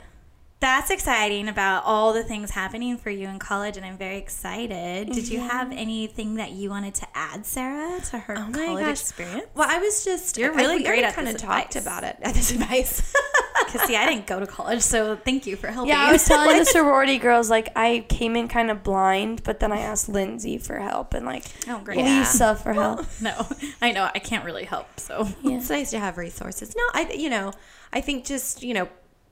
That's 0.59 0.89
exciting 0.89 1.47
about 1.47 1.83
all 1.85 2.13
the 2.13 2.23
things 2.23 2.51
happening 2.51 2.97
for 2.97 3.09
you 3.09 3.27
in 3.27 3.39
college, 3.39 3.77
and 3.77 3.85
I'm 3.85 3.97
very 3.97 4.17
excited. 4.17 5.11
Did 5.11 5.27
you 5.27 5.39
have 5.39 5.67
mm-hmm. 5.67 5.77
anything 5.77 6.35
that 6.35 6.51
you 6.51 6.69
wanted 6.69 6.95
to 6.95 7.07
add, 7.13 7.45
Sarah, 7.45 7.99
to 8.11 8.19
her 8.19 8.35
Oh 8.37 8.51
college 8.51 8.85
gosh. 8.85 9.01
experience? 9.01 9.47
Well, 9.53 9.69
I 9.69 9.79
was 9.79 10.05
just. 10.05 10.37
You're 10.37 10.53
really 10.53 10.77
we 10.77 10.83
great 10.83 11.03
at 11.03 11.13
kind 11.13 11.27
of 11.27 11.37
talked 11.37 11.75
about 11.75 12.03
it. 12.03 12.17
At 12.21 12.33
this 12.33 12.51
advice. 12.51 13.13
Because 13.65 13.87
see, 13.87 13.95
I 13.95 14.05
didn't 14.05 14.27
go 14.27 14.39
to 14.39 14.45
college, 14.45 14.81
so 14.81 15.15
thank 15.15 15.47
you 15.47 15.55
for 15.55 15.67
helping. 15.67 15.89
Yeah, 15.89 16.01
I 16.01 16.11
was 16.11 16.23
telling 16.23 16.59
the 16.59 16.65
sorority 16.65 17.17
girls 17.17 17.49
like 17.49 17.69
I 17.75 18.05
came 18.09 18.35
in 18.35 18.47
kind 18.47 18.69
of 18.69 18.83
blind, 18.83 19.43
but 19.43 19.59
then 19.59 19.71
I 19.71 19.79
asked 19.79 20.07
Lindsay 20.07 20.57
for 20.57 20.77
help 20.77 21.13
and 21.13 21.25
like 21.25 21.45
oh 21.67 21.79
great. 21.79 21.97
Yeah. 21.97 22.19
Lisa 22.19 22.55
for 22.55 22.73
help. 22.73 23.05
No, 23.21 23.47
I 23.81 23.91
know 23.91 24.09
I 24.13 24.19
can't 24.19 24.45
really 24.45 24.65
help. 24.65 24.99
So 24.99 25.27
Yeah. 25.41 25.57
It's 25.57 25.69
nice 25.69 25.89
to 25.91 25.99
have 25.99 26.17
resources. 26.17 26.75
No, 26.75 26.83
I 26.93 27.11
you 27.13 27.29
know, 27.29 27.53
I 27.91 28.01
think 28.01 28.25
just, 28.25 28.61
you 28.61 28.73
know, 28.73 28.87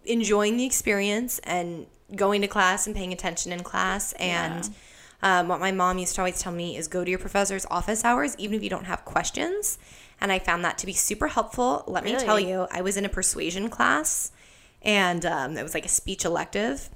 enjoying 0.06 0.58
the 0.58 0.66
experience 0.66 1.40
and 1.44 1.88
going 2.16 2.42
to 2.42 2.48
class 2.48 2.86
and 2.86 2.96
paying 2.96 3.14
attention 3.14 3.52
in 3.52 3.64
class 3.64 4.14
and 4.14 4.70
um, 5.24 5.48
what 5.48 5.60
my 5.60 5.72
mom 5.72 5.98
used 5.98 6.16
to 6.16 6.22
always 6.22 6.40
tell 6.40 6.52
me 6.52 6.76
is 6.76 6.88
go 6.88 7.04
to 7.04 7.10
your 7.10 7.20
professor's 7.20 7.66
office 7.72 8.04
hours 8.04 8.36
even 8.38 8.56
if 8.56 8.64
you 8.64 8.70
don't 8.70 8.86
have 8.86 9.06
questions. 9.06 9.80
And 10.20 10.32
I 10.32 10.40
found 10.40 10.64
that 10.64 10.78
to 10.80 10.86
be 10.86 10.94
super 10.94 11.28
helpful. 11.28 11.84
Let 11.88 12.04
me 12.04 12.16
tell 12.18 12.40
you, 12.40 12.68
I 12.72 12.82
was 12.82 12.98
in 12.98 13.06
a 13.06 13.10
persuasion 13.10 13.70
class 13.70 14.32
and 14.82 15.26
um, 15.26 15.58
it 15.58 15.64
was 15.64 15.74
like 15.74 15.86
a 15.86 15.90
speech 15.90 16.26
elective. 16.26 16.90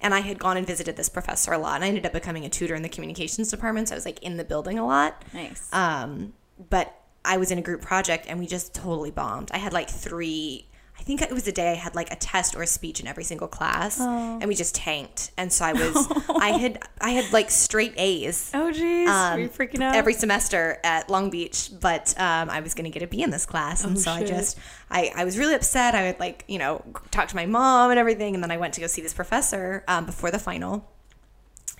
And 0.00 0.12
I 0.12 0.20
had 0.20 0.38
gone 0.38 0.56
and 0.56 0.66
visited 0.66 0.96
this 0.96 1.08
professor 1.08 1.52
a 1.52 1.58
lot. 1.58 1.76
And 1.76 1.84
I 1.84 1.88
ended 1.88 2.04
up 2.04 2.12
becoming 2.12 2.44
a 2.44 2.50
tutor 2.50 2.74
in 2.74 2.82
the 2.82 2.88
communications 2.90 3.50
department. 3.50 3.88
So 3.88 3.94
I 3.94 3.96
was 3.96 4.04
like 4.04 4.22
in 4.22 4.36
the 4.36 4.44
building 4.44 4.78
a 4.78 4.84
lot. 4.84 5.22
nice. 5.32 5.72
Um, 5.72 6.34
but 6.68 6.94
I 7.24 7.36
was 7.38 7.50
in 7.50 7.58
a 7.58 7.62
group 7.62 7.80
project 7.80 8.26
and 8.28 8.38
we 8.38 8.46
just 8.46 8.74
totally 8.74 9.10
bombed. 9.10 9.50
I 9.52 9.58
had 9.58 9.72
like 9.72 9.88
three. 9.88 10.68
I 10.98 11.02
think 11.02 11.20
it 11.20 11.30
was 11.32 11.46
a 11.46 11.52
day 11.52 11.72
I 11.72 11.74
had 11.74 11.94
like 11.94 12.10
a 12.12 12.16
test 12.16 12.56
or 12.56 12.62
a 12.62 12.66
speech 12.66 12.98
in 13.00 13.06
every 13.06 13.24
single 13.24 13.48
class, 13.48 14.00
and 14.00 14.46
we 14.46 14.54
just 14.54 14.74
tanked. 14.74 15.32
And 15.36 15.52
so 15.52 15.64
I 15.66 15.72
was, 15.74 16.08
I 16.30 16.50
had, 16.52 16.82
I 17.00 17.10
had 17.10 17.30
like 17.32 17.50
straight 17.50 17.92
A's 17.96 18.50
oh 18.54 18.70
jeez, 18.72 19.06
um, 19.08 19.34
were 19.34 19.42
you 19.42 19.48
freaking 19.48 19.82
out? 19.82 19.96
every 19.96 20.14
semester 20.14 20.78
at 20.82 21.10
Long 21.10 21.28
Beach, 21.30 21.70
but 21.78 22.14
um, 22.18 22.48
I 22.48 22.60
was 22.60 22.72
going 22.74 22.84
to 22.84 22.90
get 22.90 23.02
a 23.02 23.06
B 23.06 23.22
in 23.22 23.30
this 23.30 23.44
class, 23.44 23.84
and 23.84 23.98
so 23.98 24.12
I 24.12 24.24
just, 24.24 24.58
I, 24.90 25.12
I 25.14 25.24
was 25.24 25.36
really 25.36 25.54
upset. 25.54 25.94
I 25.94 26.06
would 26.06 26.20
like, 26.20 26.44
you 26.48 26.58
know, 26.58 26.82
talk 27.10 27.28
to 27.28 27.36
my 27.36 27.44
mom 27.46 27.90
and 27.90 27.98
everything, 27.98 28.34
and 28.34 28.42
then 28.42 28.50
I 28.50 28.56
went 28.56 28.72
to 28.74 28.80
go 28.80 28.86
see 28.86 29.02
this 29.02 29.12
professor 29.12 29.84
um, 29.88 30.06
before 30.06 30.30
the 30.30 30.38
final, 30.38 30.90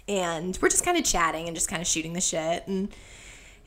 and 0.06 0.58
we're 0.60 0.68
just 0.68 0.84
kind 0.84 0.98
of 0.98 1.04
chatting 1.04 1.46
and 1.46 1.56
just 1.56 1.68
kind 1.68 1.80
of 1.80 1.88
shooting 1.88 2.12
the 2.12 2.20
shit, 2.20 2.66
and 2.66 2.94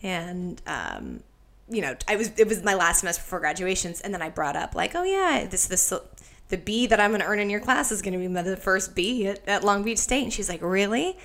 and 0.04 0.62
um, 0.68 1.24
you 1.70 1.82
know, 1.82 1.96
I 2.08 2.16
was 2.16 2.32
it 2.38 2.48
was 2.48 2.64
my 2.64 2.74
last 2.74 3.00
semester 3.00 3.22
before 3.22 3.40
graduations, 3.40 4.02
and 4.02 4.14
then 4.14 4.22
I 4.22 4.30
brought 4.30 4.56
up 4.56 4.76
like, 4.76 4.96
oh 4.96 5.04
yeah, 5.04 5.46
this 5.50 5.68
this 5.68 5.94
the 6.50 6.58
B 6.58 6.88
that 6.88 7.00
I'm 7.00 7.12
going 7.12 7.22
to 7.22 7.28
earn 7.28 7.40
in 7.40 7.50
your 7.50 7.60
class 7.60 7.92
is 7.92 8.02
going 8.02 8.14
to 8.14 8.20
be 8.20 8.28
the 8.28 8.56
first 8.56 8.96
B 8.96 9.28
at, 9.28 9.46
at 9.48 9.64
Long 9.64 9.84
Beach 9.84 9.98
State, 9.98 10.24
and 10.24 10.32
she's 10.32 10.50
like, 10.50 10.62
really? 10.62 11.18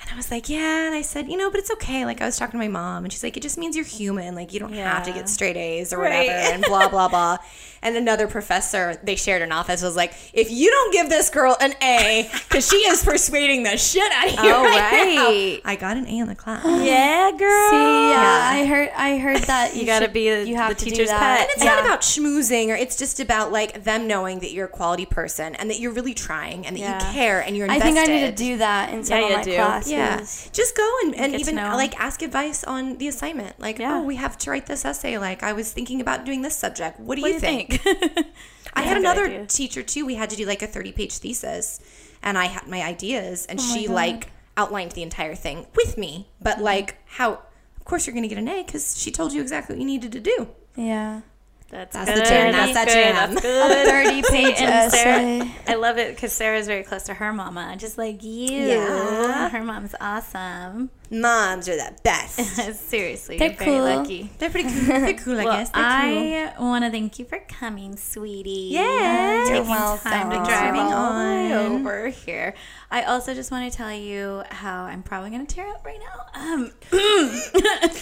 And 0.00 0.10
I 0.12 0.16
was 0.16 0.30
like, 0.30 0.48
yeah. 0.48 0.86
And 0.86 0.94
I 0.94 1.02
said, 1.02 1.28
you 1.28 1.36
know, 1.36 1.50
but 1.50 1.58
it's 1.58 1.70
okay. 1.72 2.04
Like, 2.04 2.20
I 2.22 2.26
was 2.26 2.36
talking 2.36 2.52
to 2.52 2.58
my 2.58 2.68
mom, 2.68 3.04
and 3.04 3.12
she's 3.12 3.22
like, 3.24 3.36
it 3.36 3.40
just 3.42 3.58
means 3.58 3.74
you're 3.76 3.84
human. 3.84 4.34
Like, 4.36 4.52
you 4.52 4.60
don't 4.60 4.72
have 4.72 5.04
to 5.04 5.12
get 5.12 5.28
straight 5.28 5.56
A's 5.56 5.92
or 5.92 5.98
Right. 5.98 6.28
whatever, 6.28 6.54
and 6.54 6.62
blah, 6.64 6.88
blah, 6.88 7.08
blah. 7.08 7.38
And 7.80 7.96
another 7.96 8.26
professor 8.26 8.98
they 9.04 9.14
shared 9.14 9.40
an 9.40 9.52
office 9.52 9.82
was 9.84 9.94
like, 9.94 10.12
if 10.32 10.50
you 10.50 10.68
don't 10.68 10.92
give 10.92 11.08
this 11.08 11.30
girl 11.30 11.56
an 11.60 11.74
A, 11.80 12.28
because 12.48 12.68
she 12.68 12.74
is 12.78 13.04
persuading 13.04 13.62
the 13.62 13.76
shit 13.76 14.10
out 14.14 14.26
of 14.26 14.32
you. 14.44 14.50
Oh, 14.52 14.64
right. 14.64 15.16
right. 15.16 15.60
I 15.64 15.76
got 15.76 15.96
an 15.96 16.08
A 16.08 16.18
in 16.18 16.26
the 16.26 16.34
class. 16.34 16.64
Yeah, 16.84 17.30
girl. 17.38 17.70
See, 17.70 17.76
yeah, 17.76 18.10
Yeah. 18.10 18.50
I 18.62 18.64
heard. 18.66 18.90
I 18.96 19.18
heard 19.18 19.42
that 19.42 19.74
you, 19.76 19.82
You 19.82 19.86
gotta 19.86 20.06
should- 20.06 20.12
be 20.12 20.26
a- 20.26 20.42
you 20.42 20.56
have 20.56 20.70
the 20.70 20.74
to 20.74 20.90
teacher's 20.90 21.08
pet. 21.08 21.42
And. 21.42 21.50
It's 21.50 21.62
yeah. 21.62 21.76
not 21.76 21.84
about 21.84 22.00
schmoozing, 22.00 22.66
or 22.70 22.74
it's 22.74 22.96
just 22.96 23.20
about 23.20 23.52
like 23.52 23.84
them 23.84 24.08
knowing 24.08 24.40
that 24.40 24.50
you're 24.50 24.66
a 24.66 24.68
quality 24.68 25.06
person 25.06 25.54
and 25.54 25.70
that 25.70 25.78
you're 25.78 25.92
really 25.92 26.14
trying 26.14 26.66
and 26.66 26.74
that 26.74 26.80
Yeah. 26.80 27.06
you 27.06 27.12
care 27.14 27.40
and 27.42 27.56
you're 27.56 27.66
invested. 27.66 27.86
I 27.86 27.94
think 27.94 28.08
I 28.08 28.12
need 28.12 28.26
to 28.36 28.42
do 28.44 28.56
that 28.58 28.92
in 28.92 29.04
some 29.04 29.20
Yeah, 29.20 29.24
of 29.24 29.30
you 29.30 29.36
my 29.36 29.44
do. 29.44 29.50
Classes. 29.90 30.46
Yeah, 30.46 30.50
just 30.52 30.76
go 30.76 30.96
and, 31.04 31.14
and 31.14 31.34
even 31.34 31.56
like 31.56 31.98
ask 32.00 32.22
advice 32.22 32.64
on 32.64 32.98
the 32.98 33.08
assignment. 33.08 33.58
Like, 33.60 33.78
Yeah. 33.78 33.96
oh, 33.96 34.02
we 34.02 34.16
have 34.16 34.36
to 34.38 34.50
write 34.50 34.66
this 34.66 34.84
essay. 34.84 35.18
Like, 35.18 35.42
I 35.42 35.52
was 35.52 35.72
thinking 35.72 36.00
about 36.00 36.24
doing 36.24 36.42
this 36.42 36.56
subject. 36.56 37.00
What 37.00 37.16
do, 37.16 37.22
What 37.22 37.32
you, 37.32 37.40
think? 37.40 37.80
I 38.74 38.82
had 38.82 38.96
another 38.96 39.24
idea. 39.26 39.46
teacher 39.46 39.82
too. 39.82 40.04
We 40.06 40.14
had 40.14 40.30
to 40.30 40.36
do 40.36 40.44
like 40.46 40.62
a 40.62 40.66
30 40.66 40.92
page 40.92 41.18
thesis, 41.18 41.80
and 42.22 42.36
I 42.38 42.46
had 42.46 42.66
my 42.68 42.82
ideas, 42.82 43.46
Oh 43.48 43.52
and 43.52 43.60
she 43.60 43.88
like 43.88 44.30
outlined 44.56 44.92
the 44.92 45.02
entire 45.02 45.34
thing 45.34 45.66
with 45.76 45.96
me. 45.98 46.28
But 46.40 46.56
Mm-hmm. 46.56 46.64
like, 46.64 46.96
how? 47.06 47.42
Of 47.76 47.84
course, 47.84 48.06
you're 48.06 48.12
going 48.14 48.22
to 48.24 48.28
get 48.28 48.38
an 48.38 48.48
A 48.48 48.62
because 48.64 48.98
she 49.00 49.10
told 49.10 49.32
you 49.32 49.40
exactly 49.40 49.74
what 49.74 49.80
you 49.80 49.86
needed 49.86 50.12
to 50.12 50.20
do. 50.20 50.48
Yeah. 50.76 51.22
That's, 51.70 51.94
That's 51.94 52.10
good. 52.10 52.20
the 52.24 52.28
jam. 52.30 52.52
That's, 52.52 52.72
That's 52.72 52.94
that 52.94 53.14
jam. 53.14 53.34
That's 53.34 53.42
good. 53.42 53.88
Thirty 53.88 54.22
page 54.30 54.56
essay. 54.60 55.50
I 55.66 55.74
love 55.74 55.98
it 55.98 56.14
because 56.14 56.32
Sarah's 56.32 56.66
very 56.66 56.82
close 56.82 57.02
to 57.04 57.14
her 57.14 57.30
mama, 57.32 57.76
just 57.78 57.98
like 57.98 58.22
you. 58.22 58.50
Yeah. 58.68 59.50
Her 59.50 59.62
mom's 59.62 59.94
awesome. 60.00 60.88
Moms 61.10 61.68
are 61.68 61.76
the 61.76 61.94
best. 62.02 62.38
Seriously, 62.88 63.36
They're 63.38 63.54
cool. 63.54 63.80
lucky. 63.82 64.30
They're 64.38 64.48
pretty 64.50 64.68
cool. 64.70 64.86
They're 64.86 65.14
cool, 65.14 65.40
I 65.40 65.44
Well, 65.44 65.56
guess. 65.58 65.70
They're 65.70 66.52
cool. 66.56 66.66
I 66.66 66.68
want 66.70 66.84
to 66.84 66.90
thank 66.90 67.18
you 67.18 67.24
for 67.26 67.38
coming, 67.48 67.96
sweetie. 67.96 68.68
Yeah. 68.72 69.44
taking 69.48 69.54
You're 69.70 69.96
time 69.98 70.30
to 70.30 70.36
welcome. 70.38 70.44
drive 70.46 70.74
all 70.92 71.12
the 71.12 71.18
way 71.18 71.52
on. 71.52 71.72
over 71.80 72.08
here. 72.08 72.54
I 72.90 73.02
also 73.02 73.34
just 73.34 73.50
want 73.50 73.70
to 73.70 73.76
tell 73.76 73.92
you 73.92 74.42
how 74.50 74.84
I'm 74.84 75.02
probably 75.02 75.30
going 75.30 75.46
to 75.46 75.54
tear 75.54 75.66
up 75.68 75.84
right 75.84 75.98
now. 76.00 76.40
Um, 76.40 76.72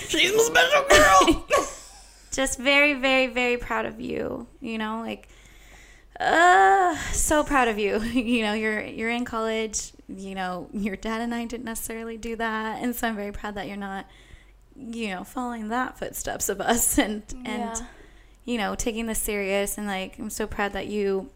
She's 0.09 0.33
my 0.33 0.39
special 0.39 0.85
girl. 0.89 1.47
Just 2.33 2.59
very, 2.59 2.95
very, 2.95 3.27
very 3.27 3.57
proud 3.57 3.87
of 3.87 4.01
you. 4.01 4.47
You 4.61 4.79
know, 4.79 5.01
like, 5.01 5.29
uh, 6.19 6.97
so 7.13 7.45
proud 7.45 7.69
of 7.69 7.79
you. 7.79 8.01
You 8.27 8.43
know, 8.43 8.55
you're 8.55 8.83
you're 8.83 9.11
in 9.11 9.25
college. 9.25 9.93
You 10.09 10.35
know, 10.35 10.69
your 10.73 10.97
dad 10.97 11.21
and 11.21 11.35
I 11.35 11.45
didn't 11.45 11.65
necessarily 11.65 12.17
do 12.17 12.37
that, 12.37 12.83
and 12.83 12.95
so 12.95 13.09
I'm 13.09 13.17
very 13.17 13.33
proud 13.33 13.55
that 13.57 13.67
you're 13.67 13.77
not, 13.77 14.07
you 14.77 15.09
know, 15.09 15.25
following 15.25 15.69
that 15.69 15.99
footsteps 15.99 16.49
of 16.49 16.61
us 16.61 16.99
and 17.05 17.23
and 17.45 17.85
you 18.45 18.59
know 18.59 18.75
taking 18.75 19.07
this 19.07 19.19
serious. 19.19 19.79
And 19.79 19.87
like, 19.87 20.19
I'm 20.19 20.31
so 20.31 20.47
proud 20.47 20.73
that 20.73 20.87
you, 20.87 21.31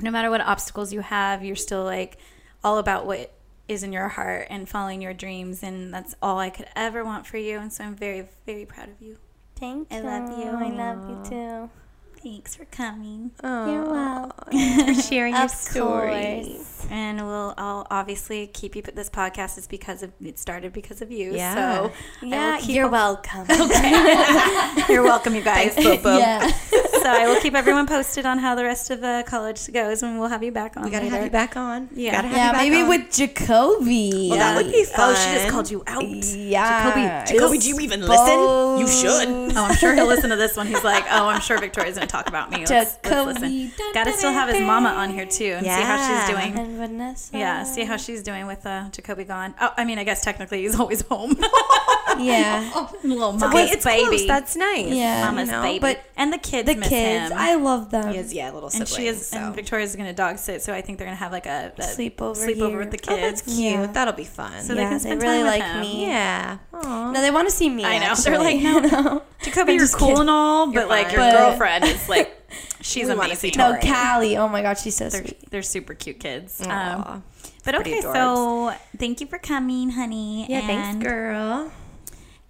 no 0.00 0.10
matter 0.10 0.30
what 0.30 0.40
obstacles 0.40 0.92
you 0.92 1.00
have, 1.00 1.44
you're 1.44 1.56
still 1.56 1.84
like 1.84 2.18
all 2.62 2.78
about 2.78 3.06
what 3.06 3.32
is 3.68 3.82
in 3.82 3.92
your 3.92 4.08
heart 4.08 4.46
and 4.50 4.68
following 4.68 5.02
your 5.02 5.14
dreams, 5.14 5.62
and 5.62 5.92
that's 5.92 6.14
all 6.22 6.38
I 6.38 6.50
could 6.50 6.66
ever 6.76 7.04
want 7.04 7.26
for 7.26 7.38
you. 7.38 7.58
And 7.58 7.72
so 7.72 7.84
I'm 7.84 7.96
very, 7.96 8.28
very 8.46 8.66
proud 8.66 8.88
of 8.88 9.00
you. 9.00 9.18
Thank 9.62 9.92
you. 9.92 9.98
I 9.98 10.00
love 10.00 10.38
you. 10.40 10.50
I 10.50 10.70
love 10.70 11.08
you 11.08 11.30
too. 11.30 11.81
Thanks 12.22 12.54
for 12.54 12.64
coming. 12.66 13.32
You're 13.42 13.84
welcome. 13.90 14.94
For 14.94 14.94
sharing 15.02 15.34
your 15.34 15.44
Of 15.44 15.50
story. 15.50 16.42
course. 16.54 16.86
And 16.90 17.24
we'll 17.26 17.54
I'll 17.56 17.86
obviously 17.90 18.46
keep 18.48 18.76
you. 18.76 18.82
But 18.82 18.94
this 18.94 19.08
podcast 19.10 19.58
is 19.58 19.66
because 19.66 20.02
of 20.04 20.12
it 20.22 20.38
started 20.38 20.72
because 20.72 21.02
of 21.02 21.10
you. 21.10 21.32
Yeah. 21.34 21.54
So 21.54 21.92
Yeah, 22.22 22.58
you're 22.60 22.84
all- 22.84 22.90
welcome. 22.90 23.46
You're 24.88 25.02
welcome, 25.02 25.34
you 25.34 25.42
guys. 25.42 25.74
yeah. 25.78 26.46
so 26.48 27.04
I 27.06 27.26
will 27.26 27.40
keep 27.40 27.54
everyone 27.54 27.86
posted 27.86 28.26
on 28.26 28.38
how 28.38 28.54
the 28.54 28.64
rest 28.64 28.90
of 28.90 29.00
the 29.00 29.24
college 29.26 29.72
goes, 29.72 30.02
and 30.02 30.18
we'll 30.18 30.28
have 30.28 30.42
you 30.42 30.52
back 30.52 30.76
on. 30.76 30.84
We 30.84 30.90
gotta 30.90 31.04
later. 31.04 31.16
have 31.16 31.24
you 31.24 31.30
back 31.30 31.56
on. 31.56 31.88
Yeah. 31.92 32.12
gotta 32.12 32.28
have 32.28 32.36
Yeah, 32.36 32.46
you 32.46 32.52
back 32.52 32.62
maybe 32.62 32.82
on. 32.82 32.88
with 32.88 33.12
Jacoby. 33.12 34.28
Well, 34.30 34.38
that 34.38 34.56
would 34.62 34.72
be 34.72 34.84
fun. 34.84 35.12
Oh, 35.12 35.14
she 35.14 35.34
just 35.34 35.48
called 35.48 35.70
you 35.70 35.82
out. 35.86 36.04
Yeah. 36.04 37.24
Jacoby, 37.24 37.58
do 37.58 37.68
you 37.68 37.80
even 37.80 38.00
listen? 38.02 38.78
You 38.78 38.86
should. 38.86 39.28
Oh, 39.56 39.64
I'm 39.64 39.76
sure 39.76 39.94
he'll 39.94 40.06
listen 40.06 40.30
to 40.30 40.36
this 40.36 40.56
one. 40.56 40.66
He's 40.66 40.84
like, 40.84 41.04
oh, 41.10 41.28
I'm 41.28 41.40
sure 41.40 41.58
Victoria's 41.58 41.94
gonna 41.96 42.06
talk 42.12 42.28
about 42.28 42.50
me. 42.50 42.58
Let's, 42.66 42.98
let's 43.04 43.40
listen. 43.40 43.72
Gotta 43.94 44.12
still 44.12 44.32
have 44.32 44.48
his 44.48 44.60
mama 44.60 44.90
on 44.90 45.10
here 45.10 45.26
too, 45.26 45.54
and 45.56 45.64
see 45.64 45.70
how 45.70 45.96
she's 46.06 46.34
doing. 46.34 46.58
And 46.58 46.76
Vanessa. 46.76 47.36
Yeah, 47.36 47.64
see 47.64 47.84
how 47.84 47.96
she's 47.96 48.22
doing 48.22 48.46
with 48.46 48.64
uh, 48.66 48.88
Jacoby 48.90 49.24
gone. 49.24 49.54
Oh, 49.60 49.72
I 49.76 49.84
mean, 49.84 49.98
I 49.98 50.04
guess 50.04 50.22
technically 50.22 50.62
he's 50.62 50.78
always 50.78 51.02
home. 51.02 51.36
Yeah. 52.18 52.88
Little 53.04 53.32
mama's 53.32 53.42
Okay, 53.44 53.64
it's 53.70 53.84
baby. 53.84 54.04
close. 54.08 54.26
That's 54.26 54.56
nice. 54.56 54.86
Yeah. 54.94 55.24
mama's 55.24 55.46
you 55.48 55.52
know? 55.52 55.62
baby. 55.62 55.78
But 55.80 56.04
and 56.16 56.32
the 56.32 56.38
kids 56.38 56.68
The 56.68 56.76
miss 56.76 56.88
kids, 56.88 57.30
him. 57.32 57.38
I 57.38 57.54
love 57.54 57.90
them. 57.90 58.10
He 58.10 58.16
has, 58.16 58.32
yeah, 58.32 58.46
little 58.50 58.68
and 58.68 58.86
siblings. 58.88 58.94
she 58.96 59.06
is, 59.06 59.26
so. 59.28 59.38
and 59.38 59.54
Victoria's 59.54 59.94
gonna 59.96 60.12
dog 60.12 60.38
sit, 60.38 60.62
so 60.62 60.72
I 60.72 60.80
think 60.80 60.98
they're 60.98 61.06
gonna 61.06 61.16
have 61.16 61.32
like 61.32 61.46
a, 61.46 61.72
a 61.76 61.80
Sleepover 61.82 62.36
sleepover 62.36 62.68
here. 62.68 62.78
with 62.78 62.90
the 62.90 62.98
Oh, 63.08 63.16
that's 63.16 63.42
cute. 63.42 63.58
Yeah. 63.58 63.86
That'll 63.86 64.14
be 64.14 64.24
fun. 64.24 64.62
So 64.62 64.74
they 64.74 64.82
Yeah, 64.82 64.88
can 64.90 64.98
they 64.98 65.02
spend 65.04 65.22
really 65.22 65.36
time 65.38 65.44
with 65.44 65.60
like 65.60 65.62
him. 65.62 65.80
me. 65.80 66.06
yeah. 66.06 66.58
Aw. 66.74 67.10
No, 67.12 67.20
they 67.20 67.30
want 67.30 67.48
to 67.48 67.54
see 67.54 67.68
me. 67.68 67.84
I 67.84 67.98
know. 67.98 68.04
Actually. 68.06 68.30
They're 68.30 68.38
like, 68.40 68.62
no. 68.62 68.74
You 68.74 68.90
know? 69.04 69.22
Jacoby, 69.42 69.72
I'm 69.72 69.78
you're 69.78 69.88
cool 69.88 70.08
kidding. 70.08 70.20
and 70.20 70.30
all, 70.30 70.66
but 70.66 70.74
You're 70.74 70.86
like 70.86 71.06
fine. 71.06 71.14
your 71.14 71.20
But- 71.22 71.38
girlfriend 71.38 71.84
is 71.84 72.08
like, 72.08 72.38
she's 72.80 73.08
We 73.08 73.14
wanna 73.14 73.28
amazing. 73.30 73.52
see 73.52 73.58
No, 73.58 73.76
Callie. 73.80 74.36
Oh 74.36 74.48
my 74.48 74.62
God, 74.62 74.78
she's 74.78 74.96
so 74.96 75.08
They're, 75.08 75.22
sweet. 75.22 75.50
they're 75.50 75.62
super 75.62 75.94
cute 75.94 76.20
kids. 76.20 76.60
Aw. 76.66 77.12
Um, 77.14 77.24
but 77.64 77.76
okay, 77.76 78.00
so 78.00 78.72
thank 78.96 79.20
you 79.20 79.26
for 79.28 79.38
coming, 79.38 79.90
honey. 79.90 80.46
Yeah, 80.48 80.58
and, 80.58 80.66
thanks, 80.66 81.04
girl. 81.06 81.72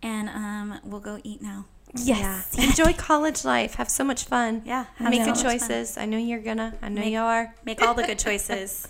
And 0.02 0.28
um, 0.28 0.80
we'll 0.84 1.00
go 1.00 1.20
eat 1.22 1.40
now. 1.42 1.66
Yes. 1.94 2.56
Enjoy 2.58 2.92
college 2.94 3.44
life. 3.44 3.74
Have 3.74 3.88
so 3.90 4.02
much 4.04 4.24
fun. 4.24 4.62
Yeah, 4.64 4.86
have 4.96 5.10
Make 5.10 5.20
so 5.20 5.24
good 5.26 5.30
much 5.32 5.42
fun. 5.42 5.52
choices. 5.58 5.96
I 5.98 6.06
know 6.06 6.16
you're 6.18 6.40
gonna. 6.40 6.74
I 6.82 6.88
know 6.88 7.00
Make- 7.02 7.12
you 7.12 7.18
are. 7.20 7.54
Make 7.64 7.82
all 7.82 7.94
the 7.94 8.02
good 8.04 8.18
choices 8.26 8.88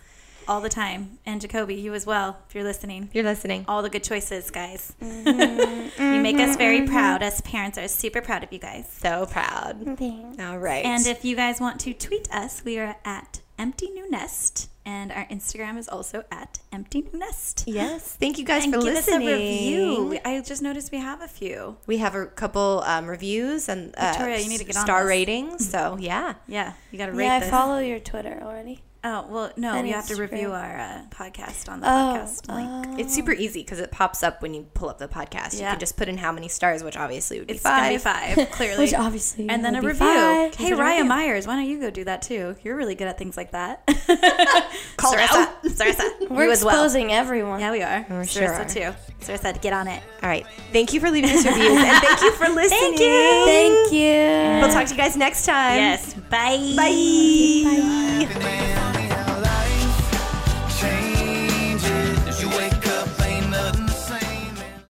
all 0.48 0.60
the 0.60 0.68
time. 0.68 1.18
And 1.26 1.40
Jacoby, 1.40 1.74
you 1.76 1.94
as 1.94 2.04
well, 2.06 2.38
if 2.48 2.54
you're 2.54 2.64
listening. 2.64 3.10
You're 3.12 3.24
listening. 3.24 3.64
All 3.68 3.82
the 3.82 3.90
good 3.90 4.02
choices, 4.04 4.50
guys. 4.50 4.92
you 5.00 6.20
make 6.20 6.36
us 6.38 6.56
very 6.56 6.86
proud. 6.86 7.22
Us 7.22 7.40
parents 7.42 7.78
are 7.78 7.88
super 7.88 8.20
proud 8.20 8.42
of 8.42 8.52
you 8.52 8.58
guys. 8.58 8.88
So 9.00 9.26
proud. 9.26 9.96
Thanks. 9.98 10.40
All 10.42 10.58
right. 10.58 10.84
And 10.84 11.06
if 11.06 11.24
you 11.24 11.36
guys 11.36 11.60
want 11.60 11.80
to 11.80 11.92
tweet 11.94 12.28
us, 12.32 12.64
we 12.64 12.78
are 12.78 12.96
at 13.04 13.40
Empty 13.58 13.90
New 13.90 14.10
Nest, 14.10 14.68
and 14.85 15.12
our 15.12 15.26
Instagram 15.26 15.78
is 15.78 15.89
also 15.89 16.24
at 16.30 16.59
Empty 16.72 17.09
Nest. 17.12 17.64
yes, 17.66 18.16
thank 18.20 18.39
you 18.39 18.45
guys 18.45 18.64
And 18.64 18.72
for 18.74 18.80
give 18.80 18.95
listening. 18.95 19.28
us 19.28 19.35
a 19.35 19.37
review. 19.37 20.18
I 20.24 20.41
just 20.41 20.62
noticed 20.62 20.91
we 20.93 20.99
have 20.99 21.22
a 21.22 21.28
few. 21.28 21.76
We 21.87 21.99
have 21.99 22.14
a 22.14 22.26
couple 22.26 22.83
um, 22.87 23.07
reviews 23.07 23.68
and 23.68 23.95
uh, 23.97 24.11
Victoria, 24.12 24.39
you 24.39 24.49
need 24.49 24.59
to 24.59 24.64
get 24.64 24.74
star 24.74 25.07
ratings. 25.07 25.68
So 25.70 25.97
yeah, 26.01 26.35
Yeah, 26.49 26.72
you 26.91 26.99
got 26.99 27.07
to 27.07 27.12
rate 27.12 27.26
Yeah, 27.26 27.35
I 27.37 27.41
this. 27.41 27.51
follow 27.51 27.78
your 27.78 27.99
Twitter 28.01 28.41
already. 28.43 28.80
Oh 29.05 29.26
well, 29.28 29.50
no, 29.57 29.72
And 29.74 29.88
you 29.88 29.94
have 29.94 30.07
to 30.07 30.14
Instagram. 30.14 30.18
review 30.30 30.53
our 30.53 30.78
uh, 30.78 31.00
podcast 31.11 31.68
on 31.68 31.80
the 31.80 31.88
Oh, 31.88 31.90
podcast 31.90 32.55
link. 32.55 32.86
oh. 32.88 32.96
it's 32.98 33.12
super 33.12 33.32
easy 33.32 33.62
because 33.64 33.80
it 33.80 33.90
pops 33.90 34.22
up 34.22 34.40
when 34.42 34.55
you 34.55 34.62
pull 34.74 34.88
up 34.88 34.98
the 34.98 35.09
podcast. 35.09 35.55
Yeah. 35.59 35.62
You 35.62 35.70
can 35.72 35.80
just 35.80 35.96
put 35.96 36.09
in 36.09 36.16
how 36.18 36.30
many 36.30 36.46
stars, 36.46 36.84
which 36.84 36.96
obviously 36.96 37.38
would 37.40 37.48
be 37.48 37.55
It's 37.55 37.62
five. 37.64 37.78
gonna 37.82 37.94
be 37.94 37.98
five, 38.36 38.50
clearly. 38.53 38.78
Which 38.84 38.94
obviously 38.94 39.48
and 39.48 39.64
then 39.64 39.74
would 39.74 39.82
a 39.84 39.86
review. 39.88 40.07
five. 40.07 40.55
Hey, 40.55 40.68
Consider 40.68 40.76
Raya 40.76 40.90
review. 40.98 41.05
Myers, 41.07 41.46
why 41.48 41.57
don't 41.57 41.66
you 41.66 41.80
go 41.80 41.90
do 41.90 42.05
that 42.05 42.22
too? 42.22 42.55
You're 42.62 42.76
really 42.76 42.94
good 42.94 43.09
at 43.09 43.18
things 43.18 43.36
like 43.36 43.50
that. 43.50 43.84
Call 44.96 45.12
Sarissa. 45.14 45.53
Sarissa, 45.64 46.30
We're 46.30 46.44
you 46.44 46.50
as 46.53 46.64
well. 46.64 46.84
everyone. 47.11 47.59
Yeah, 47.59 47.72
we 47.72 47.82
are. 47.82 48.07
We 48.09 48.26
sure 48.28 48.46
Sarissa 48.48 48.61
are. 48.86 48.92
too. 48.92 48.98
Sarissa, 49.20 49.61
get 49.61 49.72
on 49.72 49.88
it. 49.88 50.00
All 50.22 50.28
right. 50.28 50.46
Thank 50.72 50.92
you 50.92 51.00
for 51.00 51.11
leaving 51.11 51.30
us 51.30 51.44
reviews 51.44 51.70
and 51.76 52.03
thank 52.05 52.20
you 52.20 52.32
for 52.34 52.48
listening. 52.48 52.96
Thank 52.96 53.00
you. 53.00 53.44
Thank 53.46 53.92
you. 53.92 54.61
We'll 54.64 54.72
talk 54.72 54.86
to 54.86 54.94
you 54.94 55.00
guys 55.00 55.16
next 55.16 55.44
time. 55.44 55.76
Yes. 55.76 56.14
Bye. 56.14 56.74
Bye. 56.76 58.28
Bye. 58.38 58.91